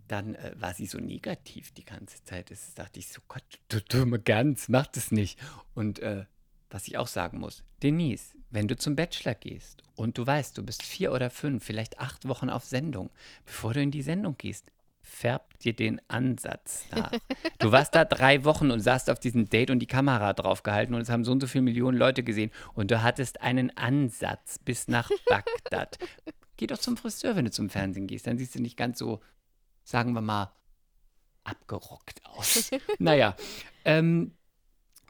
dann 0.09 0.35
äh, 0.35 0.55
war 0.57 0.73
sie 0.73 0.87
so 0.87 0.99
negativ 0.99 1.73
die 1.73 1.85
ganze 1.85 2.25
Zeit. 2.25 2.51
Das 2.51 2.75
dachte 2.75 2.99
ich 2.99 3.09
so, 3.09 3.21
Gott, 3.29 3.45
du 3.69 3.81
dumme 3.83 4.19
Gans, 4.19 4.69
mach 4.69 4.87
das 4.87 5.13
nicht. 5.13 5.39
Und 5.75 5.99
äh, 5.99 6.25
was 6.71 6.89
ich 6.89 6.97
auch 6.97 7.07
sagen 7.07 7.39
muss, 7.39 7.63
Denise, 7.83 8.35
wenn 8.51 8.67
du 8.67 8.77
zum 8.77 8.97
Bachelor 8.97 9.35
gehst 9.35 9.83
und 9.95 10.17
du 10.17 10.27
weißt, 10.27 10.57
du 10.57 10.63
bist 10.65 10.83
vier 10.83 11.13
oder 11.13 11.31
fünf, 11.31 11.65
vielleicht 11.65 11.99
acht 11.99 12.27
Wochen 12.27 12.49
auf 12.49 12.65
Sendung, 12.65 13.11
bevor 13.45 13.75
du 13.75 13.83
in 13.83 13.91
die 13.91 14.03
Sendung 14.03 14.37
gehst, 14.39 14.71
färb 15.03 15.59
dir 15.61 15.75
den 15.75 16.01
Ansatz 16.09 16.85
nach. 16.91 17.13
Du 17.59 17.73
warst 17.73 17.95
da 17.95 18.05
drei 18.05 18.45
Wochen 18.45 18.71
und 18.71 18.81
saßt 18.81 19.11
auf 19.11 19.19
diesem 19.19 19.49
Date 19.49 19.71
und 19.71 19.81
die 19.81 19.87
Kamera 19.87 20.33
draufgehalten 20.33 20.95
und 20.95 21.01
es 21.01 21.11
haben 21.11 21.25
so 21.25 21.33
und 21.33 21.41
so 21.41 21.47
viele 21.47 21.63
Millionen 21.63 21.99
Leute 21.99 22.23
gesehen 22.23 22.51
und 22.75 22.91
du 22.91 23.03
hattest 23.03 23.41
einen 23.41 23.75
Ansatz 23.77 24.59
bis 24.59 24.89
nach 24.89 25.11
Bagdad. 25.27 25.99
Geh 26.59 26.67
doch 26.67 26.79
zum 26.79 26.97
Friseur, 26.97 27.37
wenn 27.37 27.45
du 27.45 27.51
zum 27.53 27.71
Fernsehen 27.71 28.09
gehst, 28.09 28.27
dann 28.27 28.37
siehst 28.37 28.57
du 28.57 28.61
nicht 28.61 28.77
ganz 28.77 28.99
so, 28.99 29.21
sagen 29.85 30.13
wir 30.13 30.21
mal, 30.21 30.53
abgerockt 31.45 32.21
aus. 32.27 32.71
naja, 32.99 33.37
ähm, 33.85 34.33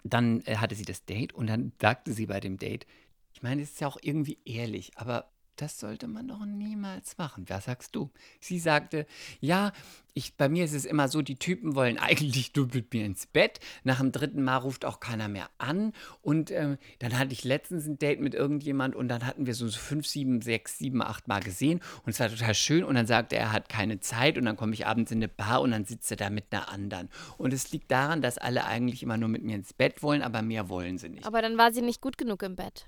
dann 0.05 0.43
äh, 0.43 0.57
hatte 0.57 0.75
sie 0.75 0.85
das 0.85 1.07
Date 1.07 1.33
und 1.33 1.47
dann 1.47 1.73
sagte 1.81 2.13
sie 2.13 2.27
bei 2.27 2.39
dem 2.39 2.59
Date, 2.59 2.87
ich 3.33 3.43
meine, 3.43 3.63
es 3.63 3.71
ist 3.71 3.81
ja 3.81 3.89
auch 3.89 3.97
irgendwie 4.01 4.39
ehrlich, 4.45 4.93
aber 4.97 5.31
das 5.61 5.79
sollte 5.79 6.07
man 6.07 6.29
doch 6.29 6.45
niemals 6.45 7.19
machen. 7.19 7.45
Was 7.49 7.65
sagst 7.65 7.95
du? 7.97 8.11
Sie 8.41 8.59
sagte, 8.59 9.07
ja, 9.41 9.73
ich, 10.15 10.37
bei 10.37 10.49
mir 10.49 10.65
ist 10.65 10.73
es 10.73 10.85
immer 10.85 11.09
so, 11.09 11.23
die 11.23 11.37
Typen 11.37 11.75
wollen 11.75 11.99
eigentlich 11.99 12.55
nur 12.55 12.69
mit 12.73 12.93
mir 12.93 13.05
ins 13.05 13.27
Bett. 13.27 13.61
Nach 13.85 13.99
dem 13.99 14.13
dritten 14.13 14.43
Mal 14.43 14.57
ruft 14.57 14.85
auch 14.85 15.01
keiner 15.01 15.29
mehr 15.29 15.49
an. 15.59 15.93
Und 16.23 16.51
ähm, 16.51 16.79
dann 17.01 17.19
hatte 17.19 17.33
ich 17.33 17.45
letztens 17.45 17.87
ein 17.87 17.99
Date 17.99 18.21
mit 18.21 18.35
irgendjemand 18.35 18.95
und 18.95 19.09
dann 19.09 19.27
hatten 19.27 19.47
wir 19.47 19.55
so 19.55 19.69
fünf, 19.69 20.07
sieben, 20.07 20.41
sechs, 20.43 20.79
sieben, 20.79 21.03
acht 21.03 21.29
Mal 21.29 21.41
gesehen 21.41 21.81
und 22.05 22.11
es 22.11 22.21
war 22.21 22.29
total 22.29 22.55
schön. 22.55 22.85
Und 22.85 22.95
dann 22.95 23.07
sagte 23.07 23.37
er, 23.37 23.43
er 23.43 23.53
hat 23.53 23.69
keine 23.69 24.01
Zeit 24.01 24.39
und 24.39 24.45
dann 24.45 24.57
komme 24.57 24.75
ich 24.75 24.87
abends 24.87 25.11
in 25.11 25.19
eine 25.19 25.29
Bar 25.29 25.61
und 25.61 25.73
dann 25.73 25.85
sitzt 25.85 26.11
er 26.11 26.17
da 26.17 26.31
mit 26.31 26.47
einer 26.51 26.69
anderen. 26.69 27.09
Und 27.37 27.53
es 27.53 27.73
liegt 27.73 27.91
daran, 27.91 28.23
dass 28.23 28.39
alle 28.39 28.65
eigentlich 28.65 29.03
immer 29.03 29.17
nur 29.17 29.29
mit 29.29 29.43
mir 29.43 29.57
ins 29.57 29.73
Bett 29.73 30.03
wollen, 30.03 30.23
aber 30.23 30.43
mehr 30.43 30.69
wollen 30.69 30.99
sie 30.99 31.09
nicht. 31.09 31.27
Aber 31.27 31.43
dann 31.43 31.59
war 31.59 31.73
sie 31.73 31.83
nicht 31.83 32.01
gut 32.01 32.17
genug 32.17 32.43
im 32.43 32.57
Bett. 32.57 32.87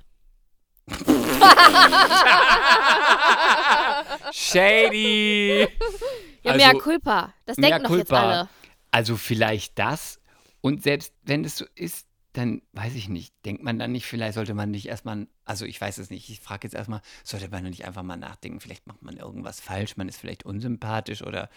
Shady! 4.32 5.66
Ja, 6.42 6.52
Also, 6.52 6.56
mehr 6.66 6.74
Culpa. 6.80 7.34
Das 7.46 7.56
denken 7.56 7.82
doch 7.82 7.96
jetzt 7.96 8.12
alle. 8.12 8.48
Also 8.90 9.16
vielleicht 9.16 9.78
das. 9.78 10.20
Und 10.60 10.82
selbst 10.82 11.14
wenn 11.22 11.44
es 11.44 11.56
so 11.56 11.64
ist, 11.74 12.06
dann 12.32 12.62
weiß 12.72 12.94
ich 12.94 13.08
nicht. 13.08 13.34
Denkt 13.44 13.62
man 13.62 13.78
dann 13.78 13.92
nicht, 13.92 14.06
vielleicht 14.06 14.34
sollte 14.34 14.54
man 14.54 14.70
nicht 14.70 14.86
erstmal, 14.86 15.26
also 15.44 15.64
ich 15.64 15.80
weiß 15.80 15.98
es 15.98 16.10
nicht, 16.10 16.28
ich 16.30 16.40
frage 16.40 16.66
jetzt 16.66 16.74
erstmal, 16.74 17.00
sollte 17.24 17.48
man 17.48 17.64
nicht 17.64 17.84
einfach 17.84 18.02
mal 18.02 18.16
nachdenken, 18.16 18.60
vielleicht 18.60 18.86
macht 18.86 19.02
man 19.02 19.16
irgendwas 19.16 19.60
falsch, 19.60 19.96
man 19.96 20.08
ist 20.08 20.18
vielleicht 20.18 20.44
unsympathisch 20.44 21.22
oder 21.22 21.50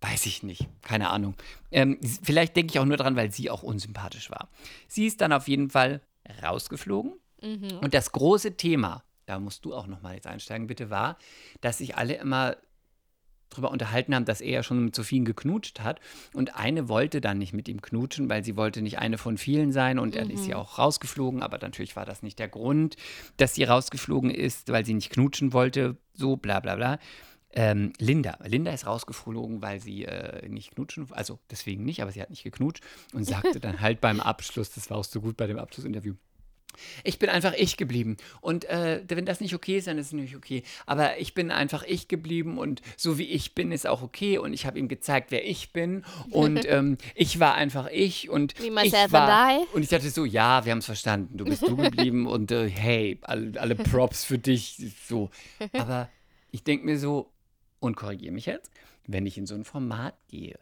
Weiß 0.00 0.26
ich 0.26 0.42
nicht. 0.42 0.68
Keine 0.82 1.08
Ahnung. 1.08 1.34
Ähm, 1.70 1.98
vielleicht 2.22 2.54
denke 2.54 2.72
ich 2.72 2.78
auch 2.78 2.84
nur 2.84 2.98
dran, 2.98 3.16
weil 3.16 3.32
sie 3.32 3.50
auch 3.50 3.62
unsympathisch 3.62 4.30
war. 4.30 4.48
Sie 4.88 5.06
ist 5.06 5.20
dann 5.20 5.32
auf 5.32 5.48
jeden 5.48 5.70
Fall 5.70 6.02
rausgeflogen. 6.42 7.14
Mhm. 7.42 7.78
Und 7.82 7.94
das 7.94 8.12
große 8.12 8.56
Thema, 8.56 9.04
da 9.26 9.38
musst 9.38 9.64
du 9.64 9.74
auch 9.74 9.86
nochmal 9.86 10.14
jetzt 10.14 10.26
einsteigen, 10.26 10.66
bitte, 10.66 10.90
war, 10.90 11.18
dass 11.60 11.78
sich 11.78 11.96
alle 11.96 12.14
immer 12.14 12.56
drüber 13.50 13.70
unterhalten 13.70 14.14
haben, 14.14 14.24
dass 14.24 14.40
er 14.40 14.50
ja 14.50 14.62
schon 14.62 14.84
mit 14.84 14.94
Sophien 14.94 15.24
geknutscht 15.24 15.80
hat. 15.80 16.00
Und 16.34 16.56
eine 16.56 16.88
wollte 16.88 17.20
dann 17.20 17.38
nicht 17.38 17.52
mit 17.52 17.68
ihm 17.68 17.80
knutschen, 17.80 18.28
weil 18.28 18.44
sie 18.44 18.56
wollte 18.56 18.82
nicht 18.82 18.98
eine 18.98 19.18
von 19.18 19.38
vielen 19.38 19.72
sein. 19.72 19.98
Und 19.98 20.16
er 20.16 20.28
ist 20.28 20.46
ja 20.46 20.56
auch 20.56 20.78
rausgeflogen. 20.78 21.42
Aber 21.42 21.58
natürlich 21.58 21.96
war 21.96 22.04
das 22.04 22.22
nicht 22.22 22.38
der 22.38 22.48
Grund, 22.48 22.96
dass 23.36 23.54
sie 23.54 23.64
rausgeflogen 23.64 24.30
ist, 24.30 24.70
weil 24.70 24.84
sie 24.84 24.94
nicht 24.94 25.10
knutschen 25.10 25.52
wollte. 25.52 25.96
So, 26.12 26.36
bla 26.36 26.60
bla 26.60 26.74
bla. 26.74 26.98
Ähm, 27.52 27.92
Linda. 27.98 28.36
Linda 28.44 28.70
ist 28.70 28.86
rausgeflogen, 28.86 29.62
weil 29.62 29.80
sie 29.80 30.04
äh, 30.04 30.46
nicht 30.46 30.74
knutschen, 30.74 31.08
also 31.12 31.38
deswegen 31.50 31.84
nicht, 31.84 32.02
aber 32.02 32.12
sie 32.12 32.20
hat 32.20 32.28
nicht 32.28 32.42
geknutscht 32.42 32.84
und 33.14 33.24
sagte 33.24 33.60
dann 33.60 33.80
halt 33.80 34.02
beim 34.02 34.20
Abschluss, 34.20 34.72
das 34.72 34.90
war 34.90 34.98
auch 34.98 35.04
so 35.04 35.22
gut 35.22 35.38
bei 35.38 35.46
dem 35.46 35.58
Abschlussinterview, 35.58 36.16
ich 37.04 37.18
bin 37.18 37.28
einfach 37.28 37.54
ich 37.56 37.76
geblieben. 37.76 38.16
Und 38.40 38.64
äh, 38.66 39.02
wenn 39.08 39.26
das 39.26 39.40
nicht 39.40 39.54
okay 39.54 39.78
ist, 39.78 39.86
dann 39.86 39.98
ist 39.98 40.06
es 40.06 40.12
nicht 40.12 40.36
okay. 40.36 40.62
Aber 40.86 41.18
ich 41.18 41.34
bin 41.34 41.50
einfach 41.50 41.84
ich 41.84 42.08
geblieben 42.08 42.58
und 42.58 42.82
so 42.96 43.18
wie 43.18 43.24
ich 43.24 43.54
bin, 43.54 43.72
ist 43.72 43.86
auch 43.86 44.02
okay. 44.02 44.38
Und 44.38 44.52
ich 44.52 44.66
habe 44.66 44.78
ihm 44.78 44.88
gezeigt, 44.88 45.30
wer 45.30 45.46
ich 45.46 45.72
bin. 45.72 46.04
Und 46.30 46.64
ähm, 46.68 46.98
ich 47.14 47.40
war 47.40 47.54
einfach 47.54 47.88
ich. 47.90 48.28
Und 48.28 48.54
Be 48.54 48.70
ich 48.84 48.92
war. 48.92 49.60
Und 49.72 49.82
ich 49.82 49.88
dachte 49.88 50.10
so, 50.10 50.24
ja, 50.24 50.64
wir 50.64 50.72
haben 50.72 50.78
es 50.78 50.86
verstanden. 50.86 51.36
Du 51.36 51.44
bist 51.44 51.62
du 51.62 51.76
geblieben 51.76 52.26
und 52.26 52.50
äh, 52.50 52.68
hey, 52.68 53.18
alle, 53.22 53.60
alle 53.60 53.74
Props 53.74 54.24
für 54.24 54.38
dich. 54.38 54.76
So. 55.06 55.30
Aber 55.72 56.08
ich 56.50 56.62
denke 56.62 56.86
mir 56.86 56.98
so, 56.98 57.32
und 57.80 57.96
korrigiere 57.96 58.32
mich 58.32 58.46
jetzt, 58.46 58.70
wenn 59.06 59.26
ich 59.26 59.38
in 59.38 59.46
so 59.46 59.54
ein 59.54 59.64
Format 59.64 60.14
gehe, 60.28 60.58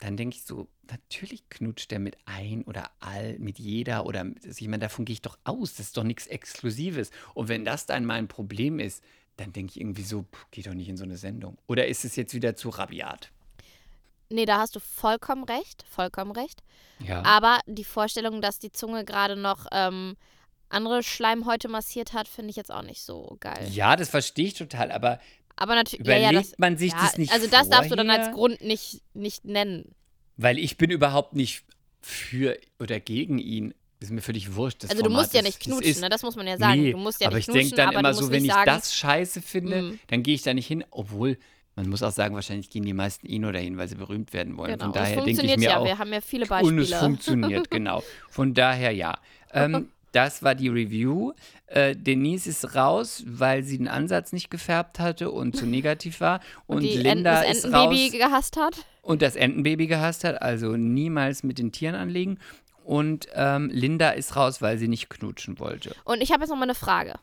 dann 0.00 0.16
denke 0.16 0.36
ich 0.36 0.44
so, 0.44 0.68
natürlich 0.90 1.48
knutscht 1.50 1.90
der 1.90 1.98
mit 1.98 2.16
ein 2.24 2.64
oder 2.64 2.90
all, 3.00 3.38
mit 3.38 3.58
jeder 3.58 4.06
oder 4.06 4.26
ich 4.42 4.60
meine, 4.62 4.78
davon 4.78 5.04
gehe 5.04 5.14
ich 5.14 5.22
doch 5.22 5.38
aus, 5.44 5.74
das 5.74 5.86
ist 5.86 5.96
doch 5.96 6.04
nichts 6.04 6.26
Exklusives. 6.26 7.10
Und 7.34 7.48
wenn 7.48 7.64
das 7.64 7.86
dann 7.86 8.06
mein 8.06 8.26
Problem 8.26 8.80
ist, 8.80 9.04
dann 9.36 9.52
denke 9.52 9.72
ich 9.72 9.80
irgendwie 9.80 10.02
so, 10.02 10.22
pff, 10.22 10.46
geh 10.50 10.62
doch 10.62 10.74
nicht 10.74 10.88
in 10.88 10.96
so 10.96 11.04
eine 11.04 11.16
Sendung. 11.16 11.58
Oder 11.66 11.86
ist 11.86 12.04
es 12.04 12.16
jetzt 12.16 12.34
wieder 12.34 12.56
zu 12.56 12.70
rabiat? 12.70 13.30
Nee, 14.30 14.46
da 14.46 14.58
hast 14.58 14.76
du 14.76 14.80
vollkommen 14.80 15.44
recht, 15.44 15.84
vollkommen 15.90 16.32
recht. 16.32 16.62
Ja. 17.00 17.22
Aber 17.24 17.60
die 17.66 17.84
Vorstellung, 17.84 18.40
dass 18.40 18.58
die 18.58 18.72
Zunge 18.72 19.04
gerade 19.04 19.36
noch 19.36 19.66
ähm, 19.72 20.16
andere 20.70 21.02
Schleimhäute 21.02 21.68
massiert 21.68 22.12
hat, 22.12 22.28
finde 22.28 22.50
ich 22.50 22.56
jetzt 22.56 22.72
auch 22.72 22.82
nicht 22.82 23.02
so 23.02 23.36
geil. 23.40 23.68
ja, 23.70 23.96
das 23.96 24.08
verstehe 24.08 24.46
ich 24.46 24.54
total, 24.54 24.92
aber 24.92 25.20
Aber 25.60 25.74
natürlich, 25.74 26.06
ja, 26.06 26.14
überlegt 26.16 26.32
ja, 26.32 26.40
das, 26.40 26.58
man 26.58 26.76
sich 26.78 26.92
ja, 26.92 26.98
das 27.02 27.18
nicht 27.18 27.32
Also 27.32 27.46
das 27.46 27.68
darfst 27.68 27.90
du 27.90 27.94
dann 27.96 28.08
als 28.10 28.28
vorher? 28.28 28.34
Grund 28.34 28.60
nicht, 28.62 29.02
nicht 29.14 29.44
nennen. 29.44 29.94
Weil 30.36 30.58
ich 30.58 30.76
bin 30.78 30.90
überhaupt 30.90 31.36
nicht 31.36 31.64
für 32.00 32.58
oder 32.80 32.98
gegen 32.98 33.38
ihn. 33.38 33.74
Ist 34.00 34.10
mir 34.10 34.22
völlig 34.22 34.54
wurscht. 34.54 34.84
Also 34.84 34.96
du 34.96 35.02
Format 35.02 35.20
musst 35.20 35.34
ja 35.34 35.42
nicht 35.42 35.60
knutschen, 35.60 35.84
ist- 35.84 36.00
ne? 36.00 36.08
das 36.08 36.22
muss 36.22 36.34
man 36.34 36.46
ja 36.46 36.56
sagen. 36.56 36.80
Nee, 36.82 36.92
du 36.92 36.96
musst 36.98 37.20
ja 37.20 37.26
aber 37.26 37.36
nicht 37.36 37.48
ich 37.48 37.54
denke 37.54 37.74
dann 37.76 37.92
immer 37.92 38.12
du 38.12 38.14
so, 38.14 38.30
wenn 38.30 38.42
ich 38.46 38.50
sagen, 38.50 38.64
das 38.70 38.94
scheiße 38.96 39.42
finde, 39.42 39.82
Mm. 39.82 39.98
dann 40.06 40.22
gehe 40.22 40.34
ich 40.34 40.40
da 40.40 40.54
nicht 40.54 40.66
hin. 40.66 40.82
Obwohl, 40.90 41.36
man 41.76 41.86
muss 41.90 42.02
auch 42.02 42.10
sagen, 42.10 42.34
wahrscheinlich 42.34 42.70
gehen 42.70 42.86
die 42.86 42.94
meisten 42.94 43.26
eh 43.26 43.38
nur 43.38 43.52
dahin, 43.52 43.76
weil 43.76 43.88
sie 43.88 43.96
berühmt 43.96 44.32
werden 44.32 44.56
wollen. 44.56 44.72
Genau, 44.72 44.84
Von 44.86 44.92
daher 44.94 45.16
denke 45.16 45.30
ich 45.32 45.36
funktioniert 45.36 45.58
mir 45.58 45.68
ja, 45.68 45.76
auch, 45.78 45.84
wir 45.84 45.98
haben 45.98 46.12
ja 46.14 46.22
viele 46.22 46.44
und 46.46 46.78
es 46.78 46.88
Beispiele. 46.88 46.98
funktioniert, 46.98 47.70
genau. 47.70 48.02
Von 48.30 48.54
daher 48.54 48.92
ja. 48.92 49.18
Ähm, 49.52 49.90
das 50.12 50.42
war 50.42 50.54
die 50.54 50.68
Review. 50.68 51.32
Äh, 51.66 51.94
Denise 51.96 52.46
ist 52.48 52.74
raus, 52.74 53.22
weil 53.26 53.62
sie 53.62 53.78
den 53.78 53.88
Ansatz 53.88 54.32
nicht 54.32 54.50
gefärbt 54.50 54.98
hatte 54.98 55.30
und 55.30 55.56
zu 55.56 55.66
negativ 55.66 56.20
war. 56.20 56.40
Und, 56.66 56.82
die 56.82 56.96
Linda 56.96 57.42
Enten, 57.42 57.52
ist 57.52 57.64
das 57.64 57.72
raus 57.72 57.84
Entenbaby 57.92 58.18
gehasst 58.18 58.56
hat. 58.56 58.84
und 59.02 59.22
das 59.22 59.36
Entenbaby 59.36 59.86
gehasst 59.86 60.24
hat, 60.24 60.42
also 60.42 60.76
niemals 60.76 61.42
mit 61.42 61.58
den 61.58 61.72
Tieren 61.72 61.94
anlegen. 61.94 62.38
Und 62.84 63.28
ähm, 63.34 63.70
Linda 63.72 64.10
ist 64.10 64.34
raus, 64.36 64.60
weil 64.62 64.78
sie 64.78 64.88
nicht 64.88 65.10
knutschen 65.10 65.58
wollte. 65.60 65.94
Und 66.04 66.22
ich 66.22 66.32
habe 66.32 66.42
jetzt 66.42 66.50
noch 66.50 66.56
mal 66.56 66.64
eine 66.64 66.74
Frage. 66.74 67.14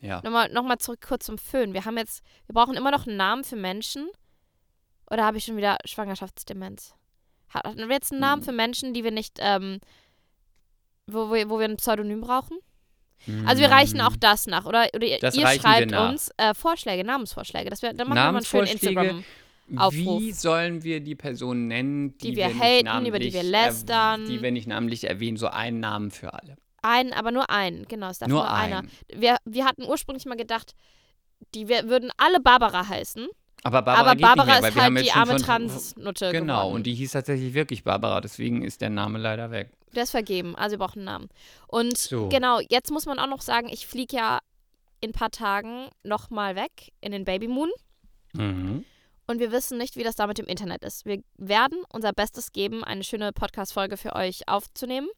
Ja. 0.00 0.20
Nochmal, 0.22 0.52
nochmal 0.52 0.78
zurück 0.78 1.00
kurz 1.06 1.26
zum 1.26 1.38
Föhn. 1.38 1.72
Wir 1.74 1.84
haben 1.84 1.96
jetzt, 1.98 2.22
wir 2.46 2.54
brauchen 2.54 2.76
immer 2.76 2.92
noch 2.92 3.06
einen 3.06 3.16
Namen 3.16 3.42
für 3.42 3.56
Menschen. 3.56 4.06
Oder 5.10 5.24
habe 5.24 5.38
ich 5.38 5.44
schon 5.44 5.56
wieder 5.56 5.78
Schwangerschaftsdemenz? 5.84 6.94
Hatten 7.48 7.78
wir 7.78 7.88
jetzt 7.94 8.12
einen 8.12 8.20
Namen 8.20 8.42
Hm. 8.42 8.46
für 8.46 8.52
Menschen, 8.52 8.94
die 8.94 9.02
wir 9.02 9.10
nicht, 9.10 9.38
ähm, 9.40 9.80
wo, 11.08 11.32
wir, 11.32 11.48
wo 11.50 11.58
wir 11.58 11.66
ein 11.66 11.76
Pseudonym 11.76 12.20
brauchen? 12.20 12.58
Also 13.46 13.60
wir 13.60 13.70
reichen 13.70 14.00
auch 14.00 14.16
das 14.16 14.46
nach. 14.46 14.64
Oder, 14.64 14.88
oder 14.94 15.06
ihr 15.06 15.18
Das 15.18 15.34
ihr 15.34 15.42
wir 15.42 15.60
schreibt 15.60 15.92
uns 15.92 16.30
äh, 16.36 16.54
Vorschläge, 16.54 17.04
Namensvorschläge. 17.04 17.68
Das 17.68 17.82
wär, 17.82 17.92
dann 17.92 18.08
machen 18.08 18.16
wir 18.16 18.22
mal 18.32 18.36
einen 18.36 18.44
schönen 18.44 18.66
Instagram. 18.68 19.24
Aufruf. 19.76 20.22
Wie 20.22 20.32
sollen 20.32 20.82
wir 20.82 21.00
die 21.00 21.14
Person 21.14 21.66
nennen, 21.66 22.16
die, 22.18 22.30
Die 22.30 22.36
wir 22.36 22.48
nicht 22.48 22.60
haten, 22.88 23.04
über 23.04 23.18
die 23.18 23.32
wir 23.34 23.42
lästern. 23.42 24.26
die 24.26 24.40
wir 24.40 24.50
nicht 24.50 24.66
namentlich 24.66 25.04
erwähnen, 25.04 25.36
so 25.36 25.48
einen 25.48 25.80
Namen 25.80 26.10
für 26.10 26.32
alle. 26.32 26.56
Einen, 26.80 27.12
aber 27.12 27.32
nur 27.32 27.50
einen, 27.50 27.86
genau. 27.86 28.08
Es 28.08 28.18
darf 28.18 28.28
Nur 28.30 28.44
nur, 28.44 28.50
einer. 28.50 28.82
Wir, 29.14 29.36
wir 29.44 29.66
hatten 29.66 29.82
ursprünglich 29.84 30.24
mal 30.24 30.36
gedacht, 30.36 30.74
die 31.54 31.68
wir, 31.68 31.88
würden 31.88 32.10
alle 32.16 32.40
Barbara 32.40 32.88
heißen. 32.88 33.26
Aber 33.64 33.82
Barbara, 33.82 34.10
aber 34.12 34.20
Barbara 34.20 34.60
mehr, 34.60 34.68
ist 34.68 34.74
wir 34.76 34.82
halt 34.82 35.04
die 35.04 35.12
arme 35.12 35.36
Transnutte 35.36 36.30
Genau, 36.30 36.60
geworden. 36.60 36.74
und 36.76 36.86
die 36.86 36.94
hieß 36.94 37.12
tatsächlich 37.12 37.52
wirklich 37.54 37.82
Barbara, 37.84 38.20
deswegen 38.20 38.62
ist 38.62 38.80
der 38.80 38.90
Name 38.90 39.18
leider 39.18 39.50
weg. 39.50 39.72
Der 39.94 40.04
ist 40.04 40.10
vergeben, 40.10 40.56
also 40.56 40.78
wir 40.78 40.86
brauchen 40.86 41.00
einen 41.00 41.06
Namen. 41.06 41.28
Und 41.66 41.98
So. 41.98 42.28
genau, 42.28 42.60
jetzt 42.68 42.90
muss 42.90 43.06
man 43.06 43.18
auch 43.18 43.26
noch 43.26 43.42
sagen, 43.42 43.68
ich 43.68 43.86
fliege 43.86 44.16
ja 44.16 44.38
in 45.00 45.10
ein 45.10 45.12
paar 45.12 45.30
Tagen 45.30 45.88
nochmal 46.02 46.56
weg 46.56 46.92
in 47.00 47.12
den 47.12 47.24
Babymoon. 47.24 47.70
Mhm. 48.32 48.84
Und 49.26 49.40
wir 49.40 49.52
wissen 49.52 49.76
nicht, 49.78 49.96
wie 49.96 50.02
das 50.02 50.16
da 50.16 50.26
mit 50.26 50.38
dem 50.38 50.46
Internet 50.46 50.82
ist. 50.82 51.04
Wir 51.04 51.22
werden 51.36 51.82
unser 51.92 52.12
Bestes 52.12 52.52
geben, 52.52 52.82
eine 52.82 53.04
schöne 53.04 53.32
Podcast-Folge 53.32 53.96
für 53.96 54.16
euch 54.16 54.48
aufzunehmen. 54.48 55.08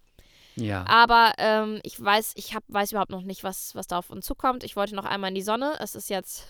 Ja. 0.57 0.85
Aber 0.89 1.33
ähm, 1.39 1.81
ich 1.85 2.03
weiß, 2.03 2.33
ich 2.35 2.55
hab, 2.55 2.65
weiß 2.67 2.91
überhaupt 2.91 3.13
noch 3.13 3.23
nicht, 3.23 3.45
was, 3.45 3.75
was 3.77 3.87
da 3.87 3.99
auf 3.99 4.11
uns 4.11 4.27
zukommt. 4.27 4.65
Ich 4.65 4.75
wollte 4.75 4.97
noch 4.97 5.05
einmal 5.05 5.29
in 5.29 5.37
die 5.37 5.43
Sonne. 5.43 5.77
Es 5.79 5.95
ist 5.95 6.11
jetzt 6.11 6.45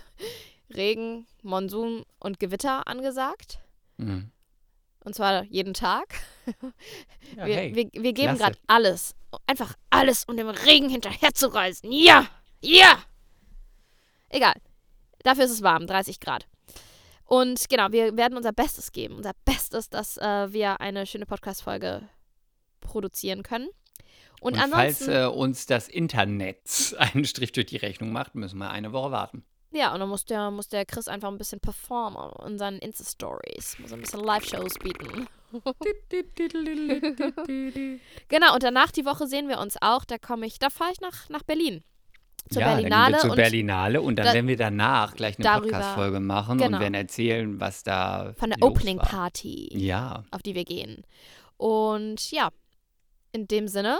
Regen, 0.74 1.26
Monsun 1.42 2.04
und 2.18 2.40
Gewitter 2.40 2.86
angesagt. 2.86 3.58
Mhm. 3.98 4.30
Und 5.04 5.14
zwar 5.14 5.44
jeden 5.44 5.74
Tag. 5.74 6.14
ja 7.36 7.46
wir, 7.46 7.56
hey. 7.56 7.74
wir, 7.74 8.02
wir 8.02 8.12
geben 8.12 8.36
gerade 8.36 8.58
alles. 8.66 9.14
Einfach 9.46 9.74
alles, 9.88 10.24
um 10.24 10.36
dem 10.36 10.48
Regen 10.48 10.88
hinterherzureisen. 10.88 11.90
Ja! 11.92 12.26
Ja! 12.60 12.98
Egal. 14.28 14.54
Dafür 15.22 15.44
ist 15.44 15.50
es 15.50 15.62
warm, 15.62 15.86
30 15.86 16.20
Grad. 16.20 16.46
Und 17.24 17.68
genau, 17.68 17.92
wir 17.92 18.16
werden 18.16 18.36
unser 18.36 18.52
Bestes 18.52 18.92
geben. 18.92 19.16
Unser 19.16 19.32
Bestes, 19.44 19.88
dass 19.88 20.16
äh, 20.16 20.52
wir 20.52 20.80
eine 20.80 21.06
schöne 21.06 21.26
Podcast-Folge 21.26 22.02
produzieren 22.80 23.42
können. 23.42 23.68
Und, 24.40 24.54
Und 24.54 24.70
falls 24.70 25.06
äh, 25.06 25.26
uns 25.26 25.66
das 25.66 25.88
Internet 25.88 26.94
einen 26.98 27.24
Strich 27.24 27.52
durch 27.52 27.66
die 27.66 27.76
Rechnung 27.76 28.10
macht, 28.10 28.34
müssen 28.34 28.58
wir 28.58 28.70
eine 28.70 28.92
Woche 28.92 29.12
warten. 29.12 29.44
Ja, 29.72 29.92
und 29.92 30.00
dann 30.00 30.08
muss 30.08 30.24
der, 30.24 30.50
muss 30.50 30.68
der 30.68 30.84
Chris 30.84 31.08
einfach 31.08 31.28
ein 31.28 31.38
bisschen 31.38 31.60
performen 31.60 32.30
in 32.46 32.58
seinen 32.58 32.78
Insta-Stories. 32.78 33.78
Muss 33.78 33.92
ein 33.92 34.00
bisschen 34.00 34.20
Live-Shows 34.20 34.74
bieten. 34.78 35.28
Genau, 38.28 38.54
und 38.54 38.62
danach 38.62 38.92
die 38.92 39.04
Woche 39.04 39.26
sehen 39.26 39.48
wir 39.48 39.58
uns 39.58 39.76
auch. 39.80 40.04
Da 40.04 40.16
komme 40.18 40.46
ich, 40.46 40.58
da 40.58 40.70
fahre 40.70 40.92
ich 40.92 41.00
nach, 41.00 41.28
nach 41.28 41.42
Berlin. 41.42 41.82
Zur 42.50 42.62
ja, 42.62 42.74
Berlinale 42.74 43.12
dann 43.12 43.20
zur 43.20 43.30
und 43.30 43.36
Berlinale 43.36 44.00
und 44.00 44.16
dann 44.16 44.26
da- 44.26 44.34
werden 44.34 44.48
wir 44.48 44.56
danach 44.56 45.14
gleich 45.14 45.38
eine 45.38 45.60
Podcast-Folge 45.60 46.20
machen 46.20 46.58
genau. 46.58 46.76
und 46.76 46.82
werden 46.82 46.94
erzählen, 46.94 47.60
was 47.60 47.82
da 47.82 48.32
von 48.36 48.50
der 48.50 48.58
los 48.58 48.70
Opening 48.70 48.98
war. 48.98 49.06
Party, 49.06 49.68
Ja, 49.76 50.24
auf 50.30 50.42
die 50.42 50.54
wir 50.54 50.64
gehen. 50.64 51.04
Und 51.56 52.30
ja, 52.30 52.50
in 53.32 53.46
dem 53.46 53.68
Sinne 53.68 53.98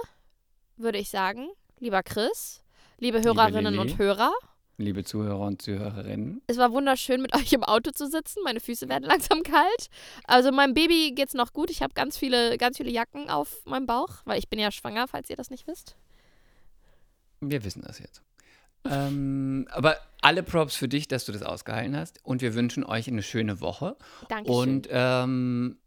würde 0.76 0.98
ich 0.98 1.10
sagen, 1.10 1.48
lieber 1.78 2.02
Chris, 2.02 2.62
liebe 2.98 3.22
Hörerinnen 3.22 3.74
Lilly. 3.74 3.92
und 3.92 3.98
Hörer, 3.98 4.32
liebe 4.81 5.05
Zuhörer 5.05 5.40
und 5.40 5.62
Zuhörerinnen. 5.62 6.43
es 6.47 6.57
war 6.57 6.73
wunderschön, 6.73 7.20
mit 7.23 7.35
euch 7.36 7.52
im 7.52 7.65
Auto 7.65 7.90
zu 7.90 8.09
sitzen. 8.09 8.40
Meine 8.44 8.61
Füße 8.61 8.89
werden 8.89 9.05
langsam 9.05 9.43
kalt. 9.43 9.89
Also 10.24 10.52
meinem 10.52 10.74
Baby 10.74 11.12
geht's 11.15 11.35
noch 11.35 11.52
gut. 11.52 11.70
Ich 11.70 11.82
habe 11.82 11.94
ganz 11.94 12.16
viele, 12.16 12.59
ganz 12.59 12.77
viele 12.77 12.90
Jacken 12.90 13.31
auf 13.31 13.65
meinem 13.66 13.86
Bauch, 13.86 14.11
weil 14.24 14.39
ich 14.39 14.48
bin 14.48 14.59
ja 14.59 14.70
schwanger, 14.70 15.09
falls 15.09 15.31
ihr 15.31 15.36
das 15.36 15.51
nicht 15.51 15.66
wisst. 15.66 15.97
Wir 17.40 17.65
wissen 17.65 17.82
das 17.82 17.98
jetzt. 17.98 18.23
ähm, 18.85 19.66
aber 19.70 19.97
alle 20.23 20.43
Props 20.43 20.74
für 20.77 20.89
dich, 20.89 21.09
dass 21.09 21.24
du 21.24 21.32
das 21.32 21.43
ausgehalten 21.43 21.97
hast. 21.97 22.19
Und 22.24 22.43
wir 22.43 22.55
wünschen 22.55 22.85
euch 22.85 23.09
eine 23.09 23.23
schöne 23.23 23.61
Woche. 23.61 23.97
Dankeschön. 24.28 24.57
Und 24.57 24.89
ähm, 24.90 25.78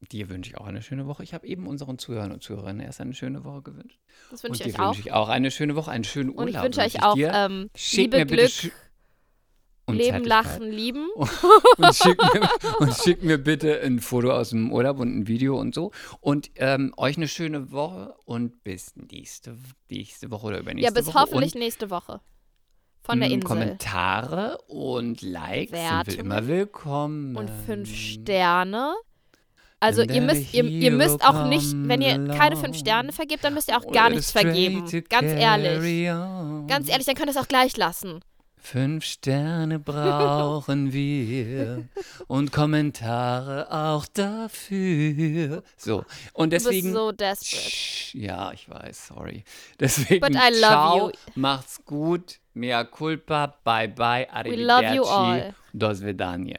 dir 0.00 0.28
wünsche 0.28 0.50
ich 0.50 0.58
auch 0.58 0.66
eine 0.66 0.82
schöne 0.82 1.06
Woche. 1.06 1.22
Ich 1.22 1.34
habe 1.34 1.46
eben 1.46 1.66
unseren 1.66 1.98
Zuhörern 1.98 2.32
und 2.32 2.42
Zuhörerinnen 2.42 2.80
erst 2.84 3.00
eine 3.00 3.14
schöne 3.14 3.44
Woche 3.44 3.62
gewünscht. 3.62 3.98
das 4.30 4.44
Und 4.44 4.50
wünsche 4.50 4.68
ich 4.68 4.74
euch 4.74 4.80
auch. 4.80 4.88
wünsche 4.88 5.00
ich 5.00 5.12
auch 5.12 5.28
eine 5.28 5.50
schöne 5.50 5.74
Woche, 5.76 5.90
einen 5.90 6.04
schönen 6.04 6.30
Urlaub. 6.30 6.42
Und 6.42 6.48
ich 6.48 6.62
wünsche 6.62 6.80
euch 6.80 7.02
auch 7.02 7.14
dir. 7.14 7.32
ähm, 7.34 7.70
Liebe, 7.92 8.18
mir 8.18 8.26
Glück, 8.26 8.50
und 9.86 9.96
Leben. 9.96 10.24
Lachen, 10.24 10.70
Lieben. 10.70 11.08
und 11.16 11.94
schickt, 11.94 12.22
mir, 12.22 12.50
und 12.78 12.94
schickt 12.94 13.22
mir 13.22 13.38
bitte 13.38 13.80
ein 13.80 14.00
Foto 14.00 14.30
aus 14.32 14.50
dem 14.50 14.70
Urlaub 14.70 15.00
und 15.00 15.16
ein 15.18 15.28
Video 15.28 15.58
und 15.58 15.74
so. 15.74 15.92
Und 16.20 16.50
ähm, 16.56 16.92
euch 16.96 17.16
eine 17.16 17.28
schöne 17.28 17.72
Woche 17.72 18.14
und 18.24 18.62
bis 18.62 18.94
nächste, 18.96 19.56
nächste 19.90 20.30
Woche 20.30 20.46
oder 20.48 20.58
übernächste 20.60 20.94
Ja, 20.94 21.00
bis 21.00 21.06
Woche. 21.08 21.20
hoffentlich 21.20 21.54
Und 21.54 21.60
nächste 21.60 21.90
Woche. 21.90 22.20
Von 23.02 23.20
der 23.20 23.30
Insel. 23.30 23.48
Kommentare 23.48 24.58
und 24.68 25.22
Likes 25.22 25.70
sind 25.70 26.06
wir 26.06 26.18
immer 26.18 26.46
willkommen. 26.46 27.36
Und 27.36 27.50
fünf 27.64 27.94
Sterne. 27.94 28.94
Also 29.80 30.02
ihr 30.02 30.20
müsst, 30.22 30.52
ihr, 30.54 30.64
ihr 30.64 30.90
müsst 30.90 31.24
auch 31.24 31.46
nicht, 31.48 31.72
wenn 31.74 32.00
ihr 32.02 32.26
keine 32.36 32.56
fünf 32.56 32.76
Sterne 32.76 33.12
vergebt, 33.12 33.44
dann 33.44 33.54
müsst 33.54 33.68
ihr 33.68 33.76
auch 33.76 33.90
gar 33.92 34.10
nichts 34.10 34.32
vergeben. 34.32 34.84
Ganz 35.08 35.26
ehrlich. 35.32 36.08
Ganz 36.66 36.88
ehrlich, 36.88 37.06
dann 37.06 37.14
könnt 37.14 37.28
ihr 37.28 37.30
es 37.30 37.36
auch 37.36 37.48
gleich 37.48 37.76
lassen. 37.76 38.20
Fünf 38.60 39.04
Sterne 39.04 39.78
brauchen 39.90 40.92
wir 40.92 41.84
und 42.26 42.50
Kommentare 42.52 43.70
auch 43.70 44.04
dafür. 44.12 45.62
So, 45.76 46.04
und 46.32 46.52
Du 46.52 46.56
bist 46.56 46.66
deswegen. 46.66 46.92
so 46.92 47.12
desperate. 47.12 48.18
Ja, 48.18 48.50
ich 48.52 48.68
weiß, 48.68 49.06
sorry. 49.08 49.44
Deswegen, 49.78 50.20
But 50.20 50.32
I 50.34 50.50
love 50.50 50.58
ciao, 50.60 51.06
you. 51.08 51.12
macht's 51.36 51.84
gut, 51.84 52.40
mea 52.54 52.82
culpa, 52.84 53.54
bye 53.62 53.86
bye, 53.88 54.26
arrivederci, 54.28 54.64
love 54.64 54.94
you 54.94 55.04
all. 55.04 55.54
do 55.72 55.94
svedanje. 55.94 56.58